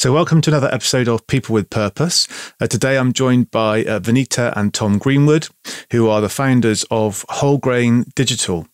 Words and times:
So, 0.00 0.12
welcome 0.12 0.40
to 0.42 0.50
another 0.50 0.72
episode 0.72 1.08
of 1.08 1.26
People 1.26 1.54
with 1.54 1.70
Purpose. 1.70 2.28
Uh, 2.60 2.68
today, 2.68 2.96
I'm 2.96 3.12
joined 3.12 3.50
by 3.50 3.82
uh, 3.82 3.98
Vineeta 3.98 4.52
and 4.54 4.72
Tom 4.72 4.96
Greenwood, 4.96 5.48
who 5.90 6.08
are 6.08 6.20
the 6.20 6.28
founders 6.28 6.84
of 6.88 7.26
Wholegrain 7.28 8.14
Digital. 8.14 8.68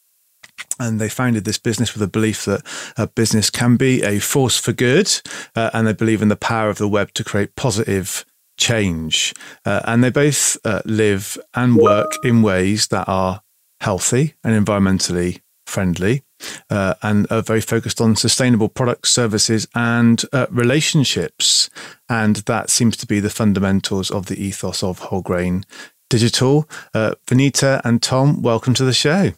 And 0.78 1.00
they 1.00 1.08
founded 1.08 1.46
this 1.46 1.56
business 1.56 1.94
with 1.94 2.02
a 2.02 2.08
belief 2.08 2.44
that 2.44 2.60
a 2.98 3.06
business 3.06 3.48
can 3.48 3.78
be 3.78 4.02
a 4.02 4.18
force 4.18 4.58
for 4.58 4.74
good, 4.74 5.10
uh, 5.56 5.70
and 5.72 5.86
they 5.86 5.94
believe 5.94 6.20
in 6.20 6.28
the 6.28 6.36
power 6.36 6.68
of 6.68 6.76
the 6.76 6.86
web 6.86 7.14
to 7.14 7.24
create 7.24 7.56
positive 7.56 8.26
change. 8.58 9.32
Uh, 9.64 9.80
and 9.86 10.04
they 10.04 10.10
both 10.10 10.58
uh, 10.66 10.82
live 10.84 11.38
and 11.54 11.76
work 11.76 12.12
in 12.22 12.42
ways 12.42 12.88
that 12.88 13.08
are 13.08 13.40
healthy 13.80 14.34
and 14.44 14.66
environmentally 14.66 15.40
friendly 15.66 16.22
uh, 16.70 16.94
and 17.02 17.26
are 17.30 17.42
very 17.42 17.60
focused 17.60 18.00
on 18.00 18.16
sustainable 18.16 18.68
products, 18.68 19.10
services, 19.10 19.66
and 19.74 20.22
uh, 20.32 20.46
relationships. 20.50 21.70
And 22.08 22.36
that 22.36 22.70
seems 22.70 22.96
to 22.98 23.06
be 23.06 23.20
the 23.20 23.30
fundamentals 23.30 24.10
of 24.10 24.26
the 24.26 24.42
ethos 24.42 24.82
of 24.82 24.98
whole 24.98 25.22
grain 25.22 25.64
digital. 26.10 26.68
Uh, 26.92 27.14
Vineeta 27.26 27.80
and 27.84 28.02
Tom, 28.02 28.42
welcome 28.42 28.74
to 28.74 28.84
the 28.84 28.92
show. 28.92 29.32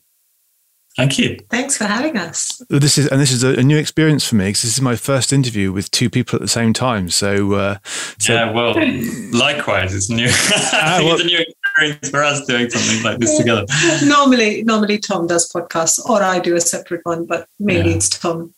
Thank 0.97 1.19
you. 1.19 1.39
Thanks 1.51 1.77
for 1.77 1.85
having 1.85 2.17
us. 2.17 2.63
This 2.71 2.97
is 2.97 3.07
and 3.09 3.21
this 3.21 3.31
is 3.31 3.45
a, 3.45 3.59
a 3.59 3.63
new 3.63 3.77
experience 3.77 4.27
for 4.27 4.35
me 4.37 4.47
because 4.47 4.63
this 4.63 4.73
is 4.73 4.81
my 4.81 4.97
first 4.97 5.31
interview 5.31 5.71
with 5.71 5.91
two 5.91 6.09
people 6.09 6.37
at 6.37 6.41
the 6.41 6.49
same 6.49 6.73
time. 6.73 7.11
So, 7.11 7.53
uh, 7.53 7.79
so 8.19 8.33
yeah, 8.33 8.51
well, 8.51 8.75
likewise, 9.31 9.95
it's 9.95 10.09
new. 10.09 10.25
I 10.25 10.31
think 10.31 11.07
well, 11.07 11.15
it's 11.17 11.23
a 11.23 11.27
new 11.27 11.45
experience 11.77 12.11
for 12.11 12.23
us 12.23 12.45
doing 12.47 12.71
something 12.71 13.03
like 13.03 13.19
this 13.19 13.37
together. 13.37 13.65
Normally, 14.05 14.63
normally 14.65 14.99
Tom 14.99 15.27
does 15.27 15.51
podcasts, 15.53 16.05
or 16.09 16.23
I 16.23 16.39
do 16.39 16.57
a 16.57 16.61
separate 16.61 17.01
one, 17.05 17.27
but 17.27 17.49
mainly 17.59 17.91
yeah. 17.91 17.97
it's 17.97 18.09
Tom. 18.09 18.55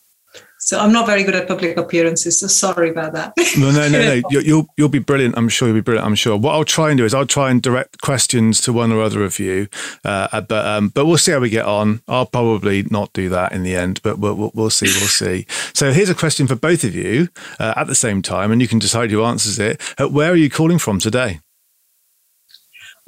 So 0.60 0.78
I'm 0.78 0.92
not 0.92 1.06
very 1.06 1.22
good 1.22 1.36
at 1.36 1.46
public 1.46 1.76
appearances. 1.76 2.40
So 2.40 2.48
sorry 2.48 2.90
about 2.90 3.12
that. 3.14 3.32
no, 3.56 3.70
no, 3.70 3.88
no, 3.88 4.02
no. 4.02 4.22
You'll, 4.30 4.42
you'll, 4.42 4.66
you'll 4.76 4.88
be 4.88 4.98
brilliant. 4.98 5.38
I'm 5.38 5.48
sure 5.48 5.68
you'll 5.68 5.76
be 5.76 5.80
brilliant. 5.80 6.04
I'm 6.04 6.16
sure. 6.16 6.36
What 6.36 6.54
I'll 6.54 6.64
try 6.64 6.90
and 6.90 6.98
do 6.98 7.04
is 7.04 7.14
I'll 7.14 7.26
try 7.26 7.50
and 7.50 7.62
direct 7.62 8.00
questions 8.00 8.60
to 8.62 8.72
one 8.72 8.90
or 8.90 9.00
other 9.00 9.22
of 9.22 9.38
you. 9.38 9.68
Uh, 10.04 10.28
uh, 10.32 10.40
but 10.40 10.66
um, 10.66 10.88
but 10.88 11.06
we'll 11.06 11.16
see 11.16 11.32
how 11.32 11.38
we 11.38 11.48
get 11.48 11.64
on. 11.64 12.02
I'll 12.08 12.26
probably 12.26 12.82
not 12.90 13.12
do 13.12 13.28
that 13.28 13.52
in 13.52 13.62
the 13.62 13.76
end, 13.76 14.02
but 14.02 14.18
we'll, 14.18 14.34
we'll, 14.34 14.50
we'll 14.52 14.70
see. 14.70 14.86
We'll 14.86 15.08
see. 15.08 15.46
So 15.74 15.92
here's 15.92 16.10
a 16.10 16.14
question 16.14 16.46
for 16.48 16.56
both 16.56 16.82
of 16.82 16.94
you 16.94 17.28
uh, 17.60 17.74
at 17.76 17.86
the 17.86 17.94
same 17.94 18.20
time, 18.20 18.50
and 18.50 18.60
you 18.60 18.68
can 18.68 18.80
decide 18.80 19.10
who 19.10 19.22
answers 19.22 19.58
it. 19.58 19.80
Uh, 19.96 20.08
where 20.08 20.32
are 20.32 20.36
you 20.36 20.50
calling 20.50 20.78
from 20.78 20.98
today? 20.98 21.40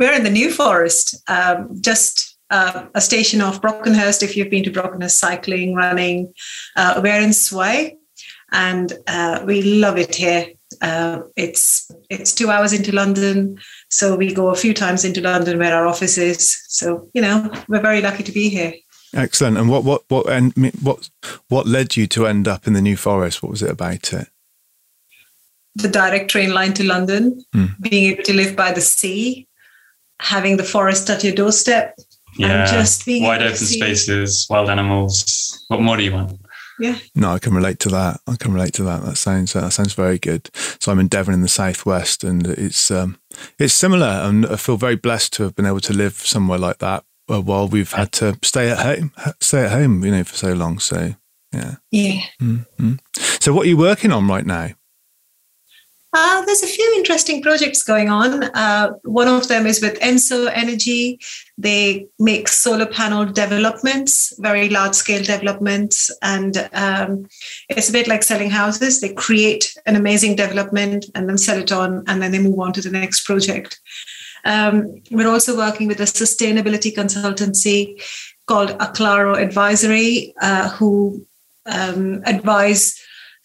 We're 0.00 0.14
in 0.14 0.24
the 0.24 0.30
New 0.30 0.50
Forest, 0.50 1.22
um, 1.28 1.78
just 1.82 2.38
uh, 2.48 2.86
a 2.94 3.02
station 3.02 3.42
off 3.42 3.60
Brockenhurst. 3.60 4.22
If 4.22 4.34
you've 4.34 4.48
been 4.48 4.64
to 4.64 4.70
Brockenhurst 4.70 5.18
cycling, 5.18 5.74
running, 5.74 6.32
uh, 6.74 7.02
we're 7.04 7.20
in 7.20 7.34
Sway, 7.34 7.98
and 8.50 8.94
uh, 9.06 9.42
we 9.44 9.60
love 9.60 9.98
it 9.98 10.14
here. 10.14 10.46
Uh, 10.80 11.20
it's 11.36 11.90
it's 12.08 12.34
two 12.34 12.48
hours 12.48 12.72
into 12.72 12.92
London, 12.92 13.58
so 13.90 14.16
we 14.16 14.32
go 14.32 14.48
a 14.48 14.54
few 14.54 14.72
times 14.72 15.04
into 15.04 15.20
London 15.20 15.58
where 15.58 15.76
our 15.76 15.86
office 15.86 16.16
is. 16.16 16.58
So 16.68 17.10
you 17.12 17.20
know, 17.20 17.50
we're 17.68 17.82
very 17.82 18.00
lucky 18.00 18.22
to 18.22 18.32
be 18.32 18.48
here. 18.48 18.72
Excellent. 19.12 19.58
And 19.58 19.68
what 19.68 19.84
what 19.84 20.04
what 20.08 20.30
and 20.30 20.54
what 20.80 21.10
what 21.48 21.66
led 21.66 21.98
you 21.98 22.06
to 22.06 22.26
end 22.26 22.48
up 22.48 22.66
in 22.66 22.72
the 22.72 22.80
New 22.80 22.96
Forest? 22.96 23.42
What 23.42 23.50
was 23.50 23.62
it 23.62 23.70
about 23.70 24.14
it? 24.14 24.28
The 25.74 25.88
direct 25.88 26.30
train 26.30 26.54
line 26.54 26.72
to 26.74 26.84
London, 26.84 27.44
mm. 27.54 27.78
being 27.82 28.12
able 28.12 28.22
to 28.22 28.32
live 28.32 28.56
by 28.56 28.72
the 28.72 28.80
sea, 28.80 29.46
having 30.20 30.56
the 30.56 30.64
forest 30.64 31.08
at 31.10 31.24
your 31.24 31.34
doorstep, 31.34 31.98
yeah, 32.36 32.66
just 32.66 33.06
being 33.06 33.24
wide 33.24 33.42
open 33.42 33.56
spaces, 33.56 34.46
wild 34.48 34.70
animals. 34.70 35.64
What 35.68 35.80
more 35.80 35.96
do 35.96 36.04
you 36.04 36.12
want? 36.12 36.40
Yeah. 36.78 36.98
No, 37.14 37.32
I 37.32 37.38
can 37.38 37.54
relate 37.54 37.78
to 37.80 37.90
that. 37.90 38.20
I 38.26 38.36
can 38.36 38.54
relate 38.54 38.72
to 38.74 38.82
that. 38.84 39.02
That 39.02 39.16
sounds 39.16 39.54
uh, 39.54 39.60
that 39.62 39.72
sounds 39.72 39.92
very 39.92 40.18
good. 40.18 40.50
So 40.80 40.90
I'm 40.90 40.98
in 40.98 41.08
Devon 41.08 41.34
in 41.34 41.42
the 41.42 41.48
southwest, 41.48 42.24
and 42.24 42.46
it's 42.46 42.90
um, 42.90 43.18
it's 43.58 43.74
similar, 43.74 44.06
and 44.06 44.46
I 44.46 44.56
feel 44.56 44.76
very 44.76 44.96
blessed 44.96 45.34
to 45.34 45.42
have 45.44 45.54
been 45.54 45.66
able 45.66 45.80
to 45.80 45.92
live 45.92 46.14
somewhere 46.14 46.58
like 46.58 46.78
that 46.78 47.04
uh, 47.30 47.40
while 47.40 47.68
we've 47.68 47.92
had 47.92 48.12
to 48.12 48.38
stay 48.42 48.70
at 48.70 48.78
home, 48.78 49.12
stay 49.40 49.64
at 49.64 49.72
home, 49.72 50.04
you 50.04 50.10
know, 50.10 50.24
for 50.24 50.36
so 50.36 50.52
long. 50.52 50.78
So 50.78 51.14
yeah. 51.52 51.76
Yeah. 51.90 52.22
Mm-hmm. 52.40 52.94
So 53.40 53.52
what 53.52 53.66
are 53.66 53.68
you 53.68 53.76
working 53.76 54.12
on 54.12 54.26
right 54.28 54.46
now? 54.46 54.70
Uh, 56.12 56.44
there's 56.44 56.62
a 56.62 56.66
few 56.66 56.94
interesting 56.96 57.40
projects 57.40 57.84
going 57.84 58.08
on. 58.08 58.44
Uh, 58.44 58.92
one 59.04 59.28
of 59.28 59.46
them 59.46 59.64
is 59.64 59.80
with 59.80 59.98
Enso 60.00 60.50
Energy. 60.52 61.20
They 61.56 62.08
make 62.18 62.48
solar 62.48 62.86
panel 62.86 63.26
developments, 63.26 64.34
very 64.40 64.68
large 64.68 64.94
scale 64.94 65.22
developments. 65.22 66.10
And 66.20 66.68
um, 66.72 67.28
it's 67.68 67.88
a 67.88 67.92
bit 67.92 68.08
like 68.08 68.24
selling 68.24 68.50
houses. 68.50 69.00
They 69.00 69.14
create 69.14 69.72
an 69.86 69.94
amazing 69.94 70.34
development 70.34 71.06
and 71.14 71.28
then 71.28 71.38
sell 71.38 71.58
it 71.58 71.70
on, 71.70 72.02
and 72.08 72.20
then 72.20 72.32
they 72.32 72.40
move 72.40 72.58
on 72.58 72.72
to 72.72 72.80
the 72.80 72.90
next 72.90 73.24
project. 73.24 73.78
Um, 74.44 75.02
we're 75.12 75.28
also 75.28 75.56
working 75.56 75.86
with 75.86 76.00
a 76.00 76.04
sustainability 76.04 76.92
consultancy 76.92 78.02
called 78.46 78.70
Aclaro 78.78 79.40
Advisory, 79.40 80.34
uh, 80.40 80.70
who 80.70 81.24
um, 81.66 82.22
advise 82.26 82.99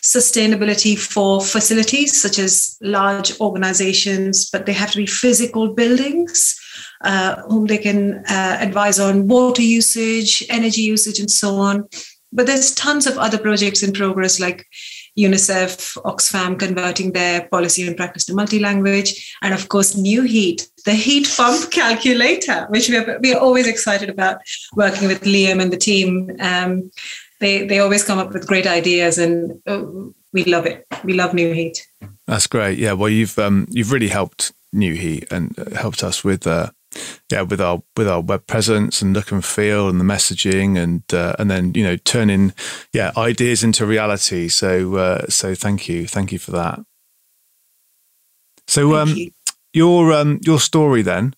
sustainability 0.05 0.95
for 0.95 1.41
facilities 1.41 2.21
such 2.21 2.38
as 2.38 2.77
large 2.81 3.39
organizations, 3.39 4.47
but 4.51 4.67
they 4.67 4.73
have 4.73 4.91
to 4.91 4.97
be 4.97 5.07
physical 5.07 5.73
buildings 5.73 6.59
uh, 7.01 7.41
whom 7.47 7.66
they 7.66 7.79
can 7.79 8.23
uh, 8.29 8.57
advise 8.59 8.99
on 8.99 9.27
water 9.27 9.63
usage, 9.63 10.45
energy 10.47 10.81
usage, 10.81 11.19
and 11.19 11.31
so 11.31 11.55
on. 11.55 11.88
But 12.31 12.45
there's 12.45 12.75
tons 12.75 13.07
of 13.07 13.17
other 13.17 13.39
projects 13.39 13.81
in 13.81 13.93
progress 13.93 14.39
like 14.39 14.67
UNICEF, 15.17 15.97
Oxfam 16.03 16.59
converting 16.59 17.13
their 17.13 17.47
policy 17.47 17.87
and 17.87 17.95
practice 17.97 18.25
to 18.25 18.35
multi-language, 18.35 19.35
and 19.41 19.53
of 19.53 19.69
course, 19.69 19.95
Nu-Heat, 19.95 20.67
the 20.85 20.93
heat 20.93 21.33
pump 21.35 21.72
calculator, 21.72 22.67
which 22.69 22.89
we 22.89 22.97
are, 22.97 23.19
we 23.22 23.33
are 23.33 23.39
always 23.39 23.67
excited 23.67 24.09
about 24.09 24.37
working 24.75 25.07
with 25.07 25.22
Liam 25.22 25.61
and 25.61 25.72
the 25.72 25.77
team. 25.77 26.29
Um, 26.39 26.91
they 27.40 27.66
they 27.66 27.79
always 27.79 28.03
come 28.03 28.19
up 28.19 28.34
with 28.34 28.47
great 28.47 28.68
ideas, 28.68 29.18
and 29.18 29.62
uh, 29.68 29.84
we 30.34 30.44
love 30.46 30.66
it. 30.66 30.85
We 31.03 31.13
love 31.13 31.34
Nu-Heat. 31.34 31.88
That's 32.28 32.47
great. 32.47 32.78
Yeah. 32.78 32.94
Well, 32.94 33.09
you've 33.09 33.38
um, 33.38 33.68
you've 33.69 33.91
really 33.91 34.09
helped 34.09 34.51
Nu-Heat 34.73 35.31
and 35.31 35.57
uh, 35.57 35.75
helped 35.75 36.03
us 36.03 36.23
with. 36.23 36.47
Uh, 36.47 36.72
yeah, 37.29 37.41
with 37.41 37.59
our 37.59 37.84
with 37.97 38.07
our 38.07 38.22
web 38.22 38.47
presence 38.47 39.01
and 39.01 39.13
look 39.13 39.29
and 39.29 39.44
feel 39.44 39.90
and 39.90 40.00
the 40.00 40.06
messaging 40.06 40.81
and 40.81 41.03
uh, 41.13 41.35
and 41.38 41.51
then 41.51 41.73
you 41.73 41.84
know 41.84 41.97
turning 41.97 42.53
yeah 42.94 43.12
ideas 43.18 43.66
into 43.66 43.85
reality. 43.85 44.47
So 44.47 44.96
uh, 44.96 45.28
so 45.28 45.56
thank 45.56 45.90
you, 45.90 46.07
thank 46.07 46.31
you 46.31 46.40
for 46.40 46.52
that. 46.52 46.79
So 48.67 48.96
um, 48.96 49.09
you. 49.09 49.31
your 49.73 50.13
um 50.13 50.40
your 50.44 50.59
story 50.59 51.02
then, 51.02 51.35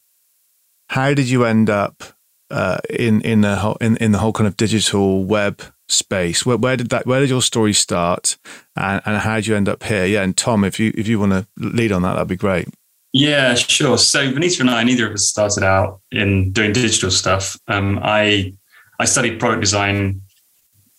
how 0.89 1.15
did 1.15 1.27
you 1.27 1.43
end 1.43 1.71
up 1.71 2.03
uh, 2.51 2.77
in 2.89 3.21
in 3.21 3.41
the 3.41 3.55
whole 3.55 3.77
in, 3.81 3.97
in 3.97 4.11
the 4.11 4.19
whole 4.19 4.33
kind 4.33 4.47
of 4.47 4.57
digital 4.57 5.25
web 5.25 5.61
space. 5.89 6.45
Where, 6.45 6.57
where 6.57 6.77
did 6.77 6.89
that? 6.89 7.05
Where 7.05 7.19
did 7.19 7.29
your 7.29 7.41
story 7.41 7.73
start, 7.73 8.37
and, 8.75 9.01
and 9.05 9.17
how 9.17 9.35
did 9.35 9.47
you 9.47 9.55
end 9.55 9.69
up 9.69 9.83
here? 9.83 10.05
Yeah, 10.05 10.23
and 10.23 10.35
Tom, 10.35 10.63
if 10.63 10.79
you 10.79 10.93
if 10.95 11.07
you 11.07 11.19
want 11.19 11.31
to 11.33 11.47
lead 11.57 11.91
on 11.91 12.01
that, 12.03 12.13
that'd 12.13 12.27
be 12.27 12.35
great. 12.35 12.67
Yeah, 13.13 13.55
sure. 13.55 13.97
So 13.97 14.31
Vineeta 14.31 14.61
and 14.61 14.69
I, 14.69 14.83
neither 14.83 15.07
of 15.07 15.13
us 15.13 15.27
started 15.27 15.63
out 15.63 16.01
in 16.11 16.51
doing 16.51 16.73
digital 16.73 17.09
stuff. 17.09 17.57
Um, 17.67 17.99
I 18.03 18.53
I 18.99 19.05
studied 19.05 19.39
product 19.39 19.61
design 19.61 20.21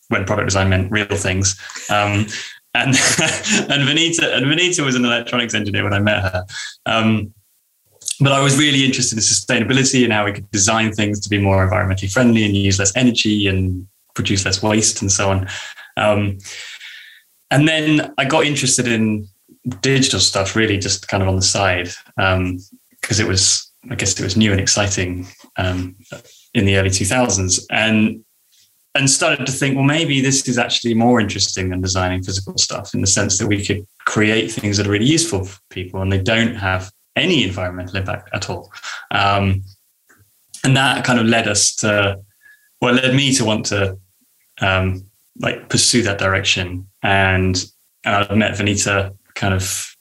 when 0.08 0.24
product 0.24 0.48
design 0.48 0.70
meant 0.70 0.90
real 0.90 1.06
things. 1.06 1.58
Um, 1.90 2.26
and 2.74 2.88
and 2.88 3.88
Vineeta 3.88 4.36
and 4.36 4.46
Vineeta 4.46 4.84
was 4.84 4.94
an 4.94 5.04
electronics 5.04 5.54
engineer 5.54 5.84
when 5.84 5.92
I 5.92 6.00
met 6.00 6.22
her. 6.22 6.46
Um, 6.86 7.34
but 8.20 8.32
I 8.32 8.42
was 8.42 8.58
really 8.58 8.84
interested 8.84 9.16
in 9.16 9.22
sustainability 9.22 10.02
and 10.02 10.12
how 10.12 10.24
we 10.24 10.32
could 10.32 10.50
design 10.50 10.92
things 10.92 11.20
to 11.20 11.28
be 11.28 11.38
more 11.38 11.68
environmentally 11.68 12.10
friendly 12.10 12.44
and 12.44 12.56
use 12.56 12.78
less 12.78 12.94
energy 12.96 13.46
and 13.46 13.86
produce 14.18 14.44
less 14.44 14.62
waste 14.62 15.00
and 15.00 15.12
so 15.12 15.30
on. 15.30 15.48
Um, 15.96 16.38
and 17.52 17.68
then 17.68 18.12
I 18.18 18.24
got 18.24 18.44
interested 18.44 18.88
in 18.88 19.28
digital 19.80 20.18
stuff 20.18 20.56
really 20.56 20.76
just 20.76 21.06
kind 21.06 21.22
of 21.22 21.28
on 21.28 21.36
the 21.36 21.42
side 21.42 21.90
because 22.16 23.20
um, 23.20 23.24
it 23.24 23.28
was, 23.28 23.70
I 23.88 23.94
guess 23.94 24.18
it 24.18 24.24
was 24.24 24.36
new 24.36 24.50
and 24.50 24.60
exciting 24.60 25.28
um, 25.56 25.94
in 26.52 26.64
the 26.64 26.76
early 26.76 26.90
2000s. 26.90 27.64
And 27.70 28.24
and 28.94 29.08
started 29.08 29.46
to 29.46 29.52
think, 29.52 29.76
well, 29.76 29.84
maybe 29.84 30.20
this 30.20 30.48
is 30.48 30.58
actually 30.58 30.94
more 30.94 31.20
interesting 31.20 31.68
than 31.68 31.80
designing 31.80 32.22
physical 32.22 32.58
stuff 32.58 32.94
in 32.94 33.00
the 33.00 33.06
sense 33.06 33.38
that 33.38 33.46
we 33.46 33.64
could 33.64 33.86
create 34.06 34.50
things 34.50 34.76
that 34.76 34.88
are 34.88 34.90
really 34.90 35.06
useful 35.06 35.44
for 35.44 35.60
people 35.70 36.02
and 36.02 36.10
they 36.10 36.20
don't 36.20 36.56
have 36.56 36.90
any 37.14 37.44
environmental 37.44 37.96
impact 37.96 38.28
at 38.32 38.50
all. 38.50 38.72
Um, 39.12 39.62
and 40.64 40.76
that 40.76 41.04
kind 41.04 41.20
of 41.20 41.26
led 41.26 41.46
us 41.46 41.76
to, 41.76 42.18
well, 42.80 42.94
led 42.94 43.14
me 43.14 43.32
to 43.34 43.44
want 43.44 43.66
to 43.66 43.98
um, 44.60 45.04
like 45.40 45.68
pursue 45.68 46.02
that 46.02 46.18
direction. 46.18 46.88
And, 47.02 47.64
and 48.04 48.26
I 48.30 48.34
met 48.34 48.56
Vineeta 48.56 49.16
kind 49.34 49.54
of 49.54 49.94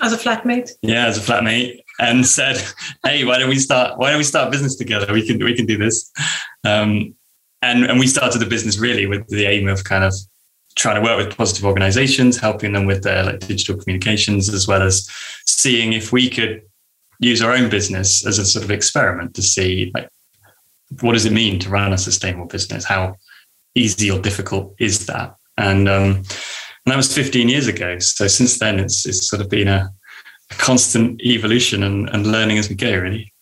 as 0.00 0.12
a 0.12 0.16
flatmate. 0.16 0.70
Yeah, 0.82 1.06
as 1.06 1.16
a 1.16 1.20
flatmate, 1.20 1.80
and 1.98 2.26
said, 2.26 2.62
"Hey, 3.04 3.24
why 3.24 3.38
don't 3.38 3.48
we 3.48 3.58
start? 3.58 3.98
Why 3.98 4.10
don't 4.10 4.18
we 4.18 4.24
start 4.24 4.52
business 4.52 4.76
together? 4.76 5.12
We 5.12 5.26
can 5.26 5.42
we 5.42 5.54
can 5.54 5.66
do 5.66 5.78
this." 5.78 6.10
Um, 6.64 7.14
and 7.62 7.84
and 7.84 7.98
we 7.98 8.06
started 8.06 8.38
the 8.38 8.46
business 8.46 8.78
really 8.78 9.06
with 9.06 9.26
the 9.28 9.46
aim 9.46 9.68
of 9.68 9.84
kind 9.84 10.04
of 10.04 10.14
trying 10.76 10.96
to 10.96 11.00
work 11.00 11.16
with 11.16 11.36
positive 11.36 11.64
organizations, 11.64 12.36
helping 12.36 12.72
them 12.72 12.84
with 12.84 13.02
their 13.02 13.24
like 13.24 13.40
digital 13.40 13.76
communications, 13.76 14.52
as 14.52 14.68
well 14.68 14.82
as 14.82 15.08
seeing 15.46 15.94
if 15.94 16.12
we 16.12 16.28
could 16.28 16.62
use 17.18 17.40
our 17.40 17.52
own 17.52 17.70
business 17.70 18.26
as 18.26 18.38
a 18.38 18.44
sort 18.44 18.62
of 18.62 18.70
experiment 18.70 19.34
to 19.34 19.42
see 19.42 19.90
like 19.94 20.10
what 21.00 21.14
does 21.14 21.24
it 21.24 21.32
mean 21.32 21.58
to 21.58 21.68
run 21.70 21.92
a 21.92 21.98
sustainable 21.98 22.46
business? 22.46 22.84
How 22.84 23.16
easy 23.76 24.10
or 24.10 24.18
difficult 24.18 24.74
is 24.78 25.06
that? 25.06 25.36
And 25.56 25.88
um, 25.88 26.22
and 26.86 26.92
that 26.92 26.96
was 26.96 27.12
15 27.14 27.48
years 27.48 27.66
ago. 27.66 27.98
So 27.98 28.26
since 28.28 28.58
then, 28.58 28.78
it's 28.78 29.06
it's 29.06 29.28
sort 29.28 29.42
of 29.42 29.48
been 29.48 29.68
a, 29.68 29.90
a 30.50 30.54
constant 30.54 31.20
evolution 31.22 31.82
and, 31.82 32.08
and 32.10 32.26
learning 32.26 32.58
as 32.58 32.68
we 32.68 32.74
go, 32.74 32.96
really. 32.96 33.32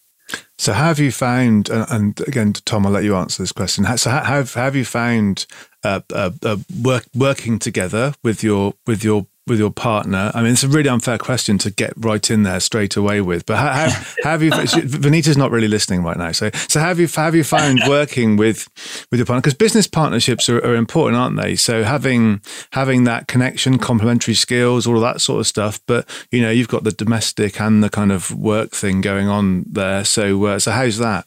So, 0.57 0.73
how 0.73 0.85
have 0.85 0.99
you 0.99 1.13
found? 1.13 1.69
And 1.69 2.19
again, 2.27 2.53
Tom, 2.53 2.87
I'll 2.87 2.93
let 2.93 3.05
you 3.05 3.17
answer 3.17 3.43
this 3.43 3.53
question. 3.53 3.85
So, 3.99 4.11
how 4.11 4.23
have, 4.23 4.55
have 4.55 4.77
you 4.77 4.85
found 4.85 5.47
uh, 5.83 6.01
uh, 6.13 6.31
uh, 6.43 6.57
work, 6.83 7.05
working 7.15 7.59
together 7.59 8.15
with 8.23 8.43
your 8.43 8.75
with 8.87 9.05
your 9.05 9.27
with 9.47 9.59
your 9.59 9.71
partner? 9.71 10.31
I 10.35 10.43
mean, 10.43 10.53
it's 10.53 10.65
a 10.65 10.69
really 10.69 10.89
unfair 10.89 11.19
question 11.19 11.59
to 11.59 11.71
get 11.71 11.93
right 11.97 12.31
in 12.31 12.43
there 12.43 12.61
straight 12.61 12.97
away 12.97 13.21
with. 13.21 13.47
But 13.47 13.57
how, 13.57 13.89
how, 13.89 14.05
have 14.31 14.43
you? 14.43 14.51
Vineeta's 14.51 15.37
not 15.37 15.51
really 15.51 15.69
listening 15.69 16.03
right 16.03 16.17
now. 16.17 16.33
So, 16.33 16.51
so 16.69 16.81
have 16.81 16.99
you 16.99 17.09
have 17.09 17.35
you 17.35 17.45
found 17.45 17.81
working 17.89 18.37
with 18.37 18.69
with 19.11 19.19
your 19.19 19.27
partner? 19.27 19.41
Because 19.41 19.55
business 19.55 19.87
partnerships 19.87 20.49
are, 20.49 20.59
are, 20.59 20.75
important, 20.75 21.17
aren't 21.17 21.37
they? 21.37 21.57
So 21.57 21.85
having 21.85 22.41
having 22.73 23.05
that 23.05 23.29
connection, 23.29 23.79
complementary 23.79 24.35
skills, 24.35 24.87
all 24.87 24.97
of 24.97 25.03
that 25.03 25.21
sort 25.21 25.41
of 25.41 25.47
stuff. 25.47 25.81
But 25.87 26.09
you 26.31 26.41
know, 26.41 26.51
you've 26.51 26.69
got 26.69 26.85
the 26.85 26.93
domestic 26.93 27.61
and 27.61 27.83
the 27.83 27.91
kind 27.91 28.13
of 28.13 28.35
work 28.35 28.73
thing 28.73 29.01
going 29.01 29.29
on 29.29 29.65
there. 29.71 30.05
So, 30.05 30.45
uh, 30.45 30.59
so 30.59 30.71
how's 30.71 30.99
that? 30.99 31.27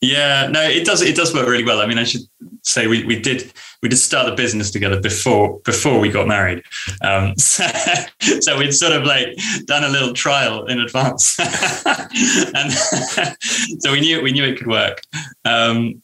Yeah, 0.00 0.48
no, 0.48 0.62
it 0.62 0.84
does. 0.84 1.00
It 1.00 1.16
does 1.16 1.32
work 1.32 1.48
really 1.48 1.64
well. 1.64 1.80
I 1.80 1.86
mean, 1.86 1.98
I 1.98 2.04
should 2.04 2.20
say 2.62 2.86
we, 2.86 3.04
we 3.04 3.18
did 3.18 3.52
we 3.82 3.88
did 3.88 3.96
start 3.96 4.26
the 4.26 4.34
business 4.34 4.70
together 4.70 5.00
before 5.00 5.58
before 5.60 5.98
we 5.98 6.10
got 6.10 6.26
married. 6.28 6.62
Um, 7.02 7.34
so, 7.38 7.66
so, 8.40 8.58
we'd 8.58 8.72
sort 8.72 8.92
of 8.92 9.04
like 9.04 9.28
done 9.64 9.84
a 9.84 9.88
little 9.88 10.12
trial 10.12 10.66
in 10.66 10.80
advance, 10.80 11.38
and 11.38 12.72
so 13.80 13.92
we 13.92 14.00
knew 14.00 14.20
we 14.22 14.32
knew 14.32 14.44
it 14.44 14.58
could 14.58 14.66
work. 14.66 15.00
Um, 15.44 16.02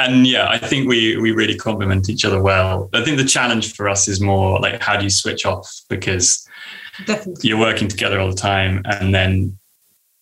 and 0.00 0.26
yeah, 0.26 0.48
I 0.48 0.58
think 0.58 0.88
we 0.88 1.16
we 1.16 1.30
really 1.32 1.56
complement 1.56 2.08
each 2.08 2.24
other 2.24 2.42
well. 2.42 2.90
I 2.92 3.04
think 3.04 3.18
the 3.18 3.24
challenge 3.24 3.74
for 3.74 3.88
us 3.88 4.08
is 4.08 4.20
more 4.20 4.58
like 4.60 4.80
how 4.80 4.96
do 4.96 5.04
you 5.04 5.10
switch 5.10 5.46
off 5.46 5.70
because 5.88 6.46
Definitely. 7.06 7.48
you're 7.48 7.58
working 7.58 7.88
together 7.88 8.18
all 8.18 8.30
the 8.30 8.36
time, 8.36 8.82
and 8.84 9.14
then 9.14 9.57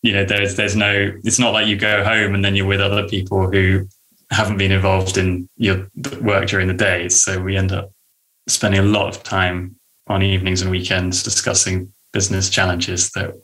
you 0.07 0.13
know 0.13 0.25
there's 0.25 0.55
there's 0.55 0.77
no 0.77 1.13
it's 1.25 1.41
not 1.41 1.53
like 1.53 1.67
you 1.67 1.77
go 1.77 2.05
home 2.05 2.35
and 2.35 2.45
then 2.45 2.55
you're 2.55 2.67
with 2.67 2.81
other 2.81 3.09
people 3.09 3.51
who 3.51 3.89
haven't 4.31 4.57
been 4.57 4.71
involved 4.71 5.19
in 5.19 5.49
your 5.57 5.89
work 6.21 6.49
during 6.49 6.69
the 6.69 6.75
day. 6.75 7.09
So 7.09 7.41
we 7.41 7.57
end 7.57 7.73
up 7.73 7.91
spending 8.49 8.81
a 8.81 8.85
lot 8.85 9.09
of 9.09 9.23
time 9.23 9.77
on 10.07 10.23
evenings 10.23 10.63
and 10.63 10.71
weekends 10.71 11.23
discussing 11.23 11.93
business 12.13 12.49
challenges 12.49 13.11
that 13.13 13.35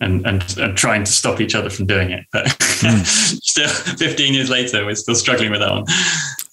and 0.00 0.26
and, 0.26 0.58
and 0.58 0.76
trying 0.76 1.04
to 1.04 1.12
stop 1.12 1.40
each 1.40 1.54
other 1.54 1.70
from 1.70 1.86
doing 1.86 2.10
it. 2.10 2.24
But 2.32 2.46
mm. 2.46 3.04
still 3.42 3.68
15 3.68 4.34
years 4.34 4.50
later 4.50 4.84
we're 4.84 4.96
still 4.96 5.14
struggling 5.14 5.52
with 5.52 5.60
that 5.60 5.70
one. 5.70 5.84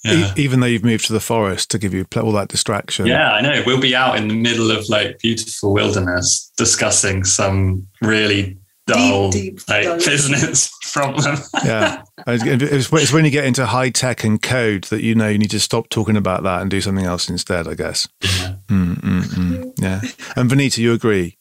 Yeah. 0.05 0.33
even 0.37 0.61
though 0.61 0.65
you've 0.67 0.85
moved 0.85 1.07
to 1.07 1.13
the 1.13 1.19
forest 1.19 1.69
to 1.71 1.77
give 1.77 1.93
you 1.93 2.05
all 2.15 2.31
that 2.33 2.49
distraction. 2.49 3.07
Yeah 3.07 3.31
i 3.31 3.41
know. 3.41 3.63
We'll 3.65 3.81
be 3.81 3.95
out 3.95 4.15
in 4.15 4.27
the 4.27 4.35
middle 4.35 4.69
of 4.69 4.87
like 4.89 5.17
beautiful 5.19 5.73
wilderness 5.73 6.51
discussing 6.55 7.23
some 7.23 7.87
really 8.01 8.57
dull 8.94 9.31
deep, 9.31 9.59
deep 9.59 9.69
like, 9.69 10.06
business 10.06 10.71
problem. 10.94 11.38
yeah, 11.63 12.03
it's, 12.27 13.13
when 13.13 13.25
you 13.25 13.31
get 13.31 13.45
into 13.45 13.65
high 13.65 13.89
tech 13.89 14.24
and 14.24 14.41
code 14.41 14.86
that 14.86 15.01
you 15.01 15.15
know 15.15 15.27
you 15.27 15.38
need 15.38 15.51
to 15.51 15.59
stop 15.59 15.89
talking 15.89 16.18
about 16.18 16.44
that 16.44 16.62
and 16.62 16.69
do 16.69 16.81
something 16.81 17.06
else 17.06 17.30
instead. 17.30 17.68
I 17.68 17.75
guess. 17.75 18.07
Yeah. 18.21 18.56
Mm, 18.68 18.95
mm, 18.95 19.21
mm. 19.21 19.74
yeah. 19.77 20.01
And 20.36 20.50
Vineeta, 20.50 20.77
you 20.80 20.94
agree? 20.94 21.38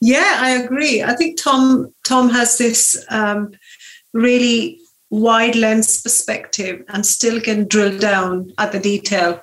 Yeah, 0.00 0.38
I 0.40 0.50
agree. 0.50 1.02
I 1.02 1.14
think 1.14 1.40
Tom 1.40 1.92
Tom 2.04 2.30
has 2.30 2.58
this 2.58 3.04
um, 3.10 3.52
really 4.12 4.80
wide 5.10 5.54
lens 5.54 6.02
perspective 6.02 6.84
and 6.88 7.06
still 7.06 7.40
can 7.40 7.68
drill 7.68 7.98
down 7.98 8.52
at 8.58 8.72
the 8.72 8.80
detail, 8.80 9.40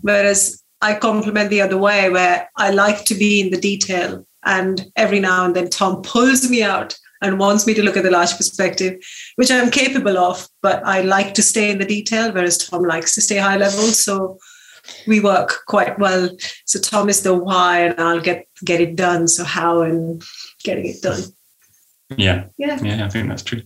whereas 0.00 0.62
I 0.80 0.94
complement 0.94 1.50
the 1.50 1.60
other 1.60 1.76
way, 1.76 2.08
where 2.08 2.48
I 2.56 2.70
like 2.70 3.04
to 3.06 3.14
be 3.14 3.40
in 3.40 3.50
the 3.50 3.60
detail 3.60 4.26
and 4.44 4.86
every 4.96 5.20
now 5.20 5.44
and 5.44 5.54
then, 5.54 5.68
Tom 5.68 6.02
pulls 6.02 6.48
me 6.48 6.62
out 6.62 6.96
and 7.22 7.38
wants 7.38 7.66
me 7.66 7.74
to 7.74 7.82
look 7.82 7.96
at 7.96 8.02
the 8.02 8.10
large 8.10 8.36
perspective, 8.36 9.02
which 9.36 9.50
I'm 9.50 9.70
capable 9.70 10.16
of, 10.16 10.48
but 10.62 10.82
I 10.84 11.02
like 11.02 11.34
to 11.34 11.42
stay 11.42 11.70
in 11.70 11.78
the 11.78 11.84
detail, 11.84 12.32
whereas 12.32 12.56
Tom 12.56 12.82
likes 12.82 13.14
to 13.14 13.20
stay 13.20 13.36
high 13.36 13.58
level. 13.58 13.82
So 13.88 14.38
we 15.06 15.20
work 15.20 15.60
quite 15.66 15.98
well. 15.98 16.30
So 16.64 16.80
Tom 16.80 17.08
is 17.08 17.22
the 17.22 17.34
why, 17.34 17.80
and 17.80 18.00
I'll 18.00 18.20
get 18.20 18.46
get 18.64 18.80
it 18.80 18.96
done. 18.96 19.28
So 19.28 19.44
how 19.44 19.82
and 19.82 20.22
getting 20.64 20.86
it 20.86 21.02
done. 21.02 21.22
Yeah, 22.16 22.46
yeah, 22.56 22.80
yeah. 22.82 23.04
I 23.04 23.08
think 23.08 23.28
that's 23.28 23.42
true. 23.42 23.62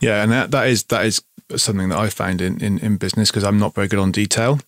Yeah, 0.00 0.22
and 0.22 0.32
that, 0.32 0.50
that 0.50 0.66
is 0.66 0.84
that 0.84 1.06
is 1.06 1.22
something 1.56 1.88
that 1.90 1.98
I 1.98 2.10
find 2.10 2.40
in 2.40 2.60
in, 2.60 2.78
in 2.78 2.96
business 2.96 3.30
because 3.30 3.44
I'm 3.44 3.58
not 3.58 3.74
very 3.74 3.88
good 3.88 4.00
on 4.00 4.12
detail 4.12 4.60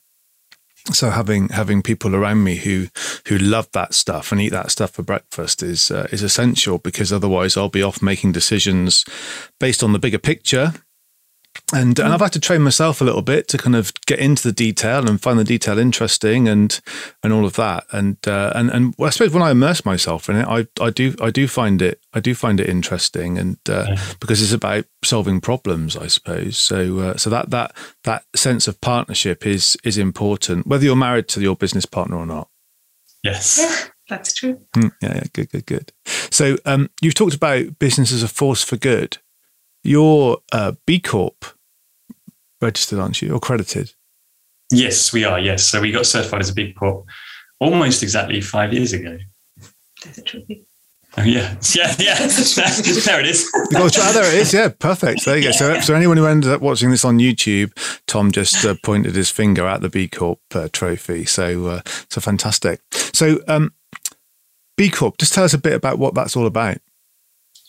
so 0.93 1.11
having 1.11 1.49
having 1.51 1.83
people 1.83 2.15
around 2.15 2.43
me 2.43 2.57
who 2.57 2.87
who 3.27 3.39
love 3.39 3.69
that 3.73 3.95
stuff 3.95 4.33
and 4.33 4.41
eat 4.41 4.51
that 4.51 4.71
stuff 4.71 4.93
for 4.93 5.03
breakfast 5.03 5.63
is 5.63 5.91
uh, 5.91 6.09
is 6.11 6.23
essential 6.23 6.79
because 6.79 7.13
otherwise 7.13 7.57
I'll 7.57 7.69
be 7.69 7.83
off 7.83 8.03
making 8.03 8.33
decisions 8.33 9.05
based 9.59 9.83
on 9.83 9.93
the 9.93 9.99
bigger 9.99 10.19
picture 10.19 10.75
and 11.73 11.99
and 11.99 12.13
I've 12.13 12.21
had 12.21 12.33
to 12.33 12.41
train 12.41 12.63
myself 12.63 13.01
a 13.01 13.05
little 13.05 13.23
bit 13.23 13.49
to 13.49 13.59
kind 13.59 13.77
of 13.77 13.93
get 14.07 14.19
into 14.19 14.43
the 14.43 14.53
detail 14.53 15.09
and 15.09 15.21
find 15.21 15.39
the 15.39 15.45
detail 15.45 15.79
interesting 15.79 16.49
and 16.49 16.81
and 17.23 17.33
all 17.33 17.45
of 17.45 17.55
that 17.55 17.85
and 17.93 18.17
uh, 18.27 18.53
and 18.55 18.71
and 18.71 18.95
I 19.01 19.11
suppose 19.11 19.33
when 19.33 19.43
I 19.43 19.51
immerse 19.51 19.85
myself 19.85 20.29
in 20.29 20.37
it 20.37 20.47
I 20.47 20.67
I 20.83 20.91
do 20.91 21.15
I 21.21 21.31
do 21.31 21.47
find 21.47 21.81
it 21.81 22.01
I 22.13 22.21
do 22.21 22.35
find 22.35 22.61
it 22.61 22.69
interesting 22.69 23.39
and 23.39 23.59
uh, 23.69 23.87
yeah. 23.89 24.03
because 24.21 24.43
it's 24.43 24.53
about 24.53 24.85
solving 25.05 25.41
problems 25.41 25.97
I 25.97 26.09
suppose 26.09 26.59
so 26.59 26.99
uh, 26.99 27.17
so 27.17 27.31
that 27.31 27.51
that 27.51 27.77
that 28.05 28.25
sense 28.35 28.69
of 28.69 28.81
partnership 28.81 29.47
is 29.47 29.77
is 29.85 29.99
important 29.99 30.67
whether 30.67 30.85
you're 30.85 30.97
married 30.97 31.29
to 31.29 31.41
your 31.41 31.57
business 31.57 31.87
partner 31.87 32.17
or 32.17 32.27
not 32.27 32.49
yes 33.23 33.59
yeah. 33.61 33.91
That's 34.11 34.35
true. 34.35 34.61
Mm, 34.77 34.91
yeah, 35.01 35.15
yeah, 35.15 35.23
good, 35.33 35.51
good, 35.51 35.67
good. 35.67 35.93
So, 36.05 36.57
um, 36.67 36.91
you've 37.01 37.15
talked 37.15 37.37
about 37.37 37.79
business 37.79 38.11
as 38.13 38.25
a 38.25 38.29
force 38.29 38.63
for 38.63 38.77
good. 38.77 39.19
You're 39.83 40.39
uh, 40.53 40.73
B 40.87 41.01
Corp 41.01 41.45
registered, 42.61 42.99
aren't 42.99 43.23
you, 43.23 43.35
or 43.35 43.41
credited? 43.41 43.93
Yes, 44.71 45.13
we 45.13 45.25
are. 45.25 45.41
Yes, 45.41 45.65
so 45.65 45.81
we 45.81 45.91
got 45.91 46.07
certified 46.07 46.41
as 46.41 46.51
a 46.51 46.55
B 46.55 46.73
Corp 46.73 47.07
almost 47.59 48.03
exactly 48.03 48.41
five 48.41 48.73
years 48.73 48.93
ago. 48.93 49.19
Oh, 51.19 51.23
yeah, 51.23 51.57
yeah, 51.75 51.95
yeah. 51.99 52.19
there 52.27 53.21
it 53.21 53.27
is. 53.27 53.51
oh, 53.75 53.89
there 53.89 54.25
it 54.25 54.35
is. 54.35 54.53
Yeah, 54.53 54.69
perfect. 54.69 55.25
There 55.25 55.37
you 55.37 55.45
go. 55.45 55.51
So, 55.53 55.81
so 55.81 55.95
anyone 55.95 56.17
who 56.17 56.27
ended 56.27 56.53
up 56.53 56.61
watching 56.61 56.91
this 56.91 57.05
on 57.05 57.19
YouTube, 57.19 57.73
Tom 58.07 58.31
just 58.31 58.65
uh, 58.65 58.77
pointed 58.85 59.17
his 59.17 59.31
finger 59.31 59.67
at 59.67 59.81
the 59.81 59.89
B 59.89 60.09
Corp 60.09 60.39
uh, 60.55 60.69
trophy. 60.73 61.25
So, 61.25 61.67
uh, 61.67 61.81
so 62.09 62.21
fantastic. 62.21 62.81
So, 62.93 63.41
um, 63.49 63.75
B 64.77 64.89
Corp, 64.89 65.19
just 65.19 65.35
tell 65.35 65.45
us 65.45 65.53
a 65.53 65.59
bit 65.59 65.73
about 65.73 65.99
what 65.99 66.15
that's 66.15 66.37
all 66.37 66.47
about. 66.47 66.79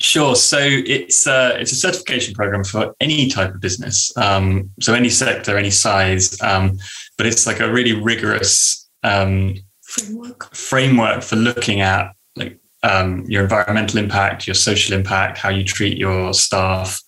Sure. 0.02 0.36
So 0.36 0.58
it's 0.60 1.28
a, 1.28 1.32
uh, 1.32 1.50
it's 1.60 1.72
a 1.72 1.76
certification 1.76 2.34
program 2.34 2.64
for 2.64 2.96
any 3.00 3.28
type 3.28 3.54
of 3.54 3.62
business. 3.62 4.12
Um, 4.18 4.72
so 4.80 4.96
any 4.96 5.10
sector, 5.10 5.58
any 5.58 5.70
size, 5.70 6.42
um, 6.42 6.80
but 7.18 7.28
it's 7.28 7.46
like 7.46 7.60
a 7.60 7.72
really 7.72 7.94
rigorous 7.94 8.90
um, 9.04 9.56
framework. 9.84 10.56
framework 10.56 11.22
for 11.22 11.36
looking 11.36 11.82
at 11.82 12.14
like 12.36 12.60
um, 12.82 13.26
your 13.28 13.44
environmental 13.44 14.00
impact, 14.00 14.48
your 14.48 14.56
social 14.56 14.98
impact, 14.98 15.38
how 15.38 15.50
you 15.50 15.64
treat 15.64 16.00
your 16.00 16.34
staff, 16.34 17.00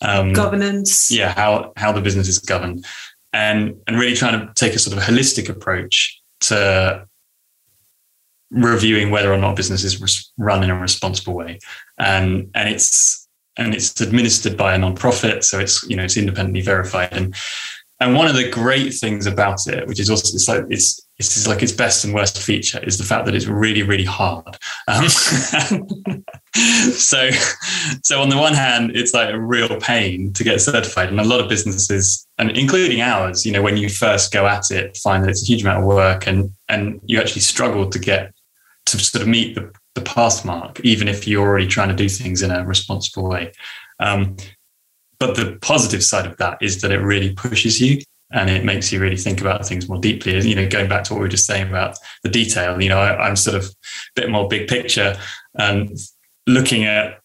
um, 0.00 0.32
governance. 0.32 1.10
Yeah, 1.10 1.34
how 1.34 1.72
how 1.76 1.92
the 1.92 2.00
business 2.00 2.28
is 2.28 2.38
governed, 2.38 2.86
and 3.34 3.74
and 3.86 3.98
really 3.98 4.16
trying 4.16 4.40
to 4.40 4.54
take 4.54 4.74
a 4.74 4.78
sort 4.78 4.96
of 4.96 5.02
holistic 5.02 5.50
approach 5.50 6.18
to 6.40 7.06
reviewing 8.50 9.10
whether 9.10 9.32
or 9.32 9.38
not 9.38 9.56
business 9.56 9.84
is 9.84 10.32
run 10.38 10.64
in 10.64 10.70
a 10.70 10.78
responsible 10.78 11.34
way, 11.34 11.58
and 11.98 12.50
and 12.54 12.68
it's 12.68 13.28
and 13.56 13.74
it's 13.74 14.00
administered 14.00 14.56
by 14.56 14.74
a 14.74 14.78
non-profit, 14.78 15.44
so 15.44 15.58
it's 15.58 15.82
you 15.88 15.96
know 15.96 16.04
it's 16.04 16.16
independently 16.16 16.62
verified. 16.62 17.08
And 17.12 17.34
and 18.00 18.14
one 18.14 18.28
of 18.28 18.36
the 18.36 18.48
great 18.48 18.94
things 18.94 19.26
about 19.26 19.66
it, 19.66 19.86
which 19.88 19.98
is 19.98 20.08
also 20.08 20.34
it's 20.34 20.48
like 20.48 20.64
it's 20.70 21.08
it's 21.18 21.48
like 21.48 21.64
its 21.64 21.72
best 21.72 22.04
and 22.04 22.14
worst 22.14 22.40
feature 22.40 22.78
is 22.84 22.96
the 22.96 23.02
fact 23.02 23.26
that 23.26 23.34
it's 23.34 23.46
really, 23.46 23.82
really 23.82 24.04
hard. 24.04 24.56
Um, 24.86 25.08
so, 26.92 27.30
so 28.04 28.22
on 28.22 28.28
the 28.28 28.36
one 28.36 28.54
hand, 28.54 28.92
it's 28.94 29.12
like 29.12 29.34
a 29.34 29.40
real 29.40 29.80
pain 29.80 30.32
to 30.34 30.44
get 30.44 30.60
certified, 30.60 31.08
and 31.08 31.18
a 31.18 31.24
lot 31.24 31.40
of 31.40 31.48
businesses, 31.48 32.24
and 32.38 32.52
including 32.56 33.00
ours, 33.00 33.44
you 33.44 33.50
know, 33.50 33.62
when 33.62 33.76
you 33.76 33.88
first 33.88 34.32
go 34.32 34.46
at 34.46 34.70
it, 34.70 34.96
find 34.96 35.24
that 35.24 35.30
it's 35.30 35.42
a 35.42 35.46
huge 35.46 35.62
amount 35.62 35.80
of 35.80 35.86
work, 35.86 36.28
and 36.28 36.52
and 36.68 37.00
you 37.04 37.18
actually 37.18 37.40
struggle 37.40 37.90
to 37.90 37.98
get 37.98 38.32
to 38.90 38.98
sort 38.98 39.22
of 39.22 39.28
meet 39.28 39.54
the 39.54 39.72
the 39.94 40.04
pass 40.04 40.44
mark, 40.44 40.80
even 40.80 41.08
if 41.08 41.26
you're 41.26 41.46
already 41.46 41.66
trying 41.66 41.88
to 41.88 41.94
do 41.94 42.08
things 42.08 42.42
in 42.42 42.50
a 42.50 42.64
responsible 42.64 43.28
way. 43.28 43.52
Um, 44.00 44.36
but 45.18 45.34
the 45.34 45.58
positive 45.60 46.04
side 46.04 46.26
of 46.26 46.36
that 46.36 46.58
is 46.60 46.80
that 46.80 46.92
it 46.92 46.98
really 46.98 47.34
pushes 47.34 47.80
you 47.80 48.00
and 48.30 48.50
it 48.50 48.64
makes 48.64 48.92
you 48.92 49.00
really 49.00 49.16
think 49.16 49.40
about 49.40 49.66
things 49.66 49.88
more 49.88 49.98
deeply. 49.98 50.38
You 50.40 50.54
know, 50.54 50.68
going 50.68 50.88
back 50.88 51.04
to 51.04 51.14
what 51.14 51.20
we 51.20 51.24
were 51.24 51.30
just 51.30 51.46
saying 51.46 51.68
about 51.68 51.98
the 52.22 52.28
detail, 52.28 52.80
you 52.80 52.88
know, 52.88 52.98
I, 53.00 53.28
am 53.28 53.36
sort 53.36 53.56
of 53.56 53.64
a 53.64 53.70
bit 54.14 54.30
more 54.30 54.46
big 54.46 54.68
picture 54.68 55.16
and 55.58 55.90
looking 56.46 56.84
at 56.84 57.20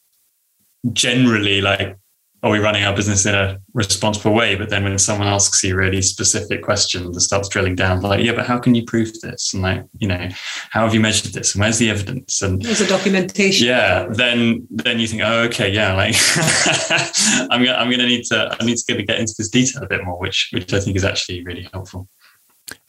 generally 0.94 1.62
like 1.62 1.98
are 2.44 2.52
we 2.52 2.60
running 2.60 2.84
our 2.84 2.94
business 2.94 3.26
in 3.26 3.34
a 3.34 3.58
responsible 3.74 4.34
way? 4.34 4.56
But 4.56 4.70
then 4.70 4.84
when 4.84 5.00
someone 5.00 5.30
asks 5.30 5.64
you 5.64 5.78
really 5.78 6.02
specific 6.02 6.62
questions 6.62 7.16
and 7.16 7.22
starts 7.22 7.48
drilling 7.48 7.76
down, 7.76 8.02
like, 8.02 8.24
yeah, 8.24 8.34
but 8.34 8.46
how 8.46 8.60
can 8.60 8.76
you 8.76 8.84
prove 8.84 9.20
this? 9.22 9.54
And 9.54 9.64
like, 9.64 9.86
you 9.98 10.10
know, 10.10 10.28
how 10.70 10.84
have 10.84 10.94
you 10.94 11.00
measured 11.00 11.32
this? 11.32 11.56
And 11.56 11.62
where's 11.62 11.78
the 11.78 11.90
evidence? 11.90 12.42
And 12.42 12.62
there's 12.62 12.82
a 12.82 12.88
documentation. 12.88 13.66
Yeah. 13.66 14.08
Then 14.10 14.68
then 14.70 15.00
you 15.00 15.08
think, 15.08 15.22
oh, 15.24 15.44
okay, 15.44 15.72
yeah, 15.72 15.94
like 15.94 16.16
I'm 17.50 17.64
gonna 17.64 17.78
I'm 17.78 17.90
gonna 17.90 18.08
need 18.08 18.26
to 18.26 18.58
I 18.60 18.66
need 18.66 18.78
to 18.78 19.04
get 19.04 19.20
into 19.20 19.34
this 19.38 19.50
detail 19.50 19.82
a 19.82 19.88
bit 19.88 20.04
more, 20.04 20.20
which 20.20 20.50
which 20.52 20.74
I 20.74 20.82
think 20.82 20.98
is 20.98 21.06
actually 21.06 21.46
really 21.46 21.70
helpful. 21.72 22.10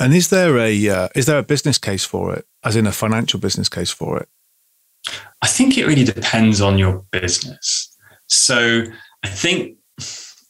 And 0.00 0.12
is 0.12 0.30
there 0.30 0.58
a 0.58 0.88
uh, 0.88 1.08
is 1.14 1.26
there 1.26 1.38
a 1.38 1.44
business 1.44 1.78
case 1.78 2.04
for 2.04 2.34
it, 2.34 2.44
as 2.64 2.74
in 2.74 2.88
a 2.88 2.92
financial 2.92 3.38
business 3.38 3.68
case 3.68 3.90
for 3.90 4.18
it? 4.18 4.28
I 5.42 5.46
think 5.46 5.78
it 5.78 5.86
really 5.86 6.04
depends 6.04 6.60
on 6.60 6.76
your 6.76 7.04
business. 7.12 7.94
So 8.26 8.84
I 9.24 9.28
think 9.28 9.78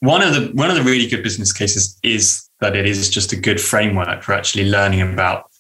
one 0.01 0.21
of 0.21 0.35
the 0.35 0.51
one 0.55 0.69
of 0.69 0.77
the 0.77 0.83
really 0.83 1.07
good 1.07 1.23
business 1.23 1.53
cases 1.53 1.99
is 2.03 2.49
that 2.61 2.77
it 2.77 2.87
is 2.87 3.09
just 3.09 3.33
a 3.33 3.37
good 3.37 3.61
framework 3.61 4.23
for 4.23 4.33
actually 4.33 4.69
learning 4.69 5.01
about 5.01 5.51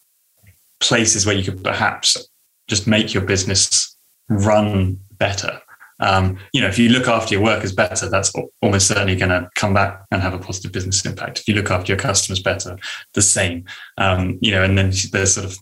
places 0.80 1.24
where 1.24 1.36
you 1.36 1.44
could 1.44 1.62
perhaps 1.62 2.16
just 2.68 2.86
make 2.86 3.14
your 3.14 3.24
business 3.24 3.96
run 4.28 4.98
better. 5.12 5.60
Um, 6.00 6.38
you 6.52 6.60
know, 6.60 6.66
if 6.66 6.78
you 6.78 6.88
look 6.88 7.06
after 7.06 7.34
your 7.34 7.42
workers 7.42 7.72
better, 7.72 8.10
that's 8.10 8.32
almost 8.60 8.88
certainly 8.88 9.14
going 9.14 9.30
to 9.30 9.48
come 9.54 9.72
back 9.72 10.04
and 10.10 10.20
have 10.20 10.34
a 10.34 10.38
positive 10.38 10.72
business 10.72 11.04
impact. 11.06 11.38
If 11.38 11.48
you 11.48 11.54
look 11.54 11.70
after 11.70 11.92
your 11.92 11.98
customers 11.98 12.42
better, 12.42 12.76
the 13.12 13.22
same. 13.22 13.64
Um, 13.96 14.38
you 14.42 14.50
know, 14.50 14.64
and 14.64 14.76
then 14.76 14.92
there's 15.12 15.34
sort 15.34 15.46
of 15.46 15.56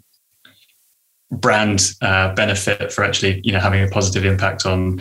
brand 1.30 1.92
uh, 2.00 2.34
benefit 2.34 2.92
for 2.92 3.04
actually 3.04 3.40
you 3.42 3.52
know 3.52 3.60
having 3.60 3.82
a 3.82 3.88
positive 3.88 4.24
impact 4.24 4.66
on 4.66 5.00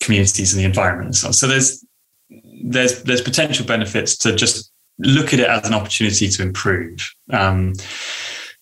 communities 0.00 0.52
and 0.52 0.60
the 0.60 0.66
environment 0.66 1.06
and 1.06 1.16
so 1.16 1.28
on. 1.28 1.32
So 1.32 1.46
there's 1.46 1.84
there's 2.62 3.02
there's 3.02 3.20
potential 3.20 3.66
benefits 3.66 4.16
to 4.18 4.34
just 4.34 4.70
look 4.98 5.32
at 5.32 5.40
it 5.40 5.48
as 5.48 5.66
an 5.66 5.74
opportunity 5.74 6.28
to 6.28 6.42
improve. 6.42 7.10
Um, 7.32 7.74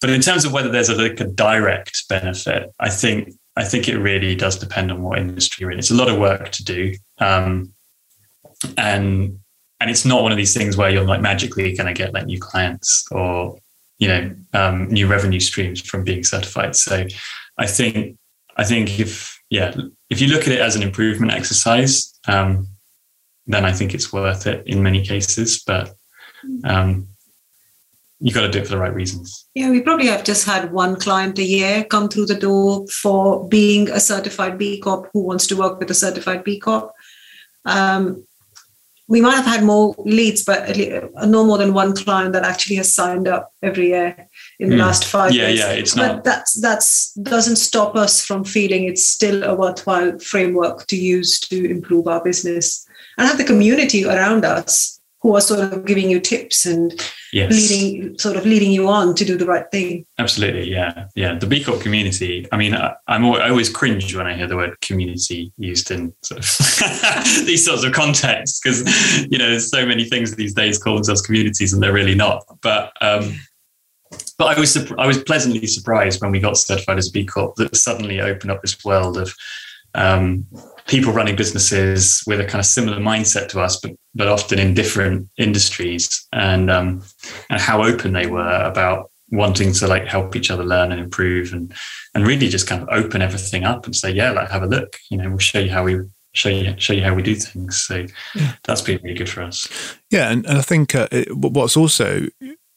but 0.01 0.11
in 0.11 0.21
terms 0.21 0.45
of 0.45 0.53
whether 0.53 0.69
there's 0.69 0.89
a, 0.89 0.97
like 0.97 1.21
a 1.21 1.27
direct 1.27 2.09
benefit, 2.09 2.71
I 2.81 2.91
think 2.91 3.33
I 3.57 3.65
think 3.65 3.89
it 3.89 3.99
really 3.99 4.35
does 4.35 4.59
depend 4.59 4.91
on 4.91 5.03
what 5.03 5.19
industry 5.19 5.63
you're 5.63 5.71
in. 5.71 5.79
It's 5.79 5.91
a 5.91 5.95
lot 5.95 6.09
of 6.09 6.19
work 6.19 6.51
to 6.51 6.65
do, 6.65 6.95
um, 7.19 7.73
and 8.77 9.39
and 9.81 9.91
it's 9.91 10.05
not 10.05 10.23
one 10.23 10.33
of 10.33 10.39
these 10.39 10.55
things 10.55 10.77
where 10.77 10.91
you're 10.91 11.05
like 11.05 11.21
magically 11.21 11.75
going 11.77 11.87
to 11.87 11.95
get 11.95 12.13
like 12.13 12.27
new 12.27 12.41
clients 12.41 13.07
or 13.11 13.59
you 13.99 14.09
know 14.09 14.35
um, 14.53 14.89
new 14.89 15.07
revenue 15.07 15.41
streams 15.41 15.81
from 15.81 16.05
being 16.05 16.25
certified. 16.25 16.75
So 16.75 17.07
I 17.59 17.67
think 17.67 18.19
I 18.57 18.65
think 18.65 18.99
if 18.99 19.41
yeah 19.51 19.75
if 20.11 20.21
you 20.21 20.29
look 20.29 20.43
at 20.43 20.49
it 20.49 20.61
as 20.61 20.75
an 20.77 20.83
improvement 20.83 21.33
exercise, 21.33 22.13
um, 22.27 22.67
then 23.47 23.65
I 23.65 23.73
think 23.73 23.95
it's 23.95 24.13
worth 24.13 24.47
it 24.47 24.67
in 24.67 24.83
many 24.83 25.05
cases. 25.05 25.63
But 25.67 25.95
um, 26.65 27.09
you 28.21 28.33
got 28.33 28.43
to 28.43 28.51
do 28.51 28.61
it 28.61 28.65
for 28.65 28.71
the 28.71 28.79
right 28.79 28.95
reasons. 28.95 29.47
Yeah, 29.55 29.71
we 29.71 29.81
probably 29.81 30.07
have 30.07 30.25
just 30.25 30.47
had 30.47 30.73
one 30.73 30.97
client 30.97 31.39
a 31.39 31.45
year 31.45 31.85
come 31.85 32.09
through 32.09 32.27
the 32.27 32.35
door 32.35 32.87
for 32.89 33.47
being 33.49 33.91
a 33.91 34.01
certified 34.01 34.57
B 34.57 34.81
Corp 34.81 35.11
who 35.13 35.23
wants 35.23 35.47
to 35.49 35.57
work 35.57 35.79
with 35.79 35.91
a 35.91 35.95
certified 35.95 36.45
B 36.45 36.59
Corp. 36.59 36.91
Um, 37.65 38.27
we 39.07 39.21
might 39.21 39.35
have 39.35 39.45
had 39.45 39.63
more 39.63 39.95
leads, 39.99 40.43
but 40.43 40.75
no 41.27 41.45
more 41.45 41.59
than 41.59 41.75
one 41.75 41.95
client 41.95 42.33
that 42.33 42.45
actually 42.45 42.77
has 42.77 42.95
signed 42.95 43.29
up 43.29 43.53
every 43.63 43.89
year 43.89 44.29
in 44.59 44.71
the 44.71 44.77
mm. 44.77 44.79
last 44.79 45.05
five 45.05 45.35
yeah, 45.35 45.49
years. 45.49 45.59
Yeah, 45.59 45.73
it's 45.73 45.95
not. 45.95 46.15
But 46.17 46.25
that's 46.25 46.61
that's 46.61 47.13
doesn't 47.15 47.57
stop 47.57 47.97
us 47.97 48.25
from 48.25 48.45
feeling 48.45 48.85
it's 48.85 49.07
still 49.07 49.45
a 49.45 49.55
worthwhile 49.55 50.19
framework 50.21 50.87
to 50.87 50.97
use 50.97 51.39
to 51.41 51.71
improve 51.71 52.09
our 52.09 52.25
business 52.25 52.87
and 53.19 53.29
have 53.29 53.39
the 53.39 53.45
community 53.45 54.05
around 54.05 54.45
us 54.45 55.01
who 55.21 55.35
are 55.35 55.41
sort 55.41 55.61
of 55.61 55.87
giving 55.87 56.11
you 56.11 56.21
tips 56.21 56.67
and 56.67 57.03
yes. 57.33 57.51
leading 57.51 58.19
sort 58.19 58.37
of 58.37 58.45
leading 58.45 58.71
you 58.71 58.87
on 58.87 59.15
to 59.15 59.25
do 59.25 59.39
the 59.39 59.47
right 59.47 59.71
thing. 59.71 60.05
Absolutely 60.19 60.71
yeah 60.71 61.07
yeah. 61.15 61.39
The 61.39 61.47
b 61.47 61.65
corp 61.65 61.81
community 61.81 62.47
i 62.53 62.57
mean 62.57 62.75
I, 62.75 62.95
am 63.09 63.25
always, 63.25 63.41
I 63.41 63.49
always 63.49 63.71
cringe 63.71 64.15
when 64.15 64.27
i 64.27 64.35
hear 64.35 64.47
the 64.47 64.57
word 64.57 64.79
community 64.83 65.53
used 65.57 65.91
in 65.91 66.13
sort 66.23 66.41
of 66.41 66.45
these 67.47 67.65
sorts 67.65 67.85
of 67.85 67.93
contexts 67.93 68.61
because 68.61 68.83
you 69.31 69.39
know 69.39 69.49
there's 69.49 69.71
so 69.71 69.87
many 69.87 70.05
things 70.05 70.37
these 70.37 70.53
days 70.53 70.79
call 70.79 70.95
themselves 70.95 71.23
communities 71.23 71.73
and 71.73 71.83
they're 71.83 71.93
really 71.93 72.15
not. 72.15 72.45
But 72.61 72.93
um 73.01 73.35
but 74.39 74.57
I 74.57 74.61
was 74.61 74.77
I 74.99 75.07
was 75.07 75.23
pleasantly 75.23 75.67
surprised 75.67 76.21
when 76.21 76.33
we 76.33 76.41
got 76.41 76.57
certified 76.57 76.99
as 76.99 77.09
a 77.09 77.13
B 77.13 77.25
Corp 77.25 77.57
that 77.57 77.77
suddenly 77.77 78.21
opened 78.21 78.51
up 78.51 78.63
this 78.63 78.85
world 78.85 79.17
of 79.17 79.35
um, 79.95 80.47
people 80.87 81.13
running 81.13 81.37
businesses 81.37 82.23
with 82.27 82.41
a 82.41 82.45
kind 82.45 82.61
of 82.61 82.67
similar 82.67 82.99
mindset 82.99 83.49
to 83.49 83.61
us, 83.61 83.79
but 83.81 83.93
but 84.15 84.29
often 84.29 84.59
in 84.59 84.75
different 84.75 85.29
industries, 85.39 86.27
and 86.33 86.71
um, 86.71 87.03
and 87.51 87.61
how 87.61 87.83
open 87.83 88.13
they 88.13 88.27
were 88.27 88.63
about 88.65 89.11
wanting 89.31 89.73
to 89.73 89.87
like 89.87 90.07
help 90.07 90.37
each 90.37 90.51
other 90.51 90.65
learn 90.65 90.93
and 90.93 91.01
improve, 91.01 91.53
and 91.53 91.73
and 92.15 92.27
really 92.27 92.49
just 92.49 92.67
kind 92.67 92.83
of 92.83 92.89
open 92.91 93.23
everything 93.23 93.65
up 93.65 93.87
and 93.87 93.97
say, 93.97 94.11
yeah, 94.11 94.31
like 94.31 94.51
have 94.51 94.63
a 94.63 94.67
look. 94.67 94.97
You 95.11 95.19
know, 95.19 95.29
we'll 95.29 95.39
show 95.39 95.61
you 95.61 95.71
how 95.71 95.85
we 95.85 96.01
show 96.35 96.49
you 96.49 96.75
show 96.79 96.93
you 96.93 97.03
how 97.03 97.15
we 97.15 97.23
do 97.23 97.35
things. 97.35 97.83
So 97.85 98.07
yeah. 98.35 98.53
that's 98.65 98.83
been 98.83 99.01
really 99.03 99.17
good 99.17 99.29
for 99.29 99.43
us. 99.43 99.69
Yeah, 100.11 100.31
and, 100.31 100.45
and 100.47 100.59
I 100.59 100.63
think 100.63 100.95
uh, 100.95 101.09
it, 101.11 101.35
what's 101.37 101.77
also 101.77 102.27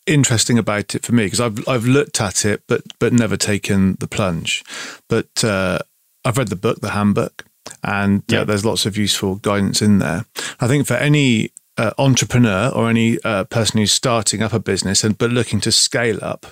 interesting 0.05 0.57
about 0.57 0.95
it 0.95 1.05
for 1.05 1.13
me 1.13 1.25
because 1.25 1.41
I've 1.41 1.67
I've 1.67 1.85
looked 1.85 2.21
at 2.21 2.45
it 2.45 2.63
but 2.67 2.83
but 2.99 3.11
never 3.11 3.35
taken 3.35 3.97
the 3.99 4.07
plunge, 4.07 4.63
but 5.09 5.43
uh, 5.43 5.79
I've 6.23 6.37
read 6.37 6.47
the 6.47 6.55
book, 6.55 6.79
the 6.79 6.91
handbook, 6.91 7.45
and 7.83 8.23
uh, 8.33 8.43
there's 8.43 8.65
lots 8.65 8.85
of 8.85 8.97
useful 8.97 9.35
guidance 9.35 9.81
in 9.81 9.99
there. 9.99 10.25
I 10.59 10.67
think 10.67 10.87
for 10.87 10.95
any 10.95 11.51
uh, 11.77 11.91
entrepreneur 11.97 12.69
or 12.69 12.89
any 12.89 13.19
uh, 13.23 13.43
person 13.45 13.79
who's 13.79 13.91
starting 13.91 14.41
up 14.41 14.53
a 14.53 14.59
business 14.59 15.03
and 15.03 15.17
but 15.17 15.31
looking 15.31 15.61
to 15.61 15.71
scale 15.71 16.19
up, 16.21 16.47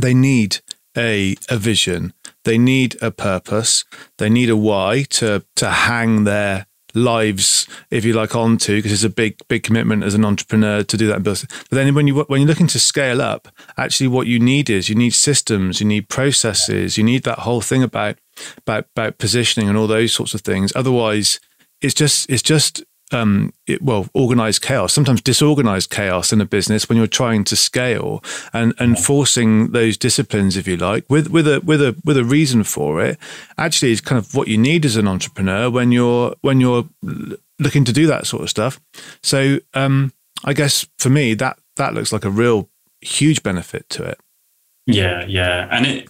they 0.00 0.14
need 0.14 0.58
a 0.96 1.36
a 1.48 1.56
vision. 1.56 2.12
They 2.44 2.58
need 2.58 2.96
a 3.02 3.10
purpose. 3.10 3.84
They 4.18 4.30
need 4.30 4.50
a 4.50 4.56
why 4.56 5.04
to 5.10 5.44
to 5.56 5.70
hang 5.70 6.24
their 6.24 6.66
lives, 6.94 7.68
if 7.90 8.04
you 8.04 8.12
like, 8.12 8.34
onto 8.34 8.76
because 8.76 8.92
it's 8.92 9.04
a 9.04 9.10
big, 9.10 9.36
big 9.48 9.62
commitment 9.62 10.02
as 10.04 10.14
an 10.14 10.24
entrepreneur 10.24 10.82
to 10.82 10.96
do 10.96 11.06
that. 11.08 11.22
But 11.22 11.46
then 11.70 11.94
when 11.94 12.06
you 12.06 12.22
when 12.22 12.40
you're 12.40 12.48
looking 12.48 12.66
to 12.68 12.78
scale 12.78 13.20
up, 13.20 13.48
actually, 13.76 14.08
what 14.08 14.26
you 14.26 14.38
need 14.38 14.70
is 14.70 14.88
you 14.88 14.94
need 14.94 15.14
systems, 15.14 15.80
you 15.80 15.86
need 15.86 16.08
processes, 16.08 16.96
you 16.98 17.04
need 17.04 17.22
that 17.24 17.40
whole 17.40 17.60
thing 17.60 17.82
about 17.82 18.18
about 18.58 18.86
about 18.96 19.18
positioning 19.18 19.68
and 19.68 19.76
all 19.76 19.86
those 19.86 20.12
sorts 20.12 20.34
of 20.34 20.40
things. 20.40 20.72
Otherwise, 20.74 21.40
it's 21.80 21.94
just 21.94 22.28
it's 22.30 22.42
just 22.42 22.82
um, 23.12 23.52
it, 23.66 23.82
well, 23.82 24.08
organized 24.14 24.62
chaos, 24.62 24.92
sometimes 24.92 25.20
disorganized 25.20 25.90
chaos 25.90 26.32
in 26.32 26.40
a 26.40 26.44
business 26.44 26.88
when 26.88 26.96
you're 26.98 27.06
trying 27.06 27.44
to 27.44 27.56
scale 27.56 28.22
and, 28.52 28.74
and 28.78 28.98
forcing 28.98 29.72
those 29.72 29.96
disciplines, 29.96 30.56
if 30.56 30.66
you 30.66 30.76
like, 30.76 31.04
with, 31.08 31.28
with 31.28 31.46
a 31.46 31.60
with 31.60 31.82
a 31.82 31.96
with 32.04 32.16
a 32.16 32.24
reason 32.24 32.64
for 32.64 33.02
it, 33.02 33.18
actually 33.58 33.92
is 33.92 34.00
kind 34.00 34.18
of 34.18 34.34
what 34.34 34.48
you 34.48 34.58
need 34.58 34.84
as 34.84 34.96
an 34.96 35.08
entrepreneur 35.08 35.70
when 35.70 35.92
you're 35.92 36.34
when 36.42 36.60
you're 36.60 36.88
looking 37.58 37.84
to 37.84 37.92
do 37.92 38.06
that 38.06 38.26
sort 38.26 38.42
of 38.42 38.50
stuff. 38.50 38.80
So 39.22 39.58
um, 39.74 40.12
I 40.44 40.52
guess 40.52 40.86
for 40.98 41.10
me 41.10 41.34
that 41.34 41.58
that 41.76 41.94
looks 41.94 42.12
like 42.12 42.24
a 42.24 42.30
real 42.30 42.68
huge 43.00 43.42
benefit 43.42 43.88
to 43.90 44.04
it. 44.04 44.18
Yeah, 44.86 45.24
yeah, 45.26 45.68
and 45.70 45.86
it 45.86 46.08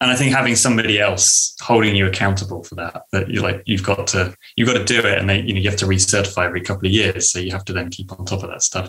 and 0.00 0.10
I 0.10 0.16
think 0.16 0.32
having 0.32 0.54
somebody 0.54 1.00
else 1.00 1.56
holding 1.60 1.96
you 1.96 2.06
accountable 2.06 2.62
for 2.62 2.76
that, 2.76 3.02
that 3.10 3.28
you're 3.28 3.42
like, 3.42 3.62
you've 3.66 3.82
got 3.82 4.06
to, 4.08 4.34
you've 4.56 4.68
got 4.68 4.78
to 4.78 4.84
do 4.84 5.00
it. 5.00 5.18
And 5.18 5.28
they, 5.28 5.40
you 5.40 5.54
know, 5.54 5.60
you 5.60 5.68
have 5.68 5.78
to 5.80 5.86
recertify 5.86 6.46
every 6.46 6.60
couple 6.60 6.86
of 6.86 6.92
years. 6.92 7.32
So 7.32 7.40
you 7.40 7.50
have 7.50 7.64
to 7.64 7.72
then 7.72 7.90
keep 7.90 8.12
on 8.12 8.24
top 8.24 8.44
of 8.44 8.50
that 8.50 8.62
stuff, 8.62 8.88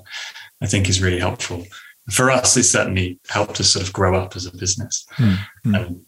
I 0.62 0.68
think 0.68 0.88
is 0.88 1.02
really 1.02 1.20
helpful. 1.20 1.66
For 2.12 2.30
us, 2.30 2.56
it 2.58 2.64
certainly 2.64 3.20
helped 3.28 3.60
us 3.60 3.72
sort 3.72 3.86
of 3.86 3.94
grow 3.94 4.16
up 4.16 4.36
as 4.36 4.46
a 4.46 4.56
business 4.56 5.06
mm-hmm. 5.18 5.76
and 5.76 6.02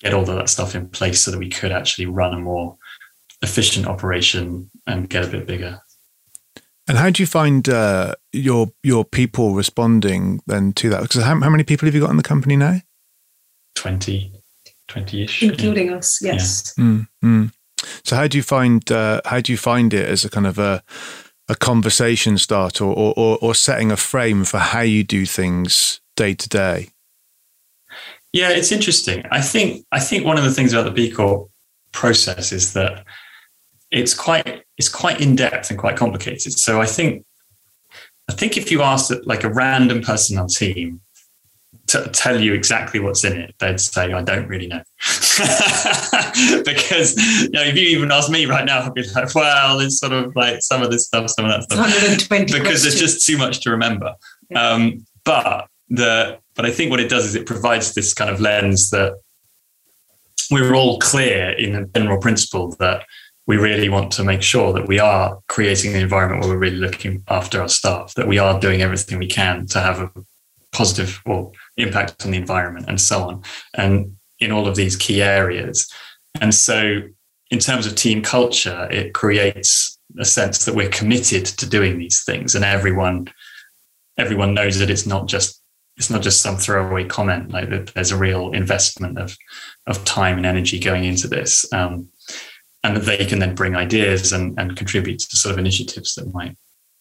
get 0.00 0.14
all 0.14 0.28
of 0.28 0.36
that 0.36 0.48
stuff 0.48 0.74
in 0.74 0.88
place 0.88 1.20
so 1.20 1.30
that 1.30 1.38
we 1.38 1.50
could 1.50 1.72
actually 1.72 2.06
run 2.06 2.34
a 2.34 2.38
more 2.38 2.76
efficient 3.42 3.86
operation 3.86 4.70
and 4.86 5.10
get 5.10 5.24
a 5.24 5.28
bit 5.28 5.46
bigger. 5.46 5.80
And 6.88 6.98
how 6.98 7.10
do 7.10 7.22
you 7.22 7.26
find 7.26 7.68
uh, 7.68 8.14
your 8.32 8.72
your 8.82 9.04
people 9.04 9.54
responding 9.54 10.42
then 10.46 10.72
to 10.74 10.88
that? 10.90 11.02
Because 11.02 11.22
how, 11.22 11.38
how 11.40 11.50
many 11.50 11.64
people 11.64 11.86
have 11.86 11.94
you 11.94 12.00
got 12.00 12.10
in 12.10 12.16
the 12.16 12.22
company 12.22 12.56
now? 12.56 12.80
20, 13.74 14.32
20-ish. 14.88 15.42
including 15.42 15.92
us. 15.92 16.20
Yes. 16.22 16.74
Mm, 16.78 17.08
mm. 17.24 17.52
So 18.04 18.16
how 18.16 18.26
do 18.28 18.36
you 18.36 18.42
find 18.42 18.90
uh, 18.90 19.20
how 19.24 19.40
do 19.40 19.52
you 19.52 19.58
find 19.58 19.92
it 19.92 20.08
as 20.08 20.24
a 20.24 20.30
kind 20.30 20.46
of 20.46 20.58
a 20.58 20.82
a 21.48 21.56
conversation 21.56 22.38
starter 22.38 22.84
or, 22.84 23.12
or 23.16 23.38
or 23.40 23.54
setting 23.54 23.90
a 23.90 23.96
frame 23.96 24.44
for 24.44 24.58
how 24.58 24.80
you 24.80 25.02
do 25.04 25.26
things 25.26 26.00
day 26.16 26.34
to 26.34 26.48
day? 26.48 26.90
Yeah, 28.32 28.50
it's 28.50 28.72
interesting. 28.72 29.24
I 29.30 29.40
think 29.40 29.84
I 29.92 30.00
think 30.00 30.24
one 30.24 30.38
of 30.38 30.44
the 30.44 30.52
things 30.52 30.72
about 30.72 30.84
the 30.84 30.90
B 30.90 31.10
Corp 31.10 31.50
process 31.92 32.52
is 32.52 32.72
that 32.72 33.04
it's 33.90 34.14
quite 34.14 34.64
it's 34.78 34.88
quite 34.88 35.20
in 35.20 35.36
depth 35.36 35.70
and 35.70 35.78
quite 35.78 35.96
complicated. 35.96 36.58
So 36.58 36.80
I 36.80 36.86
think 36.86 37.24
I 38.28 38.32
think 38.32 38.56
if 38.56 38.70
you 38.70 38.82
ask 38.82 39.12
like 39.24 39.44
a 39.44 39.52
random 39.52 40.02
person 40.02 40.38
on 40.38 40.48
team 40.48 41.00
to 41.92 42.08
tell 42.08 42.40
you 42.40 42.54
exactly 42.54 43.00
what's 43.00 43.22
in 43.24 43.38
it, 43.38 43.54
they'd 43.58 43.78
say, 43.78 44.12
I 44.12 44.22
don't 44.22 44.48
really 44.48 44.66
know. 44.66 44.82
because 46.64 47.16
you 47.42 47.50
know, 47.50 47.62
if 47.62 47.76
you 47.76 47.86
even 47.88 48.10
ask 48.10 48.30
me 48.30 48.46
right 48.46 48.64
now, 48.64 48.80
I'd 48.80 48.94
be 48.94 49.02
like, 49.14 49.34
well, 49.34 49.78
it's 49.80 49.98
sort 49.98 50.12
of 50.12 50.34
like 50.34 50.62
some 50.62 50.82
of 50.82 50.90
this 50.90 51.06
stuff, 51.06 51.28
some 51.30 51.44
of 51.44 51.50
that 51.50 51.64
stuff. 51.64 51.78
120 51.78 52.44
because 52.44 52.60
questions. 52.60 52.82
there's 52.82 53.00
just 53.00 53.26
too 53.26 53.36
much 53.36 53.60
to 53.60 53.70
remember. 53.70 54.14
Yeah. 54.50 54.68
Um, 54.68 55.06
but 55.24 55.68
the 55.90 56.38
but 56.54 56.64
I 56.66 56.70
think 56.70 56.90
what 56.90 57.00
it 57.00 57.08
does 57.08 57.24
is 57.24 57.34
it 57.34 57.46
provides 57.46 57.94
this 57.94 58.14
kind 58.14 58.30
of 58.30 58.40
lens 58.40 58.90
that 58.90 59.14
we're 60.50 60.74
all 60.74 60.98
clear 60.98 61.50
in 61.50 61.74
a 61.74 61.86
general 61.86 62.18
principle 62.18 62.74
that 62.78 63.04
we 63.46 63.56
really 63.56 63.88
want 63.88 64.12
to 64.12 64.24
make 64.24 64.42
sure 64.42 64.72
that 64.72 64.86
we 64.86 64.98
are 64.98 65.38
creating 65.48 65.94
an 65.94 66.00
environment 66.00 66.42
where 66.42 66.50
we're 66.50 66.58
really 66.58 66.76
looking 66.76 67.22
after 67.28 67.60
our 67.60 67.68
staff, 67.68 68.14
that 68.14 68.28
we 68.28 68.38
are 68.38 68.60
doing 68.60 68.82
everything 68.82 69.18
we 69.18 69.26
can 69.26 69.66
to 69.66 69.80
have 69.80 70.00
a 70.00 70.10
positive 70.72 71.20
or 71.26 71.52
impact 71.76 72.24
on 72.24 72.32
the 72.32 72.38
environment 72.38 72.86
and 72.88 73.00
so 73.00 73.22
on. 73.22 73.42
And 73.74 74.16
in 74.40 74.52
all 74.52 74.66
of 74.66 74.76
these 74.76 74.96
key 74.96 75.22
areas. 75.22 75.90
And 76.40 76.54
so 76.54 77.02
in 77.50 77.58
terms 77.58 77.86
of 77.86 77.94
team 77.94 78.22
culture, 78.22 78.88
it 78.90 79.14
creates 79.14 79.98
a 80.18 80.24
sense 80.24 80.64
that 80.64 80.74
we're 80.74 80.88
committed 80.88 81.46
to 81.46 81.66
doing 81.66 81.98
these 81.98 82.24
things 82.24 82.54
and 82.54 82.64
everyone 82.64 83.28
everyone 84.18 84.52
knows 84.52 84.78
that 84.78 84.90
it's 84.90 85.06
not 85.06 85.26
just 85.26 85.62
it's 85.96 86.10
not 86.10 86.22
just 86.22 86.42
some 86.42 86.56
throwaway 86.56 87.04
comment 87.04 87.50
like 87.50 87.70
that 87.70 87.86
there's 87.94 88.10
a 88.10 88.16
real 88.16 88.50
investment 88.52 89.18
of 89.18 89.36
of 89.86 90.04
time 90.04 90.36
and 90.36 90.46
energy 90.46 90.78
going 90.78 91.04
into 91.04 91.26
this 91.26 91.70
um, 91.72 92.08
and 92.84 92.96
that 92.96 93.04
they 93.04 93.24
can 93.24 93.38
then 93.38 93.54
bring 93.54 93.76
ideas 93.76 94.32
and, 94.32 94.58
and 94.58 94.76
contribute 94.76 95.18
to 95.18 95.36
sort 95.36 95.52
of 95.52 95.58
initiatives 95.58 96.14
that 96.14 96.32
might 96.34 96.56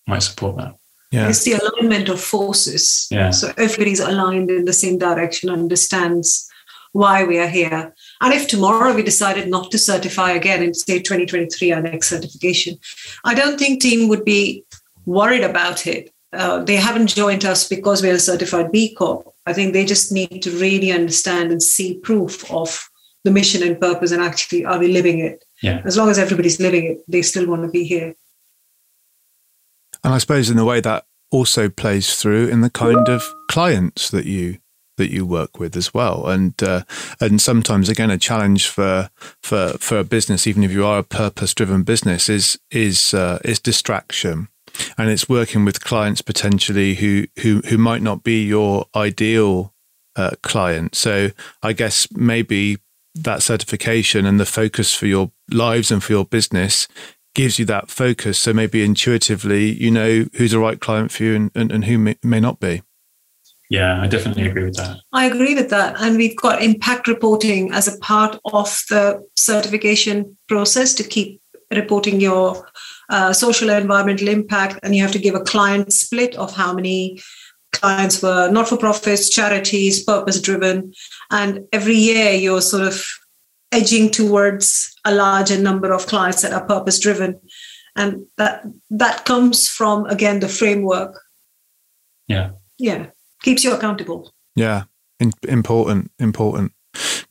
might 0.08 0.20
support 0.20 0.56
that 0.58 0.76
Yeah. 1.12 1.28
It's 1.30 1.44
the 1.44 1.54
alignment 1.54 2.08
of 2.10 2.22
forces. 2.22 3.08
Yeah. 3.12 3.32
So 3.32 3.52
everybody's 3.58 4.00
aligned 4.00 4.50
in 4.50 4.66
the 4.66 4.74
same 4.74 4.98
direction, 4.98 5.50
understands 5.50 6.50
why 6.94 7.24
we 7.24 7.38
are 7.38 7.48
here. 7.48 7.94
And 8.22 8.34
if 8.34 8.48
tomorrow 8.48 8.94
we 8.94 9.04
decided 9.04 9.50
not 9.50 9.72
to 9.72 9.78
certify 9.78 10.32
again 10.32 10.64
in 10.64 10.74
say 10.74 11.00
2023 11.00 11.72
our 11.74 11.82
next 11.82 12.10
certification, 12.10 12.78
I 13.24 13.34
don't 13.34 13.60
think 13.60 13.82
team 13.82 14.08
would 14.10 14.26
be 14.26 14.64
worried 15.06 15.44
about 15.44 15.86
it. 15.88 16.14
Uh, 16.34 16.64
they 16.64 16.78
haven't 16.78 17.08
joined 17.08 17.44
us 17.44 17.68
because 17.68 18.02
we're 18.02 18.16
a 18.16 18.20
certified 18.20 18.72
B 18.72 18.94
Corp. 18.96 19.28
I 19.46 19.54
think 19.54 19.74
they 19.74 19.86
just 19.86 20.12
need 20.12 20.42
to 20.44 20.52
really 20.52 20.92
understand 20.92 21.52
and 21.52 21.62
see 21.62 21.98
proof 21.98 22.50
of 22.50 22.90
the 23.24 23.32
mission 23.32 23.64
and 23.64 23.80
purpose 23.80 24.12
and 24.12 24.22
actually 24.22 24.66
are 24.66 24.80
we 24.80 24.88
living 24.88 25.20
it? 25.20 25.44
Yeah. 25.62 25.82
As 25.86 25.98
long 25.98 26.10
as 26.10 26.18
everybody's 26.18 26.60
living 26.60 26.86
it, 26.86 27.04
they 27.08 27.22
still 27.22 27.48
want 27.48 27.64
to 27.64 27.70
be 27.70 27.84
here. 27.84 28.16
And 30.04 30.14
I 30.14 30.18
suppose 30.18 30.50
in 30.50 30.58
a 30.58 30.66
way 30.66 30.80
that 30.82 31.06
also 31.32 31.70
plays 31.70 32.16
through 32.16 32.48
in 32.48 32.62
the 32.62 32.70
kind 32.70 33.08
of 33.08 33.24
clients 33.48 34.10
that 34.12 34.26
you 34.26 34.58
that 34.98 35.10
you 35.10 35.26
work 35.26 35.60
with 35.60 35.76
as 35.76 35.94
well. 35.94 36.28
And 36.28 36.62
uh, 36.62 36.84
and 37.20 37.42
sometimes 37.42 37.90
again 37.90 38.12
a 38.12 38.18
challenge 38.18 38.68
for 38.68 39.10
for 39.42 39.70
for 39.80 40.00
a 40.00 40.04
business, 40.04 40.46
even 40.48 40.64
if 40.64 40.72
you 40.72 40.86
are 40.86 41.00
a 41.00 41.04
purpose 41.04 41.54
driven 41.54 41.84
business, 41.84 42.30
is 42.30 42.60
is 42.70 43.14
uh, 43.14 43.40
is 43.44 43.60
distraction. 43.60 44.50
And 44.98 45.10
it's 45.10 45.28
working 45.28 45.66
with 45.66 45.84
clients 45.84 46.22
potentially 46.22 46.96
who 46.96 47.26
who 47.42 47.62
who 47.68 47.78
might 47.78 48.02
not 48.02 48.24
be 48.24 48.46
your 48.46 48.86
ideal 48.96 49.74
uh, 50.16 50.32
client. 50.44 50.96
So 50.96 51.32
I 51.64 51.74
guess 51.74 52.08
maybe 52.12 52.78
that 53.16 53.44
certification 53.44 54.26
and 54.26 54.40
the 54.40 54.46
focus 54.46 54.96
for 54.96 55.06
your 55.06 55.32
lives 55.50 55.92
and 55.92 56.02
for 56.02 56.14
your 56.14 56.26
business 56.26 56.88
gives 57.34 57.60
you 57.60 57.66
that 57.66 57.90
focus. 57.90 58.38
So 58.38 58.54
maybe 58.54 58.84
intuitively, 58.84 59.72
you 59.72 59.92
know 59.92 60.26
who's 60.34 60.52
the 60.52 60.60
right 60.60 60.80
client 60.80 61.12
for 61.12 61.24
you 61.24 61.36
and, 61.36 61.52
and, 61.56 61.72
and 61.72 61.86
who 61.86 61.98
may, 61.98 62.18
may 62.24 62.40
not 62.40 62.60
be. 62.60 62.82
Yeah, 63.70 64.02
I 64.02 64.08
definitely 64.08 64.48
agree 64.48 64.66
with 64.66 64.76
that. 64.76 64.98
I 65.14 65.26
agree 65.28 65.56
with 65.56 65.70
that. 65.70 65.96
And 66.02 66.18
we've 66.18 66.36
got 66.36 66.62
impact 66.62 67.08
reporting 67.08 67.72
as 67.72 67.88
a 67.88 67.98
part 68.00 68.38
of 68.46 68.66
the 68.90 69.26
certification 69.38 70.38
process 70.50 70.94
to 70.96 71.04
keep 71.04 71.42
reporting 71.74 72.20
your 72.20 72.70
uh, 73.10 73.32
social 73.32 73.70
and 73.70 73.84
environmental 73.84 74.28
impact. 74.28 74.80
And 74.84 74.94
you 74.94 75.02
have 75.02 75.14
to 75.14 75.20
give 75.20 75.36
a 75.36 75.44
client 75.44 75.94
split 75.94 76.36
of 76.36 76.54
how 76.54 76.74
many 76.74 77.22
clients 77.72 78.22
were 78.22 78.52
not 78.52 78.68
for 78.68 78.76
profits, 78.76 79.30
charities, 79.30 80.04
purpose 80.04 80.42
driven. 80.42 80.94
And 81.30 81.62
every 81.72 81.96
year 81.96 82.34
you're 82.34 82.60
sort 82.60 82.84
of 82.84 83.02
edging 83.72 84.10
towards 84.12 84.94
a 85.06 85.14
larger 85.14 85.58
number 85.60 85.92
of 85.92 86.08
clients 86.08 86.42
that 86.42 86.54
are 86.54 86.66
purpose 86.66 87.00
driven. 87.00 87.40
And 87.96 88.26
that 88.38 88.64
that 88.90 89.26
comes 89.26 89.68
from 89.68 90.06
again 90.06 90.40
the 90.40 90.48
framework. 90.48 91.20
Yeah. 92.28 92.52
Yeah. 92.78 93.08
Keeps 93.44 93.64
you 93.64 93.74
accountable. 93.74 94.34
Yeah, 94.56 94.84
in, 95.20 95.32
important, 95.48 96.12
important. 96.20 96.74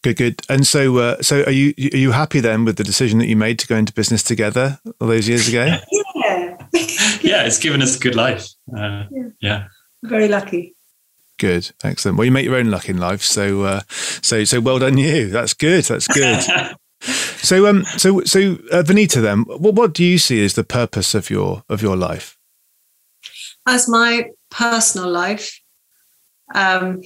Good, 0.03 0.17
good. 0.17 0.43
And 0.49 0.67
so, 0.67 0.97
uh, 0.99 1.23
so 1.23 1.43
are 1.45 1.51
you 1.51 1.75
are 1.93 1.97
you 1.97 2.13
happy 2.13 2.41
then 2.41 2.65
with 2.65 2.77
the 2.77 2.85
decision 2.85 3.19
that 3.19 3.27
you 3.27 3.37
made 3.37 3.59
to 3.61 3.67
go 3.67 3.77
into 3.77 3.93
business 3.93 4.23
together 4.23 4.81
all 5.01 5.09
those 5.09 5.29
years 5.29 5.49
ago? 5.49 5.79
Yeah. 6.15 6.57
Yeah, 7.23 7.45
it's 7.45 7.59
given 7.59 7.83
us 7.83 7.97
a 7.97 7.99
good 7.99 8.15
life. 8.15 8.49
Uh, 8.77 9.05
Yeah. 9.11 9.29
yeah. 9.41 9.65
Very 10.03 10.29
lucky. 10.29 10.75
Good, 11.41 11.71
excellent. 11.83 12.19
Well, 12.19 12.27
you 12.27 12.33
make 12.33 12.45
your 12.45 12.57
own 12.57 12.71
luck 12.71 12.91
in 12.91 12.99
life, 12.99 13.23
so 13.23 13.63
uh, 13.63 13.81
so 13.89 14.45
so 14.45 14.61
well 14.61 14.79
done 14.79 14.99
you. 14.99 15.31
That's 15.31 15.55
good. 15.55 15.85
That's 15.85 16.07
good. 16.07 16.39
so 17.01 17.67
um, 17.67 17.83
so 17.97 18.23
so 18.25 18.59
uh, 18.71 18.83
Vineeta, 18.83 19.23
then, 19.23 19.45
what 19.45 19.75
what 19.75 19.95
do 19.95 20.05
you 20.05 20.19
see 20.19 20.45
as 20.45 20.53
the 20.53 20.65
purpose 20.65 21.15
of 21.15 21.31
your 21.31 21.65
of 21.71 21.81
your 21.81 21.97
life? 21.97 22.37
As 23.67 23.89
my 23.89 24.29
personal 24.51 25.11
life, 25.11 25.63
um, 26.55 27.01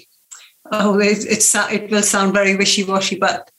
oh, 0.72 0.98
it, 0.98 1.24
it, 1.26 1.42
sou- 1.44 1.70
it 1.70 1.92
will 1.92 2.02
sound 2.02 2.32
very 2.32 2.56
wishy 2.56 2.82
washy, 2.82 3.16
but 3.16 3.52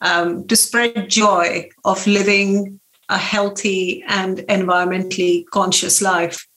um, 0.00 0.44
to 0.48 0.56
spread 0.56 1.08
joy 1.08 1.68
of 1.84 2.04
living 2.08 2.80
a 3.08 3.16
healthy 3.16 4.02
and 4.08 4.38
environmentally 4.48 5.44
conscious 5.52 6.02
life. 6.02 6.48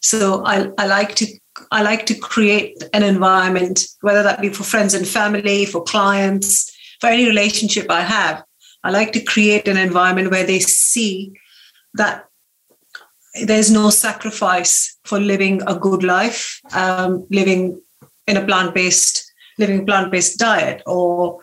So 0.00 0.44
I, 0.44 0.70
I 0.78 0.86
like 0.86 1.16
to 1.16 1.26
I 1.70 1.82
like 1.82 2.06
to 2.06 2.14
create 2.14 2.82
an 2.92 3.02
environment, 3.02 3.86
whether 4.00 4.22
that 4.22 4.40
be 4.40 4.50
for 4.50 4.64
friends 4.64 4.94
and 4.94 5.06
family, 5.06 5.66
for 5.66 5.82
clients, 5.82 6.72
for 7.00 7.08
any 7.08 7.26
relationship 7.26 7.90
I 7.90 8.02
have. 8.02 8.44
I 8.84 8.90
like 8.90 9.12
to 9.12 9.20
create 9.20 9.66
an 9.68 9.76
environment 9.76 10.30
where 10.30 10.44
they 10.44 10.60
see 10.60 11.32
that 11.94 12.26
there's 13.44 13.70
no 13.70 13.90
sacrifice 13.90 14.96
for 15.04 15.18
living 15.18 15.62
a 15.66 15.74
good 15.74 16.02
life, 16.02 16.60
um, 16.72 17.26
living 17.30 17.80
in 18.26 18.36
a 18.36 18.44
plant-based, 18.44 19.32
living 19.58 19.84
plant-based 19.86 20.38
diet, 20.38 20.82
or 20.86 21.40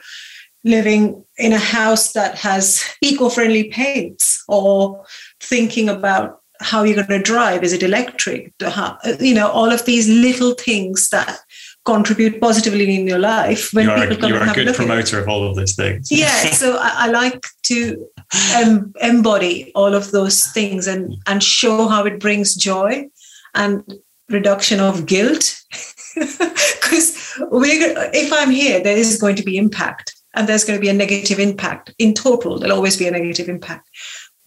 living 0.63 1.25
in 1.37 1.53
a 1.53 1.59
house 1.59 2.13
that 2.13 2.37
has 2.37 2.83
eco-friendly 3.01 3.65
paints, 3.65 4.43
or 4.47 5.03
thinking 5.41 5.89
about 5.89 6.42
how 6.63 6.83
you're 6.83 6.95
going 6.95 7.07
to 7.07 7.19
drive. 7.19 7.63
Is 7.63 7.73
it 7.73 7.83
electric? 7.83 8.53
How, 8.61 8.97
you 9.19 9.35
know, 9.35 9.49
all 9.49 9.71
of 9.71 9.85
these 9.85 10.07
little 10.07 10.53
things 10.53 11.09
that 11.09 11.39
contribute 11.85 12.39
positively 12.39 12.95
in 12.95 13.07
your 13.07 13.19
life 13.19 13.73
when 13.73 13.85
you 13.85 13.91
are, 13.91 14.07
people 14.07 14.15
a, 14.15 14.19
come 14.19 14.29
you 14.29 14.37
are 14.37 14.49
a 14.49 14.53
good 14.53 14.73
promoter 14.73 15.19
of 15.19 15.27
all 15.27 15.45
of 15.47 15.55
those 15.55 15.75
things. 15.75 16.09
yeah 16.09 16.45
so 16.51 16.77
I, 16.77 16.91
I 16.95 17.07
like 17.09 17.45
to 17.63 18.07
em- 18.53 18.93
embody 19.01 19.71
all 19.75 19.93
of 19.93 20.11
those 20.11 20.45
things 20.47 20.87
and 20.87 21.15
and 21.27 21.43
show 21.43 21.87
how 21.89 22.05
it 22.05 22.19
brings 22.19 22.55
joy 22.55 23.09
and 23.53 23.83
reduction 24.29 24.79
of 24.79 25.05
guilt 25.05 25.61
because 26.15 27.37
we're 27.51 27.93
if 28.13 28.31
i'm 28.31 28.49
here 28.49 28.81
there 28.81 28.95
is 28.97 29.19
going 29.19 29.35
to 29.35 29.43
be 29.43 29.57
impact 29.57 30.15
and 30.35 30.47
there's 30.47 30.63
going 30.63 30.79
to 30.79 30.81
be 30.81 30.89
a 30.89 30.93
negative 30.93 31.39
impact 31.39 31.93
in 31.99 32.13
total 32.13 32.59
there'll 32.59 32.77
always 32.77 32.95
be 32.95 33.07
a 33.07 33.11
negative 33.11 33.49
impact 33.49 33.89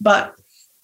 but 0.01 0.33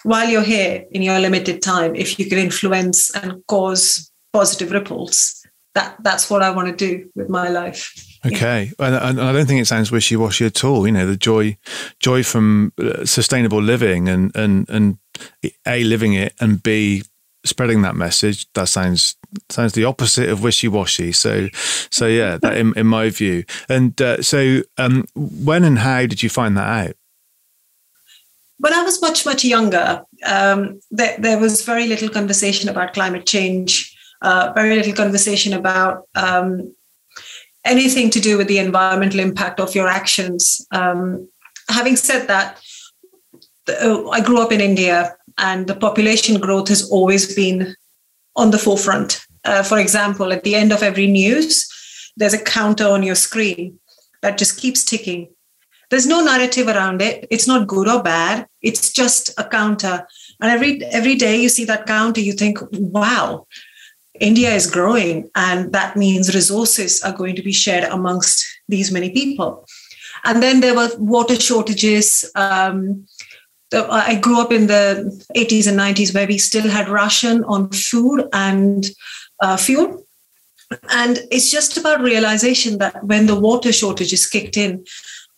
while 0.03 0.29
you're 0.29 0.41
here 0.41 0.85
in 0.91 1.01
your 1.01 1.19
limited 1.19 1.61
time 1.61 1.95
if 1.95 2.19
you 2.19 2.25
can 2.25 2.37
influence 2.37 3.13
and 3.15 3.45
cause 3.47 4.11
positive 4.31 4.71
ripples 4.71 5.45
that 5.75 5.95
that's 6.03 6.29
what 6.29 6.41
i 6.41 6.49
want 6.49 6.67
to 6.67 6.75
do 6.75 7.09
with 7.15 7.29
my 7.29 7.49
life 7.49 7.93
Okay, 8.25 8.71
and, 8.79 8.95
and 8.95 9.21
I 9.21 9.33
don't 9.33 9.45
think 9.45 9.59
it 9.59 9.65
sounds 9.65 9.91
wishy 9.91 10.15
washy 10.15 10.45
at 10.45 10.63
all. 10.63 10.85
You 10.87 10.93
know, 10.93 11.05
the 11.05 11.17
joy, 11.17 11.57
joy 11.99 12.23
from 12.23 12.71
uh, 12.81 13.05
sustainable 13.05 13.61
living, 13.61 14.07
and 14.07 14.33
and 14.33 14.69
and 14.69 14.97
a 15.65 15.83
living 15.83 16.13
it, 16.13 16.33
and 16.39 16.63
b 16.63 17.03
spreading 17.45 17.81
that 17.81 17.95
message. 17.95 18.47
That 18.53 18.67
sounds 18.67 19.17
sounds 19.49 19.73
the 19.73 19.83
opposite 19.83 20.29
of 20.29 20.41
wishy 20.41 20.69
washy. 20.69 21.11
So, 21.11 21.49
so 21.89 22.07
yeah, 22.07 22.37
that 22.37 22.57
in, 22.57 22.73
in 22.77 22.87
my 22.87 23.09
view. 23.09 23.43
And 23.67 23.99
uh, 24.01 24.21
so, 24.21 24.61
um, 24.77 25.05
when 25.15 25.63
and 25.63 25.79
how 25.79 26.05
did 26.05 26.23
you 26.23 26.29
find 26.29 26.55
that 26.57 26.87
out? 26.87 26.95
When 28.59 28.73
I 28.73 28.83
was 28.83 29.01
much 29.01 29.25
much 29.25 29.43
younger, 29.43 30.03
um, 30.25 30.79
there, 30.91 31.15
there 31.19 31.39
was 31.39 31.63
very 31.65 31.87
little 31.87 32.09
conversation 32.09 32.69
about 32.69 32.93
climate 32.93 33.25
change. 33.25 33.95
Uh, 34.21 34.53
very 34.55 34.75
little 34.75 34.93
conversation 34.93 35.51
about 35.51 36.07
um, 36.15 36.73
anything 37.65 38.09
to 38.09 38.21
do 38.21 38.37
with 38.37 38.47
the 38.47 38.57
environmental 38.57 39.19
impact 39.19 39.59
of 39.59 39.75
your 39.75 39.87
actions. 39.87 40.65
Um, 40.71 41.27
having 41.69 41.97
said 41.97 42.27
that, 42.27 42.61
uh, 43.67 44.09
I 44.09 44.21
grew 44.21 44.41
up 44.41 44.51
in 44.51 44.61
India 44.61 45.15
and 45.37 45.67
the 45.67 45.75
population 45.75 46.39
growth 46.39 46.69
has 46.69 46.89
always 46.89 47.35
been 47.35 47.75
on 48.35 48.51
the 48.51 48.57
forefront. 48.57 49.25
Uh, 49.45 49.63
for 49.63 49.79
example, 49.79 50.31
at 50.31 50.43
the 50.43 50.55
end 50.55 50.71
of 50.71 50.83
every 50.83 51.07
news, 51.07 51.67
there's 52.15 52.33
a 52.33 52.43
counter 52.43 52.87
on 52.87 53.03
your 53.03 53.15
screen 53.15 53.79
that 54.21 54.37
just 54.37 54.57
keeps 54.57 54.83
ticking. 54.83 55.29
There's 55.93 56.07
no 56.07 56.21
narrative 56.21 56.67
around 56.69 57.03
it. 57.03 57.27
It's 57.29 57.45
not 57.45 57.67
good 57.67 57.87
or 57.87 58.01
bad. 58.01 58.47
It's 58.63 58.91
just 58.91 59.29
a 59.39 59.43
counter. 59.43 60.07
And 60.41 60.49
every 60.49 60.83
every 60.85 61.13
day 61.13 61.39
you 61.39 61.49
see 61.49 61.65
that 61.65 61.85
counter, 61.85 62.19
you 62.19 62.33
think, 62.33 62.57
wow, 62.71 63.45
India 64.19 64.49
is 64.55 64.71
growing, 64.71 65.29
and 65.35 65.71
that 65.71 65.95
means 65.95 66.33
resources 66.33 66.99
are 67.03 67.13
going 67.13 67.35
to 67.35 67.43
be 67.43 67.51
shared 67.51 67.83
amongst 67.83 68.43
these 68.67 68.91
many 68.91 69.11
people. 69.11 69.67
And 70.23 70.41
then 70.41 70.61
there 70.61 70.73
were 70.73 70.89
water 70.97 71.39
shortages. 71.39 72.27
Um, 72.33 73.05
I 73.71 74.15
grew 74.15 74.41
up 74.41 74.51
in 74.51 74.65
the 74.65 75.23
80s 75.37 75.67
and 75.67 75.77
90s 75.77 76.15
where 76.15 76.25
we 76.25 76.39
still 76.39 76.69
had 76.71 76.89
ration 76.89 77.43
on 77.43 77.69
food 77.69 78.27
and 78.33 78.89
uh, 79.43 79.57
fuel. 79.57 80.07
And 80.89 81.19
it's 81.29 81.51
just 81.51 81.77
about 81.77 82.01
realization 82.01 82.79
that 82.79 83.03
when 83.03 83.27
the 83.27 83.39
water 83.39 83.71
shortages 83.71 84.25
kicked 84.25 84.57
in, 84.57 84.85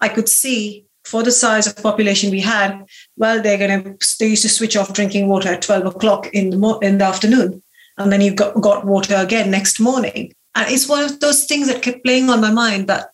I 0.02 0.10
could 0.10 0.30
see 0.30 0.86
for 1.04 1.24
the 1.24 1.32
size 1.32 1.68
of 1.68 1.76
population 1.78 2.32
we 2.32 2.42
had, 2.42 2.86
well, 3.16 3.42
they're 3.42 3.58
going 3.58 3.84
to, 3.84 4.18
they 4.20 4.28
used 4.28 4.42
to 4.42 4.50
switch 4.50 4.76
off 4.76 4.94
drinking 4.94 5.28
water 5.28 5.50
at 5.50 5.62
12 5.62 5.86
o'clock 5.86 6.28
in 6.34 6.50
the, 6.50 6.58
mo- 6.58 6.80
in 6.80 6.98
the 6.98 7.06
afternoon 7.06 7.62
and 7.98 8.12
then 8.12 8.22
you 8.22 8.34
got, 8.34 8.60
got 8.62 8.86
water 8.86 9.16
again 9.16 9.52
next 9.52 9.80
morning. 9.80 10.34
And 10.56 10.72
it's 10.72 10.88
one 10.88 11.04
of 11.04 11.20
those 11.20 11.46
things 11.46 11.68
that 11.68 11.82
kept 11.82 12.04
playing 12.04 12.30
on 12.30 12.42
my 12.42 12.52
mind 12.52 12.88
that 12.88 13.10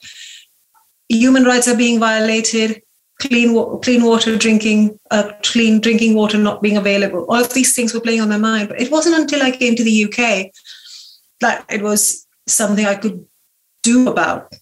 human 1.09 1.43
rights 1.43 1.67
are 1.67 1.77
being 1.77 1.99
violated, 1.99 2.81
clean 3.19 3.53
clean 3.81 4.03
water 4.03 4.37
drinking, 4.37 4.99
uh, 5.09 5.31
clean 5.43 5.81
drinking 5.81 6.15
water 6.15 6.37
not 6.37 6.61
being 6.61 6.77
available. 6.77 7.25
All 7.29 7.41
of 7.41 7.53
these 7.53 7.75
things 7.75 7.93
were 7.93 8.01
playing 8.01 8.21
on 8.21 8.29
my 8.29 8.37
mind. 8.37 8.69
But 8.69 8.81
it 8.81 8.91
wasn't 8.91 9.19
until 9.19 9.43
I 9.43 9.51
came 9.51 9.75
to 9.75 9.83
the 9.83 10.05
UK 10.05 10.51
that 11.41 11.65
it 11.69 11.81
was 11.81 12.27
something 12.47 12.85
I 12.85 12.95
could 12.95 13.25
do 13.83 14.07
about. 14.07 14.53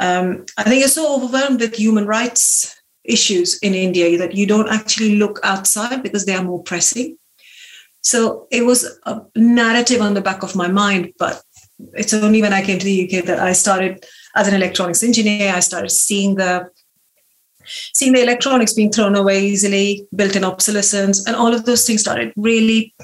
Um, 0.00 0.46
I 0.56 0.64
think 0.64 0.80
you're 0.80 0.88
so 0.88 1.14
overwhelmed 1.14 1.60
with 1.60 1.74
human 1.74 2.06
rights 2.06 2.74
issues 3.04 3.58
in 3.58 3.74
India 3.74 4.18
that 4.18 4.34
you 4.34 4.46
don't 4.46 4.68
actually 4.68 5.16
look 5.16 5.40
outside 5.42 6.02
because 6.02 6.26
they 6.26 6.34
are 6.34 6.42
more 6.42 6.62
pressing. 6.62 7.16
So 8.02 8.46
it 8.50 8.64
was 8.64 8.98
a 9.04 9.20
narrative 9.36 10.00
on 10.00 10.14
the 10.14 10.22
back 10.22 10.42
of 10.42 10.56
my 10.56 10.68
mind, 10.68 11.12
but 11.18 11.42
it's 11.94 12.14
only 12.14 12.40
when 12.40 12.52
I 12.52 12.64
came 12.64 12.78
to 12.78 12.84
the 12.84 13.04
UK 13.04 13.24
that 13.26 13.40
I 13.40 13.52
started 13.52 14.04
as 14.36 14.48
an 14.48 14.54
electronics 14.54 15.02
engineer, 15.02 15.52
I 15.54 15.60
started 15.60 15.90
seeing 15.90 16.36
the 16.36 16.70
seeing 17.94 18.12
the 18.12 18.22
electronics 18.22 18.72
being 18.72 18.90
thrown 18.90 19.14
away 19.14 19.44
easily, 19.44 20.08
built-in 20.14 20.44
obsolescence, 20.44 21.26
and 21.26 21.36
all 21.36 21.54
of 21.54 21.66
those 21.66 21.86
things 21.86 22.00
started 22.00 22.32
really 22.36 22.94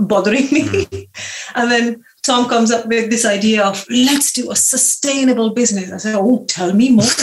bothering 0.00 0.44
me. 0.50 0.62
Mm. 0.62 1.08
and 1.54 1.70
then 1.70 2.04
Tom 2.22 2.48
comes 2.48 2.70
up 2.70 2.86
with 2.86 3.10
this 3.10 3.24
idea 3.24 3.64
of 3.64 3.84
let's 3.88 4.32
do 4.32 4.50
a 4.50 4.56
sustainable 4.56 5.50
business. 5.50 5.90
I 5.92 5.96
said, 5.96 6.16
"Oh, 6.16 6.44
tell 6.48 6.74
me 6.74 6.90
more. 6.90 7.04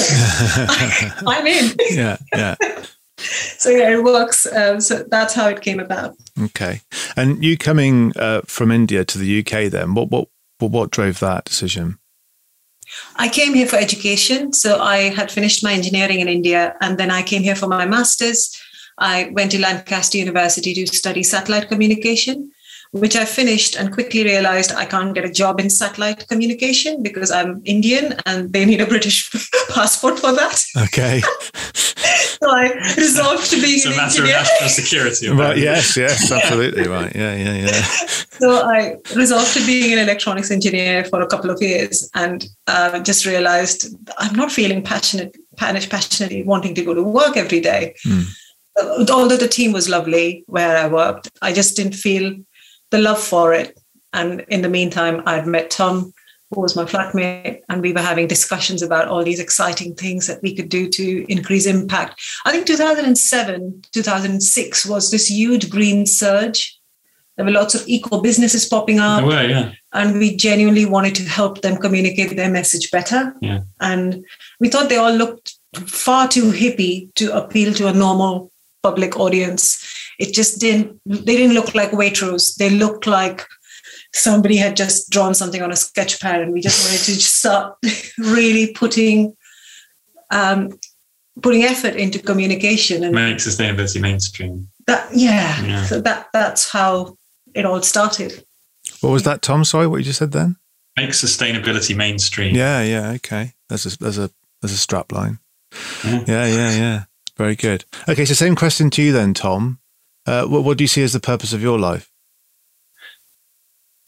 I'm 1.28 1.46
in." 1.46 1.76
yeah, 1.92 2.18
yeah. 2.34 2.56
so 3.18 3.70
yeah, 3.70 3.92
it 3.92 4.04
works. 4.04 4.48
Um, 4.52 4.82
so 4.82 5.04
that's 5.04 5.34
how 5.34 5.48
it 5.50 5.62
came 5.62 5.80
about. 5.80 6.16
Okay, 6.42 6.82
and 7.16 7.44
you 7.44 7.58
coming 7.58 8.12
uh, 8.18 8.42
from 8.46 8.72
India 8.72 9.06
to 9.06 9.18
the 9.18 9.40
UK, 9.40 9.72
then 9.72 9.94
what 9.94 10.10
what 10.10 10.30
what 10.60 10.92
drove 10.92 11.20
that 11.20 11.46
decision? 11.46 12.00
I 13.18 13.30
came 13.30 13.54
here 13.54 13.68
for 13.68 13.76
education. 13.76 14.54
So 14.54 14.80
I 14.80 15.10
had 15.14 15.32
finished 15.32 15.64
my 15.64 15.74
engineering 15.74 16.22
in 16.22 16.28
India, 16.28 16.76
and 16.82 16.98
then 16.98 17.12
I 17.12 17.22
came 17.22 17.44
here 17.44 17.56
for 17.56 17.68
my 17.68 17.86
master's. 17.86 18.56
I 18.98 19.30
went 19.34 19.52
to 19.52 19.62
Lancaster 19.62 20.18
University 20.18 20.74
to 20.74 20.88
study 20.88 21.22
satellite 21.22 21.68
communication 21.68 22.52
which 22.92 23.16
I 23.16 23.26
finished 23.26 23.76
and 23.76 23.94
quickly 23.94 24.24
realized 24.24 24.72
I 24.72 24.86
can't 24.86 25.14
get 25.14 25.26
a 25.26 25.32
job 25.32 25.60
in 25.60 25.70
satellite 25.70 26.28
communication 26.28 27.04
because 27.04 27.32
I'm 27.32 27.62
Indian 27.66 28.16
and 28.26 28.54
they 28.54 28.66
need 28.66 28.82
a 28.82 28.86
British 28.86 29.30
passport 29.70 30.20
for 30.20 30.32
that. 30.34 30.64
Okay. 30.78 31.22
so 31.74 32.50
I 32.50 32.74
resolved 32.98 33.50
to 33.52 33.62
being 33.62 33.76
it's 33.76 33.86
an 33.86 33.94
a 33.94 33.96
matter 33.96 34.22
engineer. 34.22 34.38
of 34.38 34.44
national 34.44 34.70
security. 34.70 35.30
Right, 35.30 35.58
yes, 35.58 35.98
yes, 35.98 36.32
absolutely. 36.38 36.88
Right. 36.88 37.14
Yeah, 37.16 37.36
yeah, 37.36 37.54
yeah. 37.54 37.82
So 38.40 38.68
I 38.68 38.96
resolved 39.16 39.54
to 39.54 39.66
being 39.66 39.94
an 39.94 40.00
electronics 40.00 40.52
engineer 40.52 41.04
for 41.06 41.22
a 41.22 41.28
couple 41.28 41.50
of 41.50 41.62
years 41.62 42.10
and 42.14 42.46
uh, 42.68 43.00
just 43.00 43.26
realized 43.26 43.88
I'm 44.18 44.36
not 44.36 44.52
feeling 44.52 44.84
passionate, 44.84 45.36
passionately 45.58 46.44
wanting 46.44 46.76
to 46.76 46.86
go 46.86 46.94
to 46.94 47.04
work 47.04 47.38
every 47.38 47.60
day. 47.60 47.96
Mm. 48.06 48.26
Although 49.10 49.38
the 49.38 49.48
team 49.48 49.72
was 49.72 49.90
lovely 49.90 50.44
where 50.46 50.78
I 50.78 50.88
worked, 50.88 51.32
I 51.42 51.52
just 51.52 51.76
didn't 51.76 51.96
feel 51.96 52.36
the 52.92 53.00
love 53.00 53.22
for 53.22 53.54
it. 53.54 53.78
And 54.14 54.42
in 54.50 54.62
the 54.62 54.70
meantime, 54.70 55.22
I'd 55.26 55.48
met 55.48 55.70
Tom, 55.70 56.14
who 56.52 56.62
was 56.62 56.76
my 56.76 56.86
flatmate, 56.86 57.62
and 57.70 57.82
we 57.82 57.92
were 57.92 58.02
having 58.02 58.28
discussions 58.28 58.82
about 58.82 59.10
all 59.10 59.24
these 59.24 59.40
exciting 59.40 59.96
things 59.96 60.28
that 60.28 60.42
we 60.42 60.56
could 60.56 60.70
do 60.70 60.90
to 60.90 61.32
increase 61.32 61.66
impact. 61.66 62.22
I 62.46 62.52
think 62.52 62.66
2007, 62.66 63.84
2006 63.92 64.86
was 64.86 65.12
this 65.12 65.30
huge 65.30 65.70
green 65.70 66.06
surge. 66.06 66.80
There 67.36 67.46
were 67.46 67.52
lots 67.52 67.76
of 67.76 67.88
eco 67.88 68.22
businesses 68.22 68.66
popping 68.66 69.00
up. 69.00 69.24
Were, 69.24 69.44
yeah. 69.44 69.74
And 69.94 70.18
we 70.18 70.36
genuinely 70.36 70.86
wanted 70.86 71.16
to 71.16 71.24
help 71.24 71.62
them 71.62 71.78
communicate 71.78 72.36
their 72.36 72.50
message 72.50 72.90
better. 72.92 73.36
Yeah. 73.42 73.60
And 73.80 74.26
we 74.60 74.70
thought 74.70 74.90
they 74.90 74.98
all 74.98 75.14
looked 75.14 75.56
far 75.76 76.28
too 76.28 76.52
hippie 76.52 77.14
to 77.16 77.36
appeal 77.36 77.74
to 77.74 77.88
a 77.88 77.94
normal 77.94 78.52
public 78.82 79.20
audience 79.20 79.87
it 80.20 80.34
just 80.34 80.60
didn't 80.60 81.00
they 81.06 81.36
didn't 81.38 81.54
look 81.54 81.76
like 81.76 81.92
Waitrose. 81.92 82.56
They 82.56 82.70
looked 82.70 83.08
like 83.08 83.46
somebody 84.14 84.58
had 84.58 84.76
just 84.76 85.10
drawn 85.10 85.34
something 85.34 85.62
on 85.62 85.72
a 85.72 85.76
sketch 85.76 86.20
pad 86.20 86.42
and 86.42 86.54
we 86.54 86.62
just 86.62 86.86
wanted 86.86 87.04
to 87.06 87.14
just 87.14 87.36
start 87.36 87.78
really 88.18 88.74
putting 88.74 89.36
um, 90.32 90.78
putting 91.42 91.64
effort 91.64 91.96
into 91.96 92.20
communication 92.20 93.04
and 93.04 93.14
make 93.14 93.38
sustainability 93.38 94.02
mainstream. 94.02 94.70
That 94.88 95.10
yeah, 95.14 95.64
yeah. 95.64 95.86
so 95.86 96.02
that 96.02 96.28
that's 96.34 96.72
how 96.72 97.18
it 97.54 97.66
all 97.66 97.82
started. 97.82 98.44
What 99.02 99.12
was 99.12 99.24
that 99.24 99.42
tom? 99.42 99.64
Sorry 99.64 99.88
what 99.88 99.98
you 99.98 100.04
just 100.04 100.20
said 100.20 100.32
then? 100.32 100.58
Make 100.98 101.12
sustainability 101.12 101.96
mainstream. 101.96 102.56
Yeah 102.56 102.82
yeah 102.82 103.12
okay. 103.12 103.54
There's 103.70 103.86
a 103.86 103.98
there's 104.00 104.18
a 104.18 104.32
there's 104.62 104.74
a 104.74 104.78
strap 104.78 105.12
line. 105.12 105.40
Yeah. 106.04 106.24
Yeah 106.28 106.46
yeah, 106.48 106.72
yeah. 106.72 107.04
very 107.38 107.56
good. 107.56 107.86
Okay 108.10 108.26
so 108.26 108.34
same 108.34 108.56
question 108.56 108.90
to 108.92 109.04
you 109.04 109.12
then 109.12 109.34
tom 109.34 109.80
uh, 110.28 110.46
what, 110.46 110.64
what 110.64 110.78
do 110.78 110.84
you 110.84 110.88
see 110.88 111.04
as 111.04 111.14
the 111.14 111.20
purpose 111.20 111.54
of 111.54 111.62
your 111.62 111.80
life? 111.80 112.12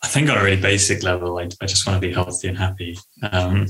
I 0.03 0.08
think 0.08 0.29
on 0.29 0.38
a 0.38 0.43
really 0.43 0.62
basic 0.62 1.03
level, 1.03 1.38
I, 1.39 1.49
I 1.62 1.65
just 1.65 1.86
want 1.86 2.01
to 2.01 2.08
be 2.08 2.13
healthy 2.13 2.47
and 2.47 2.58
happy. 2.58 2.97
Um, 3.32 3.67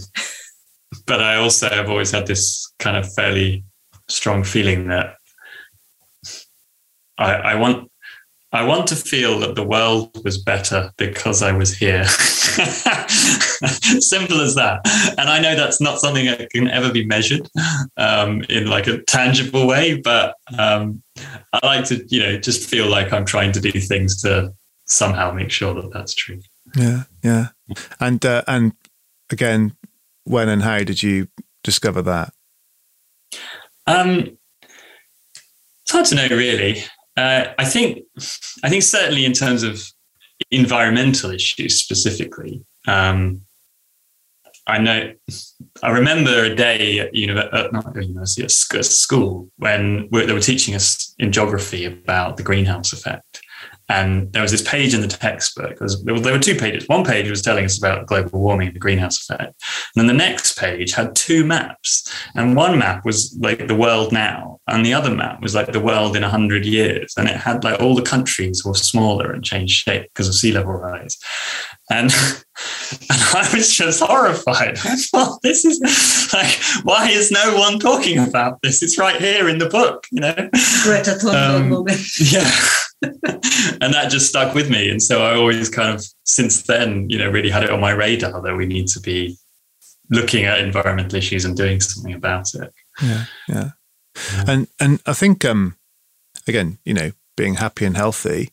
but 1.06 1.22
I 1.22 1.36
also 1.36 1.70
have 1.70 1.90
always 1.90 2.12
had 2.12 2.28
this 2.28 2.72
kind 2.80 2.98
of 2.98 3.12
fairly 3.14 3.64
strong 4.08 4.44
feeling 4.44 4.88
that 4.88 5.16
I, 7.18 7.34
I 7.34 7.56
want 7.56 7.92
I 8.52 8.66
want 8.66 8.88
to 8.88 8.96
feel 8.96 9.38
that 9.40 9.54
the 9.56 9.64
world 9.64 10.24
was 10.24 10.40
better 10.40 10.92
because 10.98 11.44
I 11.44 11.52
was 11.52 11.78
here. 11.78 12.04
Simple 12.06 12.82
as 14.42 14.56
that. 14.56 14.82
And 15.20 15.30
I 15.30 15.40
know 15.40 15.56
that's 15.56 15.80
not 15.80 16.00
something 16.00 16.26
that 16.26 16.50
can 16.50 16.68
ever 16.68 16.92
be 16.92 17.06
measured 17.06 17.48
um, 17.98 18.44
in 18.50 18.66
like 18.68 18.88
a 18.88 19.04
tangible 19.04 19.68
way, 19.68 20.02
but 20.02 20.34
um, 20.58 21.04
I 21.54 21.60
like 21.64 21.86
to, 21.86 22.04
you 22.08 22.22
know, 22.22 22.40
just 22.40 22.68
feel 22.68 22.88
like 22.88 23.14
I'm 23.14 23.26
trying 23.26 23.52
to 23.52 23.62
do 23.62 23.72
things 23.72 24.20
to 24.24 24.52
somehow 24.86 25.32
make 25.32 25.52
sure 25.52 25.76
that 25.76 25.94
that's 25.94 26.16
true. 26.16 26.42
Yeah, 26.76 27.04
yeah. 27.24 27.50
And 28.00 28.26
uh, 28.26 28.42
and 28.48 28.74
again, 29.30 29.76
when 30.24 30.50
and 30.50 30.64
how 30.64 30.80
did 30.80 31.04
you 31.04 31.28
discover 31.64 32.02
that? 32.02 32.34
Um, 33.86 34.40
it's 35.84 35.92
hard 35.92 36.08
to 36.08 36.16
know, 36.16 36.28
really. 36.30 36.84
Uh, 37.18 37.54
I 37.58 37.66
think, 37.66 38.04
I 38.64 38.70
think 38.70 38.84
certainly 38.84 39.26
in 39.26 39.34
terms 39.34 39.64
of 39.64 39.82
environmental 40.52 41.32
issues 41.32 41.80
specifically, 41.80 42.64
um, 42.88 43.42
I 44.68 44.78
know. 44.78 45.14
I 45.82 45.90
remember 45.90 46.44
a 46.44 46.56
day 46.56 47.00
at, 47.00 47.08
uh, 47.54 47.70
not 47.72 47.98
at 47.98 48.04
university, 48.04 48.44
at 48.44 48.52
school, 48.86 49.50
when 49.58 50.08
they 50.12 50.32
were 50.32 50.40
teaching 50.40 50.76
us 50.76 51.16
in 51.18 51.32
geography 51.32 51.86
about 51.86 52.38
the 52.38 52.44
greenhouse 52.44 52.94
effect, 52.94 53.42
And 53.90 54.32
there 54.34 54.42
was 54.42 54.52
this 54.52 54.62
page 54.62 54.94
in 54.94 55.02
the 55.02 55.08
textbook. 55.08 55.80
There, 55.80 56.20
there 56.20 56.34
were 56.34 56.40
two 56.40 56.56
pages. 56.56 56.88
One 56.88 57.04
page 57.04 57.30
was 57.30 57.42
telling 57.42 57.66
us 57.66 57.78
about 57.78 58.06
global 58.06 58.40
warming, 58.40 58.68
and 58.68 58.76
the 58.76 58.80
greenhouse 58.80 59.20
effect. 59.22 59.62
And 59.96 60.02
then 60.02 60.08
the 60.08 60.14
next 60.14 60.58
page 60.58 60.94
had 60.94 61.16
two 61.16 61.44
maps. 61.44 62.12
And 62.36 62.56
one 62.56 62.78
map 62.78 63.04
was 63.04 63.36
like 63.40 63.68
the 63.68 63.76
world 63.76 64.12
now, 64.12 64.60
and 64.68 64.86
the 64.86 64.94
other 64.94 65.14
map 65.14 65.42
was 65.42 65.56
like 65.56 65.72
the 65.72 65.80
world 65.80 66.16
in 66.16 66.22
100 66.22 66.66
years. 66.66 67.14
And 67.18 67.28
it 67.28 67.36
had 67.36 67.64
like 67.64 67.82
all 67.82 67.96
the 67.96 68.02
countries 68.02 68.64
were 68.64 68.76
smaller 68.76 69.32
and 69.32 69.44
changed 69.44 69.76
shape 69.76 70.04
because 70.14 70.28
of 70.28 70.36
sea 70.36 70.52
level 70.52 70.74
rise. 70.74 71.18
And, 71.90 72.12
and 72.92 73.22
I 73.34 73.50
was 73.54 73.74
just 73.74 74.02
horrified. 74.02 74.78
I 74.84 74.96
thought, 74.96 75.40
this 75.42 75.66
is 75.66 75.80
like, 76.34 76.60
why 76.84 77.10
is 77.10 77.32
no 77.32 77.58
one 77.58 77.80
talking 77.80 78.20
about 78.20 78.62
this? 78.62 78.84
It's 78.84 78.98
right 78.98 79.20
here 79.20 79.50
in 79.50 79.58
the 79.58 79.70
book, 79.70 80.06
you 80.12 80.22
know? 80.22 80.36
Greta 80.84 81.18
Thunberg 81.22 81.62
um, 81.62 81.70
moment. 81.70 82.02
Yeah. 82.20 82.52
and 83.82 83.94
that 83.94 84.10
just 84.10 84.28
stuck 84.28 84.54
with 84.54 84.70
me. 84.70 84.90
And 84.90 85.02
so 85.02 85.24
I 85.24 85.36
always 85.36 85.70
kind 85.70 85.96
of, 85.96 86.04
since 86.26 86.64
then, 86.64 87.10
you 87.10 87.18
know, 87.18 87.30
really 87.30 87.50
had 87.50 87.64
it 87.64 87.70
on 87.70 87.80
my 87.80 87.92
radar 87.92 88.42
that 88.42 88.56
we 88.56 88.66
need 88.66 88.88
to 88.88 89.00
be 89.00 89.38
looking 90.10 90.46
at 90.46 90.60
environmental 90.60 91.18
issues 91.18 91.46
and 91.46 91.56
doing 91.56 91.80
something 91.80 92.14
about 92.14 92.54
it. 92.56 92.74
Yeah, 93.02 93.26
yeah. 93.48 93.70
And 94.48 94.68
and 94.80 95.02
I 95.06 95.14
think 95.14 95.46
um 95.46 95.78
again, 96.48 96.80
you 96.84 96.94
know, 96.94 97.12
being 97.38 97.56
happy 97.56 97.86
and 97.86 97.96
healthy 97.96 98.50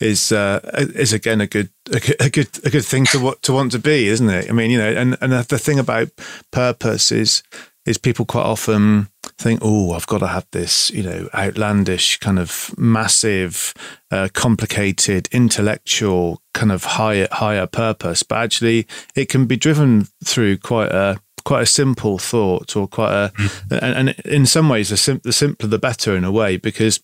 is 0.00 0.32
uh, 0.32 0.60
is 0.94 1.12
again 1.12 1.40
a 1.40 1.46
good, 1.46 1.70
a 1.92 2.30
good 2.30 2.48
a 2.64 2.70
good 2.70 2.84
thing 2.84 3.04
to 3.06 3.20
what 3.20 3.42
to 3.42 3.52
want 3.52 3.72
to 3.72 3.78
be, 3.78 4.08
isn't 4.08 4.30
it? 4.30 4.48
I 4.48 4.52
mean, 4.52 4.70
you 4.70 4.78
know, 4.78 4.90
and 4.90 5.16
and 5.20 5.32
the 5.32 5.58
thing 5.58 5.78
about 5.78 6.08
purpose 6.50 7.12
is 7.12 7.42
is 7.86 7.98
people 7.98 8.24
quite 8.24 8.44
often 8.44 9.08
think, 9.38 9.60
oh, 9.62 9.92
I've 9.92 10.06
got 10.06 10.18
to 10.18 10.26
have 10.26 10.46
this, 10.52 10.90
you 10.90 11.02
know, 11.02 11.28
outlandish 11.34 12.18
kind 12.18 12.38
of 12.38 12.74
massive, 12.78 13.72
uh, 14.10 14.28
complicated, 14.34 15.28
intellectual 15.32 16.42
kind 16.52 16.72
of 16.72 16.84
higher 16.84 17.28
higher 17.30 17.66
purpose, 17.66 18.22
but 18.22 18.38
actually 18.38 18.86
it 19.14 19.28
can 19.28 19.46
be 19.46 19.56
driven 19.56 20.08
through 20.24 20.58
quite 20.58 20.92
a 20.92 21.20
quite 21.44 21.62
a 21.62 21.66
simple 21.66 22.18
thought 22.18 22.76
or 22.76 22.86
quite 22.86 23.12
a, 23.12 23.32
mm. 23.36 23.78
and, 23.82 24.08
and, 24.08 24.20
in 24.26 24.44
some 24.44 24.68
ways 24.68 24.90
the, 24.90 24.96
sim- 24.96 25.22
the 25.24 25.32
simpler 25.32 25.68
the 25.68 25.78
better 25.78 26.14
in 26.14 26.22
a 26.22 26.30
way 26.30 26.58
because 26.58 27.00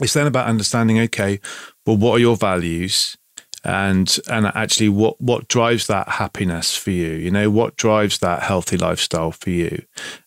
it's 0.00 0.12
then 0.12 0.26
about 0.26 0.46
understanding, 0.46 1.00
okay, 1.00 1.40
well, 1.88 1.96
what 1.96 2.16
are 2.16 2.20
your 2.20 2.36
values? 2.36 3.16
and 3.64 4.18
and 4.30 4.46
actually 4.54 4.88
what 4.88 5.20
what 5.20 5.48
drives 5.48 5.88
that 5.88 6.08
happiness 6.08 6.76
for 6.76 6.92
you? 6.92 7.10
You 7.10 7.30
know 7.30 7.50
what 7.50 7.76
drives 7.76 8.18
that 8.20 8.42
healthy 8.42 8.76
lifestyle 8.76 9.32
for 9.32 9.50
you? 9.50 9.82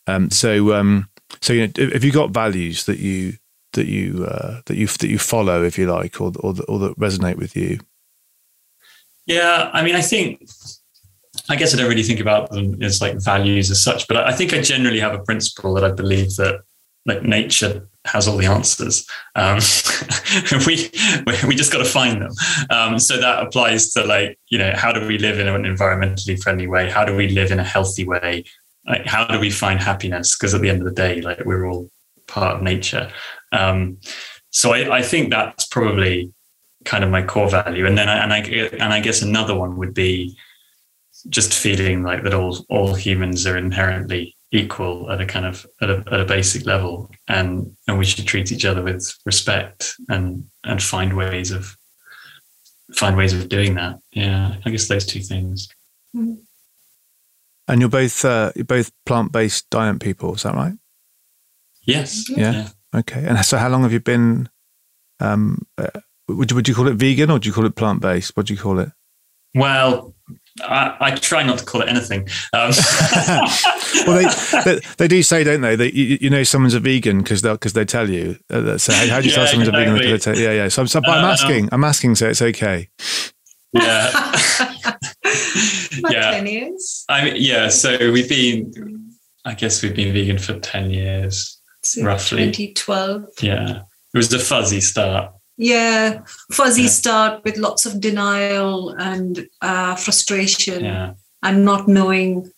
Um, 0.06 0.30
so 0.30 0.74
um, 0.74 1.08
so 1.40 1.54
you 1.54 1.66
know 1.66 1.72
have 1.92 2.04
you 2.04 2.12
got 2.12 2.30
values 2.30 2.84
that 2.84 2.98
you 2.98 3.38
that 3.72 3.86
you 3.86 4.26
uh, 4.26 4.60
that 4.66 4.76
you 4.76 4.86
that 4.86 5.08
you 5.08 5.18
follow 5.18 5.64
if 5.64 5.78
you 5.78 5.90
like 5.90 6.20
or 6.20 6.32
or, 6.40 6.54
or 6.68 6.78
that 6.78 6.98
resonate 6.98 7.36
with 7.36 7.56
you? 7.56 7.80
Yeah 9.26 9.70
i 9.72 9.82
mean 9.82 9.94
i 9.94 10.00
think 10.00 10.42
i 11.48 11.54
guess 11.54 11.72
i 11.72 11.76
don't 11.76 11.88
really 11.88 12.02
think 12.02 12.18
about 12.18 12.50
them 12.50 12.82
as 12.82 13.00
like 13.00 13.22
values 13.22 13.70
as 13.70 13.82
such 13.82 14.08
but 14.08 14.16
i 14.16 14.32
think 14.32 14.52
i 14.52 14.60
generally 14.60 14.98
have 14.98 15.14
a 15.14 15.22
principle 15.22 15.74
that 15.74 15.84
i 15.84 15.92
believe 15.92 16.34
that 16.36 16.62
like 17.06 17.22
nature 17.22 17.88
has 18.04 18.26
all 18.26 18.36
the 18.36 18.46
answers. 18.46 19.06
Um, 19.34 19.58
we 20.66 20.90
we 21.46 21.54
just 21.54 21.72
got 21.72 21.78
to 21.78 21.84
find 21.84 22.22
them. 22.22 22.32
Um, 22.70 22.98
so 22.98 23.20
that 23.20 23.42
applies 23.42 23.92
to 23.92 24.04
like 24.04 24.38
you 24.48 24.58
know 24.58 24.72
how 24.74 24.92
do 24.92 25.06
we 25.06 25.18
live 25.18 25.38
in 25.38 25.48
an 25.48 25.62
environmentally 25.62 26.40
friendly 26.42 26.66
way? 26.66 26.90
How 26.90 27.04
do 27.04 27.14
we 27.14 27.28
live 27.28 27.50
in 27.50 27.60
a 27.60 27.64
healthy 27.64 28.06
way? 28.06 28.44
Like 28.86 29.06
how 29.06 29.26
do 29.26 29.38
we 29.38 29.50
find 29.50 29.80
happiness? 29.80 30.36
Because 30.36 30.54
at 30.54 30.60
the 30.60 30.70
end 30.70 30.80
of 30.80 30.84
the 30.86 30.94
day, 30.94 31.20
like 31.20 31.44
we're 31.44 31.66
all 31.66 31.90
part 32.26 32.56
of 32.56 32.62
nature. 32.62 33.10
Um, 33.52 33.98
so 34.50 34.72
I, 34.72 34.98
I 34.98 35.02
think 35.02 35.30
that's 35.30 35.66
probably 35.66 36.32
kind 36.84 37.04
of 37.04 37.10
my 37.10 37.22
core 37.22 37.48
value. 37.48 37.86
And 37.86 37.96
then 37.96 38.08
I, 38.08 38.22
and 38.22 38.32
I 38.32 38.38
and 38.84 38.92
I 38.92 39.00
guess 39.00 39.22
another 39.22 39.54
one 39.54 39.76
would 39.76 39.94
be 39.94 40.36
just 41.28 41.54
feeling 41.54 42.02
like 42.02 42.24
that 42.24 42.34
all 42.34 42.64
all 42.68 42.94
humans 42.94 43.46
are 43.46 43.56
inherently 43.56 44.36
equal 44.52 45.10
at 45.10 45.20
a 45.20 45.26
kind 45.26 45.46
of 45.46 45.66
at 45.80 45.90
a, 45.90 46.04
at 46.12 46.20
a 46.20 46.24
basic 46.24 46.66
level. 46.66 47.10
And 47.26 47.74
and 47.88 47.98
we 47.98 48.04
should 48.04 48.26
treat 48.26 48.52
each 48.52 48.64
other 48.64 48.82
with 48.82 49.12
respect 49.24 49.94
and 50.08 50.44
and 50.62 50.82
find 50.82 51.16
ways 51.16 51.50
of 51.50 51.76
find 52.94 53.16
ways 53.16 53.32
of 53.32 53.48
doing 53.48 53.74
that. 53.74 53.98
Yeah 54.12 54.56
i 54.64 54.70
guess 54.70 54.88
those 54.88 55.06
two 55.06 55.20
things. 55.20 55.68
Mm-hmm. 56.14 56.34
and 57.68 57.80
you're 57.80 57.88
both 57.88 58.22
uh, 58.24 58.52
you're 58.54 58.66
both 58.66 58.92
plant-based 59.06 59.70
diet 59.70 59.98
people 60.00 60.34
is 60.34 60.42
that 60.42 60.54
right? 60.54 60.74
Yes. 61.84 62.28
Yeah, 62.28 62.52
yeah. 62.52 62.68
okay. 62.94 63.24
And 63.26 63.42
so 63.44 63.56
how 63.56 63.70
long 63.70 63.82
have 63.82 63.92
you 63.92 64.00
been 64.00 64.50
um 65.20 65.66
uh, 65.78 66.00
would 66.28 66.50
you 66.50 66.56
would 66.56 66.68
you 66.68 66.74
call 66.74 66.88
it 66.88 66.94
vegan 66.94 67.30
or 67.30 67.38
do 67.38 67.48
you 67.48 67.54
call 67.54 67.64
it 67.64 67.74
plant-based? 67.74 68.36
What 68.36 68.46
do 68.46 68.54
you 68.54 68.60
call 68.60 68.78
it? 68.78 68.90
Well 69.54 70.14
I, 70.60 70.96
I, 71.00 71.10
try 71.12 71.42
not 71.42 71.58
to 71.58 71.64
call 71.64 71.80
it 71.80 71.88
anything. 71.88 72.28
Um. 72.52 72.72
well, 74.06 74.22
they, 74.22 74.60
they, 74.64 74.80
they 74.98 75.08
do 75.08 75.22
say, 75.22 75.44
don't 75.44 75.62
they, 75.62 75.76
that 75.76 75.94
you, 75.94 76.18
you 76.20 76.30
know 76.30 76.42
someone's 76.42 76.74
a 76.74 76.80
vegan 76.80 77.18
because 77.18 77.42
they 77.42 77.52
because 77.52 77.72
they 77.72 77.84
tell 77.84 78.10
you. 78.10 78.38
Uh, 78.50 78.76
so 78.76 78.92
how, 78.92 79.06
how 79.06 79.20
do 79.20 79.26
you 79.26 79.30
yeah, 79.30 79.36
tell 79.36 79.46
someone's 79.46 79.68
exactly. 79.68 79.94
a 79.94 79.98
vegan? 79.98 80.20
Tell, 80.20 80.36
yeah, 80.36 80.52
yeah. 80.52 80.68
So, 80.68 80.84
so 80.84 81.00
but 81.00 81.10
I'm 81.10 81.24
uh, 81.24 81.32
asking, 81.32 81.68
I'm 81.72 81.84
asking, 81.84 82.16
so 82.16 82.28
it's 82.28 82.42
okay. 82.42 82.88
Yeah. 83.72 84.10
yeah. 86.10 86.30
Ten 86.32 86.46
years. 86.46 87.04
I 87.08 87.24
mean, 87.24 87.36
yeah. 87.38 87.68
So 87.68 88.12
we've 88.12 88.28
been, 88.28 89.10
I 89.44 89.54
guess 89.54 89.82
we've 89.82 89.96
been 89.96 90.12
vegan 90.12 90.38
for 90.38 90.58
ten 90.58 90.90
years, 90.90 91.60
so 91.82 92.04
roughly. 92.04 92.52
2012. 92.52 93.24
Yeah, 93.40 93.82
it 94.12 94.18
was 94.18 94.32
a 94.34 94.38
fuzzy 94.38 94.82
start 94.82 95.32
yeah 95.56 96.20
fuzzy 96.50 96.82
yeah. 96.82 96.88
start 96.88 97.44
with 97.44 97.56
lots 97.56 97.86
of 97.86 98.00
denial 98.00 98.90
and 98.98 99.46
uh, 99.60 99.94
frustration 99.94 100.84
yeah. 100.84 101.14
and 101.42 101.64
not 101.64 101.88
knowing 101.88 102.50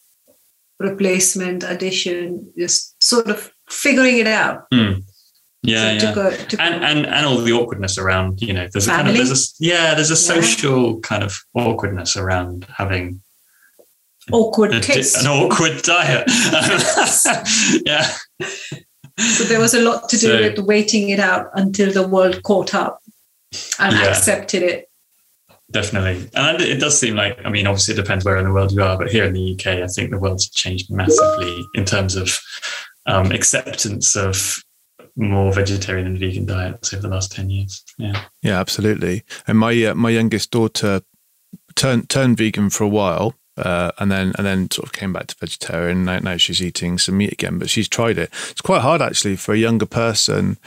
replacement 0.79 1.63
addition 1.63 2.53
just 2.57 3.03
sort 3.03 3.29
of 3.29 3.53
figuring 3.69 4.19
it 4.19 4.27
out 4.27 4.69
mm. 4.73 5.03
yeah, 5.63 5.77
so 5.77 5.93
yeah. 5.93 5.99
To 5.99 6.15
go, 6.15 6.31
to 6.31 6.63
and, 6.63 6.81
go. 6.81 6.87
and 6.87 7.07
and 7.07 7.27
all 7.27 7.39
the 7.39 7.53
awkwardness 7.53 7.99
around 7.99 8.41
you 8.41 8.53
know 8.53 8.69
there's 8.73 8.87
a 8.87 8.91
kind 8.91 9.09
of 9.09 9.15
there's 9.15 9.33
a 9.33 9.65
yeah 9.65 9.95
there's 9.95 10.11
a 10.11 10.17
social 10.17 11.01
kind 11.01 11.23
of 11.23 11.37
awkwardness 11.55 12.17
around 12.17 12.67
having 12.77 13.21
awkward 14.33 14.73
a, 14.73 14.77
an 14.77 15.27
awkward 15.27 15.83
diet 15.83 16.25
yeah 17.85 18.11
so 19.19 19.45
there 19.45 19.61
was 19.61 19.75
a 19.75 19.81
lot 19.81 20.09
to 20.09 20.17
do 20.17 20.27
so, 20.27 20.41
with 20.41 20.59
waiting 20.59 21.11
it 21.11 21.21
out 21.21 21.51
until 21.55 21.93
the 21.93 22.07
world 22.07 22.43
caught 22.43 22.75
up 22.75 23.01
and 23.79 23.95
yeah, 23.95 24.07
accepted 24.07 24.63
it. 24.63 24.91
Definitely. 25.71 26.29
And 26.35 26.61
it 26.61 26.79
does 26.79 26.99
seem 26.99 27.17
like, 27.17 27.39
I 27.45 27.51
mean, 27.51 27.67
obviously 27.67 27.95
it 27.95 27.97
depends 27.97 28.25
where 28.25 28.37
in 28.37 28.45
the 28.45 28.53
world 28.53 28.73
you 28.73 28.83
are, 28.83 28.99
but 28.99 29.11
here 29.11 29.25
in 29.25 29.33
the 29.33 29.55
UK, 29.55 29.83
I 29.83 29.87
think 29.87 30.11
the 30.11 30.19
world's 30.19 30.49
changed 30.51 30.91
massively 30.91 31.65
in 31.75 31.85
terms 31.85 32.17
of 32.17 32.39
um, 33.07 33.33
acceptance 33.33 34.15
of 34.17 34.63
more 35.17 35.53
vegetarian 35.53 36.07
and 36.07 36.19
vegan 36.19 36.47
diets 36.47 36.93
over 36.93 37.03
the 37.03 37.09
last 37.09 37.33
10 37.33 37.51
years. 37.51 37.85
Yeah. 37.99 38.21
Yeah, 38.43 38.61
absolutely. 38.61 39.25
And 39.47 39.59
my, 39.59 39.85
uh, 39.85 39.95
my 39.95 40.11
youngest 40.11 40.51
daughter 40.51 41.03
turned, 41.77 42.09
turned 42.09 42.37
vegan 42.37 42.71
for 42.71 42.85
a 42.85 42.89
while 42.89 43.35
uh, 43.57 43.93
and 43.99 44.11
then 44.11 44.33
and 44.37 44.47
then 44.47 44.71
sort 44.71 44.87
of 44.87 44.93
came 44.93 45.13
back 45.13 45.29
to 45.29 45.37
vegetarian. 45.39 46.05
Now, 46.05 46.19
now, 46.19 46.37
she's 46.37 46.63
eating 46.63 46.99
some 46.99 47.19
meat 47.19 47.33
again, 47.33 47.59
but 47.59 47.71
she's 47.71 47.89
tried 47.89 48.19
it. 48.19 48.31
It's 48.51 48.61
quite 48.61 48.83
hard 48.83 49.03
actually 49.03 49.37
for 49.37 49.55
a 49.55 49.59
younger 49.59 49.87
person 49.87 50.59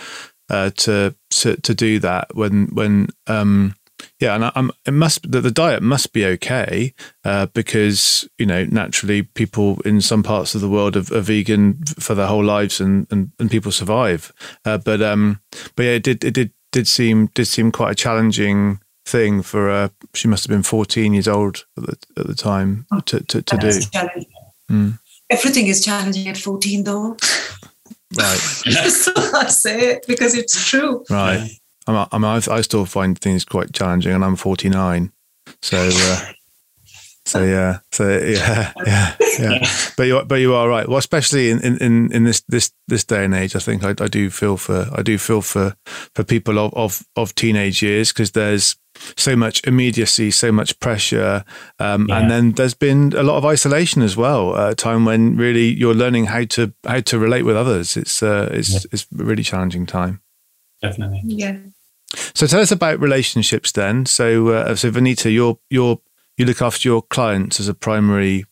uh, 0.50 0.72
to, 0.78 1.16
to 1.32 1.58
to 1.58 1.74
do 1.76 2.00
that 2.00 2.36
when 2.36 2.68
when 2.68 3.08
um, 3.28 3.76
yeah, 4.20 4.36
and 4.36 4.52
I'm, 4.56 4.72
it 4.86 4.94
must 4.94 5.30
the, 5.30 5.42
the 5.42 5.52
diet 5.52 5.84
must 5.84 6.14
be 6.14 6.26
okay 6.26 6.94
uh, 7.24 7.48
because 7.48 8.28
you 8.38 8.46
know 8.46 8.66
naturally 8.66 9.24
people 9.24 9.80
in 9.82 10.02
some 10.02 10.24
parts 10.24 10.56
of 10.56 10.62
the 10.62 10.70
world 10.70 10.96
are, 10.96 11.16
are 11.16 11.22
vegan 11.22 11.84
for 12.00 12.16
their 12.16 12.28
whole 12.28 12.44
lives 12.44 12.80
and 12.80 13.08
and, 13.12 13.32
and 13.40 13.52
people 13.52 13.72
survive. 13.72 14.32
Uh, 14.66 14.78
but 14.78 15.02
um, 15.02 15.42
but 15.76 15.84
yeah, 15.84 15.92
it 15.92 16.04
did 16.04 16.24
it 16.24 16.34
did 16.34 16.52
did 16.72 16.88
seem 16.88 17.28
did 17.34 17.46
seem 17.46 17.72
quite 17.72 17.92
a 17.92 17.96
challenging 17.96 18.80
thing 19.08 19.42
for 19.42 19.70
uh, 19.70 19.90
she 20.14 20.28
must 20.28 20.44
have 20.44 20.50
been 20.50 20.64
14 20.64 21.14
years 21.14 21.28
old 21.28 21.66
at 21.78 21.84
the, 21.84 21.98
at 22.18 22.28
the 22.28 22.36
time 22.36 22.86
oh, 22.92 23.00
to, 23.02 23.24
to, 23.24 23.42
to 23.42 23.58
do. 23.58 23.70
Mm. 24.70 25.00
Everything 25.30 25.68
is 25.68 25.84
challenging 25.84 26.28
at 26.28 26.38
14 26.38 26.84
though. 26.84 27.18
Right. 28.18 28.38
so 28.90 29.12
I 29.16 29.48
say 29.48 29.92
it 29.92 30.06
because 30.08 30.34
it's 30.34 30.70
true. 30.70 31.04
Right. 31.10 31.50
I'm, 31.88 32.08
I'm, 32.14 32.24
I 32.24 32.62
still 32.62 32.86
find 32.86 33.20
things 33.20 33.44
quite 33.44 33.74
challenging 33.74 34.14
and 34.14 34.24
I'm 34.24 34.38
49. 34.38 35.12
So, 35.62 35.90
uh, 35.92 36.32
so 37.28 37.44
yeah, 37.44 37.80
so 37.92 38.08
yeah, 38.08 38.72
yeah, 38.86 39.16
yeah. 39.38 39.68
But 39.98 40.04
you, 40.04 40.24
but 40.24 40.36
you 40.36 40.56
are 40.56 40.70
right. 40.70 40.88
Well, 40.88 40.98
especially 40.98 41.50
in, 41.50 41.60
in, 41.60 42.12
in 42.14 42.24
this 42.24 42.42
this 42.48 42.72
this 42.88 43.04
day 43.04 43.26
and 43.26 43.34
age, 43.34 43.54
I 43.56 43.60
think 43.60 43.84
I, 43.84 43.90
I 43.90 44.08
do 44.08 44.30
feel 44.30 44.56
for 44.56 44.88
I 44.94 45.02
do 45.02 45.18
feel 45.18 45.42
for 45.42 45.76
for 46.16 46.24
people 46.24 46.58
of 46.58 46.74
of, 46.74 47.06
of 47.18 47.36
teenage 47.36 47.82
years 47.84 48.14
because 48.14 48.32
there's 48.32 48.78
so 49.18 49.36
much 49.36 49.62
immediacy, 49.68 50.32
so 50.32 50.52
much 50.54 50.80
pressure, 50.80 51.44
um, 51.80 52.06
yeah. 52.08 52.20
and 52.20 52.32
then 52.32 52.52
there's 52.54 52.74
been 52.74 53.14
a 53.16 53.24
lot 53.24 53.38
of 53.38 53.46
isolation 53.46 54.02
as 54.02 54.16
well. 54.16 54.56
A 54.56 54.74
time 54.74 55.04
when 55.04 55.36
really 55.36 55.68
you're 55.68 55.94
learning 55.94 56.28
how 56.28 56.46
to 56.46 56.74
how 56.86 57.02
to 57.02 57.20
relate 57.20 57.44
with 57.44 57.58
others. 57.58 57.98
It's 57.98 58.24
uh, 58.24 58.50
it's 58.54 58.72
yeah. 58.72 58.80
it's 58.94 59.04
a 59.20 59.24
really 59.24 59.44
challenging 59.44 59.86
time. 59.86 60.22
Definitely. 60.82 61.24
Yeah. 61.26 61.58
So 62.34 62.48
tell 62.48 62.62
us 62.62 62.72
about 62.72 63.00
relationships 63.00 63.72
then. 63.74 64.06
So, 64.06 64.50
uh, 64.50 64.76
so 64.76 64.92
Vineeta, 64.92 65.32
you're 65.32 65.60
you're 65.70 66.00
you 66.38 66.46
look 66.46 66.62
after 66.62 66.88
your 66.88 67.02
clients 67.02 67.60
as 67.60 67.68
a 67.68 67.74
primary. 67.74 68.46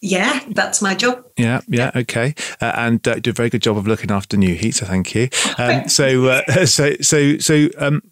Yeah, 0.00 0.40
that's 0.50 0.82
my 0.82 0.94
job. 0.94 1.24
Yeah, 1.38 1.62
yeah, 1.66 1.90
okay, 1.96 2.34
uh, 2.60 2.72
and 2.76 3.06
uh, 3.08 3.18
do 3.18 3.30
a 3.30 3.32
very 3.32 3.48
good 3.48 3.62
job 3.62 3.78
of 3.78 3.86
looking 3.86 4.10
after 4.10 4.36
Nu-Heat. 4.36 4.74
So 4.74 4.86
thank 4.86 5.14
you. 5.14 5.28
Um, 5.56 5.88
so, 5.88 6.26
uh, 6.26 6.66
so, 6.66 6.94
so, 7.00 7.38
so, 7.38 7.68
um, 7.78 8.02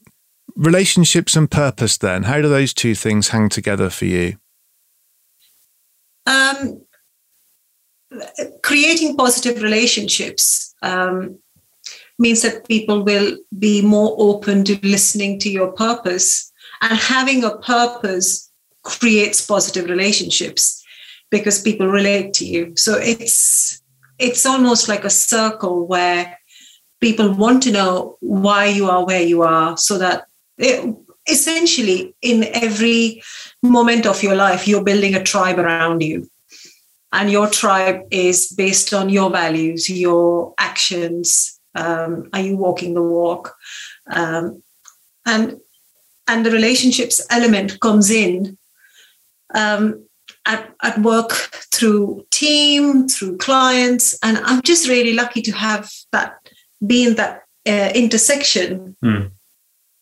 relationships 0.54 1.34
and 1.34 1.50
purpose. 1.50 1.98
Then, 1.98 2.22
how 2.22 2.40
do 2.40 2.48
those 2.48 2.72
two 2.72 2.94
things 2.94 3.28
hang 3.28 3.48
together 3.48 3.90
for 3.90 4.04
you? 4.04 4.36
Um, 6.24 6.82
creating 8.62 9.16
positive 9.16 9.60
relationships 9.60 10.74
um, 10.82 11.38
means 12.18 12.42
that 12.42 12.68
people 12.68 13.02
will 13.02 13.36
be 13.58 13.82
more 13.82 14.14
open 14.18 14.64
to 14.64 14.78
listening 14.82 15.40
to 15.40 15.50
your 15.50 15.72
purpose 15.72 16.52
and 16.80 16.96
having 16.96 17.44
a 17.44 17.58
purpose 17.58 18.51
creates 18.82 19.44
positive 19.44 19.88
relationships 19.88 20.82
because 21.30 21.62
people 21.62 21.86
relate 21.86 22.34
to 22.34 22.44
you. 22.44 22.72
So 22.76 22.98
it's 22.98 23.80
it's 24.18 24.46
almost 24.46 24.88
like 24.88 25.04
a 25.04 25.10
circle 25.10 25.86
where 25.86 26.38
people 27.00 27.32
want 27.34 27.62
to 27.64 27.72
know 27.72 28.16
why 28.20 28.66
you 28.66 28.88
are 28.88 29.04
where 29.04 29.22
you 29.22 29.42
are 29.42 29.76
so 29.76 29.98
that 29.98 30.26
it, 30.58 30.94
essentially 31.28 32.14
in 32.20 32.44
every 32.52 33.22
moment 33.62 34.06
of 34.06 34.22
your 34.22 34.34
life 34.36 34.68
you're 34.68 34.84
building 34.84 35.14
a 35.14 35.22
tribe 35.22 35.58
around 35.58 36.02
you. 36.02 36.28
And 37.14 37.30
your 37.30 37.48
tribe 37.48 38.02
is 38.10 38.48
based 38.56 38.94
on 38.94 39.10
your 39.10 39.30
values 39.30 39.88
your 39.88 40.54
actions. 40.58 41.60
Um, 41.74 42.28
are 42.32 42.40
you 42.40 42.56
walking 42.56 42.94
the 42.94 43.02
walk? 43.02 43.54
Um, 44.10 44.62
and 45.26 45.60
and 46.28 46.46
the 46.46 46.50
relationships 46.50 47.20
element 47.30 47.80
comes 47.80 48.10
in 48.10 48.56
um, 49.54 50.04
at, 50.46 50.72
at 50.82 50.98
work 51.00 51.30
through 51.72 52.24
team 52.30 53.08
through 53.08 53.36
clients 53.38 54.18
and 54.22 54.38
i'm 54.38 54.62
just 54.62 54.88
really 54.88 55.12
lucky 55.12 55.42
to 55.42 55.52
have 55.52 55.90
that 56.12 56.34
be 56.86 57.06
in 57.06 57.14
that 57.14 57.42
uh, 57.68 57.90
intersection 57.94 58.96
Hmm. 59.02 59.26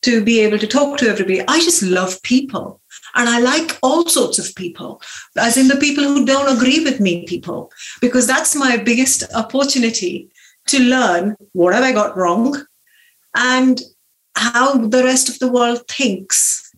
to 0.03 0.25
be 0.25 0.41
able 0.41 0.59
to 0.59 0.67
talk 0.67 0.99
to 0.99 1.09
everybody 1.09 1.41
i 1.47 1.59
just 1.61 1.83
love 1.83 2.23
people 2.23 2.81
and 3.15 3.29
i 3.29 3.39
like 3.39 3.79
all 3.83 4.07
sorts 4.07 4.39
of 4.39 4.55
people 4.55 5.03
as 5.37 5.57
in 5.57 5.69
the 5.69 5.77
people 5.77 6.05
who 6.05 6.25
don't 6.25 6.57
agree 6.57 6.83
with 6.83 7.01
me 7.01 7.27
people 7.27 7.71
because 8.01 8.27
that's 8.27 8.55
my 8.57 8.77
biggest 8.77 9.25
opportunity 9.35 10.31
to 10.67 10.79
learn 10.79 11.37
what 11.53 11.75
have 11.75 11.85
i 11.85 11.93
got 11.93 12.17
wrong 12.17 12.65
and 13.37 13.83
how 14.37 14.87
the 14.87 15.05
rest 15.05 15.29
of 15.29 15.39
the 15.39 15.51
world 15.51 15.87
thinks 15.89 16.73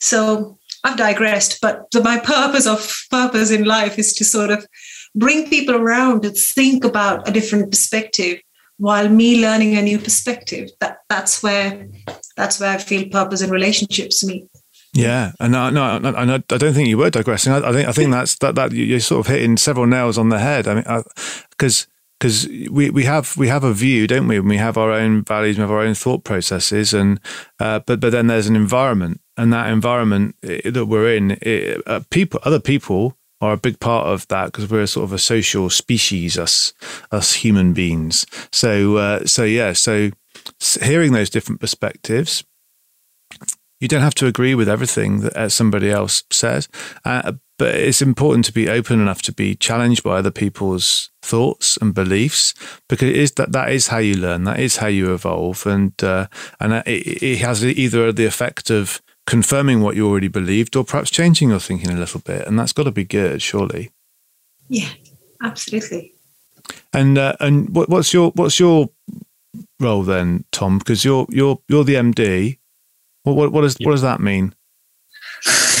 so 0.00 0.58
i've 0.84 0.96
digressed 0.96 1.60
but 1.60 1.90
the, 1.92 2.02
my 2.02 2.18
purpose 2.18 2.66
of 2.66 2.80
purpose 3.10 3.50
in 3.50 3.64
life 3.64 3.98
is 3.98 4.12
to 4.14 4.24
sort 4.24 4.50
of 4.50 4.66
bring 5.14 5.48
people 5.48 5.74
around 5.74 6.22
to 6.22 6.30
think 6.30 6.84
about 6.84 7.28
a 7.28 7.32
different 7.32 7.70
perspective 7.70 8.38
while 8.78 9.08
me 9.08 9.40
learning 9.42 9.76
a 9.76 9.82
new 9.82 9.98
perspective 9.98 10.70
that 10.80 10.98
that's 11.08 11.42
where 11.42 11.88
that's 12.36 12.60
where 12.60 12.70
i 12.70 12.78
feel 12.78 13.08
purpose 13.08 13.42
in 13.42 13.50
relationships 13.50 14.24
meet 14.24 14.46
Yeah, 14.94 15.32
and 15.38 15.52
no, 15.52 15.70
no, 15.70 15.82
and 15.96 16.30
I 16.32 16.36
I 16.36 16.58
don't 16.58 16.74
think 16.74 16.88
you 16.88 16.96
were 16.98 17.10
digressing. 17.10 17.52
I, 17.52 17.58
I 17.68 17.72
think 17.72 17.88
I 17.88 17.92
think 17.92 18.10
that's 18.16 18.34
that 18.38 18.54
that 18.54 18.72
you- 18.72 18.86
you're 18.90 19.00
sort 19.04 19.20
of 19.20 19.26
hitting 19.32 19.58
several 19.58 19.86
nails 19.86 20.16
on 20.18 20.28
the 20.30 20.38
head. 20.38 20.66
I 20.66 20.74
mean, 20.74 21.02
because 21.50 21.86
because 22.18 22.48
we, 22.70 22.90
we 22.90 23.04
have 23.04 23.36
we 23.36 23.48
have 23.48 23.64
a 23.64 23.72
view, 23.72 24.06
don't 24.06 24.26
we? 24.26 24.36
And 24.38 24.48
we 24.48 24.56
have 24.56 24.76
our 24.76 24.90
own 24.92 25.22
values, 25.22 25.56
we 25.56 25.62
have 25.62 25.70
our 25.70 25.80
own 25.80 25.94
thought 25.94 26.24
processes, 26.24 26.92
and 26.92 27.20
uh, 27.60 27.80
but 27.80 28.00
but 28.00 28.12
then 28.12 28.26
there's 28.26 28.48
an 28.48 28.56
environment, 28.56 29.20
and 29.36 29.52
that 29.52 29.70
environment 29.70 30.34
eh, 30.42 30.70
that 30.70 30.86
we're 30.86 31.14
in, 31.14 31.38
it, 31.42 31.82
uh, 31.86 32.00
people, 32.10 32.40
other 32.44 32.60
people 32.60 33.16
are 33.40 33.52
a 33.52 33.56
big 33.56 33.78
part 33.78 34.08
of 34.08 34.26
that 34.28 34.46
because 34.46 34.68
we're 34.68 34.86
sort 34.86 35.04
of 35.04 35.12
a 35.12 35.18
social 35.18 35.70
species, 35.70 36.38
us 36.38 36.72
us 37.12 37.34
human 37.34 37.72
beings. 37.72 38.26
So 38.52 38.96
uh, 38.96 39.24
so 39.24 39.44
yeah, 39.44 39.72
so 39.72 40.10
hearing 40.80 41.12
those 41.12 41.30
different 41.30 41.60
perspectives 41.60 42.44
you 43.80 43.86
don't 43.86 44.02
have 44.02 44.14
to 44.14 44.26
agree 44.26 44.54
with 44.54 44.68
everything 44.68 45.20
that 45.20 45.36
uh, 45.36 45.48
somebody 45.48 45.90
else 45.90 46.24
says, 46.30 46.68
uh, 47.04 47.32
but 47.58 47.74
it's 47.74 48.02
important 48.02 48.44
to 48.46 48.52
be 48.52 48.68
open 48.68 49.00
enough 49.00 49.22
to 49.22 49.32
be 49.32 49.54
challenged 49.54 50.02
by 50.02 50.18
other 50.18 50.30
people's 50.30 51.07
thoughts 51.28 51.78
and 51.80 51.94
beliefs 51.94 52.54
because 52.88 53.08
it 53.08 53.16
is 53.16 53.32
that 53.32 53.52
that 53.52 53.70
is 53.70 53.88
how 53.88 53.98
you 53.98 54.14
learn, 54.16 54.44
that 54.44 54.58
is 54.60 54.76
how 54.78 54.88
you 54.88 55.12
evolve, 55.14 55.66
and 55.66 55.92
uh, 56.02 56.26
and 56.60 56.72
it, 56.86 57.22
it 57.22 57.38
has 57.38 57.64
either 57.64 58.12
the 58.12 58.26
effect 58.26 58.70
of 58.70 59.00
confirming 59.26 59.82
what 59.82 59.94
you 59.96 60.08
already 60.08 60.28
believed 60.28 60.74
or 60.76 60.84
perhaps 60.84 61.10
changing 61.10 61.50
your 61.50 61.60
thinking 61.60 61.90
a 61.90 61.96
little 61.98 62.20
bit, 62.20 62.46
and 62.46 62.58
that's 62.58 62.72
got 62.72 62.84
to 62.84 62.90
be 62.92 63.04
good, 63.04 63.42
surely. 63.42 63.90
yeah 64.68 64.90
absolutely 65.42 66.12
And 66.92 67.16
uh, 67.18 67.34
and 67.40 67.74
what, 67.74 67.88
what's 67.88 68.12
your 68.12 68.30
what's 68.34 68.58
your 68.58 68.88
role 69.80 70.02
then, 70.02 70.44
Tom? 70.50 70.78
Because 70.78 71.04
you're 71.04 71.26
you're 71.30 71.58
you're 71.68 71.84
the 71.84 71.94
MD. 71.94 72.58
What 73.24 73.36
what 73.36 73.52
what 73.52 73.62
does 73.62 73.76
what 73.82 73.92
does 73.92 74.02
that 74.02 74.20
mean? 74.20 74.54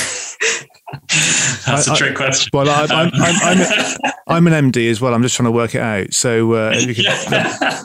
That's 1.66 1.88
I- 1.88 1.92
a 1.92 1.94
I- 1.94 1.98
trick 1.98 2.16
question. 2.16 2.50
Well, 2.52 2.68
I, 2.68 2.86
I'm, 2.94 3.10
I'm, 3.14 3.58
I'm, 3.60 4.12
I'm 4.26 4.46
an 4.46 4.70
MD 4.72 4.90
as 4.90 5.00
well. 5.00 5.14
I'm 5.14 5.22
just 5.22 5.34
trying 5.34 5.46
to 5.46 5.52
work 5.52 5.74
it 5.74 5.80
out. 5.80 6.12
So, 6.12 6.52
uh, 6.52 6.74
you 6.78 6.94
could, 6.94 7.04
yeah. 7.04 7.82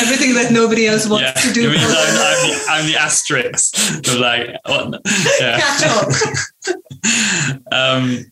everything 0.00 0.34
that 0.34 0.48
nobody 0.50 0.86
else 0.86 1.08
wants 1.08 1.44
yeah. 1.44 1.48
to 1.48 1.52
do 1.52 1.70
It 1.70 1.78
I'm, 1.78 1.86
I'm, 1.86 1.88
the, 1.88 2.64
I'm 2.68 2.86
the 2.86 2.96
asterisk 2.96 3.76
of 4.08 4.18
like, 4.18 4.48
what? 4.66 5.00
Yeah. 5.40 5.58
catch 5.58 5.82
up 5.86 6.08
um, 7.72 8.24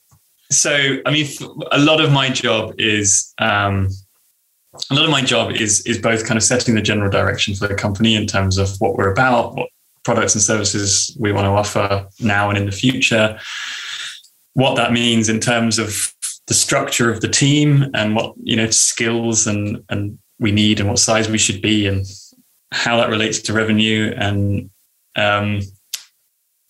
so, 0.51 0.99
I 1.05 1.11
mean, 1.11 1.27
a 1.73 1.79
lot 1.79 2.01
of 2.01 2.13
my 2.13 2.29
job 2.29 2.75
is 2.79 3.33
um, 3.39 3.89
a 4.91 4.95
lot 4.95 5.05
of 5.05 5.11
my 5.11 5.23
job 5.23 5.53
is 5.53 5.85
is 5.87 5.99
both 5.99 6.27
kind 6.27 6.37
of 6.37 6.43
setting 6.43 6.75
the 6.75 6.83
general 6.83 7.11
direction 7.11 7.55
for 7.55 7.67
the 7.67 7.75
company 7.75 8.15
in 8.15 8.27
terms 8.27 8.59
of 8.59 8.71
what 8.79 8.97
we're 8.97 9.11
about, 9.13 9.55
what 9.55 9.69
products 10.05 10.35
and 10.35 10.43
services 10.43 11.17
we 11.19 11.33
want 11.33 11.45
to 11.47 11.51
offer 11.51 12.07
now 12.21 12.49
and 12.49 12.59
in 12.59 12.67
the 12.67 12.73
future, 12.73 13.39
what 14.55 14.77
that 14.77 14.93
means 14.93 15.29
in 15.29 15.41
terms 15.41 15.79
of 15.79 16.13
the 16.47 16.55
structure 16.55 17.11
of 17.11 17.21
the 17.21 17.29
team 17.29 17.87
and 17.95 18.15
what 18.15 18.35
you 18.43 18.57
know 18.57 18.71
skills 18.71 19.47
and 19.47 19.83
and 19.89 20.19
we 20.39 20.53
need 20.53 20.81
and 20.81 20.89
what 20.89 20.99
size 20.99 21.29
we 21.29 21.39
should 21.39 21.63
be 21.63 21.87
and 21.87 22.05
how 22.73 22.97
that 22.97 23.09
relates 23.09 23.41
to 23.41 23.53
revenue 23.53 24.13
and 24.17 24.69
um, 25.17 25.61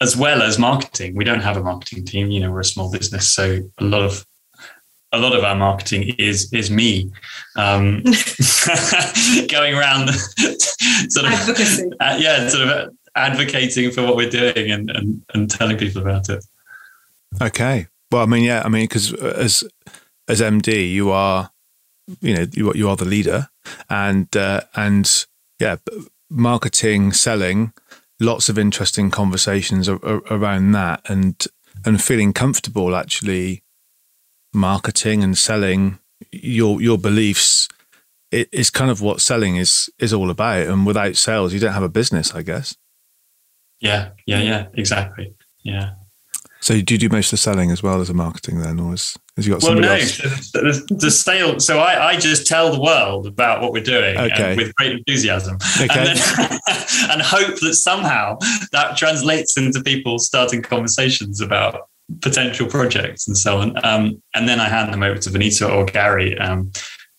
as 0.01 0.17
well 0.17 0.43
as 0.43 0.59
marketing. 0.59 1.17
We 1.17 1.25
don't 1.25 1.41
have 1.41 1.57
a 1.57 1.63
marketing 1.63 2.05
team. 2.05 2.31
You 2.31 2.41
know, 2.41 2.53
we're 2.53 2.61
a 2.61 2.65
small 2.65 2.91
business, 2.91 3.31
so 3.31 3.61
a 3.79 3.85
lot 3.85 4.03
of 4.03 4.25
a 5.13 5.19
lot 5.19 5.35
of 5.35 5.45
our 5.45 5.55
marketing 5.55 6.15
is 6.19 6.53
is 6.53 6.71
me 6.71 7.11
um, 7.57 8.03
going 9.49 9.75
around 9.75 10.11
sort 11.09 11.27
of 11.27 11.49
uh, 12.01 12.17
yeah, 12.19 12.49
sort 12.49 12.69
of 12.69 12.95
advocating 13.17 13.91
for 13.91 14.03
what 14.03 14.17
we're 14.17 14.31
doing 14.31 14.71
and, 14.71 14.91
and 14.91 15.23
and 15.35 15.51
telling 15.51 15.77
people 15.77 16.03
about 16.03 16.29
it. 16.29 16.45
okay. 17.41 17.87
Well, 18.11 18.23
I 18.23 18.27
mean, 18.27 18.45
yeah, 18.45 18.63
I 18.65 18.69
mean, 18.69 18.85
because 18.85 19.13
as 19.13 19.65
as 20.29 20.41
MD, 20.41 20.93
you 20.93 21.11
are, 21.11 21.51
you 22.21 22.35
know, 22.35 22.47
you 22.53 22.73
you 22.75 22.89
are 22.89 22.97
the 22.97 23.05
leader, 23.05 23.49
and 23.89 24.35
uh, 24.37 24.63
and 24.75 25.27
yeah, 25.59 25.77
marketing, 26.31 27.13
selling, 27.13 27.73
lots 28.21 28.49
of 28.49 28.59
interesting 28.59 29.11
conversations 29.11 29.89
ar- 29.89 30.01
ar- 30.05 30.23
around 30.31 30.73
that, 30.73 31.01
and 31.09 31.45
and 31.85 32.03
feeling 32.03 32.33
comfortable 32.33 32.95
actually 32.95 33.63
marketing 34.53 35.25
and 35.25 35.37
selling 35.37 35.99
your 36.31 36.81
your 36.81 36.97
beliefs 36.99 37.69
it 38.31 38.49
is 38.53 38.71
kind 38.71 38.91
of 38.91 39.01
what 39.01 39.21
selling 39.21 39.57
is 39.57 39.91
is 39.99 40.13
all 40.13 40.31
about 40.31 40.67
and 40.67 40.87
without 40.87 41.17
sales 41.17 41.53
you 41.53 41.59
don't 41.61 41.73
have 41.73 41.83
a 41.83 41.89
business 41.89 42.35
i 42.35 42.43
guess 42.43 42.77
Yeah, 43.85 44.11
yeah, 44.27 44.41
yeah, 44.41 44.67
exactly. 44.75 45.35
Yeah. 45.63 45.91
so 46.61 46.81
do 46.81 46.95
you 46.95 46.99
do 46.99 47.09
most 47.11 47.27
of 47.29 47.33
the 47.33 47.37
selling 47.39 47.71
as 47.71 47.83
well 47.83 48.01
as 48.01 48.09
the 48.09 48.15
marketing 48.15 48.61
then 48.61 48.81
or 48.81 48.91
has, 48.91 49.15
has 49.37 49.47
you 49.47 49.53
got 49.53 49.63
some? 49.63 49.75
Well, 49.75 49.83
no, 49.83 49.93
else 49.95 50.19
the, 50.53 50.97
the 50.99 51.11
sale. 51.11 51.61
So 51.61 51.79
I, 51.79 52.13
I 52.13 52.17
just 52.19 52.47
tell 52.47 52.73
the 52.73 52.81
world 52.81 53.27
about 53.27 53.61
what 53.61 53.73
we're 53.73 53.83
doing 53.83 54.17
Okay. 54.19 54.57
with 54.57 54.75
great 54.77 54.93
enthusiasm, 54.93 55.59
Okay. 55.81 55.89
and, 55.91 56.19
then, 56.19 56.59
and 57.11 57.23
hope 57.23 57.61
that 57.61 57.75
somehow 57.75 58.39
that 58.73 58.97
translates 58.97 59.57
into 59.59 59.83
people 59.83 60.19
starting 60.19 60.63
conversations 60.63 61.41
about 61.41 61.89
potential 62.23 62.67
projects 62.67 63.29
and 63.29 63.37
so 63.37 63.59
on. 63.59 63.85
Um, 63.85 64.23
and 64.35 64.49
then 64.49 64.61
I 64.61 64.69
hand 64.69 64.93
them 64.93 65.03
over 65.03 65.19
to 65.19 65.31
Vineeta 65.31 65.71
or 65.71 65.85
Gary, 65.85 66.39
um, 66.39 66.71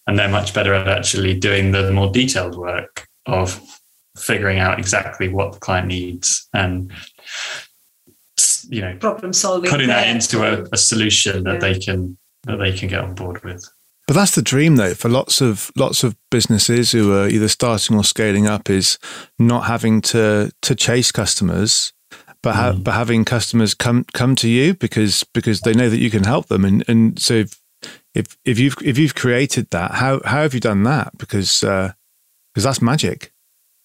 and 0.08 0.18
they're 0.18 0.30
much 0.30 0.54
better 0.54 0.74
at 0.74 0.88
actually 0.88 1.40
doing 1.40 1.72
the 1.72 1.92
more 1.92 2.12
detailed 2.12 2.56
work 2.58 3.08
of 3.28 3.60
figuring 4.18 4.60
out 4.60 4.80
exactly 4.80 5.28
what 5.28 5.54
the 5.54 5.60
client 5.60 5.88
needs 5.88 6.48
and 6.54 6.92
you 8.70 8.82
know 8.82 8.96
problem 8.98 9.32
solving 9.34 9.70
putting 9.70 9.88
that 9.88 10.08
into 10.08 10.44
a, 10.44 10.66
a 10.72 10.78
solution 10.78 11.44
that 11.44 11.56
Yeah. 11.56 11.60
they 11.60 11.80
can 11.80 12.18
that 12.44 12.58
they 12.58 12.72
can 12.72 12.88
get 12.90 13.00
on 13.00 13.16
board 13.16 13.44
with. 13.44 13.68
But 14.08 14.14
that's 14.14 14.36
the 14.36 14.42
dream, 14.44 14.76
though, 14.76 14.94
for 14.94 15.10
lots 15.10 15.42
of 15.42 15.72
lots 15.76 16.04
of 16.04 16.16
businesses 16.30 16.92
who 16.92 17.12
are 17.14 17.28
either 17.28 17.48
starting 17.48 17.98
or 17.98 18.04
scaling 18.04 18.46
up, 18.46 18.70
is 18.70 19.00
not 19.40 19.66
having 19.66 20.00
to 20.02 20.52
to 20.62 20.76
chase 20.76 21.12
customers, 21.12 21.92
but 22.44 22.54
ha- 22.54 22.74
mm. 22.74 22.84
but 22.84 22.94
having 22.94 23.26
customers 23.26 23.74
come 23.74 24.06
come 24.14 24.36
to 24.36 24.48
you 24.48 24.76
because 24.76 25.24
because 25.34 25.62
they 25.62 25.74
know 25.74 25.90
that 25.90 25.98
you 25.98 26.12
can 26.12 26.24
help 26.24 26.48
them. 26.48 26.64
And 26.66 26.84
and 26.88 27.20
so 27.20 27.34
if 27.34 27.60
if, 28.14 28.38
if 28.46 28.60
you've 28.60 28.76
if 28.84 29.00
you've 29.00 29.16
created 29.16 29.72
that, 29.72 29.92
how 29.96 30.22
how 30.24 30.44
have 30.44 30.54
you 30.54 30.60
done 30.60 30.84
that? 30.84 31.18
Because 31.18 31.62
because 31.62 31.94
uh, 32.58 32.70
that's 32.70 32.82
magic. 32.84 33.32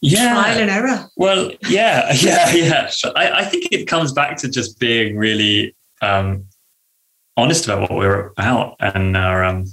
Yeah, 0.01 0.33
trial 0.33 0.59
and 0.59 0.71
error. 0.71 1.09
Well, 1.17 1.53
yeah, 1.69 2.13
yeah, 2.21 2.51
yeah. 2.51 2.91
I, 3.17 3.41
I 3.41 3.45
think 3.45 3.69
it 3.71 3.87
comes 3.87 4.13
back 4.13 4.37
to 4.39 4.49
just 4.49 4.79
being 4.79 5.17
really 5.17 5.77
um, 6.01 6.47
honest 7.37 7.67
about 7.67 7.83
what 7.83 7.93
we're 7.93 8.29
about 8.29 8.77
and 8.81 9.17
our 9.17 9.45
um, 9.45 9.67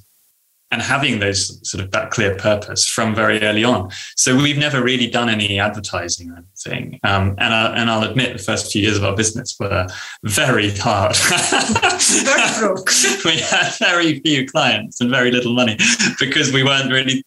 and 0.72 0.82
having 0.82 1.20
those 1.20 1.68
sort 1.70 1.84
of 1.84 1.92
that 1.92 2.12
clear 2.12 2.36
purpose 2.36 2.86
from 2.86 3.16
very 3.16 3.42
early 3.42 3.64
on. 3.64 3.90
So 4.18 4.36
we've 4.36 4.58
never 4.58 4.84
really 4.84 5.08
done 5.08 5.30
any 5.30 5.60
advertising 5.60 6.30
or 6.30 6.38
anything. 6.38 7.00
Um, 7.04 7.36
and, 7.38 7.54
I, 7.54 7.76
and 7.78 7.90
I'll 7.90 8.04
admit 8.04 8.34
the 8.38 8.44
first 8.44 8.72
few 8.72 8.82
years 8.82 8.98
of 8.98 9.06
our 9.06 9.16
business 9.16 9.56
were 9.60 9.88
very 10.24 10.72
hard. 10.76 11.16
very 11.16 12.60
broke. 12.60 12.90
we 13.26 13.38
had 13.40 13.74
very 13.80 14.20
few 14.20 14.46
clients 14.46 15.00
and 15.00 15.10
very 15.10 15.32
little 15.32 15.54
money 15.54 15.78
because 16.20 16.52
we 16.52 16.64
weren't 16.64 16.92
really 16.92 17.24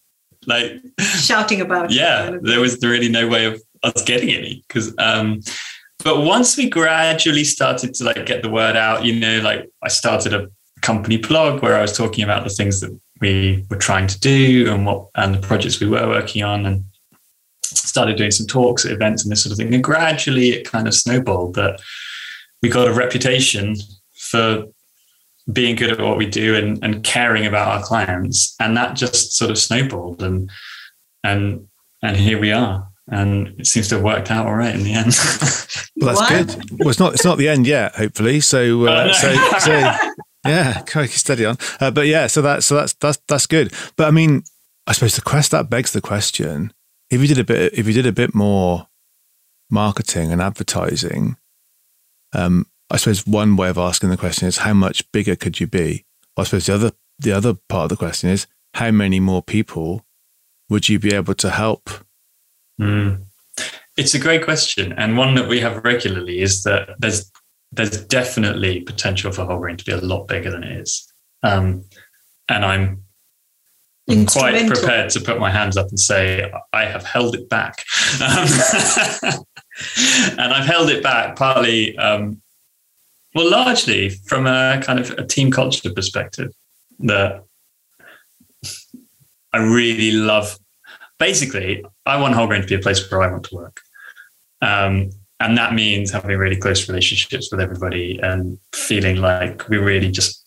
like 0.47 0.72
shouting 0.99 1.61
about 1.61 1.91
yeah 1.91 2.36
there 2.43 2.61
was 2.61 2.78
really 2.82 3.09
no 3.09 3.28
way 3.28 3.45
of 3.45 3.61
us 3.82 4.03
getting 4.05 4.30
any 4.30 4.64
because 4.68 4.95
um, 4.99 5.41
but 6.03 6.22
once 6.22 6.57
we 6.57 6.68
gradually 6.68 7.45
started 7.45 7.93
to 7.95 8.05
like 8.05 8.24
get 8.26 8.43
the 8.43 8.49
word 8.49 8.76
out 8.76 9.05
you 9.05 9.18
know 9.18 9.41
like 9.41 9.68
i 9.82 9.88
started 9.88 10.32
a 10.32 10.49
company 10.80 11.18
blog 11.18 11.62
where 11.62 11.76
i 11.76 11.82
was 11.82 11.97
talking 11.97 12.24
about 12.24 12.45
the 12.45 12.51
things 12.51 12.80
that 12.80 12.99
we 13.20 13.66
were 13.68 13.76
trying 13.76 14.07
to 14.07 14.18
do 14.20 14.70
and 14.70 14.86
what 14.86 15.07
and 15.14 15.34
the 15.34 15.47
projects 15.47 15.80
we 15.80 15.88
were 15.88 16.07
working 16.09 16.43
on 16.43 16.66
and 16.66 16.84
started 17.62 18.16
doing 18.16 18.30
some 18.30 18.47
talks 18.47 18.84
at 18.84 18.93
events 18.93 19.22
and 19.22 19.30
this 19.30 19.43
sort 19.43 19.53
of 19.53 19.59
thing. 19.59 19.72
And 19.72 19.84
gradually 19.84 20.51
it 20.51 20.68
kind 20.68 20.88
of 20.88 20.95
snowballed 20.95 21.55
that 21.55 21.80
we 22.62 22.68
got 22.68 22.88
a 22.88 22.93
reputation 22.93 23.76
for 24.14 24.64
being 25.53 25.76
good 25.76 25.90
at 25.90 26.01
what 26.01 26.16
we 26.16 26.26
do 26.26 26.55
and, 26.55 26.82
and 26.82 27.03
caring 27.05 27.46
about 27.46 27.68
our 27.68 27.82
clients 27.82 28.55
and 28.61 28.76
that 28.76 28.96
just 28.96 29.32
sort 29.32 29.51
of 29.51 29.59
snowballed 29.59 30.22
and 30.22 30.51
and 31.24 31.66
and 32.03 32.16
here 32.16 32.38
we 32.38 32.53
are 32.53 32.86
and 33.09 33.48
it 33.59 33.66
seems 33.66 33.88
to 33.88 33.96
have 33.96 34.05
worked 34.05 34.30
out 34.30 34.46
all 34.46 34.55
right 34.55 34.74
in 34.74 34.82
the 34.82 34.92
end 34.92 35.07
well 35.96 36.14
that's 36.14 36.20
what? 36.20 36.28
good 36.28 36.78
well 36.78 36.88
it's 36.88 36.98
not 36.98 37.14
it's 37.14 37.24
not 37.24 37.38
the 37.38 37.48
end 37.48 37.66
yet 37.66 37.94
hopefully 37.96 38.40
so 38.40 38.86
uh, 38.86 38.90
oh, 38.90 39.07
no. 39.07 39.12
so 39.12 39.59
so 39.59 39.94
yeah, 40.46 40.84
steady 41.07 41.44
on. 41.44 41.57
Uh, 41.80 41.90
but 41.90 42.07
yeah, 42.07 42.26
so 42.26 42.40
that's 42.40 42.66
so 42.66 42.76
that's 42.76 42.94
that's 42.94 43.18
that's 43.28 43.46
good. 43.46 43.72
But 43.96 44.09
I 44.09 44.11
mean, 44.11 44.42
I 44.86 44.92
suppose 44.92 45.14
the 45.14 45.22
quest 45.22 45.51
that 45.51 45.68
begs 45.68 45.92
the 45.92 46.01
question: 46.01 46.72
if 47.11 47.20
you 47.20 47.26
did 47.26 47.38
a 47.38 47.44
bit, 47.44 47.74
if 47.74 47.86
you 47.86 47.92
did 47.92 48.07
a 48.07 48.12
bit 48.12 48.34
more 48.34 48.86
marketing 49.70 50.32
and 50.32 50.40
advertising, 50.40 51.36
um, 52.32 52.66
I 52.91 52.97
suppose 52.97 53.26
one 53.26 53.57
way 53.57 53.68
of 53.68 53.78
asking 53.78 54.11
the 54.11 54.16
question 54.16 54.49
is 54.49 54.59
how 54.59 54.74
much 54.74 55.11
bigger 55.12 55.36
could 55.36 55.61
you 55.61 55.66
be? 55.66 56.05
Well, 56.36 56.43
I 56.43 56.45
suppose 56.45 56.66
the 56.66 56.74
other 56.74 56.93
the 57.18 57.32
other 57.32 57.55
part 57.68 57.84
of 57.84 57.88
the 57.91 57.97
question 57.97 58.30
is 58.30 58.47
how 58.74 58.91
many 58.91 59.20
more 59.20 59.43
people 59.43 60.07
would 60.68 60.88
you 60.88 60.99
be 60.99 61.14
able 61.14 61.34
to 61.34 61.51
help? 61.51 61.91
Mm. 62.80 63.24
It's 63.97 64.14
a 64.14 64.18
great 64.18 64.45
question, 64.45 64.93
and 64.93 65.18
one 65.18 65.34
that 65.34 65.49
we 65.49 65.61
have 65.61 65.84
regularly 65.84 66.41
is 66.41 66.62
that 66.62 66.91
there's 66.99 67.30
there's 67.72 68.05
definitely 68.07 68.80
potential 68.80 69.30
for 69.30 69.45
Wholegrain 69.45 69.78
to 69.78 69.84
be 69.84 69.93
a 69.93 69.99
lot 69.99 70.26
bigger 70.26 70.51
than 70.51 70.64
it 70.64 70.80
is. 70.80 71.12
Um, 71.43 71.84
and 72.49 72.64
I'm 72.64 73.05
quite 74.26 74.66
prepared 74.66 75.11
to 75.11 75.20
put 75.20 75.38
my 75.38 75.51
hands 75.51 75.76
up 75.76 75.88
and 75.88 76.01
say 76.01 76.51
I 76.72 76.84
have 76.84 77.05
held 77.05 77.36
it 77.36 77.49
back. 77.49 77.84
Um, 78.20 78.49
and 80.38 80.53
I've 80.53 80.66
held 80.66 80.91
it 80.91 81.03
back 81.03 81.36
partly, 81.36 81.97
um, 81.99 82.41
well, 83.35 83.51
largely 83.51 84.11
from 84.11 84.47
a 84.47 84.81
kind 84.83 84.99
of 84.99 85.11
a 85.12 85.26
team 85.26 85.51
culture 85.51 85.93
perspective 85.93 86.53
that 87.01 87.45
I 89.53 89.59
really 89.59 90.12
love. 90.12 90.59
Basically, 91.18 91.85
I 92.07 92.20
want 92.20 92.35
Wholegrain 92.35 92.62
to 92.62 92.66
be 92.66 92.74
a 92.74 92.78
place 92.78 93.11
where 93.11 93.22
I 93.22 93.31
want 93.31 93.45
to 93.45 93.55
work. 93.55 93.81
Um, 94.62 95.11
and 95.39 95.57
that 95.57 95.74
means 95.74 96.11
having 96.11 96.37
really 96.37 96.57
close 96.57 96.89
relationships 96.89 97.51
with 97.51 97.61
everybody 97.61 98.18
and 98.22 98.59
feeling 98.74 99.16
like 99.16 99.68
we 99.68 99.78
really 99.78 100.11
just 100.11 100.47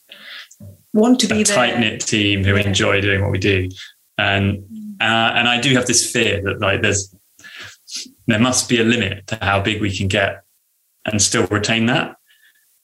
want 0.93 1.19
to 1.19 1.27
be 1.27 1.41
a 1.41 1.45
tight 1.45 1.79
knit 1.79 2.01
team 2.01 2.43
who 2.43 2.55
yeah. 2.55 2.67
enjoy 2.67 3.01
doing 3.01 3.21
what 3.21 3.31
we 3.31 3.39
do. 3.39 3.69
And 4.17 4.63
uh, 5.01 5.33
and 5.35 5.47
I 5.47 5.59
do 5.59 5.73
have 5.73 5.87
this 5.87 6.11
fear 6.11 6.41
that 6.43 6.59
like 6.59 6.81
there's 6.81 7.13
there 8.27 8.39
must 8.39 8.69
be 8.69 8.79
a 8.79 8.83
limit 8.83 9.27
to 9.27 9.37
how 9.41 9.61
big 9.61 9.81
we 9.81 9.95
can 9.95 10.07
get 10.07 10.43
and 11.05 11.21
still 11.21 11.47
retain 11.47 11.87
that. 11.87 12.15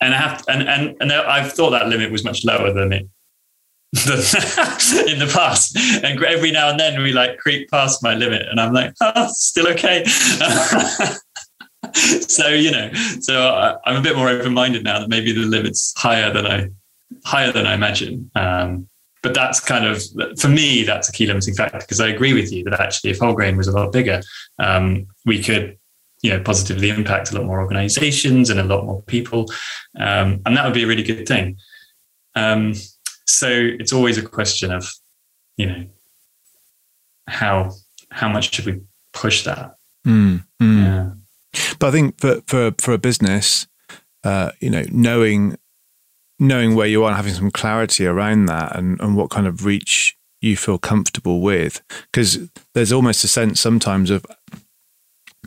And 0.02 0.14
I 0.14 0.18
have 0.18 0.43
and 0.47 0.64
and 0.64 0.95
and 1.02 1.12
I've 1.12 1.52
thought 1.52 1.72
that 1.72 1.88
limit 1.89 2.12
was 2.12 2.24
much 2.24 2.45
lower 2.45 2.72
than 2.74 2.93
it 2.93 3.08
in 3.95 5.18
the 5.18 5.32
past. 5.34 5.76
And 6.04 6.24
every 6.24 6.52
now 6.52 6.70
and 6.70 6.80
then 6.80 7.02
we 7.02 7.12
like 7.12 7.39
creep 7.39 7.72
past 7.72 8.04
my 8.04 8.14
limit, 8.14 8.47
and 8.47 8.60
I'm 8.60 8.72
like, 8.72 8.93
oh, 9.02 9.28
still 9.32 9.68
okay. 9.70 10.06
so 11.95 12.50
you 12.50 12.70
know, 12.72 12.93
so 13.20 13.41
I, 13.41 13.78
am 13.89 13.97
a 13.97 14.02
bit 14.02 14.16
more 14.16 14.30
open-minded 14.30 14.84
now 14.84 15.00
that 15.00 15.10
maybe 15.10 15.32
the 15.32 15.41
limit's 15.41 15.91
higher 15.97 16.32
than 16.32 16.45
I 16.45 16.70
higher 17.26 17.52
than 17.52 17.66
I 17.66 17.74
imagine. 17.74 18.30
Um, 18.36 18.88
but 19.24 19.34
that's 19.34 19.60
kind 19.60 19.86
of 19.86 20.04
for 20.38 20.50
me 20.50 20.84
that's 20.84 21.10
a 21.10 21.12
key 21.12 21.26
limiting 21.26 21.56
factor 21.56 21.80
because 21.80 22.00
I 22.00 22.10
agree 22.10 22.34
with 22.34 22.52
you 22.52 22.64
that 22.66 22.80
actually 22.80 23.10
if 23.10 23.18
Wholegrain 23.20 23.58
was 23.58 23.68
a 23.68 23.72
lot 23.72 23.91
bigger, 23.91 24.22
um, 24.60 25.08
we 25.26 25.41
could 25.41 25.79
you 26.22 26.30
know 26.30 26.41
positively 26.41 26.89
impact 26.89 27.32
a 27.32 27.36
lot 27.36 27.45
more 27.45 27.61
organizations 27.61 28.49
and 28.49 28.59
a 28.59 28.63
lot 28.63 28.86
more 28.86 29.01
people, 29.03 29.45
um, 29.97 30.41
and 30.45 30.57
that 30.57 30.65
would 30.65 30.74
be 30.74 30.84
a 30.84 30.88
really 30.88 31.03
good 31.03 31.28
thing. 31.28 31.57
Um, 32.36 32.74
so 33.26 33.49
it's 33.49 33.93
always 33.93 34.17
a 34.17 34.22
question 34.22 34.72
of 34.72 34.91
you 35.57 35.65
know 35.65 35.86
how 37.28 37.72
how 38.11 38.30
much 38.30 38.53
should 38.53 38.65
we 38.65 38.82
push 39.13 39.43
that? 39.43 39.76
Mm, 40.05 40.43
mm. 40.61 40.84
Yeah. 40.84 41.11
But 41.80 41.88
I 41.88 41.91
think 41.91 42.20
for 42.20 42.41
for 42.47 42.74
for 42.80 42.93
a 42.93 42.97
business, 42.97 43.67
uh, 44.24 44.51
you 44.59 44.70
know, 44.70 44.84
knowing 44.91 45.57
knowing 46.39 46.76
where 46.76 46.88
you 46.88 47.03
are 47.03 47.09
and 47.09 47.17
having 47.17 47.34
some 47.34 47.51
clarity 47.51 48.05
around 48.05 48.45
that 48.45 48.76
and, 48.76 48.99
and 49.01 49.15
what 49.15 49.30
kind 49.30 49.45
of 49.45 49.65
reach 49.65 50.17
you 50.41 50.55
feel 50.55 50.78
comfortable 50.78 51.41
with, 51.41 51.82
because 52.11 52.49
there's 52.74 52.93
almost 52.93 53.26
a 53.26 53.28
sense 53.28 53.59
sometimes 53.59 54.09
of 54.09 54.26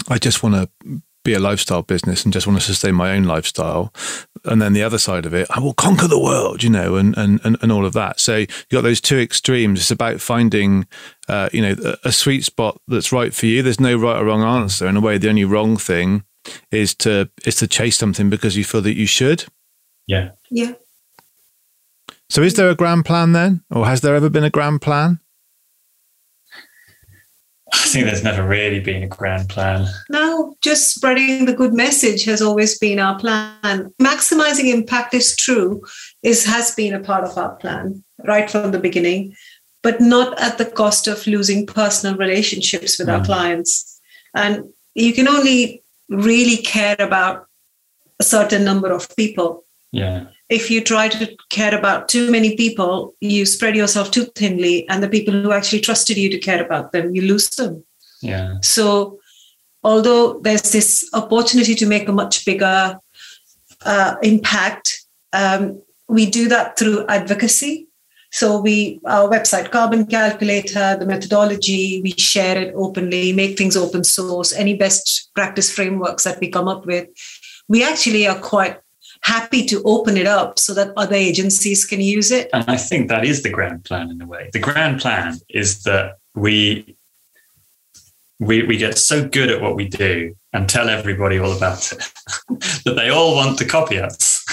I 0.08 0.18
just 0.18 0.42
want 0.42 0.54
to 0.54 1.02
be 1.24 1.34
a 1.34 1.38
lifestyle 1.38 1.82
business 1.82 2.24
and 2.24 2.32
just 2.32 2.46
want 2.46 2.58
to 2.58 2.64
sustain 2.64 2.94
my 2.94 3.12
own 3.12 3.24
lifestyle. 3.24 3.92
And 4.44 4.60
then 4.60 4.72
the 4.72 4.82
other 4.82 4.98
side 4.98 5.24
of 5.24 5.34
it, 5.34 5.46
I 5.50 5.60
will 5.60 5.74
conquer 5.74 6.08
the 6.08 6.18
world, 6.18 6.62
you 6.62 6.70
know, 6.70 6.96
and 6.96 7.16
and 7.16 7.40
and, 7.44 7.56
and 7.62 7.70
all 7.70 7.86
of 7.86 7.92
that. 7.92 8.18
So 8.18 8.38
you 8.38 8.46
got 8.70 8.82
those 8.82 9.00
two 9.00 9.18
extremes. 9.18 9.80
It's 9.80 9.90
about 9.90 10.20
finding, 10.20 10.86
uh, 11.28 11.48
you 11.52 11.62
know, 11.62 11.76
a, 11.84 12.08
a 12.08 12.12
sweet 12.12 12.44
spot 12.44 12.80
that's 12.88 13.12
right 13.12 13.32
for 13.32 13.46
you. 13.46 13.62
There's 13.62 13.80
no 13.80 13.96
right 13.96 14.20
or 14.20 14.24
wrong 14.24 14.42
answer. 14.42 14.88
In 14.88 14.96
a 14.96 15.00
way, 15.00 15.18
the 15.18 15.28
only 15.28 15.44
wrong 15.44 15.76
thing 15.76 16.24
is 16.70 16.94
to 16.96 17.30
is 17.44 17.54
to 17.56 17.68
chase 17.68 17.96
something 17.96 18.28
because 18.28 18.56
you 18.56 18.64
feel 18.64 18.82
that 18.82 18.96
you 18.96 19.06
should. 19.06 19.44
Yeah. 20.06 20.30
Yeah. 20.50 20.74
So 22.28 22.42
is 22.42 22.54
there 22.54 22.70
a 22.70 22.74
grand 22.74 23.04
plan 23.04 23.32
then, 23.32 23.62
or 23.70 23.86
has 23.86 24.00
there 24.00 24.16
ever 24.16 24.30
been 24.30 24.44
a 24.44 24.50
grand 24.50 24.80
plan? 24.80 25.20
I 27.72 27.86
think 27.86 28.04
there's 28.04 28.22
never 28.22 28.46
really 28.46 28.80
been 28.80 29.02
a 29.02 29.06
grand 29.06 29.48
plan. 29.48 29.86
No, 30.10 30.54
just 30.60 30.94
spreading 30.94 31.46
the 31.46 31.54
good 31.54 31.72
message 31.72 32.24
has 32.24 32.42
always 32.42 32.78
been 32.78 32.98
our 32.98 33.18
plan. 33.18 33.92
Maximizing 34.00 34.72
impact 34.72 35.14
is 35.14 35.34
true, 35.34 35.82
is 36.22 36.44
has 36.44 36.74
been 36.74 36.92
a 36.92 37.00
part 37.00 37.24
of 37.24 37.36
our 37.38 37.56
plan 37.56 38.04
right 38.24 38.50
from 38.50 38.72
the 38.72 38.78
beginning, 38.78 39.34
but 39.82 40.00
not 40.00 40.38
at 40.38 40.58
the 40.58 40.66
cost 40.66 41.08
of 41.08 41.26
losing 41.26 41.66
personal 41.66 42.16
relationships 42.16 42.98
with 42.98 43.08
mm. 43.08 43.18
our 43.18 43.24
clients. 43.24 44.00
And 44.34 44.64
you 44.94 45.14
can 45.14 45.26
only 45.26 45.82
really 46.10 46.58
care 46.58 46.96
about 46.98 47.46
a 48.20 48.24
certain 48.24 48.64
number 48.64 48.92
of 48.92 49.16
people. 49.16 49.64
Yeah 49.92 50.26
if 50.48 50.70
you 50.70 50.82
try 50.82 51.08
to 51.08 51.36
care 51.50 51.74
about 51.74 52.08
too 52.08 52.30
many 52.30 52.56
people, 52.56 53.14
you 53.20 53.46
spread 53.46 53.74
yourself 53.74 54.10
too 54.10 54.26
thinly, 54.36 54.88
and 54.88 55.02
the 55.02 55.08
people 55.08 55.32
who 55.32 55.52
actually 55.52 55.80
trusted 55.80 56.16
you 56.16 56.28
to 56.30 56.38
care 56.38 56.62
about 56.64 56.92
them, 56.92 57.14
you 57.14 57.22
lose 57.22 57.48
them. 57.50 57.84
Yeah. 58.20 58.56
So, 58.62 59.18
although 59.82 60.40
there's 60.40 60.72
this 60.72 61.08
opportunity 61.12 61.74
to 61.74 61.86
make 61.86 62.08
a 62.08 62.12
much 62.12 62.44
bigger 62.44 62.98
uh, 63.84 64.16
impact, 64.22 65.06
um, 65.32 65.82
we 66.08 66.26
do 66.26 66.48
that 66.48 66.78
through 66.78 67.06
advocacy. 67.06 67.88
So 68.30 68.58
we 68.60 68.98
our 69.04 69.28
website 69.28 69.70
carbon 69.70 70.06
calculator, 70.06 70.96
the 70.98 71.04
methodology, 71.04 72.00
we 72.02 72.12
share 72.12 72.56
it 72.56 72.72
openly, 72.74 73.32
make 73.32 73.58
things 73.58 73.76
open 73.76 74.04
source, 74.04 74.54
any 74.54 74.74
best 74.74 75.30
practice 75.34 75.70
frameworks 75.70 76.24
that 76.24 76.40
we 76.40 76.48
come 76.48 76.66
up 76.66 76.86
with. 76.86 77.08
We 77.68 77.84
actually 77.84 78.26
are 78.26 78.38
quite 78.38 78.78
happy 79.22 79.64
to 79.66 79.82
open 79.84 80.16
it 80.16 80.26
up 80.26 80.58
so 80.58 80.74
that 80.74 80.92
other 80.96 81.14
agencies 81.14 81.84
can 81.84 82.00
use 82.00 82.30
it. 82.30 82.50
And 82.52 82.64
I 82.68 82.76
think 82.76 83.08
that 83.08 83.24
is 83.24 83.42
the 83.42 83.50
grand 83.50 83.84
plan 83.84 84.10
in 84.10 84.20
a 84.20 84.26
way. 84.26 84.50
The 84.52 84.58
grand 84.58 85.00
plan 85.00 85.38
is 85.48 85.84
that 85.84 86.18
we 86.34 86.96
we, 88.42 88.64
we 88.64 88.76
get 88.76 88.98
so 88.98 89.28
good 89.28 89.50
at 89.50 89.60
what 89.60 89.76
we 89.76 89.86
do 89.86 90.34
and 90.52 90.68
tell 90.68 90.88
everybody 90.88 91.38
all 91.38 91.56
about 91.56 91.92
it 91.92 91.98
that 92.84 92.94
they 92.96 93.08
all 93.08 93.36
want 93.36 93.56
to 93.58 93.64
copy 93.64 94.00
us. 94.00 94.44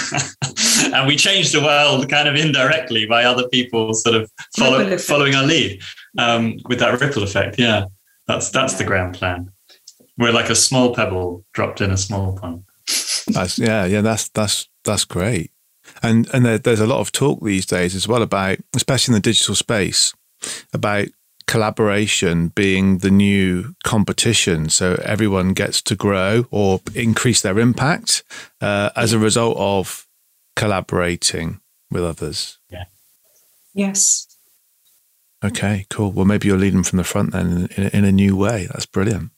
and 0.94 1.08
we 1.08 1.16
change 1.16 1.50
the 1.50 1.60
world 1.60 2.08
kind 2.08 2.28
of 2.28 2.36
indirectly 2.36 3.04
by 3.06 3.24
other 3.24 3.48
people 3.48 3.92
sort 3.92 4.14
of 4.14 4.30
follow, 4.56 4.96
following 4.96 5.34
our 5.34 5.44
lead 5.44 5.82
um, 6.18 6.56
with 6.68 6.78
that 6.78 7.00
ripple 7.00 7.24
effect. 7.24 7.58
Yeah, 7.58 7.86
that's 8.28 8.50
that's 8.50 8.74
the 8.74 8.84
grand 8.84 9.14
plan. 9.14 9.50
We're 10.16 10.32
like 10.32 10.50
a 10.50 10.54
small 10.54 10.94
pebble 10.94 11.44
dropped 11.52 11.80
in 11.80 11.90
a 11.90 11.96
small 11.96 12.38
pond. 12.38 12.64
That's, 13.34 13.58
yeah, 13.58 13.84
yeah, 13.84 14.00
that's 14.00 14.28
that's 14.28 14.68
that's 14.84 15.04
great. 15.04 15.50
And 16.02 16.28
and 16.32 16.44
there, 16.44 16.58
there's 16.58 16.80
a 16.80 16.86
lot 16.86 17.00
of 17.00 17.12
talk 17.12 17.42
these 17.42 17.66
days 17.66 17.94
as 17.94 18.06
well 18.06 18.22
about, 18.22 18.58
especially 18.74 19.12
in 19.12 19.16
the 19.16 19.20
digital 19.20 19.54
space, 19.54 20.14
about 20.72 21.08
collaboration 21.46 22.48
being 22.48 22.98
the 22.98 23.10
new 23.10 23.74
competition. 23.82 24.68
So 24.68 25.00
everyone 25.04 25.52
gets 25.52 25.82
to 25.82 25.96
grow 25.96 26.46
or 26.52 26.80
increase 26.94 27.40
their 27.40 27.58
impact 27.58 28.22
uh, 28.60 28.90
as 28.94 29.12
a 29.12 29.18
result 29.18 29.56
of 29.58 30.06
collaborating 30.54 31.60
with 31.90 32.04
others. 32.04 32.58
Yeah. 32.70 32.84
Yes. 33.74 34.28
Okay, 35.42 35.86
cool. 35.90 36.12
Well, 36.12 36.26
maybe 36.26 36.46
you're 36.46 36.58
leading 36.58 36.84
from 36.84 36.98
the 36.98 37.04
front 37.04 37.32
then 37.32 37.68
in, 37.76 37.88
in 37.88 38.04
a 38.04 38.12
new 38.12 38.36
way. 38.36 38.68
That's 38.70 38.86
brilliant. 38.86 39.30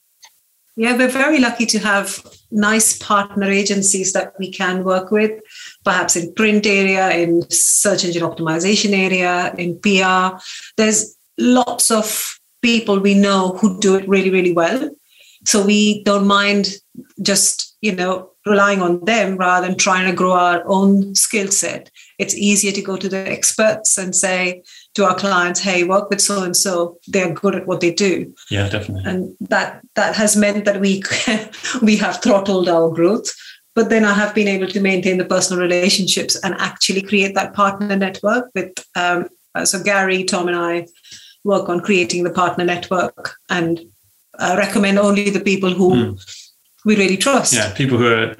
Yeah, 0.74 0.96
we're 0.96 1.08
very 1.08 1.38
lucky 1.38 1.66
to 1.66 1.78
have 1.80 2.24
nice 2.50 2.96
partner 2.96 3.50
agencies 3.50 4.14
that 4.14 4.32
we 4.38 4.50
can 4.50 4.84
work 4.84 5.10
with, 5.10 5.42
perhaps 5.84 6.16
in 6.16 6.32
print 6.32 6.66
area, 6.66 7.10
in 7.10 7.42
search 7.50 8.04
engine 8.04 8.22
optimization 8.22 8.92
area, 8.96 9.54
in 9.58 9.78
PR. 9.80 10.42
There's 10.78 11.14
lots 11.38 11.90
of 11.90 12.38
people 12.62 13.00
we 13.00 13.14
know 13.14 13.58
who 13.60 13.78
do 13.80 13.96
it 13.96 14.08
really, 14.08 14.30
really 14.30 14.52
well. 14.52 14.90
So 15.44 15.62
we 15.62 16.02
don't 16.04 16.26
mind 16.26 16.74
just, 17.20 17.76
you 17.82 17.94
know, 17.94 18.30
relying 18.46 18.80
on 18.80 19.04
them 19.04 19.36
rather 19.36 19.66
than 19.66 19.76
trying 19.76 20.08
to 20.08 20.16
grow 20.16 20.32
our 20.32 20.62
own 20.66 21.14
skill 21.14 21.48
set. 21.48 21.90
It's 22.18 22.34
easier 22.34 22.72
to 22.72 22.82
go 22.82 22.96
to 22.96 23.08
the 23.08 23.28
experts 23.28 23.98
and 23.98 24.14
say 24.14 24.62
to 24.94 25.04
our 25.04 25.14
clients, 25.14 25.60
hey, 25.60 25.84
work 25.84 26.10
with 26.10 26.20
so 26.20 26.42
and 26.42 26.56
so. 26.56 26.98
They're 27.06 27.32
good 27.32 27.54
at 27.54 27.66
what 27.66 27.80
they 27.80 27.92
do. 27.92 28.34
Yeah, 28.50 28.68
definitely. 28.68 29.10
And 29.10 29.36
that 29.40 29.80
that 29.94 30.14
has 30.16 30.36
meant 30.36 30.64
that 30.64 30.80
we 30.80 31.02
we 31.82 31.96
have 31.96 32.22
throttled 32.22 32.68
our 32.68 32.90
growth. 32.90 33.32
But 33.74 33.88
then 33.88 34.04
I 34.04 34.12
have 34.12 34.34
been 34.34 34.48
able 34.48 34.66
to 34.66 34.80
maintain 34.80 35.16
the 35.16 35.24
personal 35.24 35.62
relationships 35.62 36.38
and 36.44 36.54
actually 36.58 37.00
create 37.00 37.34
that 37.34 37.54
partner 37.54 37.96
network 37.96 38.50
with 38.54 38.74
um, 38.96 39.28
so 39.64 39.82
Gary, 39.82 40.24
Tom, 40.24 40.48
and 40.48 40.56
I 40.56 40.86
work 41.44 41.68
on 41.68 41.80
creating 41.80 42.24
the 42.24 42.30
partner 42.30 42.64
network 42.64 43.34
and 43.48 43.80
uh, 44.38 44.54
recommend 44.58 44.98
only 44.98 45.30
the 45.30 45.40
people 45.40 45.72
who 45.72 45.94
mm. 45.94 46.44
we 46.84 46.96
really 46.96 47.16
trust. 47.16 47.52
Yeah, 47.52 47.72
people 47.74 47.98
who 47.98 48.12
are 48.12 48.36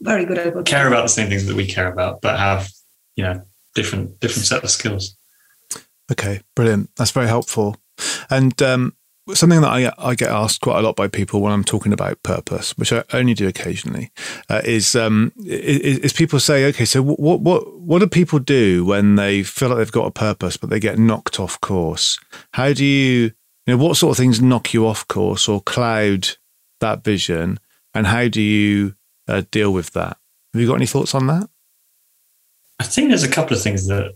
very 0.00 0.24
good 0.24 0.38
at 0.38 0.66
care 0.66 0.88
about 0.88 1.02
the 1.02 1.08
same 1.08 1.28
things 1.28 1.46
that 1.46 1.56
we 1.56 1.66
care 1.66 1.90
about, 1.90 2.20
but 2.20 2.38
have 2.38 2.70
you 3.16 3.24
know 3.24 3.42
different 3.74 4.20
different 4.20 4.46
set 4.46 4.62
of 4.62 4.70
skills. 4.70 5.16
Okay, 6.10 6.40
brilliant. 6.54 6.90
That's 6.96 7.10
very 7.10 7.28
helpful. 7.28 7.76
And 8.28 8.60
um, 8.62 8.96
something 9.32 9.60
that 9.60 9.70
I, 9.70 9.92
I 9.98 10.14
get 10.14 10.30
asked 10.30 10.60
quite 10.60 10.78
a 10.78 10.82
lot 10.82 10.96
by 10.96 11.08
people 11.08 11.40
when 11.40 11.52
I'm 11.52 11.64
talking 11.64 11.92
about 11.92 12.22
purpose, 12.22 12.76
which 12.76 12.92
I 12.92 13.04
only 13.12 13.34
do 13.34 13.46
occasionally, 13.46 14.10
uh, 14.48 14.62
is, 14.64 14.96
um, 14.96 15.32
is, 15.44 15.98
is 15.98 16.12
people 16.12 16.40
say, 16.40 16.66
okay, 16.66 16.84
so 16.84 17.02
what 17.02 17.40
what 17.40 17.80
what 17.80 18.00
do 18.00 18.06
people 18.06 18.38
do 18.38 18.84
when 18.84 19.16
they 19.16 19.42
feel 19.42 19.68
like 19.68 19.78
they've 19.78 19.92
got 19.92 20.06
a 20.06 20.10
purpose 20.10 20.56
but 20.56 20.70
they 20.70 20.80
get 20.80 20.98
knocked 20.98 21.38
off 21.38 21.60
course? 21.60 22.18
How 22.52 22.72
do 22.72 22.84
you 22.84 23.32
you 23.66 23.76
know 23.76 23.82
what 23.82 23.96
sort 23.96 24.12
of 24.12 24.16
things 24.16 24.42
knock 24.42 24.74
you 24.74 24.86
off 24.86 25.06
course 25.06 25.48
or 25.48 25.60
cloud 25.62 26.28
that 26.80 27.04
vision, 27.04 27.58
and 27.94 28.06
how 28.06 28.28
do 28.28 28.42
you 28.42 28.96
uh, 29.28 29.42
deal 29.50 29.72
with 29.72 29.92
that? 29.92 30.16
Have 30.52 30.60
you 30.60 30.66
got 30.66 30.74
any 30.74 30.86
thoughts 30.86 31.14
on 31.14 31.28
that? 31.28 31.48
I 32.80 32.84
think 32.84 33.08
there's 33.08 33.22
a 33.22 33.30
couple 33.30 33.56
of 33.56 33.62
things 33.62 33.86
that 33.86 34.14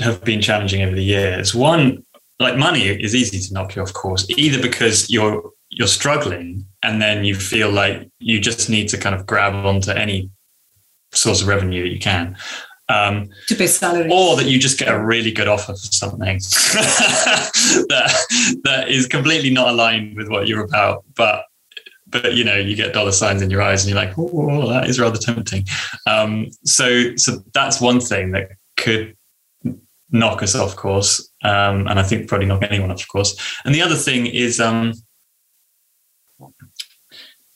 have 0.00 0.24
been 0.24 0.40
challenging 0.40 0.82
over 0.82 0.94
the 0.94 1.04
years. 1.04 1.54
One, 1.54 2.04
like 2.38 2.56
money 2.56 2.82
is 2.82 3.14
easy 3.14 3.38
to 3.38 3.54
knock 3.54 3.76
you 3.76 3.82
off 3.82 3.92
course, 3.92 4.26
either 4.30 4.60
because 4.60 5.10
you're 5.10 5.50
you're 5.70 5.86
struggling 5.86 6.64
and 6.82 7.02
then 7.02 7.24
you 7.24 7.34
feel 7.34 7.70
like 7.70 8.08
you 8.18 8.40
just 8.40 8.70
need 8.70 8.88
to 8.88 8.96
kind 8.96 9.14
of 9.14 9.26
grab 9.26 9.54
onto 9.54 9.90
any 9.90 10.30
source 11.12 11.42
of 11.42 11.48
revenue 11.48 11.82
that 11.82 11.90
you 11.90 11.98
can. 11.98 12.36
Um, 12.90 13.28
to 13.48 13.54
pay 13.54 13.66
salary, 13.66 14.08
or 14.10 14.36
that 14.36 14.46
you 14.46 14.58
just 14.58 14.78
get 14.78 14.88
a 14.88 14.98
really 14.98 15.30
good 15.30 15.46
offer 15.46 15.72
for 15.72 15.76
something 15.76 16.38
that 17.88 18.60
that 18.64 18.88
is 18.88 19.06
completely 19.06 19.50
not 19.50 19.68
aligned 19.68 20.16
with 20.16 20.28
what 20.30 20.48
you're 20.48 20.64
about, 20.64 21.04
but 21.14 21.44
but 22.06 22.34
you 22.34 22.44
know 22.44 22.56
you 22.56 22.74
get 22.74 22.94
dollar 22.94 23.12
signs 23.12 23.42
in 23.42 23.50
your 23.50 23.60
eyes 23.60 23.84
and 23.84 23.92
you're 23.92 24.02
like, 24.02 24.16
oh, 24.16 24.68
that 24.70 24.88
is 24.88 24.98
rather 24.98 25.18
tempting. 25.18 25.66
Um, 26.06 26.46
so 26.64 27.14
so 27.16 27.42
that's 27.52 27.78
one 27.78 28.00
thing 28.00 28.30
that 28.32 28.52
could 28.78 29.17
knock 30.10 30.42
us 30.42 30.54
off 30.54 30.76
course. 30.76 31.30
Um, 31.42 31.86
and 31.86 31.98
I 31.98 32.02
think 32.02 32.28
probably 32.28 32.46
knock 32.46 32.62
anyone 32.62 32.90
off 32.90 33.06
course. 33.08 33.36
And 33.64 33.74
the 33.74 33.82
other 33.82 33.96
thing 33.96 34.26
is, 34.26 34.60
um, 34.60 34.92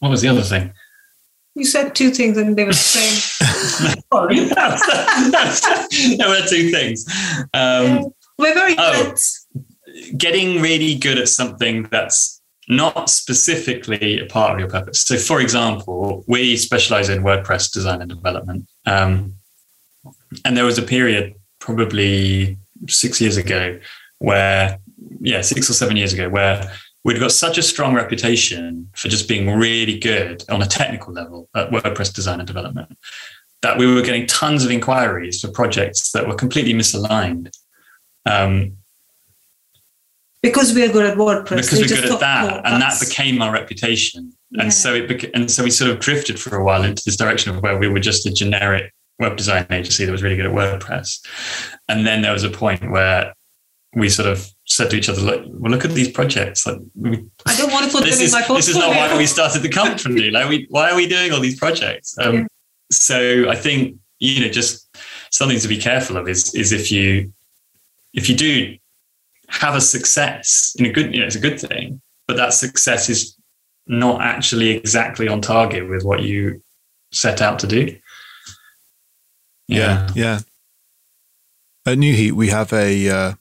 what 0.01 0.11
was 0.11 0.23
the 0.23 0.29
other 0.29 0.43
thing? 0.43 0.73
You 1.55 1.65
said 1.65 1.95
two 1.95 2.11
things 2.11 2.37
and 2.39 2.57
they 2.57 2.65
were 2.65 2.73
the 2.73 2.77
same. 2.77 3.99
Sorry. 4.13 4.41
there 6.17 6.29
were 6.29 6.47
two 6.47 6.71
things. 6.71 7.05
Um. 7.55 8.13
We're 8.39 8.55
very 8.55 8.75
oh, 8.77 9.15
good. 9.55 10.19
Getting 10.19 10.61
really 10.61 10.97
good 10.97 11.19
at 11.19 11.29
something 11.29 11.85
that's 11.93 12.41
not 12.69 13.11
specifically 13.11 14.19
a 14.19 14.27
part 14.27 14.53
of 14.53 14.59
your 14.59 14.69
purpose. 14.69 15.03
So, 15.03 15.17
for 15.17 15.41
example, 15.41 16.25
we 16.27 16.57
specialize 16.57 17.09
in 17.09 17.23
WordPress 17.23 17.73
design 17.73 18.01
and 18.01 18.11
development. 18.11 18.67
Um, 18.87 19.35
and 20.45 20.57
there 20.57 20.65
was 20.65 20.79
a 20.79 20.83
period 20.83 21.35
probably 21.63 22.59
six 22.89 23.21
years 23.21 23.37
ago, 23.37 23.79
where, 24.19 24.79
yeah, 25.21 25.41
six 25.41 25.71
or 25.71 25.75
seven 25.75 25.97
years 25.97 26.13
ago, 26.13 26.29
where 26.29 26.71
we'd 27.05 27.21
got 27.21 27.31
such 27.31 27.57
a 27.57 27.63
strong 27.63 27.95
reputation 27.95 28.91
for 28.97 29.09
just 29.09 29.29
being 29.29 29.49
really 29.57 29.99
good 29.99 30.45
on 30.51 30.61
a 30.61 30.67
technical 30.67 31.13
level 31.13 31.49
at 31.55 31.71
WordPress 31.71 32.13
design 32.13 32.41
and 32.41 32.47
development 32.47 32.99
that 33.63 33.79
we 33.79 33.87
were 33.87 34.03
getting 34.03 34.27
tons 34.27 34.65
of 34.65 34.73
inquiries 34.73 35.41
for 35.41 35.49
projects 35.49 36.11
that 36.11 36.27
were 36.27 36.35
completely 36.35 36.75
misaligned. 36.75 37.57
Um, 38.27 38.79
because 40.43 40.75
we're 40.75 40.93
good 40.93 41.07
at 41.07 41.17
WordPress. 41.17 41.71
Because 41.71 41.81
we're 41.81 41.87
good 41.87 42.11
at 42.11 42.19
that, 42.19 42.67
and 42.67 42.83
that 42.83 42.99
became 42.99 43.41
our 43.41 43.53
reputation. 43.53 44.33
Yeah. 44.51 44.65
And 44.65 44.73
so 44.73 44.95
it 44.95 45.09
beca- 45.09 45.31
and 45.35 45.49
so 45.49 45.63
we 45.63 45.71
sort 45.71 45.93
of 45.93 46.01
drifted 46.01 46.41
for 46.41 46.57
a 46.57 46.65
while 46.65 46.83
into 46.83 47.03
this 47.07 47.17
direction 47.17 47.55
of 47.55 47.63
where 47.63 47.79
we 47.79 47.87
were 47.87 48.01
just 48.01 48.27
a 48.27 48.33
generic 48.33 48.93
web 49.23 49.37
design 49.37 49.67
agency 49.71 50.05
that 50.05 50.13
was 50.13 50.23
really 50.23 50.37
good 50.37 50.47
at 50.47 50.53
WordPress. 50.53 51.27
And 51.89 52.07
then 52.07 52.23
there 52.23 52.33
was 52.33 52.45
a 52.45 52.51
point 52.51 52.91
where 52.91 53.35
we 53.95 54.09
sort 54.09 54.29
of 54.29 54.47
said 54.67 54.91
to 54.91 54.97
each 54.97 55.09
other, 55.09 55.21
"Look, 55.21 55.45
well, 55.49 55.73
look 55.73 55.85
at 55.85 55.93
these 55.93 56.11
projects. 56.11 56.67
Like, 56.67 56.79
we, 56.95 57.25
I 57.47 57.57
don't 57.57 57.73
want 57.73 57.87
to 57.87 57.93
put 57.93 58.05
this 58.05 58.19
them 58.19 58.25
is. 58.27 58.49
This 58.49 58.69
is 58.69 58.77
not 58.77 58.91
why 58.91 59.17
we 59.17 59.27
started 59.27 59.63
the 59.63 59.69
company. 59.69 60.31
like, 60.31 60.49
we, 60.49 60.67
why 60.71 60.91
are 60.91 60.97
we 60.97 61.07
doing 61.07 61.33
all 61.33 61.41
these 61.41 61.59
projects? 61.59 62.17
Um, 62.19 62.35
yeah. 62.35 62.47
So 62.91 63.49
I 63.49 63.55
think 63.55 63.97
you 64.23 64.41
know, 64.41 64.49
just 64.49 64.89
something 65.31 65.59
to 65.59 65.69
be 65.69 65.79
careful 65.79 66.17
of 66.17 66.29
is 66.29 66.55
is 66.55 66.73
if 66.73 66.93
you 66.93 67.33
if 68.15 68.29
you 68.29 68.37
do 68.37 68.77
have 69.49 69.75
a 69.75 69.81
success 69.81 70.75
in 70.79 70.87
a 70.87 70.93
good, 70.93 71.13
you 71.13 71.21
know, 71.21 71.27
it's 71.27 71.37
a 71.37 71.41
good 71.41 71.61
thing, 71.61 72.01
but 72.27 72.37
that 72.37 72.55
success 72.55 73.11
is 73.11 73.37
not 73.87 74.23
actually 74.23 74.71
exactly 74.71 75.29
on 75.29 75.41
target 75.41 75.89
with 75.89 76.05
what 76.05 76.23
you 76.23 76.63
set 77.13 77.43
out 77.43 77.59
to 77.59 77.67
do. 77.67 77.97
Yeah, 79.77 80.09
yeah. 80.15 80.41
At 81.85 81.99
Nu-Heat, 81.99 82.33
we 82.33 82.49
have 82.49 82.73
a 82.73 83.09
uh, 83.09 83.33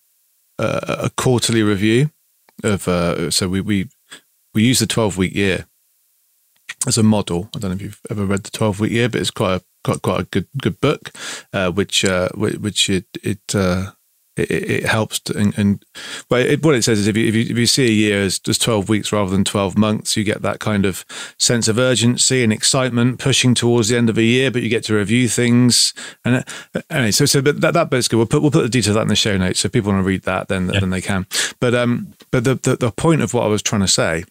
a 0.57 1.11
quarterly 1.15 1.63
review 1.63 2.11
of. 2.63 2.87
Uh, 2.87 3.31
so 3.31 3.47
we 3.47 3.61
we 3.61 3.89
we 4.53 4.63
use 4.63 4.79
the 4.79 4.87
twelve 4.87 5.17
week 5.17 5.35
year 5.35 5.67
as 6.87 6.97
a 6.97 7.03
model. 7.03 7.49
I 7.55 7.59
don't 7.59 7.71
know 7.71 7.75
if 7.75 7.81
you've 7.81 8.01
ever 8.09 8.25
read 8.25 8.43
the 8.43 8.51
twelve 8.51 8.79
week 8.79 8.91
year, 8.91 9.09
but 9.09 9.21
it's 9.21 9.31
quite 9.31 9.55
a 9.55 9.61
quite 9.83 10.01
quite 10.01 10.21
a 10.21 10.23
good 10.25 10.47
good 10.59 10.79
book, 10.79 11.11
uh, 11.53 11.71
which 11.71 12.05
uh, 12.05 12.29
which 12.35 12.89
it 12.89 13.05
it 13.23 13.55
uh, 13.55 13.91
it, 14.37 14.51
it 14.51 14.85
helps 14.85 15.19
to, 15.19 15.37
and, 15.37 15.57
and 15.57 15.85
well, 16.29 16.39
it, 16.39 16.63
what 16.63 16.75
it 16.75 16.83
says 16.83 16.99
is 16.99 17.07
if 17.07 17.17
you, 17.17 17.27
if 17.27 17.35
you, 17.35 17.41
if 17.41 17.57
you 17.57 17.65
see 17.65 17.85
a 17.85 17.91
year 17.91 18.21
as 18.21 18.39
just 18.39 18.61
12 18.61 18.89
weeks 18.89 19.11
rather 19.11 19.29
than 19.29 19.43
12 19.43 19.77
months 19.77 20.15
you 20.15 20.23
get 20.23 20.41
that 20.41 20.59
kind 20.59 20.85
of 20.85 21.05
sense 21.37 21.67
of 21.67 21.77
urgency 21.77 22.43
and 22.43 22.53
excitement 22.53 23.19
pushing 23.19 23.53
towards 23.53 23.89
the 23.89 23.97
end 23.97 24.09
of 24.09 24.17
a 24.17 24.23
year 24.23 24.49
but 24.49 24.61
you 24.61 24.69
get 24.69 24.83
to 24.85 24.95
review 24.95 25.27
things. 25.27 25.93
And 26.23 26.45
uh, 26.75 26.81
anyway 26.89 27.11
so 27.11 27.25
so 27.25 27.41
but 27.41 27.61
that, 27.61 27.73
that 27.73 27.89
bit's 27.89 28.07
good. 28.07 28.17
We'll 28.17 28.25
put 28.25 28.41
we'll 28.41 28.51
put 28.51 28.63
the 28.63 28.69
details 28.69 28.89
of 28.89 28.95
that 28.95 29.01
in 29.03 29.07
the 29.09 29.15
show 29.15 29.37
notes. 29.37 29.59
So 29.59 29.67
if 29.67 29.71
people 29.71 29.91
want 29.91 30.03
to 30.03 30.07
read 30.07 30.23
that 30.23 30.47
then 30.47 30.69
yeah. 30.73 30.79
then 30.79 30.89
they 30.89 31.01
can. 31.01 31.27
But 31.59 31.75
um 31.75 32.13
but 32.31 32.43
the, 32.43 32.55
the 32.55 32.75
the 32.77 32.91
point 32.91 33.21
of 33.21 33.33
what 33.33 33.43
I 33.43 33.47
was 33.47 33.61
trying 33.61 33.81
to 33.81 33.87
say 33.87 34.23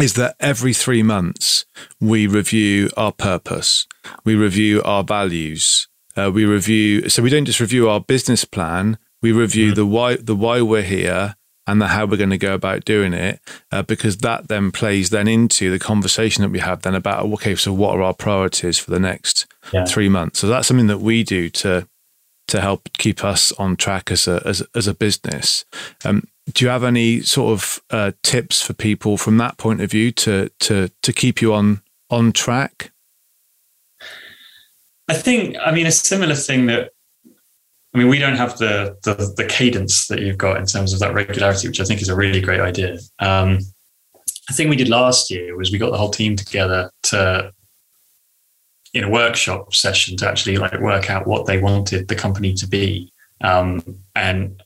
is 0.00 0.14
that 0.14 0.36
every 0.40 0.72
three 0.72 1.02
months 1.02 1.64
we 2.00 2.26
review 2.26 2.90
our 2.96 3.12
purpose, 3.12 3.86
we 4.24 4.34
review 4.34 4.82
our 4.84 5.04
values, 5.04 5.88
uh, 6.16 6.30
we 6.32 6.44
review. 6.44 7.08
So 7.08 7.22
we 7.22 7.30
don't 7.30 7.44
just 7.44 7.60
review 7.60 7.88
our 7.88 8.00
business 8.00 8.44
plan; 8.44 8.98
we 9.22 9.32
review 9.32 9.68
mm-hmm. 9.68 9.76
the 9.76 9.86
why, 9.86 10.16
the 10.16 10.36
why 10.36 10.60
we're 10.60 10.82
here, 10.82 11.36
and 11.66 11.80
the 11.80 11.88
how 11.88 12.06
we're 12.06 12.16
going 12.16 12.30
to 12.30 12.38
go 12.38 12.54
about 12.54 12.84
doing 12.84 13.12
it, 13.12 13.40
uh, 13.70 13.82
because 13.82 14.18
that 14.18 14.48
then 14.48 14.72
plays 14.72 15.10
then 15.10 15.28
into 15.28 15.70
the 15.70 15.78
conversation 15.78 16.42
that 16.42 16.50
we 16.50 16.58
have 16.58 16.82
then 16.82 16.94
about 16.94 17.24
okay, 17.24 17.54
so 17.54 17.72
what 17.72 17.96
are 17.96 18.02
our 18.02 18.14
priorities 18.14 18.78
for 18.78 18.90
the 18.90 19.00
next 19.00 19.46
yeah. 19.72 19.84
three 19.84 20.08
months? 20.08 20.40
So 20.40 20.48
that's 20.48 20.66
something 20.66 20.88
that 20.88 21.00
we 21.00 21.22
do 21.22 21.48
to 21.50 21.88
to 22.48 22.60
help 22.60 22.92
keep 22.98 23.24
us 23.24 23.52
on 23.52 23.76
track 23.76 24.10
as 24.10 24.26
a 24.26 24.42
as, 24.44 24.62
as 24.74 24.88
a 24.88 24.94
business. 24.94 25.64
Um, 26.04 26.24
do 26.52 26.64
you 26.64 26.70
have 26.70 26.82
any 26.82 27.20
sort 27.20 27.52
of 27.52 27.80
uh, 27.90 28.12
tips 28.22 28.60
for 28.60 28.72
people 28.72 29.16
from 29.16 29.38
that 29.38 29.56
point 29.56 29.80
of 29.80 29.90
view 29.90 30.10
to 30.12 30.50
to 30.60 30.90
to 31.02 31.12
keep 31.12 31.40
you 31.40 31.54
on 31.54 31.82
on 32.10 32.32
track? 32.32 32.90
I 35.08 35.14
think, 35.14 35.56
I 35.64 35.72
mean, 35.72 35.86
a 35.86 35.92
similar 35.92 36.34
thing 36.34 36.66
that 36.66 36.92
I 37.94 37.98
mean, 37.98 38.08
we 38.08 38.18
don't 38.18 38.36
have 38.36 38.56
the, 38.56 38.96
the, 39.02 39.34
the 39.36 39.44
cadence 39.44 40.06
that 40.06 40.20
you've 40.20 40.38
got 40.38 40.56
in 40.56 40.66
terms 40.66 40.94
of 40.94 41.00
that 41.00 41.12
regularity, 41.12 41.68
which 41.68 41.80
I 41.80 41.84
think 41.84 42.00
is 42.00 42.08
a 42.08 42.16
really 42.16 42.40
great 42.40 42.60
idea. 42.60 42.98
Um, 43.18 43.58
the 44.48 44.54
thing 44.54 44.68
we 44.68 44.76
did 44.76 44.88
last 44.88 45.30
year 45.30 45.56
was 45.56 45.70
we 45.70 45.78
got 45.78 45.90
the 45.90 45.98
whole 45.98 46.10
team 46.10 46.36
together 46.36 46.90
to 47.04 47.52
in 48.94 49.04
a 49.04 49.10
workshop 49.10 49.74
session 49.74 50.16
to 50.18 50.28
actually 50.28 50.58
like 50.58 50.78
work 50.80 51.08
out 51.10 51.26
what 51.26 51.46
they 51.46 51.58
wanted 51.58 52.08
the 52.08 52.14
company 52.14 52.52
to 52.54 52.66
be. 52.66 53.10
Um, 53.40 53.82
and 54.14 54.62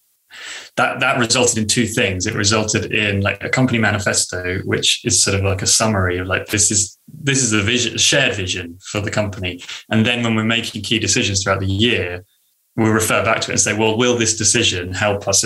that 0.77 1.01
that 1.01 1.19
resulted 1.19 1.59
in 1.59 1.67
two 1.67 1.87
things. 1.87 2.27
It 2.27 2.35
resulted 2.35 2.93
in 2.93 3.21
like 3.21 3.43
a 3.43 3.49
company 3.49 3.79
manifesto, 3.79 4.59
which 4.65 5.05
is 5.05 5.23
sort 5.23 5.37
of 5.37 5.45
like 5.45 5.63
a 5.63 5.67
summary 5.67 6.19
of 6.19 6.27
like 6.27 6.47
this 6.49 6.71
is 6.71 6.99
this 7.09 7.43
is 7.43 7.53
a 7.53 7.63
vision, 7.63 7.97
shared 7.97 8.35
vision 8.35 8.79
for 8.91 9.01
the 9.01 9.11
company. 9.11 9.63
And 9.89 10.05
then 10.05 10.23
when 10.23 10.35
we're 10.35 10.45
making 10.45 10.83
key 10.83 10.99
decisions 10.99 11.43
throughout 11.43 11.61
the 11.61 11.67
year, 11.67 12.25
we'll 12.77 12.93
refer 12.93 13.25
back 13.25 13.41
to 13.43 13.51
it 13.51 13.55
and 13.55 13.61
say, 13.61 13.77
well, 13.77 13.97
will 13.97 14.17
this 14.17 14.37
decision 14.37 14.93
help 14.93 15.27
us 15.27 15.45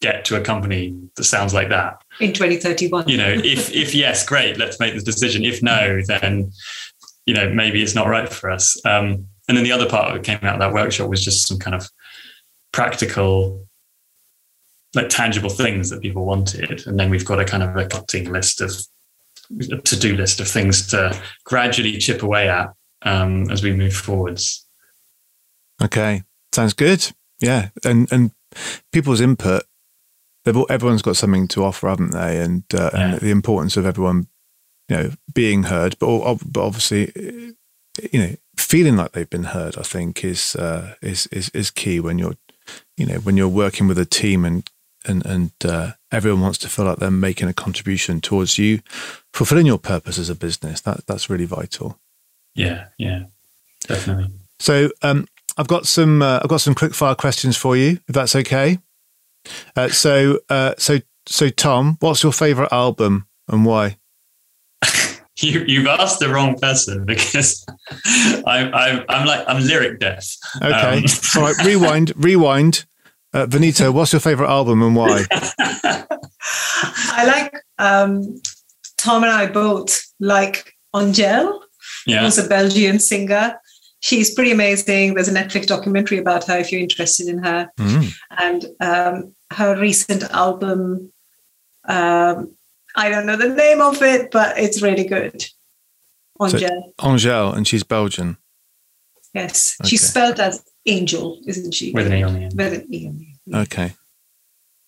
get 0.00 0.24
to 0.24 0.36
a 0.36 0.40
company 0.40 0.96
that 1.16 1.24
sounds 1.24 1.52
like 1.52 1.68
that 1.68 2.02
in 2.20 2.32
2031? 2.32 3.08
You 3.08 3.16
know, 3.16 3.28
if 3.28 3.70
if 3.74 3.94
yes, 3.94 4.24
great, 4.24 4.58
let's 4.58 4.80
make 4.80 4.94
the 4.94 5.02
decision. 5.02 5.44
If 5.44 5.62
no, 5.62 6.00
then 6.06 6.52
you 7.26 7.34
know 7.34 7.52
maybe 7.52 7.82
it's 7.82 7.94
not 7.94 8.06
right 8.06 8.28
for 8.28 8.50
us. 8.50 8.80
Um, 8.84 9.26
and 9.48 9.56
then 9.56 9.64
the 9.64 9.72
other 9.72 9.88
part 9.88 10.14
that 10.14 10.22
came 10.22 10.38
out 10.42 10.54
of 10.54 10.60
that 10.60 10.72
workshop 10.72 11.10
was 11.10 11.24
just 11.24 11.48
some 11.48 11.58
kind 11.58 11.74
of 11.74 11.88
practical 12.72 13.66
like 14.94 15.08
tangible 15.08 15.50
things 15.50 15.90
that 15.90 16.00
people 16.00 16.24
wanted 16.24 16.86
and 16.86 16.98
then 16.98 17.10
we've 17.10 17.24
got 17.24 17.40
a 17.40 17.44
kind 17.44 17.62
of 17.62 17.76
a 17.76 17.86
cutting 17.86 18.30
list 18.30 18.60
of 18.60 18.72
a 19.72 19.76
to-do 19.78 20.16
list 20.16 20.40
of 20.40 20.48
things 20.48 20.86
to 20.88 21.20
gradually 21.44 21.96
chip 21.98 22.22
away 22.22 22.48
at 22.48 22.72
um, 23.02 23.50
as 23.50 23.62
we 23.62 23.72
move 23.72 23.94
forwards 23.94 24.66
okay 25.82 26.22
sounds 26.52 26.72
good 26.72 27.12
yeah 27.40 27.68
and 27.84 28.10
and 28.12 28.32
people's 28.92 29.20
input 29.20 29.62
they've 30.44 30.56
all, 30.56 30.66
everyone's 30.70 31.02
got 31.02 31.16
something 31.16 31.46
to 31.48 31.64
offer 31.64 31.88
haven't 31.88 32.12
they 32.12 32.40
and, 32.40 32.64
uh, 32.74 32.90
yeah. 32.92 33.00
and 33.00 33.20
the 33.20 33.30
importance 33.30 33.76
of 33.76 33.86
everyone 33.86 34.26
you 34.88 34.96
know 34.96 35.10
being 35.32 35.64
heard 35.64 35.96
but, 35.98 36.38
but 36.46 36.64
obviously 36.64 37.12
you 38.12 38.20
know 38.20 38.36
feeling 38.56 38.96
like 38.96 39.12
they've 39.12 39.30
been 39.30 39.44
heard 39.44 39.76
i 39.78 39.82
think 39.82 40.24
is 40.24 40.56
uh, 40.56 40.94
is 41.02 41.26
is 41.28 41.48
is 41.50 41.70
key 41.70 42.00
when 42.00 42.18
you're 42.18 42.36
you 42.96 43.06
know 43.06 43.18
when 43.20 43.36
you're 43.36 43.48
working 43.48 43.86
with 43.86 43.98
a 43.98 44.04
team 44.04 44.44
and 44.44 44.68
and 45.06 45.24
and 45.24 45.52
uh, 45.64 45.92
everyone 46.12 46.40
wants 46.40 46.58
to 46.58 46.68
feel 46.68 46.84
like 46.84 46.98
they're 46.98 47.10
making 47.10 47.48
a 47.48 47.54
contribution 47.54 48.20
towards 48.20 48.58
you 48.58 48.80
fulfilling 49.32 49.66
your 49.66 49.78
purpose 49.78 50.18
as 50.18 50.28
a 50.28 50.34
business. 50.34 50.80
That 50.82 51.06
that's 51.06 51.30
really 51.30 51.46
vital. 51.46 51.98
Yeah, 52.54 52.88
yeah, 52.98 53.24
definitely. 53.86 54.32
So 54.58 54.90
um, 55.02 55.26
I've 55.60 55.68
got 55.68 55.86
some 55.86 56.22
uh, 56.22 56.40
I've 56.42 56.48
got 56.48 56.62
some 56.62 56.74
quick 56.74 56.94
fire 56.94 57.14
questions 57.14 57.54
for 57.54 57.76
you, 57.76 57.98
if 58.08 58.14
that's 58.14 58.34
okay. 58.34 58.78
Uh, 59.76 59.88
so 59.88 60.38
uh, 60.48 60.74
so 60.78 61.00
so 61.26 61.50
Tom, 61.50 61.98
what's 62.00 62.22
your 62.22 62.32
favorite 62.32 62.72
album 62.72 63.28
and 63.46 63.66
why? 63.66 63.98
you 65.36 65.62
you've 65.66 65.86
asked 65.86 66.18
the 66.18 66.30
wrong 66.30 66.58
person 66.58 67.04
because 67.04 67.62
I'm 68.46 68.72
I'm 68.74 69.04
I'm 69.10 69.26
like 69.26 69.44
I'm 69.46 69.62
lyric 69.62 70.00
deaf. 70.00 70.34
Okay, 70.62 70.70
um, 70.70 71.04
all 71.36 71.42
right. 71.42 71.56
Rewind, 71.62 72.14
rewind. 72.16 72.86
Uh, 73.34 73.46
Vineeta, 73.46 73.92
what's 73.92 74.14
your 74.14 74.20
favorite 74.20 74.48
album 74.48 74.82
and 74.82 74.96
why? 74.96 75.24
I 77.12 77.24
like 77.26 77.54
um, 77.78 78.40
Tom 78.96 79.24
and 79.24 79.30
I 79.30 79.46
both 79.46 80.02
like 80.20 80.72
Angèle, 80.96 81.60
yeah. 82.06 82.24
who's 82.24 82.38
a 82.38 82.48
Belgian 82.48 82.98
singer. 82.98 83.60
She's 84.00 84.34
pretty 84.34 84.50
amazing. 84.50 85.14
There's 85.14 85.28
a 85.28 85.34
Netflix 85.34 85.66
documentary 85.66 86.18
about 86.18 86.46
her 86.46 86.58
if 86.58 86.72
you're 86.72 86.80
interested 86.80 87.28
in 87.28 87.38
her. 87.38 87.70
Mm. 87.78 88.12
And 88.38 88.64
um, 88.80 89.34
her 89.52 89.78
recent 89.78 90.22
album, 90.30 91.12
um, 91.84 92.56
I 92.96 93.10
don't 93.10 93.26
know 93.26 93.36
the 93.36 93.48
name 93.48 93.80
of 93.80 94.02
it, 94.02 94.30
but 94.30 94.58
it's 94.58 94.80
really 94.80 95.04
good. 95.04 95.44
Angèle. 96.40 96.60
So, 96.60 96.92
Angèle, 96.98 97.54
and 97.54 97.68
she's 97.68 97.82
Belgian. 97.82 98.38
Yes. 99.34 99.76
Okay. 99.80 99.90
She's 99.90 100.08
spelled 100.08 100.40
as 100.40 100.64
angel, 100.86 101.38
isn't 101.46 101.72
she? 101.72 101.92
With 101.92 102.06
an 102.06 102.14
E 102.14 102.22
on 102.22 102.34
the 102.34 102.40
end. 102.40 102.54
With 102.56 102.72
an 102.72 102.94
E 102.94 103.06
on 103.06 103.18
the 103.18 103.26
end. 103.26 103.66
Okay. 103.66 103.92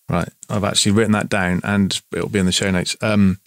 Right. 0.09 0.29
I've 0.49 0.63
actually 0.63 0.93
written 0.93 1.13
that 1.13 1.29
down 1.29 1.61
and 1.63 2.01
it'll 2.11 2.29
be 2.29 2.39
in 2.39 2.45
the 2.45 2.51
show 2.51 2.71
notes. 2.71 2.97
Um, 3.01 3.39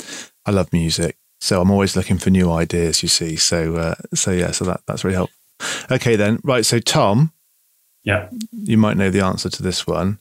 I 0.46 0.52
love 0.52 0.72
music. 0.72 1.16
So 1.40 1.60
I'm 1.60 1.70
always 1.70 1.96
looking 1.96 2.18
for 2.18 2.30
new 2.30 2.50
ideas, 2.50 3.02
you 3.02 3.08
see. 3.08 3.36
So, 3.36 3.76
uh, 3.76 3.94
so 4.14 4.30
yeah, 4.30 4.52
so 4.52 4.64
that, 4.64 4.80
that's 4.86 5.04
really 5.04 5.16
helpful. 5.16 5.36
Okay, 5.90 6.16
then. 6.16 6.40
Right. 6.42 6.64
So, 6.64 6.78
Tom. 6.78 7.32
Yeah. 8.02 8.28
You 8.52 8.78
might 8.78 8.96
know 8.96 9.10
the 9.10 9.24
answer 9.24 9.50
to 9.50 9.62
this 9.62 9.86
one. 9.86 10.20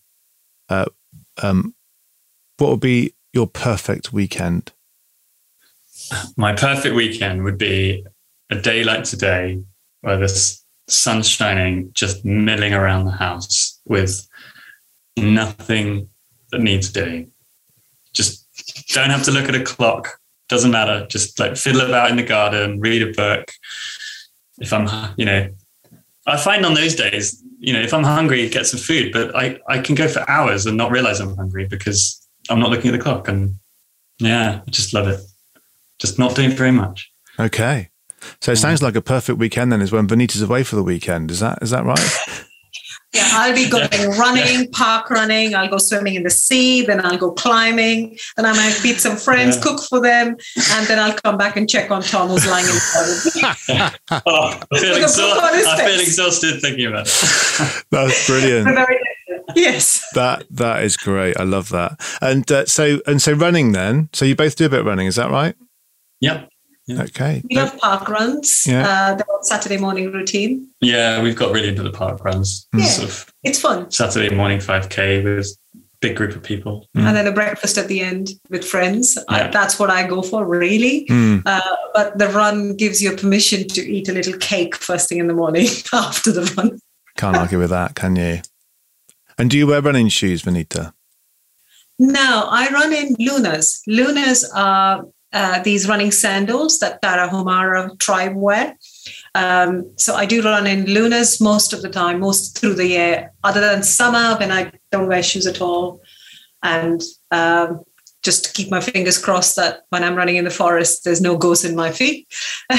Uh, 0.69 0.85
um, 1.41 1.75
what 2.57 2.71
would 2.71 2.79
be 2.79 3.13
your 3.33 3.47
perfect 3.47 4.11
weekend? 4.11 4.71
My 6.37 6.53
perfect 6.53 6.95
weekend 6.95 7.43
would 7.43 7.57
be 7.57 8.05
a 8.49 8.55
day 8.55 8.83
like 8.83 9.03
today 9.03 9.61
where 10.01 10.17
this 10.17 10.63
sun 10.87 11.23
shining, 11.23 11.91
just 11.93 12.23
milling 12.23 12.73
around 12.73 13.05
the 13.05 13.11
house 13.11 13.79
with 13.85 14.27
nothing 15.17 16.09
that 16.51 16.61
needs 16.61 16.91
doing. 16.91 17.31
Just 18.13 18.45
don't 18.93 19.09
have 19.09 19.23
to 19.23 19.31
look 19.31 19.49
at 19.49 19.55
a 19.55 19.63
clock. 19.63 20.19
Doesn't 20.47 20.71
matter. 20.71 21.07
Just 21.07 21.39
like 21.39 21.57
fiddle 21.57 21.81
about 21.81 22.11
in 22.11 22.17
the 22.17 22.23
garden, 22.23 22.79
read 22.79 23.01
a 23.01 23.11
book. 23.11 23.51
If 24.59 24.71
I'm, 24.73 25.13
you 25.17 25.25
know, 25.25 25.49
I 26.27 26.37
find 26.37 26.65
on 26.65 26.73
those 26.73 26.95
days, 26.95 27.41
you 27.59 27.73
know, 27.73 27.81
if 27.81 27.93
I'm 27.93 28.03
hungry, 28.03 28.49
get 28.49 28.65
some 28.65 28.79
food, 28.79 29.11
but 29.11 29.35
I, 29.35 29.59
I 29.67 29.79
can 29.79 29.95
go 29.95 30.07
for 30.07 30.29
hours 30.29 30.65
and 30.65 30.77
not 30.77 30.91
realize 30.91 31.19
I'm 31.19 31.35
hungry 31.35 31.67
because 31.67 32.25
I'm 32.49 32.59
not 32.59 32.69
looking 32.69 32.91
at 32.93 32.97
the 32.97 33.03
clock. 33.03 33.27
And 33.27 33.55
yeah, 34.19 34.61
I 34.65 34.71
just 34.71 34.93
love 34.93 35.07
it. 35.07 35.19
Just 35.99 36.19
not 36.19 36.35
doing 36.35 36.51
very 36.51 36.71
much. 36.71 37.11
Okay. 37.39 37.89
So 38.41 38.51
it 38.51 38.57
sounds 38.57 38.81
like 38.81 38.95
a 38.95 39.01
perfect 39.01 39.37
weekend 39.37 39.71
then 39.71 39.81
is 39.81 39.91
when 39.91 40.07
Vineeta's 40.07 40.41
away 40.41 40.63
for 40.63 40.75
the 40.75 40.83
weekend. 40.83 41.29
Is 41.29 41.39
that 41.41 41.59
is 41.61 41.69
that 41.69 41.85
right? 41.85 41.99
Yeah, 43.15 43.29
I'll 43.31 43.55
be 43.55 43.69
going 43.75 44.11
running, 44.17 44.69
park 44.71 45.09
running. 45.09 45.55
I'll 45.55 45.69
go 45.69 45.77
swimming 45.77 46.15
in 46.15 46.23
the 46.23 46.29
sea. 46.29 46.85
Then 46.85 47.05
I'll 47.05 47.17
go 47.17 47.31
climbing. 47.31 48.17
Then 48.35 48.45
I 48.45 48.53
might 48.53 48.79
meet 48.83 48.99
some 48.99 49.17
friends, 49.17 49.55
yeah. 49.55 49.61
cook 49.63 49.81
for 49.81 50.01
them, 50.01 50.35
and 50.71 50.87
then 50.87 50.99
I'll 50.99 51.17
come 51.17 51.37
back 51.37 51.55
and 51.55 51.69
check 51.69 51.91
on 51.91 52.01
Tom 52.01 52.29
who's 52.29 52.45
lying 52.45 52.65
in 52.65 52.73
the 52.73 53.99
oh, 54.25 54.59
I, 54.71 54.79
feel 54.79 54.95
exha- 54.95 55.37
I 55.37 55.85
feel 55.85 55.99
exhausted 55.99 56.61
thinking 56.61 56.87
about 56.87 57.07
it. 57.07 57.85
That's 57.91 58.27
brilliant. 58.27 58.67
yes, 59.55 60.05
that 60.13 60.45
that 60.51 60.83
is 60.83 60.97
great. 60.97 61.37
I 61.39 61.43
love 61.43 61.69
that. 61.69 61.99
And 62.21 62.49
uh, 62.51 62.65
so 62.65 62.99
and 63.07 63.21
so 63.21 63.33
running 63.33 63.71
then. 63.71 64.09
So 64.13 64.25
you 64.25 64.35
both 64.35 64.55
do 64.55 64.65
a 64.65 64.69
bit 64.69 64.81
of 64.81 64.85
running, 64.85 65.07
is 65.07 65.15
that 65.15 65.31
right? 65.31 65.55
Yep. 66.21 66.49
Yeah. 66.87 67.01
Okay. 67.03 67.41
We 67.49 67.55
love 67.55 67.77
park 67.77 68.09
runs. 68.09 68.63
Yeah. 68.67 69.17
Uh, 69.19 69.41
Saturday 69.41 69.77
morning 69.77 70.11
routine. 70.11 70.69
Yeah, 70.81 71.21
we've 71.21 71.35
got 71.35 71.51
really 71.51 71.69
into 71.69 71.83
the 71.83 71.91
park 71.91 72.23
runs. 72.23 72.67
Yeah. 72.73 72.85
Sort 72.85 73.09
of 73.09 73.33
it's 73.43 73.59
fun. 73.59 73.89
Saturday 73.89 74.33
morning 74.35 74.59
5K 74.59 75.23
with 75.23 75.47
big 75.99 76.15
group 76.15 76.35
of 76.35 76.43
people. 76.43 76.87
Mm. 76.95 77.07
And 77.07 77.15
then 77.15 77.27
a 77.27 77.31
breakfast 77.31 77.77
at 77.77 77.87
the 77.87 78.01
end 78.01 78.29
with 78.49 78.63
friends. 78.63 79.17
Yeah. 79.29 79.47
I, 79.47 79.47
that's 79.47 79.79
what 79.79 79.89
I 79.89 80.05
go 80.05 80.21
for, 80.21 80.45
really. 80.45 81.07
Mm. 81.07 81.41
Uh, 81.45 81.75
but 81.93 82.17
the 82.17 82.27
run 82.29 82.75
gives 82.75 83.01
you 83.01 83.15
permission 83.15 83.67
to 83.69 83.81
eat 83.81 84.07
a 84.07 84.13
little 84.13 84.37
cake 84.37 84.75
first 84.75 85.09
thing 85.09 85.17
in 85.17 85.27
the 85.27 85.33
morning 85.33 85.67
after 85.93 86.31
the 86.31 86.53
run. 86.55 86.79
Can't 87.17 87.37
argue 87.37 87.59
with 87.59 87.69
that, 87.71 87.95
can 87.95 88.15
you? 88.15 88.41
And 89.37 89.49
do 89.49 89.57
you 89.57 89.67
wear 89.67 89.81
running 89.81 90.09
shoes, 90.09 90.43
Vineeta? 90.43 90.93
No, 91.97 92.47
I 92.49 92.69
run 92.71 92.93
in 92.93 93.15
Lunas. 93.19 93.81
Lunas 93.87 94.49
are 94.53 95.05
uh, 95.35 95.61
these 95.63 95.87
running 95.87 96.11
sandals 96.11 96.79
that 96.79 97.01
Tarahumara 97.01 97.99
tribe 97.99 98.35
wear. 98.35 98.77
Um, 99.35 99.91
so 99.97 100.15
I 100.15 100.25
do 100.25 100.41
run 100.41 100.65
in 100.65 100.85
Lunas 100.85 101.41
most 101.41 101.73
of 101.73 101.81
the 101.81 101.89
time, 101.89 102.21
most 102.21 102.57
through 102.57 102.75
the 102.75 102.87
year, 102.87 103.33
other 103.43 103.59
than 103.59 103.83
summer 103.83 104.37
when 104.39 104.49
I 104.49 104.71
don't 104.91 105.09
wear 105.09 105.21
shoes 105.21 105.45
at 105.45 105.59
all. 105.59 106.01
And 106.63 107.03
um, 107.31 107.81
just 108.23 108.45
to 108.45 108.53
keep 108.53 108.71
my 108.71 108.79
fingers 108.79 109.17
crossed 109.17 109.57
that 109.57 109.81
when 109.89 110.05
I'm 110.05 110.15
running 110.15 110.37
in 110.37 110.45
the 110.45 110.49
forest, 110.51 111.03
there's 111.03 111.19
no 111.19 111.37
ghosts 111.37 111.65
in 111.65 111.75
my 111.75 111.91
feet. 111.91 112.27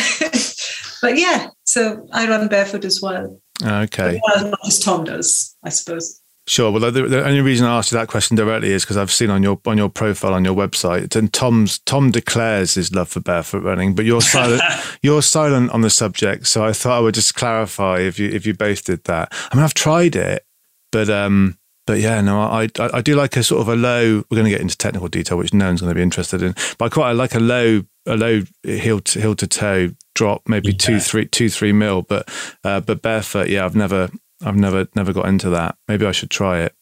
but 1.02 1.18
yeah, 1.18 1.50
so 1.64 2.08
I 2.10 2.26
run 2.26 2.48
barefoot 2.48 2.86
as 2.86 3.02
well. 3.02 3.38
Okay. 3.62 4.18
As 4.34 4.44
much 4.44 4.66
as 4.66 4.78
Tom 4.80 5.04
does, 5.04 5.54
I 5.62 5.68
suppose. 5.68 6.22
Sure. 6.48 6.70
Well, 6.70 6.92
the, 6.92 7.02
the, 7.02 7.24
only 7.24 7.40
reason 7.40 7.66
I 7.66 7.76
asked 7.76 7.90
you 7.90 7.98
that 7.98 8.06
question 8.06 8.36
directly 8.36 8.70
is 8.70 8.84
because 8.84 8.96
I've 8.96 9.10
seen 9.10 9.30
on 9.30 9.42
your 9.42 9.60
on 9.66 9.76
your 9.76 9.88
profile 9.88 10.32
on 10.32 10.44
your 10.44 10.54
website, 10.54 11.16
and 11.16 11.32
Tom's 11.32 11.80
Tom 11.80 12.12
declares 12.12 12.74
his 12.74 12.94
love 12.94 13.08
for 13.08 13.18
barefoot 13.18 13.64
running, 13.64 13.96
but 13.96 14.04
you're 14.04 14.20
silent. 14.20 14.62
you're 15.02 15.22
silent 15.22 15.72
on 15.72 15.80
the 15.80 15.90
subject. 15.90 16.46
So 16.46 16.64
I 16.64 16.72
thought 16.72 16.98
I 16.98 17.00
would 17.00 17.14
just 17.14 17.34
clarify 17.34 17.98
if 17.98 18.20
you 18.20 18.28
if 18.28 18.46
you 18.46 18.54
both 18.54 18.84
did 18.84 19.02
that. 19.04 19.32
I 19.50 19.56
mean, 19.56 19.64
I've 19.64 19.74
tried 19.74 20.14
it, 20.14 20.46
but 20.92 21.10
um, 21.10 21.58
but 21.84 21.98
yeah, 21.98 22.20
no, 22.20 22.40
I, 22.40 22.68
I, 22.78 22.90
I 22.94 23.00
do 23.00 23.16
like 23.16 23.36
a 23.36 23.42
sort 23.42 23.62
of 23.62 23.68
a 23.68 23.74
low. 23.74 24.24
We're 24.30 24.36
going 24.36 24.44
to 24.44 24.50
get 24.50 24.60
into 24.60 24.78
technical 24.78 25.08
detail, 25.08 25.38
which 25.38 25.52
no 25.52 25.66
one's 25.66 25.80
going 25.80 25.90
to 25.90 25.96
be 25.96 26.02
interested 26.02 26.42
in. 26.42 26.54
But 26.78 26.84
I 26.84 26.88
quite 26.90 27.08
I 27.08 27.12
like 27.12 27.34
a 27.34 27.40
low 27.40 27.82
a 28.06 28.16
low 28.16 28.42
heel 28.62 29.00
to 29.00 29.20
heel 29.20 29.34
to 29.34 29.46
toe 29.48 29.90
drop, 30.14 30.42
maybe 30.48 30.68
yeah. 30.68 30.78
two 30.78 31.00
three 31.00 31.26
two 31.26 31.48
three 31.48 31.72
mil. 31.72 32.02
But 32.02 32.28
uh, 32.62 32.80
but 32.80 33.02
barefoot, 33.02 33.48
yeah, 33.48 33.64
I've 33.64 33.74
never 33.74 34.10
I've 34.44 34.56
never 34.56 34.86
never 34.94 35.12
got 35.12 35.28
into 35.28 35.50
that. 35.50 35.76
Maybe 35.88 36.06
I 36.06 36.12
should 36.12 36.30
try 36.30 36.60
it. 36.60 36.74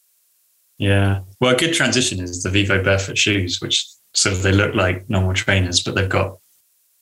Yeah. 0.77 1.21
Well, 1.39 1.55
a 1.55 1.57
good 1.57 1.73
transition 1.73 2.19
is 2.19 2.43
the 2.43 2.49
Vivobarefoot 2.49 3.17
shoes, 3.17 3.61
which 3.61 3.87
sort 4.13 4.35
of 4.35 4.43
they 4.43 4.51
look 4.51 4.75
like 4.75 5.09
normal 5.09 5.33
trainers, 5.33 5.81
but 5.81 5.95
they've 5.95 6.09
got 6.09 6.37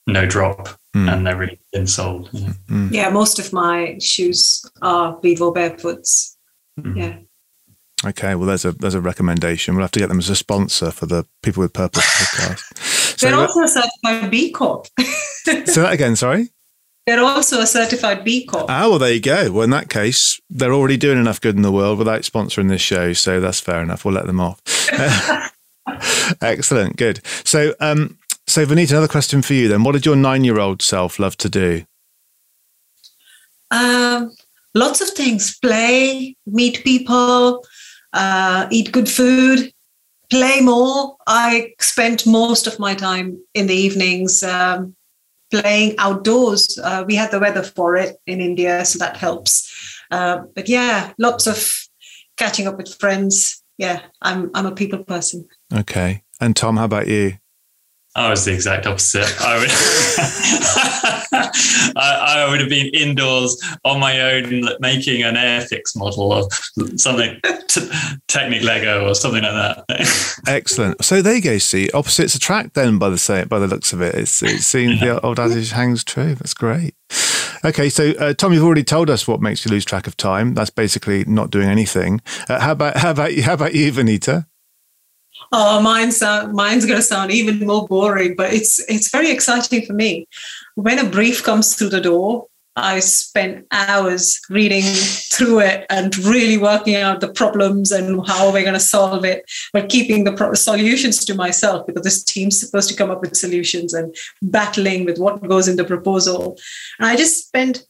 no 0.06 0.26
drop 0.26 0.68
mm. 0.94 1.12
and 1.12 1.26
they're 1.26 1.36
really 1.36 1.60
insoled. 1.72 2.28
You 2.32 2.40
know? 2.40 2.52
mm. 2.68 2.92
Yeah, 2.92 3.10
most 3.10 3.38
of 3.38 3.52
my 3.52 3.98
shoes 4.00 4.64
are 4.82 5.18
Vivobarefoots. 5.20 6.36
Mm. 6.80 6.96
Yeah. 6.96 7.18
Okay, 8.06 8.34
well, 8.34 8.46
there's 8.46 8.66
a 8.66 8.72
there's 8.72 8.94
a 8.94 9.00
recommendation. 9.00 9.74
We'll 9.74 9.84
have 9.84 9.90
to 9.92 10.00
get 10.00 10.08
them 10.08 10.18
as 10.18 10.28
a 10.28 10.36
sponsor 10.36 10.90
for 10.90 11.06
the 11.06 11.24
People 11.42 11.62
with 11.62 11.72
Purpose 11.72 12.04
podcast. 12.04 13.18
They're 13.20 13.30
so, 13.30 13.40
also 13.40 13.66
certified 13.66 14.30
B 14.30 14.50
Corp. 14.50 14.86
say 14.98 15.62
that 15.64 15.92
again. 15.92 16.14
Sorry. 16.16 16.50
They're 17.06 17.22
also 17.22 17.60
a 17.60 17.66
certified 17.66 18.24
B 18.24 18.46
Corp. 18.46 18.66
Ah, 18.70 18.88
well, 18.88 18.98
there 18.98 19.12
you 19.12 19.20
go. 19.20 19.52
Well, 19.52 19.62
in 19.62 19.70
that 19.70 19.90
case, 19.90 20.40
they're 20.48 20.72
already 20.72 20.96
doing 20.96 21.18
enough 21.18 21.40
good 21.40 21.54
in 21.54 21.62
the 21.62 21.72
world 21.72 21.98
without 21.98 22.22
sponsoring 22.22 22.68
this 22.68 22.80
show. 22.80 23.12
So 23.12 23.40
that's 23.40 23.60
fair 23.60 23.82
enough. 23.82 24.04
We'll 24.04 24.14
let 24.14 24.26
them 24.26 24.40
off. 24.40 24.62
Excellent. 26.40 26.96
Good. 26.96 27.20
So, 27.44 27.74
um, 27.80 28.18
so 28.46 28.64
Vineeta, 28.64 28.92
another 28.92 29.08
question 29.08 29.42
for 29.42 29.52
you 29.52 29.68
then. 29.68 29.84
What 29.84 29.92
did 29.92 30.06
your 30.06 30.16
nine 30.16 30.44
year 30.44 30.58
old 30.58 30.80
self 30.80 31.18
love 31.18 31.36
to 31.38 31.50
do? 31.50 31.84
Um, 33.70 34.34
lots 34.74 35.00
of 35.02 35.10
things 35.10 35.58
play, 35.58 36.36
meet 36.46 36.84
people, 36.84 37.66
uh, 38.14 38.66
eat 38.70 38.92
good 38.92 39.10
food, 39.10 39.72
play 40.30 40.60
more. 40.60 41.16
I 41.26 41.72
spent 41.80 42.26
most 42.26 42.66
of 42.66 42.78
my 42.78 42.94
time 42.94 43.42
in 43.52 43.66
the 43.66 43.74
evenings 43.74 44.42
um, 44.42 44.94
playing 45.60 45.94
outdoors. 45.98 46.78
Uh, 46.82 47.04
we 47.06 47.14
had 47.14 47.30
the 47.30 47.38
weather 47.38 47.62
for 47.62 47.96
it 47.96 48.16
in 48.26 48.40
India, 48.40 48.84
so 48.84 48.98
that 48.98 49.16
helps. 49.16 49.70
Uh, 50.10 50.42
but 50.54 50.68
yeah, 50.68 51.12
lots 51.18 51.46
of 51.46 51.70
catching 52.36 52.66
up 52.66 52.76
with 52.76 52.94
friends. 52.94 53.62
Yeah, 53.78 54.00
I'm 54.22 54.50
I'm 54.54 54.66
a 54.66 54.72
people 54.72 55.04
person. 55.04 55.46
Okay. 55.72 56.22
And 56.40 56.56
Tom, 56.56 56.76
how 56.76 56.84
about 56.84 57.06
you? 57.06 57.38
I 58.16 58.30
was 58.30 58.44
the 58.44 58.52
exact 58.52 58.86
opposite. 58.86 59.26
I 59.40 59.58
would, 59.58 59.70
I, 61.96 62.46
I, 62.46 62.48
would 62.48 62.60
have 62.60 62.68
been 62.68 62.86
indoors 62.94 63.60
on 63.84 63.98
my 63.98 64.20
own, 64.20 64.68
making 64.78 65.24
an 65.24 65.34
Airfix 65.34 65.96
model 65.96 66.32
of 66.32 66.52
something, 66.96 67.40
t- 67.68 67.90
Technic 68.28 68.62
Lego 68.62 69.08
or 69.08 69.16
something 69.16 69.42
like 69.42 69.52
that. 69.52 70.38
Excellent. 70.46 71.04
So 71.04 71.22
there 71.22 71.34
you 71.34 71.42
go. 71.42 71.58
See, 71.58 71.90
opposites 71.92 72.36
attract. 72.36 72.74
Then, 72.74 72.98
by 72.98 73.08
the 73.08 73.18
say, 73.18 73.42
by 73.44 73.58
the 73.58 73.66
looks 73.66 73.92
of 73.92 74.00
it, 74.00 74.14
it's 74.14 74.44
it 74.44 74.60
seems 74.60 75.00
the 75.00 75.20
old 75.20 75.40
adage 75.40 75.72
hangs 75.72 76.04
true. 76.04 76.36
That's 76.36 76.54
great. 76.54 76.94
Okay, 77.64 77.88
so 77.88 78.10
uh, 78.20 78.34
Tom, 78.34 78.52
you've 78.52 78.62
already 78.62 78.84
told 78.84 79.10
us 79.10 79.26
what 79.26 79.40
makes 79.40 79.64
you 79.64 79.70
lose 79.70 79.84
track 79.84 80.06
of 80.06 80.16
time. 80.16 80.54
That's 80.54 80.70
basically 80.70 81.24
not 81.24 81.50
doing 81.50 81.68
anything. 81.68 82.20
Uh, 82.48 82.60
how 82.60 82.72
about 82.72 82.98
how 82.98 83.10
about? 83.10 83.32
How 83.38 83.54
about 83.54 83.74
you, 83.74 83.90
Vineeta? 83.90 84.46
Oh, 85.56 85.80
mine's 85.80 86.20
uh, 86.20 86.48
mine's 86.48 86.84
going 86.84 86.98
to 86.98 87.02
sound 87.02 87.30
even 87.30 87.64
more 87.64 87.86
boring, 87.86 88.34
but 88.34 88.52
it's 88.52 88.80
it's 88.88 89.08
very 89.10 89.30
exciting 89.30 89.86
for 89.86 89.92
me. 89.92 90.26
When 90.74 90.98
a 90.98 91.08
brief 91.08 91.44
comes 91.44 91.76
through 91.76 91.90
the 91.90 92.00
door, 92.00 92.48
I 92.74 92.98
spend 92.98 93.64
hours 93.70 94.40
reading 94.50 94.82
through 94.82 95.60
it 95.60 95.86
and 95.90 96.18
really 96.18 96.58
working 96.58 96.96
out 96.96 97.20
the 97.20 97.28
problems 97.28 97.92
and 97.92 98.26
how 98.26 98.52
we're 98.52 98.62
going 98.62 98.74
to 98.74 98.80
solve 98.80 99.24
it, 99.24 99.44
but 99.72 99.88
keeping 99.88 100.24
the 100.24 100.32
pro- 100.32 100.54
solutions 100.54 101.24
to 101.24 101.36
myself 101.36 101.86
because 101.86 102.02
this 102.02 102.24
team's 102.24 102.58
supposed 102.58 102.88
to 102.88 102.96
come 102.96 103.12
up 103.12 103.20
with 103.20 103.36
solutions 103.36 103.94
and 103.94 104.12
battling 104.42 105.04
with 105.04 105.18
what 105.18 105.46
goes 105.46 105.68
in 105.68 105.76
the 105.76 105.84
proposal. 105.84 106.58
And 106.98 107.06
I 107.06 107.14
just 107.14 107.46
spend 107.46 107.84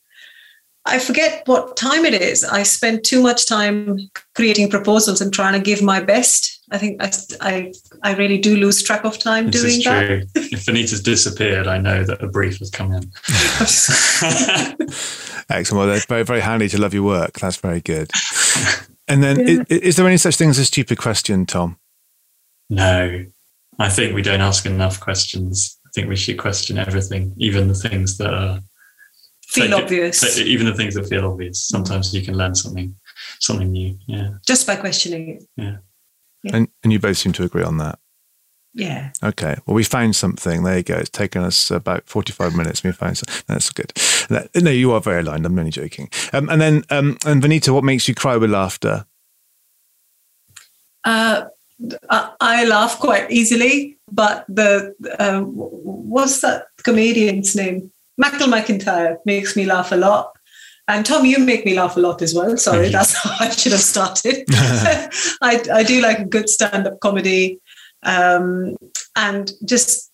I 0.86 0.98
forget 0.98 1.46
what 1.46 1.76
time 1.76 2.04
it 2.04 2.14
is. 2.14 2.44
I 2.44 2.62
spend 2.62 3.04
too 3.04 3.22
much 3.22 3.46
time 3.46 3.98
creating 4.34 4.68
proposals 4.68 5.20
and 5.20 5.32
trying 5.32 5.54
to 5.54 5.60
give 5.60 5.82
my 5.82 6.00
best 6.00 6.54
I 6.70 6.78
think 6.78 7.02
I, 7.02 7.12
I, 7.40 7.72
I 8.02 8.14
really 8.16 8.38
do 8.38 8.56
lose 8.56 8.82
track 8.82 9.04
of 9.04 9.18
time 9.18 9.50
this 9.50 9.62
doing 9.62 9.82
that. 9.84 10.26
if 10.34 10.68
Anita's 10.68 11.02
disappeared, 11.02 11.66
I 11.66 11.78
know 11.78 12.04
that 12.04 12.22
a 12.22 12.26
brief 12.26 12.58
has 12.58 12.70
come 12.70 12.92
in. 12.92 13.02
Excellent. 15.50 15.78
Well, 15.78 15.86
that's 15.86 16.06
very, 16.06 16.24
very 16.24 16.40
handy 16.40 16.68
to 16.70 16.80
love 16.80 16.94
your 16.94 17.02
work. 17.02 17.34
That's 17.34 17.56
very 17.56 17.80
good. 17.80 18.10
And 19.06 19.22
then, 19.22 19.46
yeah. 19.46 19.64
is, 19.68 19.80
is 19.80 19.96
there 19.96 20.06
any 20.06 20.16
such 20.16 20.36
thing 20.36 20.48
as 20.48 20.56
a 20.56 20.64
stupid 20.64 20.96
question, 20.96 21.44
Tom? 21.44 21.76
No, 22.70 23.26
I 23.78 23.90
think 23.90 24.14
we 24.14 24.22
don't 24.22 24.40
ask 24.40 24.64
enough 24.64 24.98
questions. 24.98 25.78
I 25.84 25.90
think 25.94 26.08
we 26.08 26.16
should 26.16 26.38
question 26.38 26.78
everything, 26.78 27.34
even 27.36 27.68
the 27.68 27.74
things 27.74 28.16
that 28.16 28.32
are 28.32 28.60
feel 29.48 29.70
so, 29.70 29.82
obvious. 29.82 30.20
So 30.20 30.42
even 30.42 30.66
the 30.66 30.74
things 30.74 30.94
that 30.94 31.08
feel 31.08 31.24
obvious. 31.30 31.62
Sometimes 31.62 32.14
you 32.14 32.22
can 32.22 32.36
learn 32.36 32.54
something, 32.54 32.94
something 33.40 33.70
new. 33.70 33.98
Yeah, 34.06 34.34
just 34.46 34.66
by 34.66 34.76
questioning 34.76 35.28
it. 35.28 35.44
Yeah. 35.56 35.76
Yeah. 36.42 36.56
And, 36.56 36.68
and 36.82 36.92
you 36.92 36.98
both 36.98 37.16
seem 37.16 37.32
to 37.32 37.42
agree 37.44 37.62
on 37.62 37.78
that. 37.78 37.98
Yeah. 38.74 39.12
Okay. 39.22 39.56
Well, 39.64 39.74
we 39.74 39.84
found 39.84 40.16
something. 40.16 40.64
There 40.64 40.76
you 40.76 40.82
go. 40.82 40.96
It's 40.96 41.08
taken 41.08 41.42
us 41.42 41.70
about 41.70 42.08
45 42.08 42.56
minutes. 42.56 42.82
We 42.82 42.90
found 42.92 43.16
something. 43.16 43.44
That's 43.46 43.70
good. 43.70 43.92
No, 44.30 44.70
you 44.70 44.92
are 44.92 45.00
very 45.00 45.20
aligned. 45.20 45.46
I'm 45.46 45.58
only 45.58 45.70
joking. 45.70 46.10
Um, 46.32 46.48
and 46.48 46.60
then, 46.60 46.84
um, 46.90 47.16
and 47.24 47.42
Vineeta, 47.42 47.72
what 47.72 47.84
makes 47.84 48.08
you 48.08 48.14
cry 48.14 48.36
with 48.36 48.50
laughter? 48.50 49.06
Uh, 51.04 51.44
I 52.40 52.64
laugh 52.64 52.98
quite 52.98 53.30
easily, 53.30 53.98
but 54.10 54.44
the 54.48 54.94
um, 55.18 55.46
what's 55.52 56.40
that 56.40 56.66
comedian's 56.82 57.54
name? 57.54 57.90
Michael 58.16 58.48
McIntyre 58.48 59.16
makes 59.24 59.56
me 59.56 59.64
laugh 59.64 59.92
a 59.92 59.96
lot. 59.96 60.32
And 60.86 61.04
Tom, 61.06 61.24
you 61.24 61.38
make 61.38 61.64
me 61.64 61.74
laugh 61.74 61.96
a 61.96 62.00
lot 62.00 62.20
as 62.20 62.34
well. 62.34 62.56
Sorry, 62.58 62.90
that's 62.90 63.14
how 63.14 63.34
I 63.40 63.48
should 63.48 63.72
have 63.72 63.80
started. 63.80 64.44
I, 64.50 65.62
I 65.72 65.82
do 65.82 66.02
like 66.02 66.18
a 66.18 66.24
good 66.26 66.48
stand 66.48 66.86
up 66.86 67.00
comedy 67.00 67.58
um, 68.02 68.76
and 69.16 69.50
just 69.64 70.12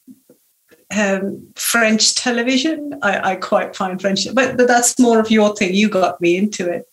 um, 0.97 1.49
French 1.57 2.15
television. 2.15 2.99
I, 3.03 3.33
I, 3.33 3.37
quite 3.37 3.75
find 3.75 4.01
French, 4.01 4.33
but, 4.33 4.57
but 4.57 4.69
that's 4.69 4.99
more 4.99 5.19
of 5.19 5.31
your 5.31 5.57
thing. 5.57 5.75
You 5.75 5.89
got 5.89 6.21
me 6.21 6.37
into 6.37 6.71
it. 6.71 6.85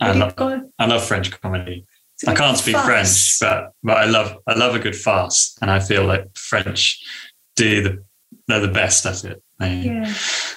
I 0.00 0.12
love, 0.12 0.34
I 0.78 0.86
love 0.86 1.04
French 1.04 1.30
comedy. 1.40 1.84
I 2.26 2.34
can't 2.34 2.56
speak 2.56 2.76
French, 2.76 3.38
but 3.40 3.72
but 3.82 3.98
I 3.98 4.06
love 4.06 4.38
I 4.46 4.54
love 4.54 4.74
a 4.74 4.78
good 4.78 4.96
farce, 4.96 5.56
and 5.60 5.70
I 5.70 5.80
feel 5.80 6.04
like 6.04 6.34
French 6.34 6.98
do 7.56 7.82
the 7.82 8.04
they're 8.48 8.60
the 8.60 8.68
best 8.68 9.04
at 9.04 9.24
it. 9.24 9.42
Yeah. 9.60 10.12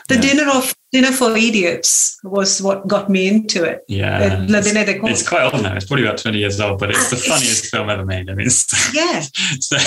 The 0.08 0.16
yeah. 0.16 0.22
dinner 0.22 0.52
of 0.52 0.74
dinner 0.92 1.12
for 1.12 1.36
idiots 1.36 2.18
was 2.24 2.62
what 2.62 2.88
got 2.88 3.10
me 3.10 3.28
into 3.28 3.64
it. 3.64 3.84
Yeah, 3.88 4.44
it's, 4.44 4.52
it's, 5.22 5.28
quite 5.28 5.54
old 5.54 5.64
now. 5.64 5.76
It's 5.76 5.86
probably 5.86 6.06
about 6.06 6.18
twenty 6.18 6.40
years 6.40 6.60
old, 6.60 6.80
but 6.80 6.90
it's 6.90 7.10
the 7.10 7.16
funniest 7.16 7.68
film 7.68 7.90
ever 7.90 8.06
made. 8.06 8.30
I 8.30 8.34
mean, 8.34 8.48
it's, 8.48 8.94
yeah. 8.94 9.22
So, 9.60 9.78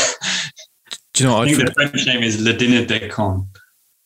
Do 1.15 1.25
you 1.25 1.29
know? 1.29 1.39
What 1.39 1.49
I 1.49 1.55
think 1.55 1.69
the 1.69 1.75
French 1.75 2.07
name 2.07 2.23
is 2.23 2.41
Le 2.41 2.55
Dîner 2.55 2.87
des 2.87 3.09
Cons. 3.09 3.47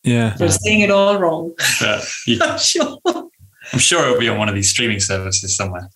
Yeah, 0.03 0.35
you're 0.39 0.49
saying 0.49 0.81
it 0.81 0.91
all 0.91 1.19
wrong. 1.19 1.53
But 1.79 2.07
you, 2.27 2.39
I'm 2.41 2.59
sure. 2.59 2.97
I'm 3.73 3.79
sure 3.79 4.01
it'll 4.05 4.19
be 4.19 4.29
on 4.29 4.37
one 4.37 4.49
of 4.49 4.55
these 4.55 4.69
streaming 4.69 5.01
services 5.01 5.55
somewhere. 5.55 5.89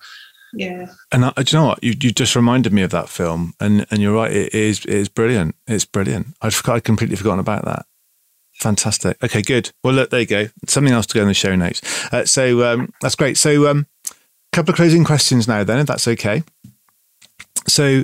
Yeah. 0.54 0.88
And 1.12 1.26
uh, 1.26 1.32
do 1.32 1.44
you 1.48 1.62
know 1.62 1.68
what? 1.68 1.84
You, 1.84 1.94
you 2.02 2.12
just 2.12 2.36
reminded 2.36 2.74
me 2.74 2.82
of 2.82 2.92
that 2.92 3.10
film, 3.10 3.54
and 3.60 3.86
and 3.90 4.02
you're 4.02 4.14
right. 4.14 4.32
It 4.32 4.54
is 4.54 4.86
it 4.86 4.94
is 4.94 5.10
brilliant. 5.10 5.56
It's 5.68 5.86
brilliant. 5.86 6.36
I'd, 6.42 6.54
I'd 6.68 6.84
completely 6.84 7.16
forgotten 7.16 7.40
about 7.40 7.66
that. 7.66 7.86
Fantastic. 8.62 9.18
Okay, 9.24 9.42
good. 9.42 9.72
Well, 9.84 9.96
look, 9.96 10.12
there 10.12 10.20
you 10.20 10.28
go. 10.28 10.48
Something 10.68 10.94
else 10.94 11.08
to 11.08 11.16
go 11.16 11.24
in 11.24 11.28
the 11.28 11.34
show 11.34 11.56
notes. 11.56 11.82
Uh, 12.14 12.26
so 12.26 12.64
um, 12.64 12.94
that's 13.02 13.16
great. 13.16 13.36
So, 13.36 13.66
a 13.66 13.72
um, 13.72 13.88
couple 14.52 14.72
of 14.72 14.76
closing 14.76 15.04
questions 15.04 15.48
now, 15.48 15.64
then, 15.64 15.80
if 15.80 15.88
that's 15.88 16.08
okay. 16.08 16.44
So, 17.68 18.04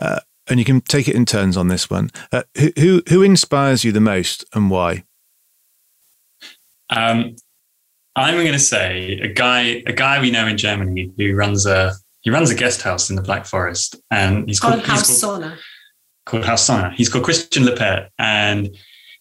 uh, 0.00 0.20
and 0.48 0.58
you 0.58 0.64
can 0.64 0.80
take 0.80 1.08
it 1.08 1.14
in 1.14 1.26
turns 1.26 1.58
on 1.58 1.68
this 1.68 1.90
one. 1.90 2.08
Uh, 2.32 2.44
who, 2.56 2.72
who, 2.78 3.02
who 3.10 3.22
inspires 3.22 3.84
you 3.84 3.92
the 3.92 4.00
most, 4.00 4.46
and 4.54 4.70
why? 4.70 5.04
Um, 6.88 7.36
I'm 8.16 8.34
going 8.36 8.52
to 8.52 8.58
say 8.58 9.20
a 9.22 9.28
guy, 9.28 9.82
a 9.86 9.92
guy 9.92 10.22
we 10.22 10.30
know 10.30 10.46
in 10.46 10.56
Germany 10.56 11.12
who 11.18 11.34
runs 11.34 11.66
a 11.66 11.92
he 12.22 12.30
runs 12.30 12.50
a 12.50 12.54
guest 12.54 12.80
house 12.80 13.10
in 13.10 13.16
the 13.16 13.22
Black 13.22 13.44
Forest, 13.44 13.96
and 14.10 14.48
he's 14.48 14.58
called, 14.58 14.82
called 14.82 15.00
Haus 15.00 15.20
Sonne. 15.20 15.52
called 16.24 16.44
Haus 16.44 16.64
Sonne. 16.64 16.92
He's 16.92 17.10
called 17.10 17.24
Christian 17.24 17.64
Lepet, 17.64 18.08
and 18.18 18.70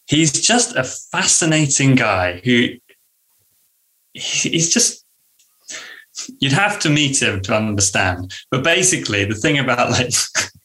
he's 0.08 0.32
just 0.32 0.76
a 0.76 0.84
fascinating 0.84 1.96
guy 1.96 2.42
who 2.44 2.70
he's 4.14 4.74
just 4.74 5.06
you'd 6.40 6.54
have 6.54 6.80
to 6.80 6.90
meet 6.90 7.22
him 7.22 7.42
to 7.42 7.56
understand. 7.56 8.34
But 8.50 8.64
basically, 8.64 9.26
the 9.26 9.36
thing 9.36 9.60
about 9.60 9.92
like 9.92 10.14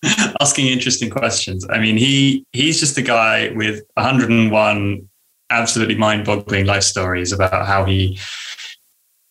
asking 0.41 0.69
interesting 0.69 1.11
questions, 1.11 1.67
I 1.69 1.79
mean, 1.79 1.97
he 1.97 2.47
he's 2.53 2.81
just 2.81 2.99
a 2.99 3.03
guy 3.03 3.53
with 3.55 3.83
101 3.95 5.09
absolutely 5.51 5.97
mind-boggling 5.97 6.65
life 6.65 6.83
stories 6.83 7.31
about 7.31 7.67
how 7.67 7.85
he 7.85 8.19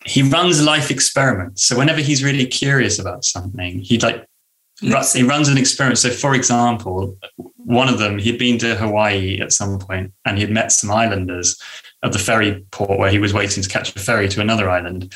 he 0.05 0.24
runs 0.24 0.64
life 0.64 0.89
experiments. 0.89 1.64
So 1.66 1.78
whenever 1.78 2.01
he's 2.01 2.24
really 2.24 2.45
curious 2.45 2.99
about 2.99 3.24
something, 3.24 3.80
he'd 3.80 4.03
like 4.03 4.26
he 4.82 5.24
runs 5.24 5.48
an 5.48 5.58
experiment. 5.58 6.00
So, 6.00 6.10
for 6.10 6.34
example, 6.34 7.18
one 7.58 7.88
of 7.88 8.00
them, 8.00 8.18
he'd 8.18 8.40
been 8.40 8.58
to 8.60 8.76
Hawaii 8.76 9.40
at 9.40 9.54
some 9.54 9.80
point 9.80 10.12
and 10.26 10.38
he'd 10.38 10.50
met 10.50 10.72
some 10.72 10.92
islanders 10.92 11.60
at 12.04 12.12
the 12.12 12.20
ferry 12.20 12.66
port 12.72 12.98
where 13.00 13.12
he 13.12 13.20
was 13.20 13.34
waiting 13.34 13.64
to 13.64 13.70
catch 13.70 13.96
a 13.96 14.00
ferry 14.00 14.28
to 14.30 14.42
another 14.42 14.70
island. 14.70 15.14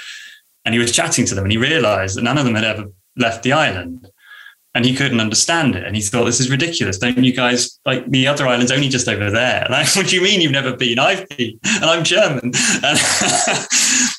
And 0.63 0.74
he 0.74 0.80
was 0.80 0.91
chatting 0.91 1.26
to 1.26 1.36
them 1.36 1.45
and 1.45 1.51
he 1.51 1.57
realized 1.57 2.16
that 2.16 2.24
none 2.24 2.38
of 2.38 2.45
them 2.45 2.55
had 2.55 2.63
ever 2.63 2.86
left 3.18 3.43
the 3.43 3.53
island 3.53 4.07
and 4.76 4.84
he 4.86 4.93
couldn't 4.93 5.22
understand 5.22 5.76
it. 5.76 5.86
And 5.86 5.95
he 5.95 6.01
thought, 6.01 6.26
this 6.26 6.41
is 6.41 6.51
ridiculous. 6.51 6.97
Don't 6.97 7.18
you 7.18 7.34
guys 7.34 7.80
like 7.86 8.05
the 8.11 8.28
other 8.28 8.45
island's 8.45 8.72
only 8.72 8.89
just 8.89 9.07
over 9.07 9.32
there? 9.32 9.66
And 9.72 9.88
what 9.89 10.07
do 10.07 10.16
you 10.16 10.22
mean 10.22 10.41
you've 10.41 10.51
never 10.51 10.76
been? 10.76 10.99
I've 10.99 11.28
been, 11.30 11.59
and 11.63 11.86
I'm 11.86 12.03
German. 12.03 12.51
And, 12.84 12.99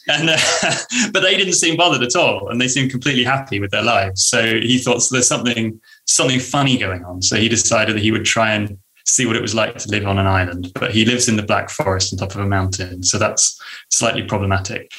and 0.09 0.31
uh, 0.31 0.39
but 1.13 1.21
they 1.21 1.37
didn't 1.37 1.55
seem 1.55 1.77
bothered 1.77 2.03
at 2.03 2.17
all, 2.17 2.49
and 2.49 2.61
they 2.61 2.69
seemed 2.69 2.91
completely 2.91 3.25
happy 3.25 3.61
with 3.61 3.71
their 3.71 3.83
lives. 3.83 4.27
So 4.27 4.61
he 4.61 4.79
thought 4.79 5.03
so 5.03 5.15
there's 5.15 5.29
something 5.29 5.81
something 6.07 6.41
funny 6.41 6.79
going 6.79 7.05
on. 7.05 7.23
So 7.23 7.37
he 7.37 7.49
decided 7.49 7.97
that 7.97 8.03
he 8.03 8.13
would 8.13 8.25
try 8.25 8.53
and 8.53 8.79
see 9.05 9.25
what 9.25 9.37
it 9.37 9.43
was 9.43 9.55
like 9.55 9.79
to 9.79 9.89
live 9.89 10.05
on 10.07 10.19
an 10.19 10.27
island. 10.27 10.73
But 10.75 10.91
he 10.91 11.05
lives 11.05 11.29
in 11.29 11.37
the 11.37 11.43
Black 11.43 11.71
Forest 11.71 12.13
on 12.13 12.19
top 12.19 12.35
of 12.35 12.41
a 12.41 12.47
mountain, 12.47 13.03
so 13.03 13.19
that's 13.19 13.61
slightly 13.91 14.25
problematic. 14.25 14.91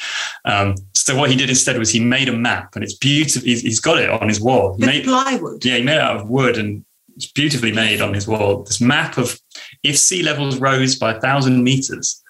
Um, 0.46 0.76
so 0.94 1.16
what 1.18 1.30
he 1.30 1.36
did 1.36 1.50
instead 1.50 1.78
was 1.78 1.92
he 1.92 2.00
made 2.00 2.30
a 2.30 2.34
map, 2.34 2.76
and 2.76 2.84
it's 2.84 2.96
beautiful. 2.96 3.46
He's, 3.46 3.62
he's 3.62 3.80
got 3.80 4.00
it 4.00 4.10
on 4.10 4.28
his 4.28 4.42
wall. 4.42 4.76
He 4.78 4.86
made, 4.86 5.04
plywood. 5.06 5.64
Yeah, 5.64 5.78
he 5.78 5.84
made 5.84 5.96
it 5.96 6.02
out 6.02 6.18
of 6.18 6.30
wood, 6.30 6.58
and 6.58 6.86
it's 7.16 7.32
beautifully 7.32 7.72
made 7.72 8.02
on 8.02 8.14
his 8.14 8.28
wall. 8.28 8.64
This 8.64 8.82
map 8.82 9.18
of 9.18 9.40
if 9.84 9.98
sea 9.98 10.24
levels 10.24 10.60
rose 10.60 10.96
by 10.96 11.14
a 11.14 11.20
thousand 11.20 11.64
meters, 11.64 12.24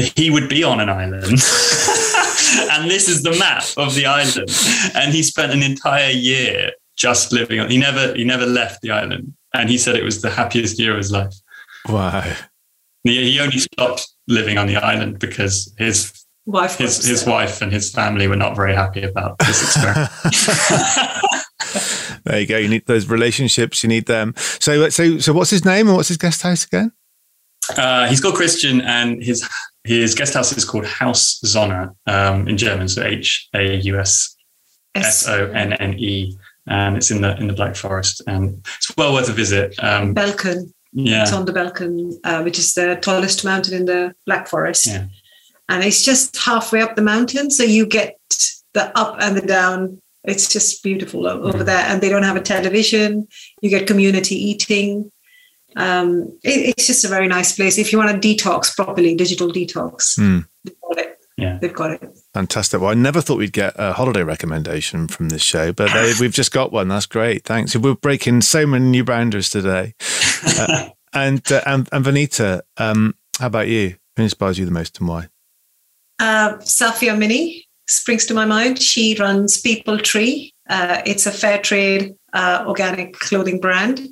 he 0.00 0.30
would 0.30 0.48
be 0.48 0.64
on 0.64 0.80
an 0.80 0.88
island. 0.88 1.24
and 2.72 2.90
this 2.90 3.08
is 3.08 3.22
the 3.22 3.36
map 3.38 3.64
of 3.76 3.94
the 3.94 4.06
island. 4.06 4.50
And 4.94 5.12
he 5.12 5.22
spent 5.22 5.52
an 5.52 5.62
entire 5.62 6.10
year 6.10 6.72
just 6.96 7.32
living 7.32 7.60
on. 7.60 7.70
He 7.70 7.78
never 7.78 8.14
he 8.14 8.24
never 8.24 8.46
left 8.46 8.82
the 8.82 8.90
island 8.90 9.34
and 9.54 9.68
he 9.68 9.78
said 9.78 9.96
it 9.96 10.04
was 10.04 10.22
the 10.22 10.30
happiest 10.30 10.78
year 10.78 10.92
of 10.92 10.98
his 10.98 11.10
life. 11.10 11.34
Wow. 11.88 12.36
He, 13.04 13.32
he 13.32 13.40
only 13.40 13.58
stopped 13.58 14.08
living 14.26 14.58
on 14.58 14.66
the 14.66 14.76
island 14.76 15.18
because 15.18 15.72
his 15.78 16.12
wife 16.46 16.76
his, 16.78 17.04
his 17.04 17.26
wife 17.26 17.62
and 17.62 17.72
his 17.72 17.90
family 17.90 18.26
were 18.26 18.36
not 18.36 18.56
very 18.56 18.74
happy 18.74 19.02
about 19.02 19.38
this 19.38 19.62
experiment. 19.62 20.10
there 22.24 22.40
you 22.40 22.46
go. 22.46 22.56
You 22.58 22.68
need 22.68 22.86
those 22.86 23.08
relationships. 23.08 23.82
You 23.82 23.88
need 23.88 24.06
them. 24.06 24.34
So, 24.36 24.88
so, 24.90 25.18
so, 25.18 25.32
what's 25.32 25.50
his 25.50 25.64
name 25.64 25.88
and 25.88 25.96
what's 25.96 26.08
his 26.08 26.16
guest 26.16 26.42
house 26.42 26.64
again? 26.64 26.92
Uh, 27.76 28.06
he's 28.08 28.20
called 28.20 28.34
Christian, 28.34 28.80
and 28.80 29.22
his 29.22 29.46
his 29.88 30.14
guest 30.14 30.34
house 30.34 30.56
is 30.56 30.64
called 30.64 30.84
Haus 30.84 31.40
Sonne 31.44 31.90
um, 32.06 32.46
in 32.46 32.56
German, 32.56 32.88
so 32.88 33.02
H 33.02 33.48
A 33.54 33.76
U 33.76 33.98
S 33.98 34.36
S 34.94 35.26
O 35.28 35.50
N 35.50 35.72
N 35.72 35.94
E 35.98 36.36
and 36.68 36.96
it's 36.96 37.10
in 37.10 37.22
the 37.22 37.36
in 37.38 37.46
the 37.46 37.52
Black 37.52 37.74
Forest, 37.74 38.22
and 38.26 38.64
it's 38.76 38.94
well 38.96 39.12
worth 39.12 39.28
a 39.28 39.32
visit. 39.32 39.74
Um, 39.82 40.14
Belchen, 40.14 40.72
yeah, 40.92 41.22
it's 41.22 41.32
on 41.32 41.44
the 41.44 41.52
Belchen, 41.52 42.12
uh, 42.24 42.42
which 42.42 42.58
is 42.58 42.74
the 42.74 42.98
tallest 43.00 43.44
mountain 43.44 43.74
in 43.74 43.86
the 43.86 44.14
Black 44.26 44.48
Forest, 44.48 44.86
yeah. 44.86 45.06
and 45.68 45.82
it's 45.82 46.02
just 46.02 46.36
halfway 46.36 46.82
up 46.82 46.94
the 46.94 47.02
mountain, 47.02 47.50
so 47.50 47.62
you 47.62 47.86
get 47.86 48.18
the 48.74 48.96
up 48.98 49.16
and 49.20 49.36
the 49.36 49.42
down. 49.42 50.00
It's 50.24 50.52
just 50.52 50.82
beautiful 50.82 51.26
over 51.26 51.58
mm. 51.58 51.64
there, 51.64 51.84
and 51.86 52.02
they 52.02 52.10
don't 52.10 52.24
have 52.24 52.36
a 52.36 52.40
television. 52.40 53.28
You 53.62 53.70
get 53.70 53.86
community 53.86 54.34
eating. 54.34 55.10
Um, 55.78 56.38
it, 56.42 56.76
it's 56.76 56.86
just 56.86 57.04
a 57.04 57.08
very 57.08 57.28
nice 57.28 57.54
place 57.54 57.78
if 57.78 57.92
you 57.92 57.98
want 57.98 58.20
to 58.20 58.28
detox 58.28 58.74
properly, 58.74 59.14
digital 59.14 59.48
detox. 59.48 60.18
Mm. 60.18 60.46
Yeah, 61.38 61.56
they've 61.60 61.72
got 61.72 61.92
it. 61.92 62.18
Fantastic. 62.34 62.80
Well, 62.80 62.90
I 62.90 62.94
never 62.94 63.20
thought 63.20 63.38
we'd 63.38 63.52
get 63.52 63.74
a 63.76 63.92
holiday 63.92 64.24
recommendation 64.24 65.06
from 65.06 65.28
this 65.28 65.40
show, 65.40 65.72
but 65.72 65.92
they, 65.92 66.12
we've 66.20 66.32
just 66.32 66.50
got 66.50 66.72
one. 66.72 66.88
That's 66.88 67.06
great. 67.06 67.44
Thanks. 67.44 67.76
We're 67.76 67.94
breaking 67.94 68.40
so 68.40 68.66
many 68.66 68.86
new 68.86 69.04
boundaries 69.04 69.48
today. 69.50 69.94
Uh, 70.40 70.90
and, 71.12 71.50
uh, 71.50 71.60
and 71.66 71.88
and 71.90 72.04
Vineeta, 72.04 72.60
um, 72.76 73.16
how 73.40 73.48
about 73.48 73.66
you? 73.66 73.96
Who 74.16 74.22
inspires 74.22 74.56
you 74.56 74.64
the 74.64 74.70
most 74.70 75.00
and 75.00 75.08
why? 75.08 75.28
Uh, 76.20 76.58
Safia 76.58 77.18
Minney 77.18 77.66
springs 77.88 78.24
to 78.26 78.34
my 78.34 78.44
mind. 78.44 78.80
She 78.80 79.16
runs 79.18 79.60
People 79.60 79.98
Tree. 79.98 80.54
Uh, 80.68 81.02
it's 81.06 81.26
a 81.26 81.32
fair 81.32 81.58
trade 81.58 82.14
uh, 82.34 82.64
organic 82.68 83.14
clothing 83.14 83.60
brand, 83.60 84.08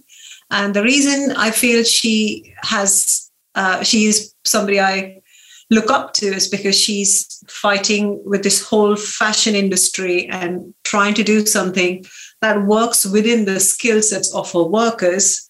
and 0.51 0.75
the 0.75 0.83
reason 0.83 1.33
I 1.37 1.51
feel 1.51 1.83
she 1.85 2.55
has 2.63 3.31
uh, 3.55 3.83
she 3.83 4.07
is 4.07 4.35
somebody 4.45 4.81
I 4.81 5.23
look 5.71 5.91
up 5.91 6.13
to 6.15 6.27
is 6.27 6.49
because 6.49 6.79
she's 6.79 7.43
fighting 7.49 8.23
with 8.25 8.43
this 8.43 8.65
whole 8.65 8.95
fashion 8.97 9.55
industry 9.55 10.29
and 10.29 10.73
trying 10.85 11.15
to 11.15 11.25
do 11.25 11.45
something 11.45 12.05
that 12.41 12.65
works 12.67 13.05
within 13.05 13.47
the 13.47 13.59
skill 13.59 14.03
sets 14.03 14.33
of 14.35 14.53
her 14.53 14.63
workers 14.63 15.47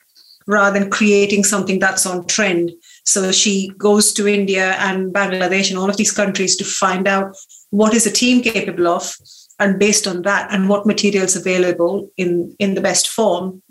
rather 0.47 0.79
than 0.79 0.91
creating 0.91 1.43
something 1.45 1.79
that's 1.81 2.07
on 2.07 2.27
trend. 2.27 2.71
So 3.05 3.33
she 3.33 3.73
goes 3.77 4.13
to 4.15 4.29
India 4.29 4.73
and 4.79 5.13
Bangladesh 5.13 5.71
and 5.71 5.79
all 5.79 5.91
of 5.91 5.97
these 5.97 6.13
countries 6.13 6.57
to 6.57 6.65
find 6.65 7.07
out 7.09 7.37
what 7.71 7.93
is 7.93 8.07
a 8.07 8.13
team 8.13 8.43
capable 8.43 8.87
of 8.87 9.15
and 9.59 9.79
based 9.79 10.07
on 10.07 10.23
that 10.23 10.53
and 10.53 10.69
what 10.69 10.87
materials 10.87 11.37
available 11.37 12.11
in, 12.17 12.55
in 12.59 12.75
the 12.75 12.81
best 12.81 13.09
form 13.09 13.63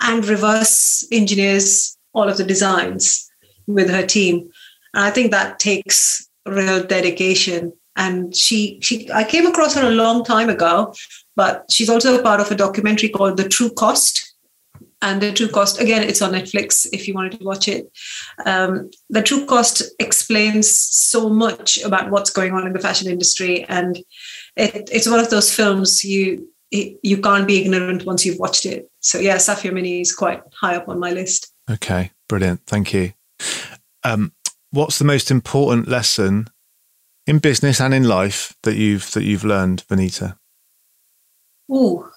and 0.00 0.26
reverse 0.26 1.06
engineers 1.10 1.96
all 2.12 2.28
of 2.28 2.36
the 2.36 2.44
designs 2.44 3.28
with 3.66 3.90
her 3.90 4.06
team. 4.06 4.48
And 4.94 5.04
I 5.04 5.10
think 5.10 5.30
that 5.30 5.58
takes 5.58 6.28
real 6.46 6.84
dedication. 6.84 7.72
And 7.96 8.34
she, 8.34 8.78
she, 8.80 9.10
I 9.12 9.24
came 9.24 9.46
across 9.46 9.74
her 9.74 9.86
a 9.86 9.92
long 9.92 10.24
time 10.24 10.48
ago, 10.48 10.94
but 11.36 11.64
she's 11.70 11.90
also 11.90 12.18
a 12.18 12.22
part 12.22 12.40
of 12.40 12.50
a 12.50 12.56
documentary 12.56 13.08
called 13.08 13.36
The 13.36 13.48
True 13.48 13.70
Cost. 13.70 14.32
And 15.02 15.20
The 15.20 15.32
True 15.32 15.48
Cost, 15.48 15.80
again, 15.80 16.02
it's 16.02 16.22
on 16.22 16.32
Netflix 16.32 16.86
if 16.92 17.06
you 17.06 17.14
wanted 17.14 17.38
to 17.38 17.44
watch 17.44 17.68
it. 17.68 17.90
Um, 18.46 18.90
the 19.10 19.22
True 19.22 19.44
Cost 19.46 19.82
explains 19.98 20.70
so 20.70 21.28
much 21.28 21.82
about 21.82 22.10
what's 22.10 22.30
going 22.30 22.52
on 22.52 22.66
in 22.66 22.72
the 22.72 22.80
fashion 22.80 23.10
industry. 23.10 23.64
And 23.64 23.98
it, 24.56 24.88
it's 24.92 25.08
one 25.08 25.20
of 25.20 25.30
those 25.30 25.54
films 25.54 26.04
you 26.04 26.48
you 26.70 27.18
can't 27.18 27.46
be 27.46 27.60
ignorant 27.60 28.04
once 28.04 28.26
you've 28.26 28.38
watched 28.38 28.66
it. 28.66 28.90
So 29.00 29.18
yeah, 29.18 29.36
Safia 29.36 29.72
Minney 29.72 30.00
is 30.00 30.12
quite 30.12 30.42
high 30.52 30.74
up 30.74 30.88
on 30.88 30.98
my 30.98 31.12
list. 31.12 31.52
Okay, 31.70 32.10
brilliant. 32.28 32.66
Thank 32.66 32.92
you. 32.92 33.12
Um, 34.02 34.32
what's 34.70 34.98
the 34.98 35.04
most 35.04 35.30
important 35.30 35.88
lesson 35.88 36.48
in 37.26 37.38
business 37.38 37.80
and 37.80 37.94
in 37.94 38.04
life 38.04 38.56
that 38.64 38.74
you've 38.74 39.10
that 39.12 39.24
you've 39.24 39.44
learned, 39.44 39.84
Vineeta? 39.88 40.36
Ooh. 41.70 42.10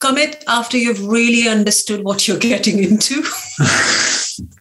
Commit 0.00 0.42
after 0.48 0.78
you've 0.78 1.06
really 1.06 1.48
understood 1.48 2.02
what 2.02 2.26
you're 2.26 2.38
getting 2.38 2.82
into. 2.82 3.16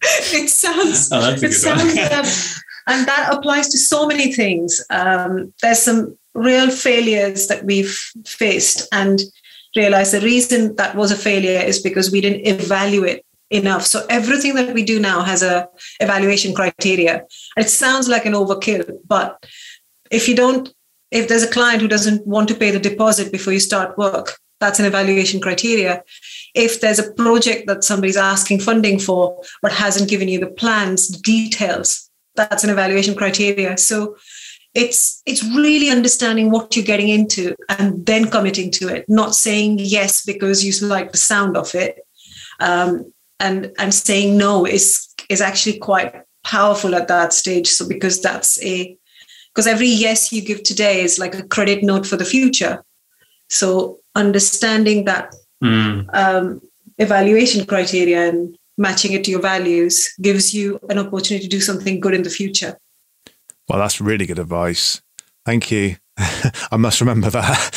it 0.02 0.50
sounds 0.50 1.10
oh, 1.12 1.32
it 1.42 1.54
sounds 1.54 1.98
um, 1.98 2.60
and 2.90 3.08
that 3.08 3.32
applies 3.32 3.70
to 3.70 3.78
so 3.78 4.08
many 4.08 4.34
things. 4.34 4.84
Um, 4.90 5.54
there's 5.62 5.80
some 5.80 6.18
real 6.34 6.72
failures 6.72 7.48
that 7.48 7.64
we've 7.64 7.96
faced 8.26 8.88
and 8.92 9.22
realized 9.76 10.14
the 10.14 10.22
reason 10.22 10.76
that 10.78 10.96
was 10.96 11.12
a 11.12 11.16
failure 11.16 11.60
is 11.60 11.80
because 11.80 12.12
we 12.12 12.20
didn't 12.20 12.48
evaluate 12.48 13.24
enough. 13.52 13.86
So 13.86 14.06
everything 14.10 14.56
that 14.56 14.74
we 14.74 14.84
do 14.84 15.00
now 15.00 15.22
has 15.22 15.44
a 15.44 15.68
evaluation 16.00 16.54
criteria. 16.54 17.26
It 17.58 17.70
sounds 17.70 18.08
like 18.08 18.26
an 18.26 18.34
overkill, 18.34 18.98
but 19.08 19.46
if 20.12 20.28
you 20.28 20.36
don't, 20.36 20.74
if 21.12 21.28
there's 21.28 21.44
a 21.44 21.52
client 21.52 21.82
who 21.82 21.88
doesn't 21.88 22.26
want 22.26 22.48
to 22.50 22.56
pay 22.56 22.72
the 22.72 22.80
deposit 22.80 23.32
before 23.32 23.54
you 23.54 23.60
start 23.60 23.98
work, 23.98 24.40
that's 24.60 24.80
an 24.80 24.86
evaluation 24.86 25.40
criteria. 25.40 26.04
If 26.56 26.82
there's 26.82 27.00
a 27.00 27.12
project 27.14 27.68
that 27.68 27.84
somebody's 27.84 28.18
asking 28.18 28.60
funding 28.62 29.00
for 29.00 29.42
but 29.62 29.72
hasn't 29.72 30.10
given 30.10 30.28
you 30.28 30.40
the 30.40 30.48
plans, 30.48 31.08
details, 31.08 32.09
that's 32.36 32.64
an 32.64 32.70
evaluation 32.70 33.16
criteria. 33.16 33.78
So 33.78 34.16
it's 34.74 35.22
it's 35.26 35.44
really 35.44 35.90
understanding 35.90 36.52
what 36.52 36.76
you're 36.76 36.86
getting 36.86 37.10
into 37.10 37.56
and 37.70 38.06
then 38.06 38.30
committing 38.30 38.72
to 38.72 38.88
it, 38.88 39.06
not 39.08 39.36
saying 39.36 39.78
yes 39.80 40.24
because 40.26 40.64
you 40.64 40.88
like 40.88 41.12
the 41.12 41.18
sound 41.18 41.58
of 41.58 41.74
it. 41.76 42.00
Um, 42.60 43.12
and 43.40 43.72
and 43.80 43.94
saying 43.94 44.38
no 44.38 44.66
is 44.66 45.08
is 45.30 45.42
actually 45.42 45.78
quite 45.80 46.14
powerful 46.44 46.94
at 46.94 47.08
that 47.08 47.32
stage 47.32 47.68
so 47.68 47.88
because 47.88 48.22
that's 48.22 48.62
a 48.64 48.98
because 49.54 49.66
every 49.66 49.88
yes 49.88 50.32
you 50.32 50.42
give 50.42 50.64
today 50.64 51.02
is 51.02 51.20
like 51.20 51.36
a 51.36 51.44
credit 51.44 51.82
note 51.84 52.06
for 52.06 52.18
the 52.18 52.26
future 52.26 52.84
so 53.48 53.98
understanding 54.16 55.06
that 55.06 55.34
Mm. 55.62 56.06
um, 56.14 56.62
evaluation 57.00 57.66
criteria 57.66 58.30
and 58.30 58.58
matching 58.80 59.12
it 59.12 59.26
to 59.26 59.32
your 59.32 59.42
values 59.42 60.10
gives 60.22 60.54
you 60.54 60.80
an 60.90 60.98
opportunity 60.98 61.44
to 61.44 61.50
do 61.50 61.60
something 61.60 62.00
good 62.00 62.14
in 62.14 62.24
the 62.24 62.30
future. 62.30 62.80
Well, 63.68 63.78
that's 63.78 64.02
really 64.02 64.26
good 64.26 64.40
advice. 64.40 65.02
Thank 65.46 65.70
you. 65.70 65.98
I 66.18 66.78
must 66.78 67.02
remember 67.02 67.30
that. 67.30 67.76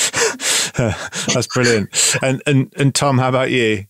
that's 1.35 1.49
brilliant. 1.49 2.17
And 2.23 2.43
and 2.47 2.73
and 2.77 2.95
Tom, 2.95 3.19
how 3.19 3.29
about 3.29 3.51
you? 3.51 3.85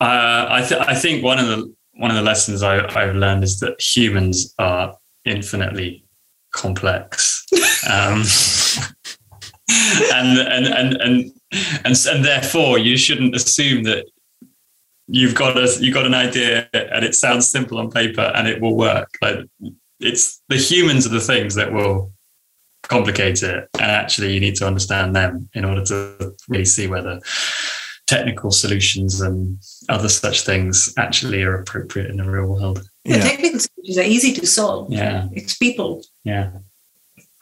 Uh, 0.00 0.46
I 0.50 0.64
th- 0.66 0.80
I 0.80 0.94
think 0.94 1.24
one 1.24 1.38
of 1.38 1.46
the 1.46 1.74
one 1.92 2.10
of 2.10 2.16
the 2.16 2.22
lessons 2.22 2.62
I, 2.62 2.84
I've 2.94 3.14
learned 3.14 3.44
is 3.44 3.60
that 3.60 3.80
humans 3.80 4.52
are 4.58 4.94
infinitely 5.24 6.04
complex, 6.52 7.46
um, 7.90 8.24
and, 10.12 10.38
and 10.38 10.66
and 10.66 10.94
and 11.00 11.32
and 11.84 12.06
and 12.08 12.24
therefore 12.24 12.78
you 12.78 12.96
shouldn't 12.96 13.34
assume 13.34 13.84
that 13.84 14.06
you've 15.08 15.34
got 15.34 15.56
a 15.56 15.68
you've 15.80 15.94
got 15.94 16.06
an 16.06 16.14
idea 16.14 16.68
and 16.72 17.04
it 17.04 17.14
sounds 17.14 17.48
simple 17.48 17.78
on 17.78 17.90
paper 17.90 18.32
and 18.34 18.48
it 18.48 18.60
will 18.60 18.76
work. 18.76 19.10
Like 19.22 19.38
it's 20.00 20.42
the 20.48 20.56
humans 20.56 21.06
are 21.06 21.10
the 21.10 21.20
things 21.20 21.54
that 21.54 21.72
will 21.72 22.12
complicate 22.82 23.42
it, 23.42 23.68
and 23.74 23.90
actually 23.90 24.32
you 24.34 24.40
need 24.40 24.54
to 24.56 24.66
understand 24.66 25.14
them 25.16 25.48
in 25.54 25.64
order 25.64 25.84
to 25.84 26.34
really 26.48 26.64
see 26.64 26.86
whether 26.86 27.20
technical 28.06 28.52
solutions 28.52 29.20
and 29.20 29.58
other 29.88 30.08
such 30.08 30.42
things 30.42 30.94
actually 30.96 31.42
are 31.42 31.58
appropriate 31.60 32.08
in 32.08 32.18
the 32.18 32.24
real 32.30 32.46
world. 32.46 32.88
The 33.04 33.16
Yeah. 33.16 33.20
technical 33.22 33.58
solutions 33.58 33.98
are 33.98 34.02
easy 34.08 34.32
to 34.34 34.46
solve. 34.46 34.92
Yeah, 34.92 35.26
It's 35.32 35.56
people 35.56 36.04
yeah, 36.22 36.50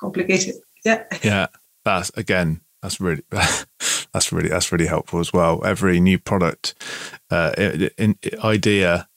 complicated. 0.00 0.54
Yeah. 0.84 1.04
Yeah, 1.22 1.48
that's 1.84 2.10
again, 2.16 2.60
that's 2.84 3.00
really 3.00 3.22
that's 4.12 4.30
really 4.30 4.50
that's 4.50 4.70
really 4.70 4.86
helpful 4.86 5.18
as 5.18 5.32
well. 5.32 5.64
Every 5.64 6.00
new 6.00 6.18
product 6.18 6.74
uh, 7.30 7.52
in, 7.56 7.90
in, 7.96 8.18
idea, 8.44 9.08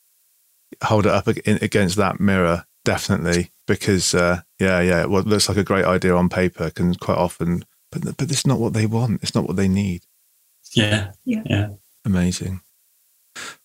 hold 0.84 1.06
it 1.06 1.12
up 1.12 1.28
against 1.28 1.98
that 1.98 2.22
mirror, 2.22 2.66
definitely, 2.86 3.52
because 3.68 4.16
uh, 4.16 4.42
yeah, 4.58 4.80
yeah, 4.80 5.06
what 5.06 5.28
looks 5.28 5.50
like 5.50 5.58
a 5.58 5.66
great 5.66 5.84
idea 5.84 6.16
on 6.16 6.30
paper 6.30 6.70
can 6.70 6.96
quite 6.96 7.18
often, 7.18 7.66
but 7.92 8.16
but 8.18 8.32
it's 8.32 8.48
not 8.48 8.60
what 8.60 8.72
they 8.72 8.86
want. 8.86 9.22
It's 9.22 9.36
not 9.36 9.46
what 9.46 9.58
they 9.58 9.68
need. 9.68 10.04
yeah, 10.72 11.12
Yeah. 11.26 11.44
yeah. 11.46 11.70
Amazing. 12.06 12.62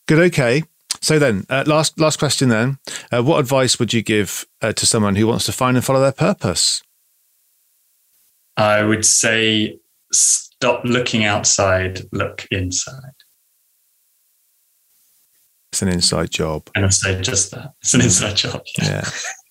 Good. 0.09 0.19
Okay. 0.19 0.65
So 1.01 1.21
then, 1.21 1.47
uh, 1.49 1.63
last 1.65 1.99
last 2.01 2.19
question. 2.19 2.49
Then, 2.49 2.79
uh, 3.13 3.23
what 3.23 3.39
advice 3.39 3.79
would 3.79 3.93
you 3.95 4.03
give 4.03 4.47
uh, 4.61 4.73
to 4.73 4.85
someone 4.85 5.15
who 5.15 5.29
wants 5.29 5.47
to 5.47 5.53
find 5.53 5.77
and 5.77 5.87
follow 5.87 6.01
their 6.01 6.11
purpose? 6.11 6.83
I 8.57 8.83
would 8.83 9.07
say 9.07 9.79
stop 10.13 10.85
looking 10.85 11.25
outside, 11.25 12.03
look 12.13 12.47
inside. 12.51 13.13
It's 15.73 15.83
an 15.83 15.89
inside 15.89 16.31
job. 16.31 16.69
And 16.75 16.85
I 16.85 16.89
say 16.91 17.21
just 17.23 17.51
that. 17.53 17.73
It's 17.81 17.95
an 17.95 18.03
inside 18.03 18.37
job. 18.37 18.63
Yeah, 18.79 19.09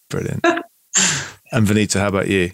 brilliant. 0.09 0.41
and 0.45 1.67
Vineeta, 1.67 1.99
how 1.99 2.09
about 2.09 2.27
you? 2.27 2.51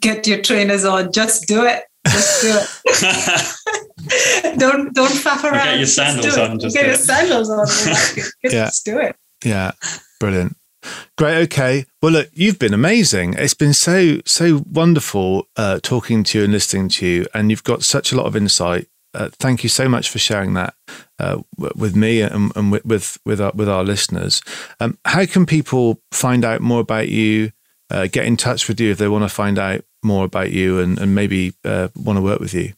Get 0.00 0.26
your 0.26 0.40
trainers 0.40 0.84
on. 0.84 1.12
Just 1.12 1.46
do 1.46 1.64
it. 1.66 1.84
Just 2.06 2.42
do 2.42 2.56
it. 2.56 4.54
don't 4.58 4.94
don't 4.94 5.10
faff 5.12 5.44
around. 5.44 5.66
get 5.66 5.78
your 5.78 5.86
sandals 5.86 6.38
on, 6.38 6.58
just 6.58 6.74
get 6.74 6.82
do 6.82 6.88
your 6.88 6.96
sandals 6.96 7.50
on. 7.50 7.66
Just 7.66 8.32
Yeah. 8.44 8.70
do 8.84 8.98
it. 9.00 9.16
Yeah, 9.44 9.72
brilliant. 10.20 10.56
Great. 11.16 11.42
Okay. 11.44 11.84
Well, 12.02 12.12
look, 12.12 12.30
you've 12.32 12.58
been 12.58 12.74
amazing. 12.74 13.34
It's 13.34 13.54
been 13.54 13.74
so 13.74 14.20
so 14.24 14.64
wonderful 14.70 15.48
uh, 15.56 15.80
talking 15.82 16.24
to 16.24 16.38
you 16.38 16.44
and 16.44 16.52
listening 16.52 16.88
to 16.90 17.06
you, 17.06 17.26
and 17.34 17.50
you've 17.50 17.64
got 17.64 17.82
such 17.82 18.12
a 18.12 18.16
lot 18.16 18.26
of 18.26 18.36
insight. 18.36 18.88
Uh, 19.14 19.30
thank 19.32 19.62
you 19.62 19.68
so 19.68 19.88
much 19.88 20.10
for 20.10 20.18
sharing 20.18 20.54
that 20.54 20.74
uh, 21.18 21.38
with 21.56 21.96
me 21.96 22.20
and, 22.20 22.54
and 22.54 22.70
with 22.70 22.84
with 22.84 23.18
with 23.24 23.40
our, 23.40 23.52
with 23.54 23.68
our 23.68 23.82
listeners. 23.84 24.42
Um, 24.80 24.98
how 25.04 25.26
can 25.26 25.46
people 25.46 26.00
find 26.12 26.44
out 26.44 26.60
more 26.60 26.80
about 26.80 27.08
you? 27.08 27.52
Uh, 27.90 28.06
get 28.06 28.26
in 28.26 28.36
touch 28.36 28.68
with 28.68 28.78
you 28.78 28.90
if 28.90 28.98
they 28.98 29.08
want 29.08 29.24
to 29.24 29.30
find 29.30 29.58
out 29.58 29.80
more 30.02 30.26
about 30.26 30.52
you 30.52 30.78
and, 30.78 30.98
and 30.98 31.14
maybe 31.14 31.54
uh, 31.64 31.88
want 31.96 32.18
to 32.18 32.22
work 32.22 32.38
with 32.38 32.52
you. 32.52 32.74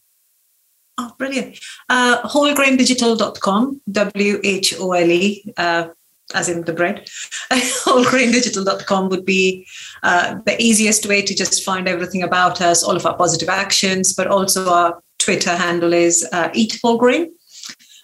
Oh, 0.98 1.14
brilliant. 1.18 1.58
Uh, 1.88 2.20
wholegraindigital.com, 2.28 3.80
W 3.90 4.40
H 4.44 4.74
O 4.78 4.92
L 4.92 5.10
E, 5.10 5.44
uh, 5.56 5.88
as 6.34 6.48
in 6.48 6.62
the 6.64 6.72
bread. 6.72 7.08
wholegraindigital.com 7.52 9.08
would 9.08 9.24
be 9.24 9.66
uh, 10.02 10.36
the 10.46 10.60
easiest 10.60 11.06
way 11.06 11.22
to 11.22 11.34
just 11.34 11.64
find 11.64 11.88
everything 11.88 12.22
about 12.22 12.60
us, 12.60 12.82
all 12.82 12.96
of 12.96 13.06
our 13.06 13.16
positive 13.16 13.48
actions, 13.48 14.12
but 14.14 14.26
also 14.26 14.68
our 14.68 15.02
Twitter 15.18 15.56
handle 15.56 15.92
is 15.92 16.26
uh, 16.32 16.48
Eat 16.54 16.78
Whole 16.82 16.98
Grain. 16.98 17.32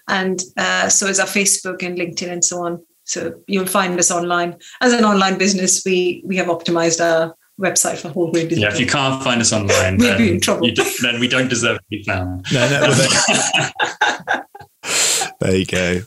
And 0.08 0.40
uh, 0.56 0.88
so 0.88 1.06
is 1.06 1.18
our 1.18 1.26
Facebook 1.26 1.82
and 1.82 1.98
LinkedIn 1.98 2.30
and 2.30 2.44
so 2.44 2.64
on. 2.64 2.84
So 3.04 3.34
you'll 3.46 3.66
find 3.66 3.98
us 3.98 4.10
online. 4.10 4.56
As 4.80 4.92
an 4.92 5.04
online 5.04 5.38
business, 5.38 5.82
we 5.84 6.22
we 6.24 6.36
have 6.36 6.46
optimized 6.46 7.00
our 7.00 7.36
website 7.58 7.98
for 7.98 8.08
whole 8.10 8.30
grain 8.30 8.48
yeah, 8.50 8.68
if 8.68 8.78
you 8.78 8.86
can't 8.86 9.22
find 9.22 9.40
us 9.40 9.52
online, 9.52 9.96
We'll 9.98 10.08
then, 10.08 10.18
be 10.18 10.30
in 10.32 10.40
trouble. 10.40 10.66
you 10.66 10.74
do- 10.74 10.84
then 11.00 11.18
we 11.20 11.28
don't 11.28 11.48
deserve 11.48 11.78
to 11.78 11.84
be 11.88 12.02
found. 12.02 12.44
No, 12.52 12.68
no, 12.68 12.80
well, 12.82 14.42
there, 15.40 15.50
there 15.50 15.56
you 15.58 15.66
go. 15.66 16.00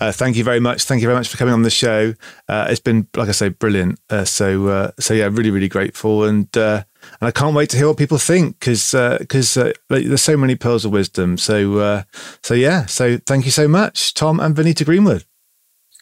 Uh, 0.00 0.12
thank 0.12 0.36
you 0.36 0.44
very 0.44 0.60
much. 0.60 0.84
Thank 0.84 1.02
you 1.02 1.08
very 1.08 1.18
much 1.18 1.28
for 1.28 1.36
coming 1.36 1.54
on 1.54 1.62
the 1.62 1.70
show. 1.70 2.14
Uh, 2.48 2.66
it's 2.70 2.80
been, 2.80 3.06
like 3.16 3.28
I 3.28 3.32
say, 3.32 3.48
brilliant. 3.48 3.98
Uh, 4.08 4.24
so, 4.24 4.68
uh, 4.68 4.90
so 4.98 5.14
yeah, 5.14 5.24
really, 5.30 5.50
really 5.50 5.68
grateful, 5.68 6.24
and 6.24 6.54
uh, 6.56 6.84
and 7.20 7.28
I 7.28 7.30
can't 7.30 7.54
wait 7.54 7.70
to 7.70 7.76
hear 7.76 7.88
what 7.88 7.96
people 7.96 8.18
think 8.18 8.58
because 8.60 8.92
because 9.18 9.56
uh, 9.56 9.72
like, 9.88 10.06
there's 10.06 10.22
so 10.22 10.36
many 10.36 10.56
pearls 10.56 10.84
of 10.84 10.92
wisdom. 10.92 11.38
So, 11.38 11.78
uh, 11.78 12.02
so 12.42 12.54
yeah. 12.54 12.86
So, 12.86 13.18
thank 13.26 13.44
you 13.44 13.50
so 13.50 13.68
much, 13.68 14.14
Tom 14.14 14.40
and 14.40 14.54
Vineeta 14.54 14.84
Greenwood. 14.84 15.24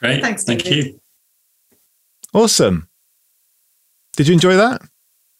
Great. 0.00 0.22
Thanks, 0.22 0.44
Thank 0.44 0.66
you. 0.70 1.00
Awesome. 2.32 2.88
Did 4.16 4.28
you 4.28 4.34
enjoy 4.34 4.56
that? 4.56 4.82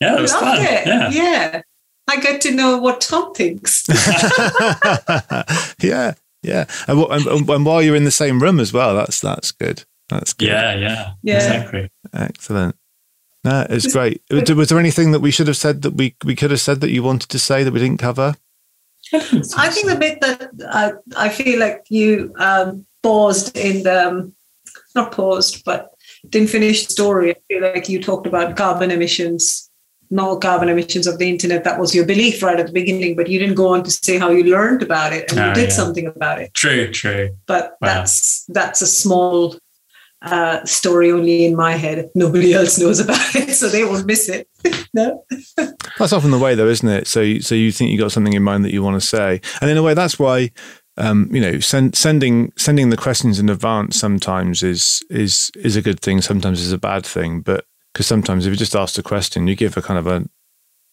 Yeah, 0.01 0.13
that 0.15 0.21
was 0.21 0.33
Loved 0.33 0.45
fun. 0.45 0.59
it. 0.61 0.87
Yeah. 0.87 1.11
yeah. 1.11 1.63
I 2.09 2.17
get 2.21 2.41
to 2.43 2.53
know 2.53 2.79
what 2.79 3.01
Tom 3.03 3.35
thinks. 3.35 3.87
yeah, 5.83 6.15
yeah. 6.49 6.65
And, 6.87 6.99
and, 7.01 7.49
and 7.49 7.65
while 7.67 7.83
you're 7.83 7.97
in 7.97 8.05
the 8.05 8.11
same 8.11 8.41
room 8.41 8.59
as 8.59 8.73
well, 8.73 8.95
that's 8.95 9.21
that's 9.21 9.53
good. 9.53 9.85
That's 10.09 10.33
good. 10.33 10.49
Yeah, 10.49 10.75
yeah, 10.75 11.13
Yeah. 11.23 11.35
exactly. 11.37 11.91
Excellent. 12.15 12.77
No, 13.45 13.67
it's 13.71 13.93
great. 13.93 14.23
Was, 14.31 14.51
was 14.53 14.69
there 14.69 14.79
anything 14.79 15.13
that 15.13 15.21
we 15.21 15.31
should 15.31 15.47
have 15.47 15.57
said 15.57 15.83
that 15.83 15.95
we, 15.95 16.17
we 16.25 16.35
could 16.35 16.51
have 16.51 16.61
said 16.61 16.81
that 16.81 16.91
you 16.91 17.03
wanted 17.03 17.29
to 17.31 17.39
say 17.39 17.63
that 17.63 17.73
we 17.73 17.79
didn't 17.79 18.01
cover? 18.01 18.35
I 19.13 19.69
think 19.71 19.87
the 19.87 19.97
bit 19.99 20.21
that 20.21 20.51
I, 20.71 20.93
I 21.27 21.29
feel 21.29 21.59
like 21.61 21.85
you 21.89 22.35
um, 22.39 22.85
paused 23.03 23.57
in 23.57 23.85
the, 23.85 24.09
um, 24.09 24.35
not 24.95 25.13
paused, 25.13 25.65
but 25.65 25.91
didn't 26.29 26.51
finish 26.51 26.87
the 26.87 26.93
story. 26.93 27.31
I 27.31 27.37
feel 27.49 27.63
like 27.63 27.89
you 27.89 28.03
talked 28.03 28.27
about 28.27 28.57
carbon 28.57 28.91
emissions, 28.91 29.68
no 30.11 30.37
carbon 30.39 30.69
emissions 30.69 31.07
of 31.07 31.19
the 31.19 31.29
internet. 31.29 31.65
That 31.65 31.79
was 31.79 31.95
your 31.95 32.05
belief 32.07 32.43
right 32.43 32.59
at 32.59 32.67
the 32.67 32.73
beginning, 32.73 33.17
but 33.17 33.29
you 33.29 33.39
didn't 33.39 33.55
go 33.57 33.69
on 33.75 33.83
to 33.85 33.91
say 33.91 34.19
how 34.19 34.31
you 34.31 34.45
learned 34.45 34.83
about 34.83 35.13
it 35.13 35.31
and 35.31 35.39
Oh, 35.41 35.49
you 35.49 35.55
did 35.55 35.69
yeah. 35.69 35.75
something 35.75 36.07
about 36.07 36.41
it. 36.41 36.55
True, 36.55 36.91
true. 36.91 37.37
But 37.47 37.77
Wow. 37.81 37.89
that's 37.89 38.45
that's 38.49 38.81
a 38.83 38.87
small 38.87 39.57
uh, 40.23 40.65
story 40.65 41.13
only 41.13 41.45
in 41.47 41.55
my 41.55 41.73
head. 41.73 42.11
Nobody 42.15 42.53
else 42.53 42.79
knows 42.79 42.99
about 43.01 43.35
it, 43.37 43.55
so 43.55 43.69
they 43.69 43.85
won't 43.85 44.07
miss 44.07 44.29
it. 44.29 44.49
no. 44.95 45.25
That's 45.99 46.13
often 46.13 46.31
the 46.31 46.39
way, 46.39 46.55
though, 46.55 46.69
isn't 46.69 46.89
it? 46.89 47.07
So, 47.07 47.21
you- 47.21 47.41
so 47.41 47.55
you 47.55 47.71
think 47.73 47.91
you 47.91 47.99
got 47.99 48.13
something 48.13 48.33
in 48.33 48.43
mind 48.43 48.65
that 48.65 48.73
you 48.73 48.83
want 48.83 49.01
to 49.01 49.07
say, 49.07 49.41
and 49.61 49.71
in 49.71 49.77
a 49.77 49.83
way, 49.83 49.95
that's 49.95 50.19
why, 50.19 50.51
um, 50.97 51.29
you 51.33 51.41
know, 51.41 51.59
send, 51.61 51.95
sending 51.97 52.53
sending 52.57 52.91
the 52.91 52.97
questions 52.97 53.39
in 53.39 53.49
advance 53.49 53.97
sometimes 53.99 54.63
is 54.63 55.03
is 55.11 55.51
is 55.57 55.77
a 55.77 55.83
good 55.83 56.01
thing. 56.01 56.21
Sometimes 56.21 56.61
is 56.61 56.73
a 56.73 56.79
bad 56.79 57.05
thing, 57.07 57.41
but 57.41 57.65
because 57.93 58.07
sometimes 58.07 58.47
if 58.47 58.51
you 58.53 58.57
just 58.57 58.77
ask 58.77 58.99
a 58.99 59.03
question, 59.03 59.47
you 59.49 59.55
give 59.57 59.77
a 59.77 59.83
kind 59.83 59.99
of 59.99 60.07
a 60.07 60.25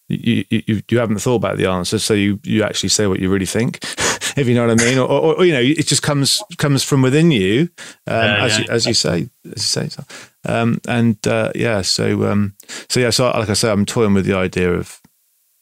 you, 0.07 0.45
you 0.49 0.81
you 0.89 0.99
haven't 0.99 1.17
thought 1.19 1.35
about 1.37 1.57
the 1.57 1.65
answer, 1.65 1.97
so 1.99 2.13
you 2.13 2.39
you 2.43 2.63
actually 2.63 2.89
say 2.89 3.07
what 3.07 3.19
you 3.19 3.29
really 3.29 3.45
think, 3.47 3.79
if 4.37 4.47
you 4.47 4.53
know 4.53 4.67
what 4.67 4.79
I 4.79 4.85
mean, 4.85 4.99
or, 4.99 5.07
or, 5.09 5.35
or 5.37 5.45
you 5.45 5.51
know, 5.53 5.59
it 5.61 5.87
just 5.87 6.03
comes 6.03 6.41
comes 6.57 6.83
from 6.83 7.01
within 7.01 7.31
you, 7.31 7.69
um, 8.05 8.15
Yeah, 8.23 8.43
as 8.45 8.51
yeah. 8.51 8.59
you 8.59 8.65
as 8.71 8.85
you 8.85 8.93
say 8.93 9.29
as 9.45 9.55
you 9.55 9.57
say. 9.57 9.89
So. 9.89 10.03
Um, 10.47 10.79
and 10.87 11.17
uh, 11.27 11.51
yeah, 11.55 11.81
so 11.81 12.25
um, 12.31 12.53
so 12.87 12.99
yeah, 12.99 13.09
so 13.09 13.31
like 13.31 13.49
I 13.49 13.53
say, 13.53 13.71
I'm 13.71 13.85
toying 13.85 14.13
with 14.13 14.25
the 14.25 14.35
idea 14.37 14.71
of 14.73 15.01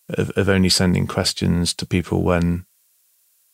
of, 0.10 0.30
of 0.32 0.50
only 0.50 0.70
sending 0.70 1.08
questions 1.08 1.74
to 1.76 1.86
people 1.86 2.22
when 2.22 2.66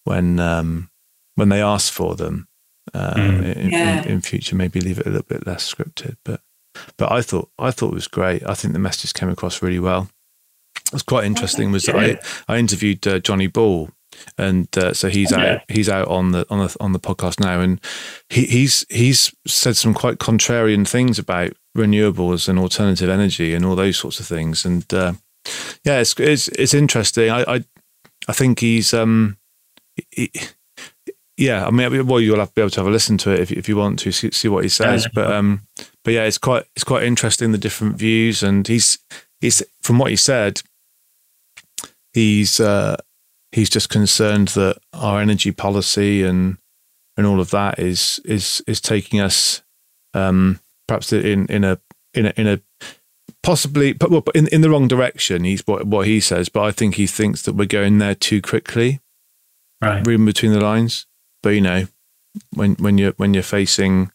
when 0.06 0.40
um, 0.40 0.90
when 1.36 1.50
they 1.50 1.62
ask 1.62 1.94
for 1.94 2.16
them. 2.16 2.48
Uh, 2.92 3.14
Mm. 3.14 3.56
in, 3.56 3.70
Yeah. 3.70 4.02
in, 4.02 4.08
in 4.14 4.22
future, 4.22 4.56
maybe 4.56 4.82
leave 4.82 4.98
it 4.98 5.06
a 5.06 5.10
little 5.12 5.28
bit 5.30 5.46
less 5.46 5.72
scripted, 5.72 6.16
but 6.26 6.42
but 6.98 7.12
I 7.12 7.22
thought 7.22 7.50
I 7.58 7.72
thought 7.72 7.92
it 7.92 7.96
was 7.96 8.08
great. 8.08 8.48
I 8.48 8.54
think 8.54 8.74
the 8.74 8.80
messages 8.80 9.14
came 9.14 9.30
across 9.30 9.62
really 9.62 9.80
well. 9.80 10.10
What's 10.92 11.04
quite 11.04 11.26
interesting 11.26 11.72
was 11.72 11.84
that 11.84 11.96
I, 11.96 12.20
I 12.48 12.58
interviewed 12.58 13.06
uh, 13.06 13.20
Johnny 13.20 13.48
Ball, 13.48 13.90
and 14.38 14.68
uh, 14.78 14.94
so 14.94 15.10
he's 15.10 15.32
out 15.32 15.62
he's 15.68 15.90
out 15.90 16.08
on 16.08 16.32
the 16.32 16.46
on 16.50 16.60
the 16.60 16.76
on 16.80 16.94
the 16.94 17.00
podcast 17.00 17.40
now, 17.40 17.60
and 17.60 17.80
he, 18.30 18.46
he's 18.46 18.86
he's 18.90 19.34
said 19.46 19.76
some 19.76 19.94
quite 19.94 20.18
contrarian 20.18 20.88
things 20.88 21.20
about 21.20 21.54
renewables 21.78 22.50
and 22.50 22.58
alternative 22.58 23.10
energy 23.10 23.54
and 23.54 23.66
all 23.66 23.76
those 23.76 23.98
sorts 23.98 24.20
of 24.20 24.26
things, 24.26 24.66
and 24.66 24.92
uh, 24.94 25.14
yeah, 25.84 26.00
it's 26.00 26.20
it's 26.20 26.48
it's 26.50 26.74
interesting. 26.74 27.30
I 27.30 27.44
I, 27.44 27.64
I 28.28 28.34
think 28.34 28.60
he's 28.60 28.94
um 28.94 29.38
it, 30.12 30.56
yeah, 31.40 31.66
I 31.66 31.72
mean, 31.72 32.06
well, 32.06 32.20
you'll 32.20 32.40
have 32.40 32.50
to 32.50 32.54
be 32.54 32.62
able 32.62 32.70
to 32.72 32.82
have 32.82 32.88
a 32.88 32.92
listen 32.92 33.18
to 33.20 33.32
it 33.32 33.40
if, 33.40 33.52
if 33.54 33.70
you 33.70 33.78
want 33.78 34.00
to 34.00 34.12
see, 34.12 34.30
see 34.32 34.50
what 34.50 34.64
he 34.64 34.70
says. 34.70 35.06
Yeah. 35.06 35.10
But 35.14 35.32
um, 35.32 35.62
but 36.10 36.14
yeah, 36.16 36.24
it's 36.24 36.40
quite 36.40 36.66
it's 36.76 36.84
quite 36.84 37.04
interesting 37.04 37.52
the 37.52 37.60
different 37.60 37.96
views, 37.96 38.42
and 38.42 38.68
he's 38.68 38.98
he's 39.42 39.62
from 39.84 40.00
what 40.00 40.10
he 40.10 40.16
said, 40.16 40.64
he's 42.14 42.60
uh, 42.60 42.98
he's 43.52 43.70
just 43.70 43.90
concerned 43.90 44.48
that 44.50 44.80
our 44.92 45.22
energy 45.22 45.52
policy 45.52 46.24
and 46.24 46.58
and 47.16 47.28
all 47.28 47.40
of 47.40 47.52
that 47.52 47.78
is 47.78 48.20
is 48.26 48.60
is 48.66 48.82
taking 48.82 49.20
us 49.20 49.62
um, 50.16 50.60
perhaps 50.88 51.14
in 51.14 51.46
in 51.46 51.64
a 51.64 51.80
in 52.16 52.26
a 52.26 52.34
in 52.38 52.48
a 52.48 52.60
possibly 53.44 53.94
but 53.94 54.10
well, 54.10 54.24
in 54.34 54.48
in 54.48 54.62
the 54.62 54.70
wrong 54.72 54.88
direction. 54.88 55.44
He's 55.44 55.62
what 55.68 55.86
what 55.86 56.08
he 56.08 56.20
says, 56.20 56.50
but 56.50 56.64
I 56.64 56.72
think 56.72 56.96
he 56.96 57.06
thinks 57.06 57.44
that 57.44 57.54
we're 57.54 57.66
going 57.68 58.00
there 58.00 58.16
too 58.16 58.42
quickly 58.42 59.00
Right. 59.80 60.04
reading 60.08 60.26
between 60.26 60.54
the 60.54 60.60
lines. 60.60 61.06
But 61.44 61.50
you 61.50 61.62
know, 61.62 61.86
when 62.56 62.74
when 62.80 62.98
you're 62.98 63.14
when 63.18 63.36
you're 63.36 63.44
facing, 63.44 64.12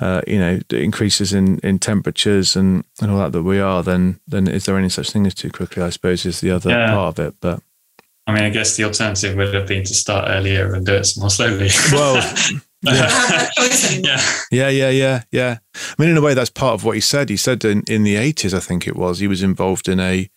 uh, 0.00 0.20
you 0.26 0.38
know, 0.38 0.60
increases 0.70 1.32
in, 1.32 1.58
in 1.60 1.78
temperatures 1.78 2.54
and, 2.56 2.84
and 3.00 3.10
all 3.10 3.18
that 3.18 3.32
that 3.32 3.42
we 3.42 3.60
are, 3.60 3.82
then 3.82 4.20
then 4.26 4.46
is 4.48 4.64
there 4.66 4.76
any 4.76 4.88
such 4.90 5.10
thing 5.10 5.26
as 5.26 5.34
too 5.34 5.50
quickly? 5.50 5.82
I 5.82 5.90
suppose 5.90 6.26
is 6.26 6.40
the 6.40 6.50
other 6.50 6.70
Yeah. 6.70 6.90
part 6.92 7.18
of 7.18 7.26
it. 7.26 7.34
But 7.40 7.60
I 8.26 8.32
mean, 8.34 8.42
I 8.42 8.50
guess 8.50 8.76
the 8.76 8.84
alternative 8.84 9.36
would 9.36 9.54
have 9.54 9.66
been 9.68 9.84
to 9.84 9.94
start 9.94 10.26
earlier 10.28 10.74
and 10.74 10.84
do 10.84 10.94
it 10.94 11.08
more 11.16 11.30
slowly. 11.30 11.68
well, 11.92 12.14
don't 12.84 12.94
have 12.94 13.30
that 13.30 13.52
choice 13.56 13.92
anymore. 13.92 14.16
yeah. 14.50 14.68
yeah, 14.68 14.68
yeah, 14.68 14.90
yeah, 14.90 15.22
yeah. 15.30 15.58
I 15.74 16.02
mean, 16.02 16.10
in 16.10 16.16
a 16.16 16.20
way, 16.20 16.34
that's 16.34 16.50
part 16.50 16.74
of 16.74 16.84
what 16.84 16.96
he 16.96 17.00
said. 17.00 17.28
He 17.30 17.36
said 17.36 17.64
in 17.64 17.82
in 17.88 18.02
the 18.02 18.16
eighties, 18.16 18.52
I 18.52 18.58
think 18.60 18.86
it 18.86 18.96
was, 18.96 19.20
he 19.20 19.28
was 19.28 19.42
involved 19.42 19.88
in 19.88 20.00
a 20.00 20.28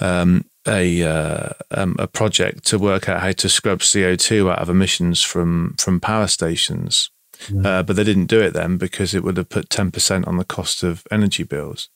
um, 0.00 0.44
a 0.66 1.02
uh, 1.02 1.48
um, 1.72 1.96
a 1.98 2.06
project 2.06 2.64
to 2.66 2.78
work 2.78 3.08
out 3.08 3.20
how 3.20 3.32
to 3.32 3.48
scrub 3.48 3.80
CO 3.80 4.14
two 4.16 4.50
out 4.50 4.60
of 4.60 4.68
emissions 4.70 5.20
from 5.22 5.74
from 5.78 6.00
power 6.00 6.26
stations. 6.28 7.10
Mm. 7.46 7.64
Uh, 7.64 7.82
but 7.84 7.94
they 7.96 8.04
didn't 8.04 8.26
do 8.26 8.40
it 8.40 8.52
then 8.52 8.76
because 8.78 9.14
it 9.14 9.22
would 9.22 9.36
have 9.36 9.48
put 9.48 9.68
10% 9.68 10.26
on 10.26 10.36
the 10.38 10.44
cost 10.44 10.82
of 10.82 11.06
energy 11.10 11.44
bills. 11.44 11.88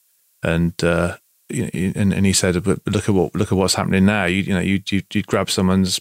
And, 0.43 0.73
uh, 0.85 1.17
you 1.49 1.65
know, 1.65 1.71
and, 1.75 2.13
and 2.13 2.25
he 2.25 2.33
said, 2.33 2.63
but 2.63 2.81
look 2.87 3.09
at 3.09 3.15
what, 3.15 3.35
look 3.35 3.51
at 3.53 3.59
what's 3.59 3.75
happening 3.75 4.07
now. 4.07 4.25
You, 4.25 4.43
you 4.43 4.55
know, 4.55 4.61
you, 4.61 4.81
you, 4.91 5.03
you 5.13 5.23
grab 5.23 5.51
someone's 5.51 6.01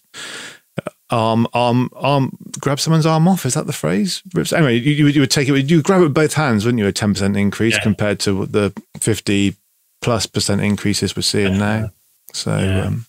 arm, 1.10 1.48
arm, 1.54 1.90
arm, 1.96 2.38
grab 2.60 2.80
someone's 2.80 3.06
arm 3.06 3.28
off. 3.28 3.46
Is 3.46 3.56
that 3.56 3.68
the 3.68 3.74
phrase? 3.74 4.22
Anyway, 4.54 4.78
you, 4.78 4.92
you, 4.92 5.04
would- 5.06 5.16
you 5.16 5.22
would 5.22 5.32
take 5.32 5.50
it, 5.50 5.70
you 5.70 5.82
grab 5.82 6.02
it 6.02 6.06
with 6.06 6.14
both 6.14 6.34
hands, 6.34 6.64
wouldn't 6.66 6.80
you? 6.80 6.88
A 6.88 6.94
10% 6.94 7.38
increase 7.38 7.76
Yeah. 7.76 7.84
compared 7.84 8.20
to 8.22 8.46
the 8.46 8.74
50 9.00 9.56
plus 10.02 10.26
percent 10.26 10.62
increases 10.62 11.16
we're 11.16 11.22
seeing 11.24 11.58
now. 11.58 11.92
So, 12.34 12.58
Yeah. 12.58 12.86
um, 12.86 13.06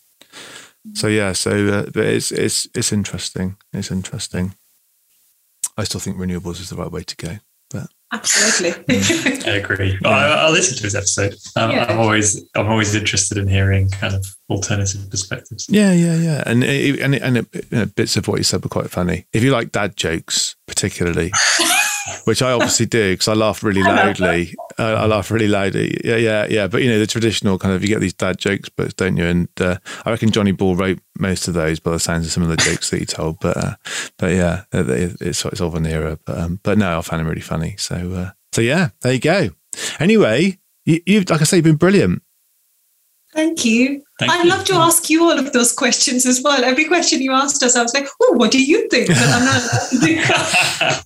so 0.94 1.06
yeah, 1.06 1.32
so 1.32 1.50
uh, 1.68 1.82
but 1.94 2.04
it's 2.06 2.32
it's 2.32 2.66
it's 2.74 2.92
interesting. 2.92 3.56
It's 3.72 3.92
interesting. 3.92 4.54
I 5.76 5.84
still 5.84 6.00
think 6.00 6.16
renewables 6.16 6.60
is 6.60 6.70
the 6.70 6.76
right 6.76 6.90
way 6.90 7.02
to 7.02 7.16
go. 7.16 7.36
But 7.70 7.86
Absolutely. 8.12 8.96
I 9.50 9.56
agree. 9.56 9.98
Well, 10.02 10.12
I, 10.12 10.44
I'll 10.44 10.52
listen 10.52 10.76
to 10.76 10.82
his 10.82 10.94
episode. 10.94 11.34
Um, 11.56 11.70
Yeah. 11.70 11.86
I'm 11.88 11.98
always, 11.98 12.44
I'm 12.54 12.68
always 12.68 12.94
interested 12.94 13.38
in 13.38 13.48
hearing 13.48 13.88
kind 13.88 14.14
of 14.14 14.26
alternative 14.50 15.08
perspectives. 15.10 15.66
Yeah, 15.70 15.92
yeah, 15.92 16.16
yeah. 16.16 16.42
And 16.44 16.62
it, 16.62 17.00
and 17.00 17.14
it, 17.14 17.22
and 17.22 17.36
it, 17.38 17.46
you 17.70 17.78
know, 17.78 17.86
bits 17.86 18.16
of 18.18 18.28
what 18.28 18.36
you 18.38 18.44
said 18.44 18.62
were 18.62 18.68
quite 18.68 18.90
funny. 18.90 19.26
If 19.32 19.42
you 19.42 19.50
like 19.50 19.72
dad 19.72 19.96
jokes, 19.96 20.56
particularly, 20.66 21.32
which 22.24 22.42
I 22.42 22.52
obviously 22.52 22.86
do 22.86 23.14
because 23.14 23.28
I 23.28 23.34
laugh 23.34 23.62
really 23.62 23.82
loudly. 23.84 24.54
I, 24.78 24.84
I 24.84 25.06
laugh 25.06 25.30
really 25.30 25.48
loudly. 25.48 26.00
Yeah, 26.04 26.16
yeah, 26.16 26.46
yeah. 26.48 26.66
But 26.66 26.82
you 26.82 26.90
know 26.90 26.98
the 26.98 27.06
traditional 27.06 27.58
kind 27.58 27.74
of 27.74 27.82
you 27.82 27.88
get 27.88 28.00
these 28.00 28.14
dad 28.14 28.38
jokes, 28.38 28.68
but 28.68 28.96
don't 28.96 29.16
you? 29.16 29.26
And 29.26 29.48
uh, 29.60 29.76
I 30.04 30.10
reckon 30.10 30.30
Johnny 30.30 30.52
Ball 30.52 30.76
wrote 30.76 30.98
most 31.18 31.48
of 31.48 31.54
those 31.54 31.80
by 31.80 31.92
the 31.92 32.00
sounds 32.00 32.26
of 32.26 32.32
some 32.32 32.42
of 32.42 32.48
the 32.48 32.56
jokes 32.56 32.90
that 32.90 33.00
he 33.00 33.06
told. 33.06 33.38
But 33.40 33.56
uh, 33.56 33.74
but 34.18 34.32
yeah, 34.32 34.64
it, 34.72 35.16
it's 35.20 35.44
it's 35.44 35.60
of 35.60 35.74
an 35.74 35.86
era. 35.86 36.18
But 36.24 36.38
um, 36.38 36.60
but 36.62 36.78
no, 36.78 36.98
I 36.98 37.00
found 37.02 37.20
him 37.22 37.28
really 37.28 37.40
funny. 37.40 37.76
So 37.78 38.12
uh, 38.12 38.30
so 38.52 38.60
yeah, 38.60 38.90
there 39.00 39.12
you 39.12 39.20
go. 39.20 39.50
Anyway, 39.98 40.58
you, 40.84 41.00
you've 41.06 41.30
like 41.30 41.40
I 41.40 41.44
say, 41.44 41.58
you've 41.58 41.64
been 41.64 41.76
brilliant. 41.76 42.22
Thank 43.32 43.64
you. 43.64 44.02
Thank 44.18 44.30
I'd 44.30 44.44
you. 44.44 44.50
love 44.50 44.64
to 44.66 44.74
ask 44.74 45.08
you 45.08 45.24
all 45.24 45.38
of 45.38 45.52
those 45.52 45.72
questions 45.72 46.26
as 46.26 46.42
well. 46.42 46.62
Every 46.62 46.84
question 46.84 47.22
you 47.22 47.32
asked 47.32 47.62
us, 47.62 47.74
I 47.76 47.82
was 47.82 47.94
like, 47.94 48.06
oh, 48.20 48.34
what 48.34 48.50
do 48.50 48.62
you 48.62 48.88
think? 48.90 49.08
But 49.08 49.16
I'm 49.18 49.44
not. 49.44 51.04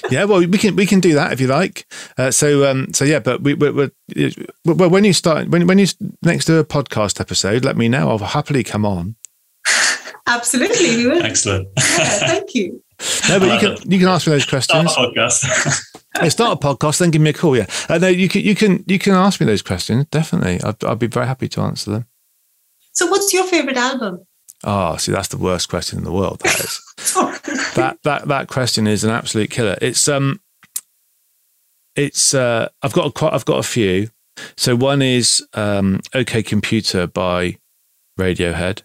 yeah, 0.10 0.24
well, 0.24 0.40
we 0.40 0.58
can 0.58 0.74
we 0.74 0.86
can 0.86 1.00
do 1.00 1.14
that 1.14 1.32
if 1.32 1.40
you 1.40 1.48
like. 1.48 1.86
Uh, 2.16 2.30
so 2.30 2.68
um, 2.70 2.94
so 2.94 3.04
yeah, 3.04 3.18
but 3.18 3.42
we 3.42 3.54
we 3.54 3.70
we 3.70 3.90
well, 4.64 4.88
when 4.88 5.04
you 5.04 5.12
start 5.12 5.48
when 5.48 5.66
when 5.66 5.78
you 5.78 5.86
next 6.22 6.46
do 6.46 6.58
a 6.58 6.64
podcast 6.64 7.20
episode, 7.20 7.64
let 7.64 7.76
me 7.76 7.88
know. 7.88 8.08
I'll 8.08 8.18
happily 8.18 8.64
come 8.64 8.86
on. 8.86 9.16
Absolutely, 10.26 10.96
we 10.96 11.06
will. 11.06 11.22
Excellent. 11.22 11.68
Yeah, 11.98 12.04
thank 12.26 12.54
you. 12.54 12.82
No, 13.28 13.40
but 13.40 13.52
you 13.52 13.58
can 13.58 13.90
you 13.90 13.98
can 13.98 14.08
ask 14.08 14.26
me 14.26 14.32
those 14.32 14.46
questions. 14.46 14.92
Start 14.92 15.16
a 15.16 15.20
podcast. 15.20 15.82
Hey, 16.18 16.30
start 16.30 16.56
a 16.56 16.66
podcast, 16.66 16.98
then 16.98 17.10
give 17.10 17.20
me 17.20 17.28
a 17.28 17.34
call. 17.34 17.54
Yeah, 17.54 17.66
uh, 17.90 17.98
no, 17.98 18.08
you 18.08 18.26
can 18.26 18.40
you 18.40 18.54
can 18.54 18.82
you 18.86 18.98
can 18.98 19.12
ask 19.12 19.38
me 19.38 19.44
those 19.44 19.60
questions. 19.60 20.06
Definitely, 20.06 20.62
I'd, 20.62 20.82
I'd 20.82 20.98
be 20.98 21.08
very 21.08 21.26
happy 21.26 21.46
to 21.48 21.60
answer 21.60 21.90
them. 21.90 22.06
So, 22.92 23.06
what's 23.08 23.34
your 23.34 23.44
favorite 23.44 23.76
album? 23.76 24.24
Oh, 24.64 24.96
see, 24.96 25.12
that's 25.12 25.28
the 25.28 25.36
worst 25.36 25.68
question 25.68 25.98
in 25.98 26.04
the 26.04 26.12
world. 26.12 26.40
That 26.40 26.60
is. 26.60 26.82
That 27.74 27.98
that 28.04 28.28
that 28.28 28.48
question 28.48 28.86
is 28.86 29.04
an 29.04 29.10
absolute 29.10 29.50
killer. 29.50 29.76
It's 29.82 30.08
um, 30.08 30.40
it's 31.94 32.32
uh, 32.32 32.68
I've 32.82 32.94
got 32.94 33.06
a, 33.06 33.10
quite 33.10 33.34
I've 33.34 33.44
got 33.44 33.58
a 33.58 33.62
few. 33.62 34.08
So 34.56 34.74
one 34.74 35.02
is 35.02 35.46
um, 35.52 36.00
OK 36.14 36.42
Computer 36.42 37.06
by 37.06 37.58
Radiohead. 38.18 38.82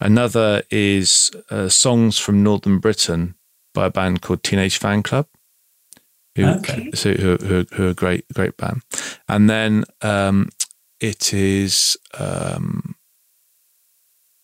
Another 0.00 0.62
is 0.70 1.30
uh, 1.50 1.68
songs 1.68 2.18
from 2.18 2.42
Northern 2.42 2.78
Britain 2.78 3.34
by 3.74 3.86
a 3.86 3.90
band 3.90 4.22
called 4.22 4.42
Teenage 4.42 4.80
Fanclub. 4.80 5.26
Who, 6.36 6.44
Okay. 6.46 6.90
so 6.94 7.12
who, 7.12 7.36
who, 7.36 7.66
who 7.72 7.86
are 7.86 7.90
a 7.90 7.94
great 7.94 8.24
great 8.32 8.56
band, 8.56 8.82
and 9.28 9.50
then 9.50 9.84
um, 10.00 10.48
it 11.00 11.34
is 11.34 11.96
um, 12.18 12.94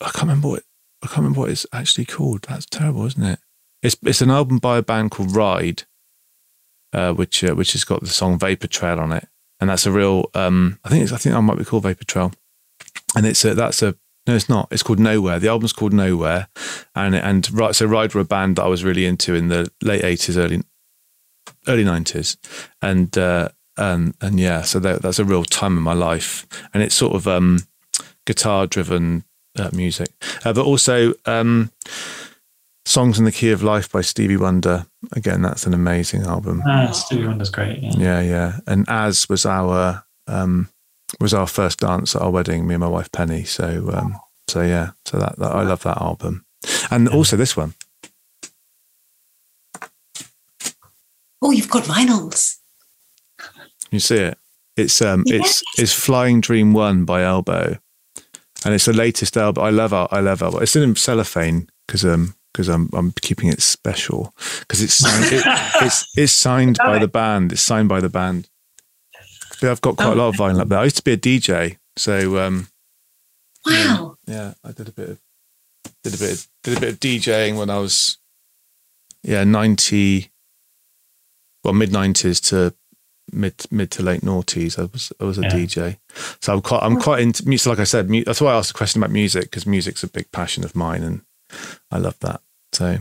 I 0.01 0.07
can't 0.07 0.23
remember 0.25 0.49
what 0.49 0.63
I 1.03 1.07
can't 1.07 1.19
remember 1.19 1.41
what 1.41 1.51
it's 1.51 1.65
actually 1.73 2.07
called. 2.07 2.43
That's 2.49 2.67
terrible, 2.67 3.07
isn't 3.07 3.23
it? 3.23 3.39
It's 3.83 3.97
it's 4.03 4.21
an 4.21 4.31
album 4.31 4.59
by 4.59 4.79
a 4.79 4.83
band 4.83 5.13
called 5.13 5.35
Ride, 5.35 5.85
uh, 6.93 7.13
which 7.15 7.45
uh, 7.45 7.55
which 7.55 7.73
has 7.73 7.85
got 7.85 8.01
the 8.01 8.09
song 8.09 8.37
Vapor 8.39 8.67
Trail 8.67 8.99
on 8.99 9.13
it, 9.13 9.29
and 9.61 9.71
that's 9.71 9.87
a 9.87 9.93
real. 9.93 10.29
Um, 10.35 10.81
I 10.85 10.89
think 10.89 11.05
it's, 11.05 11.13
I 11.13 11.19
think 11.19 11.35
that 11.35 11.43
might 11.43 11.57
be 11.59 11.65
called 11.65 11.85
Vapor 11.85 12.05
Trail, 12.05 12.33
and 13.17 13.25
it's 13.25 13.45
a 13.45 13.55
that's 13.55 13.81
a 13.81 13.95
no, 14.27 14.35
it's 14.35 14.49
not. 14.49 14.69
It's 14.71 14.83
called 14.83 14.99
Nowhere. 14.99 15.39
The 15.39 15.49
album's 15.49 15.73
called 15.73 15.93
Nowhere, 15.93 16.49
and 16.95 17.15
and 17.15 17.51
right. 17.53 17.75
So 17.75 17.87
Ride 17.87 18.15
were 18.15 18.21
a 18.21 18.25
band 18.25 18.57
that 18.57 18.65
I 18.65 18.69
was 18.69 18.85
really 18.85 19.07
into 19.07 19.35
in 19.35 19.49
the 19.49 19.71
late 19.83 20.05
eighties, 20.05 20.37
early 20.37 20.63
early 21.69 21.85
nineties, 21.85 22.37
and 22.83 23.17
uh, 23.17 23.49
and 23.77 24.15
and 24.21 24.41
yeah, 24.41 24.63
so 24.63 24.79
that, 24.81 25.03
that's 25.03 25.19
a 25.19 25.25
real 25.25 25.45
time 25.45 25.77
in 25.77 25.83
my 25.83 25.93
life, 25.93 26.47
and 26.75 26.83
it's 26.83 26.95
sort 26.95 27.15
of 27.15 27.29
um, 27.29 27.61
guitar 28.27 28.67
driven 28.67 29.25
uh, 29.59 29.71
music, 29.73 30.09
uh, 30.45 30.53
but 30.53 30.65
also 30.65 31.15
um, 31.25 31.71
songs 32.85 33.19
in 33.19 33.25
the 33.25 33.33
key 33.33 33.51
of 33.51 33.63
life 33.63 33.91
by 33.91 34.01
Stevie 34.01 34.37
Wonder. 34.37 34.87
Again, 35.13 35.43
that's 35.43 35.67
an 35.67 35.75
amazing 35.75 36.23
album. 36.23 36.63
ah, 36.67 36.91
Stevie 36.91 37.27
Wonder's 37.27 37.51
great. 37.51 37.79
Yeah. 37.79 37.93
Yeah, 37.97 38.21
yeah. 38.21 38.59
And 38.67 38.85
as 38.89 39.29
was 39.29 39.47
our 39.47 40.05
um, 40.27 40.69
was 41.21 41.33
our 41.35 41.47
first 41.47 41.81
dance 41.81 42.15
at 42.17 42.23
our 42.23 42.31
wedding, 42.31 42.67
me 42.67 42.75
and 42.75 42.81
my 42.81 42.89
wife 42.89 43.11
Penny. 43.13 43.45
So 43.45 43.91
um, 43.93 44.17
so 44.49 44.63
yeah, 44.63 44.91
so 45.05 45.19
that, 45.19 45.37
that 45.39 45.53
I 45.55 45.63
love 45.63 45.83
that 45.85 46.01
album, 46.01 46.45
and 46.91 47.09
also 47.09 47.37
this 47.37 47.57
one. 47.57 47.75
Oh, 51.43 51.51
you've 51.51 51.71
got 51.71 51.85
vinyls. 51.85 52.57
You 53.91 54.01
see 54.01 54.17
it? 54.17 54.39
It's 54.77 55.01
um, 55.01 55.23
Yes. 55.27 55.63
it's 55.75 55.81
it's 55.81 55.93
Flying 55.93 56.41
Dream 56.41 56.73
One 56.73 57.05
by 57.05 57.23
Elbow, 57.23 57.79
and 58.65 58.75
it's 58.75 58.87
the 58.87 58.93
latest 58.93 59.37
album. 59.37 59.65
I 59.65 59.71
love 59.71 59.93
it. 59.93 60.09
I 60.11 60.21
love 60.21 60.43
Elbow. 60.43 60.59
It's 60.59 60.77
in 60.77 60.95
cellophane 60.97 61.69
because 61.87 62.05
um 62.05 62.35
because 62.53 62.69
I'm 62.69 62.89
I'm 62.93 63.13
keeping 63.21 63.49
it 63.49 63.63
special 63.63 64.35
because 64.61 64.83
it's 64.83 64.95
signed, 64.95 65.33
it, 65.33 65.45
it's 65.83 66.07
it's 66.17 66.33
signed 66.33 66.79
by 66.79 66.99
the 66.99 67.09
band. 67.09 67.53
It's 67.53 67.63
signed 67.63 67.89
by 67.89 68.01
the 68.01 68.09
band. 68.09 68.49
But 69.61 69.71
I've 69.71 69.81
got 69.81 69.97
quite 69.97 70.13
a 70.13 70.15
lot 70.17 70.29
of 70.29 70.37
vinyl 70.37 70.61
up 70.61 70.69
there. 70.69 70.79
I 70.79 70.85
used 70.85 70.97
to 70.97 71.03
be 71.05 71.13
a 71.13 71.17
DJ, 71.17 71.79
so 71.97 72.39
um 72.39 72.69
Wow. 73.65 74.17
yeah, 74.27 74.55
I 74.63 74.73
did 74.73 74.89
a 74.89 74.93
bit 74.93 75.09
of 75.11 75.21
did 76.05 76.15
a 76.15 76.19
bit 76.19 76.33
of, 76.33 76.49
did 76.63 76.77
a 76.77 76.81
bit 76.81 76.93
of 76.95 77.01
DJing 77.01 77.59
when 77.59 77.71
I 77.71 77.79
was 77.79 78.19
yeah 79.23 79.43
ninety, 79.45 80.31
well 81.65 81.75
mid 81.75 81.93
nineties 81.93 82.41
to 82.43 82.75
mid 83.33 83.55
mid 83.71 83.91
to 83.93 84.03
late 84.03 84.21
noughties. 84.21 84.79
I 84.79 84.83
was 84.85 85.13
I 85.21 85.25
was 85.25 85.39
a 85.39 85.43
Yeah. 85.43 85.49
DJ, 85.51 85.99
so 86.41 86.53
I'm 86.55 86.63
quite 86.63 86.83
I'm 86.83 86.97
quite 87.01 87.21
into 87.23 87.49
music. 87.49 87.71
Like 87.71 87.81
I 87.81 87.85
said, 87.85 88.09
mu- 88.09 88.25
that's 88.25 88.41
why 88.41 88.53
I 88.53 88.57
asked 88.59 88.69
the 88.73 88.79
question 88.79 89.03
about 89.03 89.11
music 89.13 89.45
because 89.45 89.67
music's 89.67 90.05
a 90.05 90.09
big 90.09 90.31
passion 90.31 90.65
of 90.65 90.77
mine, 90.77 91.03
and 91.03 91.23
I 91.91 91.99
love 91.99 92.19
that. 92.21 92.41
So 92.73 92.99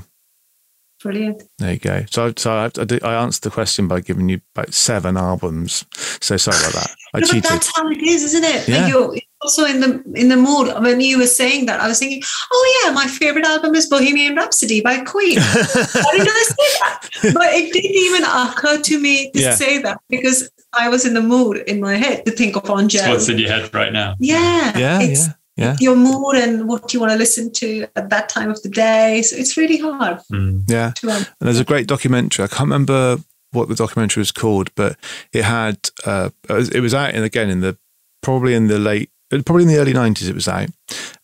Brilliant. 1.06 1.44
there 1.60 1.74
you 1.74 1.80
go. 1.80 2.04
So 2.10 2.26
I, 2.28 2.34
so 2.36 2.52
I, 2.52 2.66
I, 2.66 2.84
did, 2.84 3.04
I 3.04 3.14
answered 3.22 3.44
the 3.44 3.52
question 3.52 3.88
by 3.88 4.00
giving 4.00 4.28
you 4.28 4.42
about 4.56 4.74
seven 4.74 5.18
albums. 5.18 5.86
So 6.20 6.36
sorry 6.36 6.58
about 6.58 6.74
that. 6.74 6.96
I 7.14 7.20
No, 7.20 7.22
but 7.22 7.28
cheated. 7.30 7.44
that's 7.44 7.76
how 7.76 7.88
it 7.90 8.02
is, 8.02 8.24
isn't 8.24 8.44
it? 8.44 8.68
Yeah. 8.68 8.82
Like 8.82 8.92
you're, 8.92 9.14
you're 9.14 9.22
also 9.42 9.66
in 9.66 9.80
the 9.82 10.04
in 10.16 10.30
the 10.30 10.36
mood 10.36 10.74
when 10.82 11.00
you 11.02 11.20
were 11.20 11.28
saying 11.28 11.68
that. 11.68 11.80
I 11.80 11.88
was 11.88 12.00
thinking, 12.00 12.24
oh 12.52 12.82
yeah, 12.84 12.92
my 12.92 13.06
favorite 13.06 13.46
album 13.46 13.76
is 13.76 13.86
Bohemian 13.88 14.36
Rhapsody 14.36 14.82
by 14.82 14.98
Queen. 15.02 15.38
Why 15.38 16.14
did 16.18 16.28
I 16.28 16.44
say 16.50 16.70
that? 16.82 17.10
But 17.36 17.54
it 17.54 17.72
didn't 17.72 17.96
even 18.08 18.24
occur 18.24 18.82
to 18.82 19.00
me 19.00 19.30
to 19.32 19.40
Yeah. 19.40 19.54
say 19.56 19.78
that 19.84 20.00
because 20.10 20.50
I 20.74 20.90
was 20.90 21.06
in 21.06 21.14
the 21.14 21.22
mood 21.22 21.58
in 21.68 21.80
my 21.80 21.96
head 21.98 22.26
to 22.26 22.32
think 22.32 22.56
of 22.58 22.64
It's 22.64 22.72
Angel. 22.82 23.10
what's 23.10 23.30
in 23.30 23.38
your 23.38 23.50
head 23.52 23.74
right 23.76 23.94
now. 23.94 24.16
Yeah, 24.20 24.76
Yeah, 24.78 25.02
it's 25.02 25.28
yeah, 25.28 25.34
yeah, 25.58 25.76
your 25.80 25.96
mood 25.96 26.36
and 26.36 26.68
what 26.68 26.94
you 26.94 27.00
want 27.00 27.12
to 27.12 27.18
listen 27.18 27.52
to 27.54 27.88
at 27.96 28.10
that 28.10 28.30
time 28.30 28.50
of 28.52 28.62
the 28.64 28.70
day. 28.70 29.22
So 29.22 29.36
it's 29.38 29.56
really 29.58 29.78
hard 29.78 30.20
Mm. 30.32 30.64
yeah. 30.70 30.92
to. 30.98 31.10
Um, 31.10 31.18
And 31.40 31.48
there's 31.48 31.60
a 31.60 31.64
great 31.66 31.88
documentary. 31.88 32.44
I 32.46 32.48
can't 32.48 32.62
remember 32.70 33.18
what 33.52 33.70
the 33.70 33.76
documentary 33.76 34.20
was 34.22 34.32
called, 34.34 34.70
but 34.76 34.98
it 35.32 35.44
had 35.46 35.78
uh, 36.06 36.30
it 36.50 36.82
was 36.82 36.94
out 36.94 37.14
and 37.16 37.24
again 37.24 37.50
in 37.50 37.62
the 37.62 37.78
probably 38.22 38.54
in 38.54 38.68
the 38.68 38.80
late 38.80 39.10
probably 39.46 39.64
in 39.64 39.70
the 39.70 39.78
early 39.78 39.94
90s 39.94 40.30
it 40.30 40.36
was 40.36 40.48
out 40.48 40.70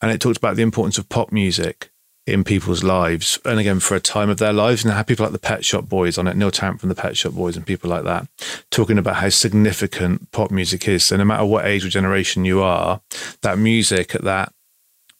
and 0.01 0.11
it 0.11 0.19
talked 0.19 0.37
about 0.37 0.55
the 0.55 0.61
importance 0.63 0.97
of 0.97 1.07
pop 1.09 1.31
music 1.31 1.90
in 2.27 2.43
people's 2.43 2.83
lives 2.83 3.39
and 3.45 3.59
again 3.59 3.79
for 3.79 3.95
a 3.95 3.99
time 3.99 4.29
of 4.29 4.37
their 4.37 4.53
lives 4.53 4.83
and 4.83 4.91
it 4.91 4.95
had 4.95 5.07
people 5.07 5.25
like 5.25 5.33
the 5.33 5.39
Pet 5.39 5.65
Shop 5.65 5.89
Boys 5.89 6.17
on 6.17 6.27
it 6.27 6.37
Neil 6.37 6.51
Tennant 6.51 6.79
from 6.79 6.89
the 6.89 6.95
Pet 6.95 7.17
Shop 7.17 7.33
Boys 7.33 7.57
and 7.57 7.65
people 7.65 7.89
like 7.89 8.03
that 8.03 8.27
talking 8.69 8.99
about 8.99 9.15
how 9.15 9.29
significant 9.29 10.31
pop 10.31 10.51
music 10.51 10.87
is 10.87 11.03
so 11.03 11.17
no 11.17 11.25
matter 11.25 11.45
what 11.45 11.65
age 11.65 11.83
or 11.83 11.89
generation 11.89 12.45
you 12.45 12.61
are 12.61 13.01
that 13.41 13.57
music 13.57 14.13
at 14.13 14.23
that 14.23 14.53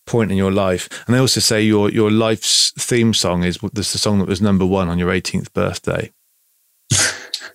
point 0.05 0.31
in 0.31 0.37
your 0.37 0.51
life. 0.51 0.89
And 1.05 1.15
they 1.15 1.19
also 1.19 1.39
say 1.39 1.61
your 1.61 1.89
your 1.89 2.11
life's 2.11 2.71
theme 2.71 3.13
song 3.13 3.43
is 3.43 3.57
this 3.73 3.93
the 3.93 3.97
song 3.97 4.19
that 4.19 4.27
was 4.27 4.41
number 4.41 4.65
one 4.65 4.89
on 4.89 4.99
your 4.99 5.09
18th 5.09 5.53
birthday. 5.53 6.11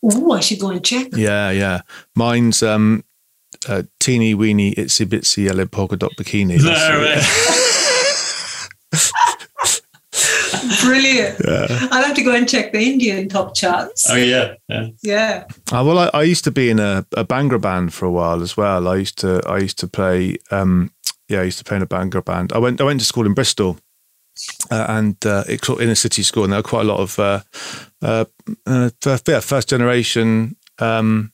oh, 0.02 0.32
I 0.32 0.40
should 0.40 0.60
go 0.60 0.70
and 0.70 0.84
check. 0.84 1.08
Yeah, 1.12 1.50
yeah. 1.50 1.82
Mine's 2.14 2.62
um, 2.62 3.04
uh, 3.68 3.82
teeny 4.00 4.34
weeny 4.34 4.74
itsy 4.74 5.06
bitsy 5.06 5.44
yellow 5.44 5.66
polka 5.66 5.96
dot 5.96 6.12
bikini. 6.18 6.62
No 6.62 6.72
That's- 10.68 10.84
way. 10.86 10.90
Brilliant. 10.90 11.92
I'll 11.92 12.04
have 12.04 12.16
to 12.16 12.22
go 12.22 12.34
and 12.34 12.48
check 12.48 12.72
the 12.72 12.80
Indian 12.80 13.28
top 13.28 13.54
charts. 13.54 14.08
Oh 14.10 14.16
yeah, 14.16 14.54
yeah. 14.68 14.88
Yeah. 15.02 15.44
Uh, 15.72 15.82
well, 15.86 15.98
I, 15.98 16.10
I 16.14 16.22
used 16.22 16.44
to 16.44 16.50
be 16.50 16.70
in 16.70 16.78
a, 16.78 17.06
a 17.16 17.24
Bhangra 17.24 17.60
band 17.60 17.92
for 17.92 18.06
a 18.06 18.10
while 18.10 18.42
as 18.42 18.56
well. 18.56 18.88
I 18.88 18.96
used 18.96 19.18
to 19.18 19.40
I 19.46 19.58
used 19.58 19.78
to 19.80 19.88
play. 19.88 20.36
Um, 20.50 20.90
yeah, 21.28 21.40
I 21.40 21.44
used 21.44 21.58
to 21.58 21.64
play 21.64 21.76
in 21.76 21.82
a 21.82 21.86
Bhangra 21.86 22.24
band. 22.24 22.52
I 22.52 22.58
went 22.58 22.80
I 22.80 22.84
went 22.84 23.00
to 23.00 23.06
school 23.06 23.26
in 23.26 23.34
Bristol, 23.34 23.78
uh, 24.70 24.86
and 24.88 25.16
uh, 25.26 25.44
it's 25.48 25.66
sort 25.66 25.78
of 25.80 25.84
inner 25.84 25.94
city 25.94 26.22
school, 26.22 26.44
and 26.44 26.52
there 26.52 26.58
were 26.58 26.62
quite 26.68 26.82
a 26.86 26.88
lot 26.88 27.00
of 27.00 27.18
uh, 27.18 27.40
uh, 28.02 28.24
uh, 28.66 28.90
first, 29.00 29.28
yeah, 29.28 29.40
first 29.40 29.68
generation. 29.68 30.56
Um, 30.78 31.32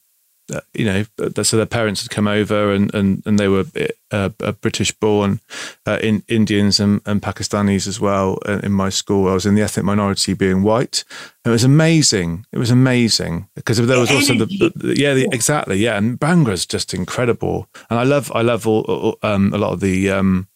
you 0.75 0.85
know, 0.85 1.05
so 1.43 1.57
their 1.57 1.67
parents 1.67 2.03
had 2.03 2.11
come 2.11 2.29
over, 2.29 2.73
and 2.73 2.95
and, 2.95 3.23
and 3.27 3.39
they 3.39 3.49
were 3.49 3.65
uh, 4.11 4.31
uh, 4.41 4.53
British 4.53 4.93
born, 4.93 5.41
uh, 5.87 5.99
in 6.03 6.23
Indians 6.29 6.81
and, 6.81 7.01
and 7.07 7.23
Pakistanis 7.23 7.87
as 7.87 8.01
well. 8.01 8.39
uh, 8.47 8.61
In 8.63 8.73
my 8.73 8.91
school, 8.91 9.29
I 9.29 9.35
was 9.35 9.47
in 9.47 9.55
the 9.55 9.63
ethnic 9.63 9.85
minority, 9.85 10.35
being 10.35 10.63
white. 10.63 11.05
It 11.45 11.51
was 11.51 11.65
amazing. 11.65 12.47
It 12.53 12.59
was 12.59 12.71
amazing 12.71 13.49
because 13.55 13.79
there 13.87 13.99
was 13.99 14.11
also 14.11 14.35
the, 14.35 14.73
the 14.77 14.95
yeah, 14.99 15.15
the, 15.15 15.29
exactly 15.33 15.77
yeah, 15.79 15.97
and 15.97 16.19
Bhangra's 16.19 16.67
just 16.67 16.95
incredible, 16.95 17.69
and 17.91 17.99
I 17.99 18.05
love 18.05 18.31
I 18.35 18.43
love 18.43 18.67
all, 18.67 18.83
all, 18.83 19.19
um, 19.23 19.53
a 19.55 19.59
lot 19.59 19.73
of 19.73 19.81
the. 19.81 20.11
Um, 20.11 20.49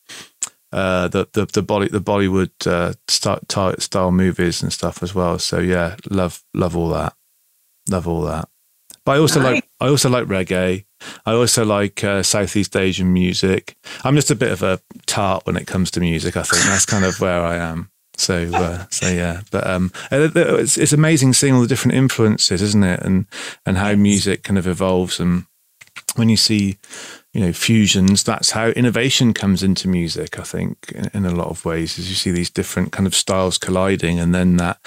uh, 0.73 1.09
the 1.09 1.27
the 1.33 1.47
the 1.47 1.63
Bolly, 1.63 1.89
the 1.89 2.01
Bollywood 2.01 2.51
uh, 2.67 2.93
style, 3.09 3.75
style 3.79 4.11
movies 4.11 4.63
and 4.63 4.73
stuff 4.73 5.03
as 5.03 5.15
well. 5.15 5.39
So 5.39 5.59
yeah, 5.59 5.97
love 6.11 6.43
love 6.53 6.77
all 6.77 6.91
that, 6.91 7.15
love 7.89 8.07
all 8.07 8.23
that. 8.23 8.49
But 9.07 9.13
I 9.13 9.19
also 9.19 9.41
Nice. 9.41 9.55
like 9.55 9.69
I 9.81 9.89
also 9.89 10.11
like 10.11 10.27
reggae. 10.27 10.85
I 11.25 11.33
also 11.33 11.65
like 11.65 12.03
uh, 12.05 12.23
Southeast 12.23 12.77
Asian 12.77 13.13
music. 13.13 13.77
I'm 14.05 14.17
just 14.17 14.31
a 14.31 14.35
bit 14.35 14.51
of 14.51 14.63
a 14.63 14.81
tart 15.07 15.47
when 15.47 15.57
it 15.57 15.67
comes 15.67 15.91
to 15.93 16.01
music. 16.01 16.37
I 16.37 16.43
think 16.43 16.63
that's 16.65 16.85
kind 16.85 17.05
of 17.05 17.21
where 17.21 17.41
I 17.41 17.57
am. 17.57 17.91
So 18.17 18.51
uh, 18.53 18.87
so 18.91 19.09
yeah, 19.09 19.43
but 19.51 19.67
um, 19.67 19.93
it's 20.11 20.77
it's 20.77 20.93
amazing 20.93 21.35
seeing 21.35 21.55
all 21.55 21.61
the 21.61 21.67
different 21.69 21.97
influences, 21.97 22.61
isn't 22.61 22.83
it? 22.83 23.01
And 23.01 23.27
and 23.65 23.79
how 23.79 23.95
music 23.95 24.43
kind 24.43 24.59
of 24.59 24.67
evolves 24.67 25.21
and 25.21 25.45
when 26.17 26.29
you 26.29 26.37
see 26.37 26.79
you 27.33 27.41
know 27.41 27.53
fusions 27.53 28.25
that's 28.25 28.51
how 28.53 28.69
innovation 28.69 29.35
comes 29.35 29.63
into 29.63 29.89
music 29.89 30.39
i 30.39 30.43
think 30.43 30.93
in, 30.95 31.11
in 31.13 31.27
a 31.27 31.35
lot 31.35 31.49
of 31.49 31.65
ways 31.65 31.99
as 31.99 32.09
you 32.09 32.15
see 32.15 32.31
these 32.31 32.49
different 32.51 32.93
kind 32.93 33.07
of 33.07 33.15
styles 33.15 33.59
colliding 33.59 34.19
and 34.19 34.35
then 34.35 34.57
that 34.57 34.79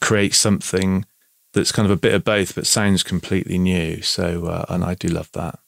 creates 0.00 0.38
something 0.38 1.04
that's 1.52 1.72
kind 1.72 1.86
of 1.86 1.92
a 1.92 2.00
bit 2.00 2.14
of 2.14 2.24
both 2.24 2.54
but 2.54 2.66
sounds 2.66 3.02
completely 3.02 3.58
new 3.58 4.00
so 4.02 4.46
uh, 4.46 4.64
and 4.68 4.84
i 4.84 4.94
do 4.94 5.08
love 5.08 5.30
that 5.32 5.58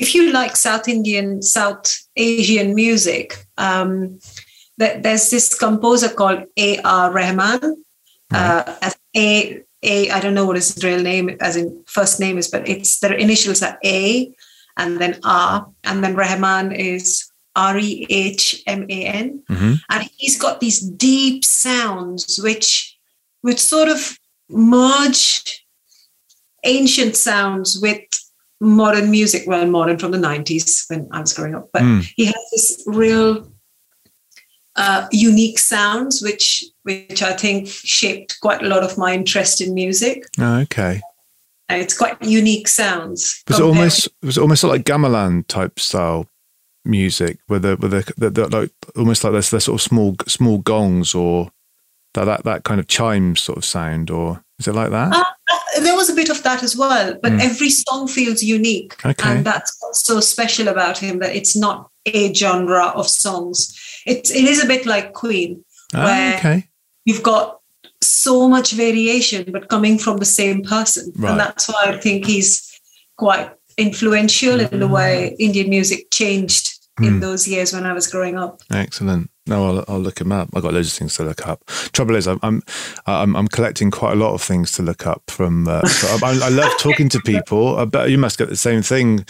If 0.00 0.14
you 0.14 0.32
like 0.32 0.56
South 0.56 0.88
Indian, 0.88 1.42
South 1.42 1.84
Asian 2.16 2.74
music, 2.74 3.46
um, 3.58 4.18
th- 4.80 5.02
there's 5.02 5.28
this 5.28 5.52
composer 5.52 6.08
called 6.08 6.44
A.R. 6.56 7.12
Rahman. 7.12 7.84
Uh, 8.32 8.76
as 8.80 8.96
A, 9.14 9.60
A, 9.82 10.10
I 10.10 10.20
don't 10.20 10.32
know 10.32 10.46
what 10.46 10.56
his 10.56 10.82
real 10.82 11.02
name, 11.02 11.36
as 11.40 11.56
in 11.56 11.84
first 11.86 12.18
name 12.18 12.38
is, 12.38 12.48
but 12.48 12.66
it's 12.66 13.00
their 13.00 13.12
initials 13.12 13.62
are 13.62 13.78
A 13.84 14.32
and 14.78 14.98
then 14.98 15.20
R, 15.22 15.68
and 15.84 16.02
then 16.02 16.16
Rahman 16.16 16.72
is 16.72 17.30
R 17.54 17.76
E 17.76 18.06
H 18.08 18.62
M 18.66 18.86
A 18.88 19.04
N. 19.04 19.42
mm-hmm. 19.50 19.74
and 19.90 20.10
he's 20.16 20.38
got 20.40 20.60
these 20.60 20.80
deep 20.80 21.44
sounds 21.44 22.40
which 22.42 22.96
which 23.42 23.60
sort 23.60 23.88
of 23.88 24.18
merge 24.50 25.64
ancient 26.64 27.16
sounds 27.16 27.78
with 27.80 28.00
modern 28.60 29.10
music. 29.10 29.44
Well 29.46 29.66
modern 29.66 29.98
from 29.98 30.10
the 30.12 30.18
90s 30.18 30.84
when 30.90 31.08
i 31.12 31.20
was 31.20 31.32
growing 31.32 31.54
up 31.54 31.70
but 31.72 31.82
Mm. 31.82 32.02
he 32.16 32.26
has 32.26 32.34
this 32.52 32.84
real 32.86 33.50
uh, 34.76 35.06
unique 35.12 35.58
sounds 35.58 36.22
which 36.22 36.64
which 36.84 37.22
i 37.22 37.32
think 37.32 37.66
shaped 37.68 38.38
quite 38.40 38.62
a 38.62 38.68
lot 38.68 38.82
of 38.82 38.96
my 38.98 39.12
interest 39.14 39.60
in 39.60 39.74
music. 39.74 40.24
Oh, 40.38 40.58
okay. 40.60 41.00
And 41.68 41.80
it's 41.80 41.96
quite 41.96 42.20
unique 42.22 42.68
sounds 42.68 43.42
was 43.48 43.58
it 43.58 43.62
almost 43.62 44.08
was 44.22 44.36
it 44.36 44.40
almost 44.40 44.64
like 44.64 44.84
gamelan 44.84 45.46
type 45.46 45.78
style 45.80 46.26
music 46.84 47.38
where 47.46 47.58
the 47.60 47.76
with 47.76 47.90
the, 47.92 48.12
the, 48.16 48.30
the 48.30 48.48
like 48.48 48.70
almost 48.96 49.22
like 49.24 49.32
this 49.32 49.50
the 49.50 49.60
sort 49.60 49.80
of 49.80 49.82
small 49.82 50.16
small 50.26 50.58
gongs 50.58 51.14
or 51.14 51.50
that, 52.14 52.24
that 52.24 52.44
that 52.44 52.64
kind 52.64 52.80
of 52.80 52.86
chimes 52.86 53.40
sort 53.40 53.58
of 53.58 53.64
sound 53.64 54.10
or 54.10 54.42
is 54.58 54.66
it 54.68 54.74
like 54.74 54.90
that 54.90 55.12
Uh, 55.14 55.24
there 55.82 55.96
was 55.96 56.10
a 56.10 56.14
bit 56.14 56.28
of 56.30 56.42
that 56.42 56.62
as 56.62 56.76
well, 56.76 57.16
but 57.22 57.32
Mm. 57.32 57.40
every 57.40 57.70
song 57.70 58.06
feels 58.08 58.42
unique. 58.42 58.94
Okay. 59.04 59.28
And 59.30 59.44
that's 59.44 59.76
what's 59.80 60.04
so 60.06 60.20
special 60.20 60.68
about 60.68 60.98
him 60.98 61.18
that 61.20 61.34
it's 61.34 61.56
not 61.56 61.88
a 62.06 62.32
genre 62.34 62.86
of 63.00 63.08
songs. 63.08 63.74
It's 64.06 64.30
it 64.30 64.44
is 64.44 64.62
a 64.62 64.66
bit 64.66 64.86
like 64.86 65.12
Queen. 65.12 65.64
Ah, 65.94 66.04
where- 66.04 66.36
okay 66.38 66.68
You've 67.04 67.22
got 67.22 67.58
so 68.02 68.48
much 68.48 68.72
variation, 68.72 69.50
but 69.52 69.68
coming 69.68 69.98
from 69.98 70.18
the 70.18 70.24
same 70.40 70.62
person. 70.62 71.12
Right. 71.16 71.30
And 71.30 71.40
that's 71.40 71.66
why 71.68 71.82
I 71.92 71.98
think 71.98 72.26
he's 72.26 72.50
quite 73.16 73.50
influential 73.78 74.60
in 74.60 74.78
the 74.80 74.88
way 74.88 75.34
Indian 75.38 75.68
music 75.70 76.10
changed 76.10 76.66
in 77.00 77.14
Mm. 77.14 77.20
those 77.20 77.48
years 77.48 77.72
when 77.72 77.86
I 77.86 77.92
was 77.92 78.06
growing 78.06 78.36
up. 78.38 78.60
Excellent. 78.70 79.30
No, 79.46 79.66
I'll, 79.66 79.84
I'll 79.88 80.00
look 80.00 80.20
him 80.20 80.32
up. 80.32 80.50
I've 80.54 80.62
got 80.62 80.74
loads 80.74 80.88
of 80.88 80.98
things 80.98 81.16
to 81.16 81.24
look 81.24 81.46
up. 81.46 81.64
Trouble 81.92 82.14
is, 82.14 82.28
I'm 82.28 82.38
I'm 82.42 82.62
I'm, 83.06 83.48
collecting 83.48 83.90
quite 83.90 84.12
a 84.12 84.16
lot 84.16 84.34
of 84.34 84.42
things 84.42 84.70
to 84.72 84.82
look 84.82 85.06
up 85.06 85.22
from. 85.28 85.66
Uh, 85.66 85.80
I, 86.22 86.38
I 86.42 86.48
love 86.50 86.70
talking 86.78 87.08
to 87.08 87.20
people. 87.20 87.78
I 87.78 87.86
bet 87.86 88.10
you 88.10 88.18
must 88.18 88.38
get 88.38 88.50
the 88.50 88.56
same 88.56 88.82
thing, 88.82 89.24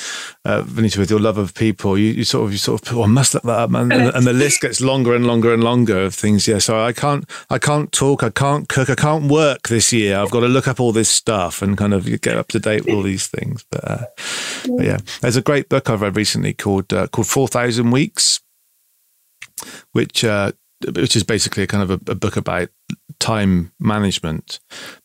uh, 0.45 0.63
Vineeta, 0.63 0.99
with 0.99 1.11
your 1.11 1.21
love 1.21 1.39
of 1.39 1.55
people. 1.55 1.97
You, 1.97 2.13
you 2.13 2.25
sort 2.25 2.45
of 2.45 2.53
you 2.53 2.59
sort 2.59 2.87
of 2.87 2.97
oh, 2.97 3.05
I 3.05 3.07
must 3.07 3.35
look 3.35 3.45
that 3.45 3.59
up, 3.59 3.73
and, 3.73 3.93
and, 3.93 4.15
and 4.15 4.27
the 4.27 4.33
list 4.33 4.61
gets 4.61 4.81
longer 4.81 5.15
and 5.15 5.27
longer 5.27 5.55
and 5.55 5.63
longer 5.63 6.03
of 6.03 6.15
things. 6.15 6.49
Yeah, 6.49 6.59
so 6.59 6.83
I 6.83 6.93
can't 6.93 7.25
I 7.49 7.59
can't 7.59 7.93
talk, 7.93 8.25
I 8.25 8.31
can't 8.31 8.69
cook, 8.69 8.91
I 8.91 8.97
can't 8.97 9.31
work 9.31 9.69
this 9.69 9.93
year. 9.93 10.19
I've 10.19 10.31
got 10.31 10.41
to 10.41 10.49
look 10.49 10.67
up 10.67 10.81
all 10.81 10.93
this 10.93 11.09
stuff 11.09 11.63
and 11.63 11.79
kind 11.79 11.95
of 11.95 12.21
get 12.21 12.37
up 12.37 12.49
to 12.49 12.59
date 12.59 12.85
with 12.85 12.95
all 12.95 13.03
these 13.03 13.29
things. 13.29 13.65
But, 13.71 13.89
uh, 13.89 14.05
but 14.77 14.85
yeah, 14.85 14.99
there's 15.21 15.37
a 15.37 15.43
great 15.43 15.69
book 15.69 15.89
I've 15.89 16.03
read 16.03 16.17
recently 16.17 16.53
called 16.53 16.93
uh, 16.93 17.07
called 17.07 17.29
Four 17.29 17.47
Thousand 17.47 17.93
Weeks 17.93 18.41
which 19.93 20.25
uh, 20.25 20.53
which 20.95 21.15
is 21.15 21.25
basically 21.25 21.63
a 21.63 21.67
kind 21.67 21.83
of 21.83 21.91
a, 21.91 22.13
a 22.13 22.15
book 22.15 22.37
about 22.37 22.69
time 23.19 23.73
management, 23.79 24.61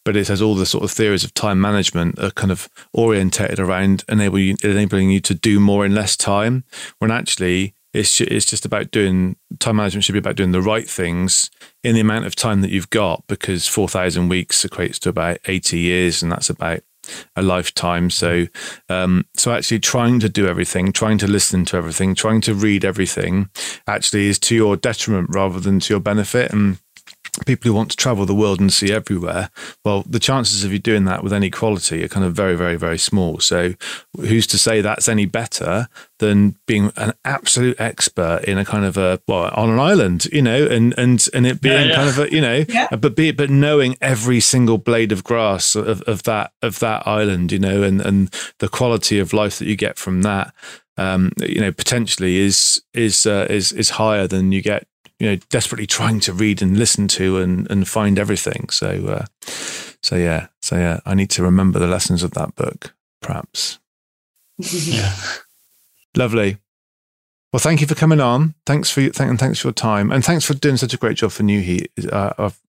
but 0.06 0.16
it 0.16 0.28
has 0.28 0.42
all 0.42 0.56
the 0.56 0.66
sort 0.66 0.84
of 0.84 0.92
theories 0.92 1.24
of 1.24 1.34
time 1.34 1.60
management 1.60 2.18
are 2.20 2.32
kind 2.32 2.52
of 2.52 2.70
orientated 2.94 3.60
around 3.60 4.04
enable 4.10 4.40
you, 4.40 4.56
enabling 4.64 5.12
you 5.12 5.20
to 5.20 5.34
do 5.34 5.60
more 5.60 5.86
in 5.86 5.94
less 5.94 6.16
time. 6.16 6.64
When 7.00 7.12
actually 7.12 7.76
it's 7.94 8.20
it's 8.22 8.46
just 8.46 8.66
about 8.66 8.92
doing 8.92 9.38
time 9.60 9.78
management 9.78 10.04
should 10.04 10.14
be 10.14 10.20
about 10.20 10.36
doing 10.36 10.52
the 10.52 10.62
right 10.62 10.90
things 10.90 11.50
in 11.84 11.96
the 11.96 12.02
amount 12.02 12.26
of 12.26 12.36
time 12.36 12.62
that 12.62 12.72
you've 12.72 12.90
got 12.90 13.26
because 13.28 13.68
four 13.68 13.88
thousand 13.88 14.30
weeks 14.30 14.66
equates 14.66 15.00
to 15.00 15.10
about 15.10 15.40
eighty 15.48 15.80
years, 15.80 16.24
and 16.24 16.32
that's 16.32 16.50
about 16.50 16.82
a 17.36 17.42
lifetime. 17.42 18.10
So, 18.10 18.48
um, 18.90 19.26
so 19.36 19.52
actually 19.52 19.80
trying 19.80 20.20
to 20.22 20.30
do 20.30 20.48
everything, 20.48 20.92
trying 20.92 21.18
to 21.20 21.28
listen 21.28 21.66
to 21.66 21.78
everything, 21.78 22.16
trying 22.16 22.42
to 22.42 22.54
read 22.54 22.86
everything, 22.86 23.50
actually 23.88 24.28
is 24.28 24.40
to 24.40 24.56
your 24.56 24.78
detriment 24.78 25.30
rather 25.32 25.60
than 25.60 25.80
to 25.82 25.94
your 25.94 26.02
benefit. 26.02 26.52
And 26.52 26.80
people 27.46 27.70
who 27.70 27.76
want 27.76 27.92
to 27.92 27.98
travel 27.98 28.26
the 28.26 28.36
world 28.36 28.60
and 28.60 28.72
see 28.72 28.92
everywhere, 28.92 29.50
well, 29.84 30.04
the 30.08 30.20
chances 30.20 30.64
of 30.64 30.72
you 30.72 30.80
doing 30.80 31.06
that 31.06 31.24
with 31.24 31.34
any 31.34 31.50
quality 31.50 32.04
are 32.04 32.08
kind 32.08 32.26
of 32.26 32.34
very, 32.34 32.56
very, 32.56 32.76
very 32.76 32.98
small. 32.98 33.40
So, 33.40 33.74
who's 34.18 34.48
to 34.48 34.58
say 34.58 34.82
that's 34.82 35.10
any 35.10 35.26
better 35.26 35.88
than 36.20 36.56
being 36.66 36.92
an 36.98 37.14
absolute 37.26 37.80
expert 37.80 38.44
in 38.46 38.58
a 38.58 38.66
kind 38.66 38.86
of 38.86 38.98
a 38.98 39.20
well 39.28 39.52
on 39.54 39.70
an 39.70 39.80
island, 39.80 40.26
you 40.26 40.42
know, 40.42 40.66
and 40.66 40.98
and 40.98 41.26
and 41.34 41.46
it 41.46 41.62
being 41.62 41.74
yeah, 41.74 41.88
yeah. 41.88 41.96
kind 41.96 42.10
of 42.10 42.20
a 42.20 42.32
you 42.32 42.42
know, 42.42 42.66
yeah. 42.70 42.96
but 42.96 43.16
be 43.16 43.32
but 43.32 43.50
knowing 43.50 43.98
every 44.02 44.40
single 44.40 44.78
blade 44.78 45.12
of 45.12 45.24
grass 45.24 45.76
of, 45.76 46.02
of 46.04 46.24
that 46.24 46.52
of 46.62 46.80
that 46.80 47.06
island, 47.08 47.52
you 47.52 47.60
know, 47.60 47.84
and 47.84 48.02
and 48.02 48.34
the 48.60 48.70
quality 48.70 49.20
of 49.20 49.34
life 49.34 49.60
that 49.60 49.68
you 49.68 49.76
get 49.76 49.98
from 49.98 50.22
that. 50.22 50.54
Um, 50.98 51.34
you 51.42 51.60
know, 51.60 51.74
potentially 51.74 52.38
is 52.38 52.82
is 52.94 53.26
uh, 53.26 53.48
is 53.50 53.74
is 53.74 53.92
higher 53.92 54.28
than 54.28 54.54
you 54.54 54.62
get 54.62 54.88
you 55.20 55.30
know 55.30 55.36
desperately 55.50 55.88
trying 55.88 56.20
to 56.22 56.34
read 56.34 56.62
and 56.62 56.78
listen 56.78 57.08
to 57.10 57.38
and 57.38 57.70
and 57.70 57.88
find 57.88 58.20
everything. 58.20 58.70
So 58.70 58.88
uh, 59.08 59.26
so 60.02 60.16
yeah, 60.16 60.48
so 60.62 60.78
yeah, 60.78 61.00
I 61.06 61.16
need 61.16 61.30
to 61.32 61.44
remember 61.44 61.80
the 61.80 61.88
lessons 61.88 62.24
of 62.24 62.32
that 62.32 62.56
book, 62.56 62.94
perhaps. 63.22 63.80
yeah, 64.58 65.16
lovely. 66.16 66.58
Well, 67.52 67.60
thank 67.60 67.80
you 67.82 67.88
for 67.88 67.96
coming 67.96 68.20
on. 68.20 68.54
Thanks 68.66 68.90
for 68.90 69.02
thank, 69.10 69.30
and 69.30 69.40
thanks 69.40 69.60
for 69.60 69.68
your 69.68 69.74
time, 69.74 70.12
and 70.12 70.24
thanks 70.24 70.46
for 70.46 70.54
doing 70.54 70.78
such 70.78 70.94
a 70.94 70.98
great 70.98 71.18
job 71.18 71.32
for 71.32 71.44
Nu-Heat. 71.44 71.90
Uh, 72.12 72.34
I've 72.38 72.60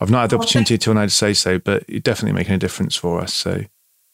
I've 0.00 0.10
not 0.10 0.22
had 0.22 0.30
the 0.30 0.36
opportunity 0.36 0.76
to 0.78 0.94
now 0.94 1.04
to 1.04 1.10
say 1.10 1.32
so, 1.32 1.58
but 1.58 1.88
you're 1.88 2.00
definitely 2.00 2.36
making 2.36 2.54
a 2.54 2.58
difference 2.58 2.96
for 2.96 3.20
us. 3.20 3.32
So 3.32 3.64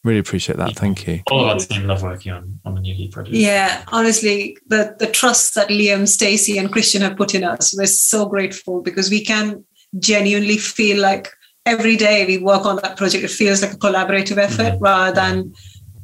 Really 0.03 0.19
appreciate 0.19 0.57
that. 0.57 0.75
Thank 0.75 1.07
you. 1.07 1.21
All 1.29 1.43
of 1.43 1.49
our 1.49 1.59
team 1.59 1.85
love 1.85 2.03
working 2.03 2.31
on, 2.31 2.59
on 2.63 2.75
the 2.75 2.81
Nu-Heat 2.81 3.11
project. 3.11 3.35
Yeah, 3.35 3.83
honestly, 3.89 4.57
the, 4.67 4.95
the 4.97 5.07
trust 5.07 5.55
that 5.55 5.67
Liam, 5.67 6.07
Stacey, 6.07 6.57
and 6.57 6.71
Christian 6.71 7.01
have 7.01 7.17
put 7.17 7.35
in 7.35 7.43
us, 7.43 7.75
we're 7.77 7.85
so 7.85 8.25
grateful 8.25 8.81
because 8.81 9.09
we 9.09 9.23
can 9.23 9.65
genuinely 9.99 10.57
feel 10.57 11.01
like 11.01 11.29
every 11.65 11.97
day 11.97 12.25
we 12.25 12.37
work 12.37 12.65
on 12.65 12.77
that 12.77 12.95
project, 12.95 13.23
it 13.25 13.29
feels 13.29 13.61
like 13.61 13.73
a 13.73 13.77
collaborative 13.77 14.37
effort 14.37 14.73
mm-hmm. 14.73 14.83
rather 14.83 15.13
than 15.13 15.53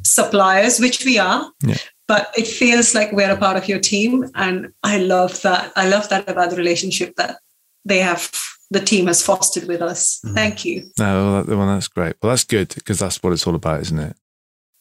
suppliers, 0.04 0.80
which 0.80 1.06
we 1.06 1.18
are. 1.18 1.50
Yeah. 1.64 1.78
But 2.08 2.32
it 2.38 2.48
feels 2.48 2.94
like 2.94 3.12
we're 3.14 3.32
a 3.32 3.38
part 3.38 3.58
of 3.58 3.68
your 3.68 3.80
team. 3.80 4.30
And 4.36 4.74
I 4.84 4.98
love 4.98 5.42
that. 5.42 5.72
I 5.76 5.88
love 5.88 6.10
that 6.10 6.30
about 6.30 6.52
the 6.52 6.58
relationship 6.58 7.16
that 7.16 7.38
they 7.86 8.00
have 8.00 8.30
the 8.72 8.80
team 8.80 9.08
has 9.08 9.22
fostered 9.22 9.68
with 9.68 9.82
us. 9.82 10.22
Mm. 10.26 10.34
Thank 10.34 10.66
you. 10.66 10.90
No, 10.98 11.44
well, 11.48 11.68
that's 11.68 11.88
great. 11.88 12.16
Well, 12.22 12.32
that's 12.32 12.44
good 12.44 12.74
because 12.76 13.00
that's 13.00 13.22
what 13.22 13.34
it's 13.34 13.46
all 13.46 13.56
about, 13.56 13.82
isn't 13.82 14.00
it? 14.00 14.16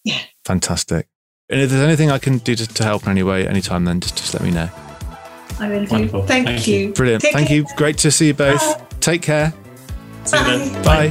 Yeah. 0.05 0.21
Fantastic. 0.45 1.09
And 1.51 1.61
if 1.61 1.71
there's 1.71 1.83
anything 1.83 2.11
I 2.11 2.19
can 2.19 2.39
do 2.39 2.55
to, 2.55 2.67
to 2.67 2.83
help 2.85 3.05
in 3.05 3.11
any 3.11 3.23
way, 3.23 3.47
anytime, 3.47 3.85
then 3.85 4.01
just, 4.01 4.17
just 4.17 4.35
let 4.35 4.43
me 4.43 4.51
know. 4.51 4.71
I 5.61 5.69
will 5.69 5.85
do. 5.85 6.09
Thank, 6.27 6.47
Thank 6.47 6.67
you. 6.67 6.79
you. 6.79 6.93
Brilliant. 6.93 7.23
Take 7.23 7.33
Thank 7.33 7.49
care. 7.49 7.57
you. 7.59 7.67
Great 7.77 7.99
to 7.99 8.11
see 8.11 8.29
you 8.29 8.35
both. 8.35 8.61
Bye. 8.61 8.87
Take 9.01 9.23
care. 9.23 9.53
Bye. 10.31 10.83
Bye. 10.85 11.09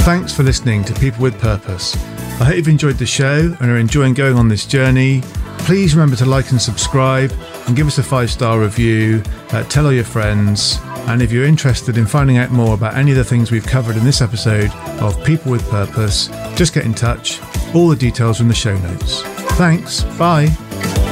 Thanks 0.00 0.34
for 0.34 0.42
listening 0.42 0.84
to 0.84 0.94
People 0.94 1.22
with 1.22 1.38
Purpose. 1.40 1.96
I 2.40 2.44
hope 2.44 2.56
you've 2.56 2.68
enjoyed 2.68 2.96
the 2.96 3.06
show 3.06 3.56
and 3.60 3.70
are 3.70 3.76
enjoying 3.76 4.14
going 4.14 4.36
on 4.36 4.48
this 4.48 4.66
journey. 4.66 5.22
Please 5.58 5.94
remember 5.94 6.16
to 6.16 6.26
like 6.26 6.50
and 6.50 6.60
subscribe 6.60 7.32
and 7.66 7.76
give 7.76 7.86
us 7.86 7.98
a 7.98 8.02
five 8.02 8.30
star 8.30 8.60
review. 8.60 9.22
Uh, 9.50 9.62
tell 9.64 9.86
all 9.86 9.92
your 9.92 10.04
friends. 10.04 10.78
And 11.08 11.20
if 11.20 11.32
you're 11.32 11.44
interested 11.44 11.98
in 11.98 12.06
finding 12.06 12.36
out 12.36 12.50
more 12.50 12.74
about 12.74 12.94
any 12.96 13.10
of 13.10 13.16
the 13.16 13.24
things 13.24 13.50
we've 13.50 13.66
covered 13.66 13.96
in 13.96 14.04
this 14.04 14.20
episode 14.20 14.70
of 15.00 15.22
People 15.24 15.50
with 15.50 15.68
Purpose, 15.68 16.28
just 16.54 16.74
get 16.74 16.84
in 16.84 16.94
touch. 16.94 17.40
All 17.74 17.88
the 17.88 17.96
details 17.96 18.40
are 18.40 18.44
in 18.44 18.48
the 18.48 18.54
show 18.54 18.76
notes. 18.78 19.22
Thanks. 19.56 20.04
Bye. 20.16 21.11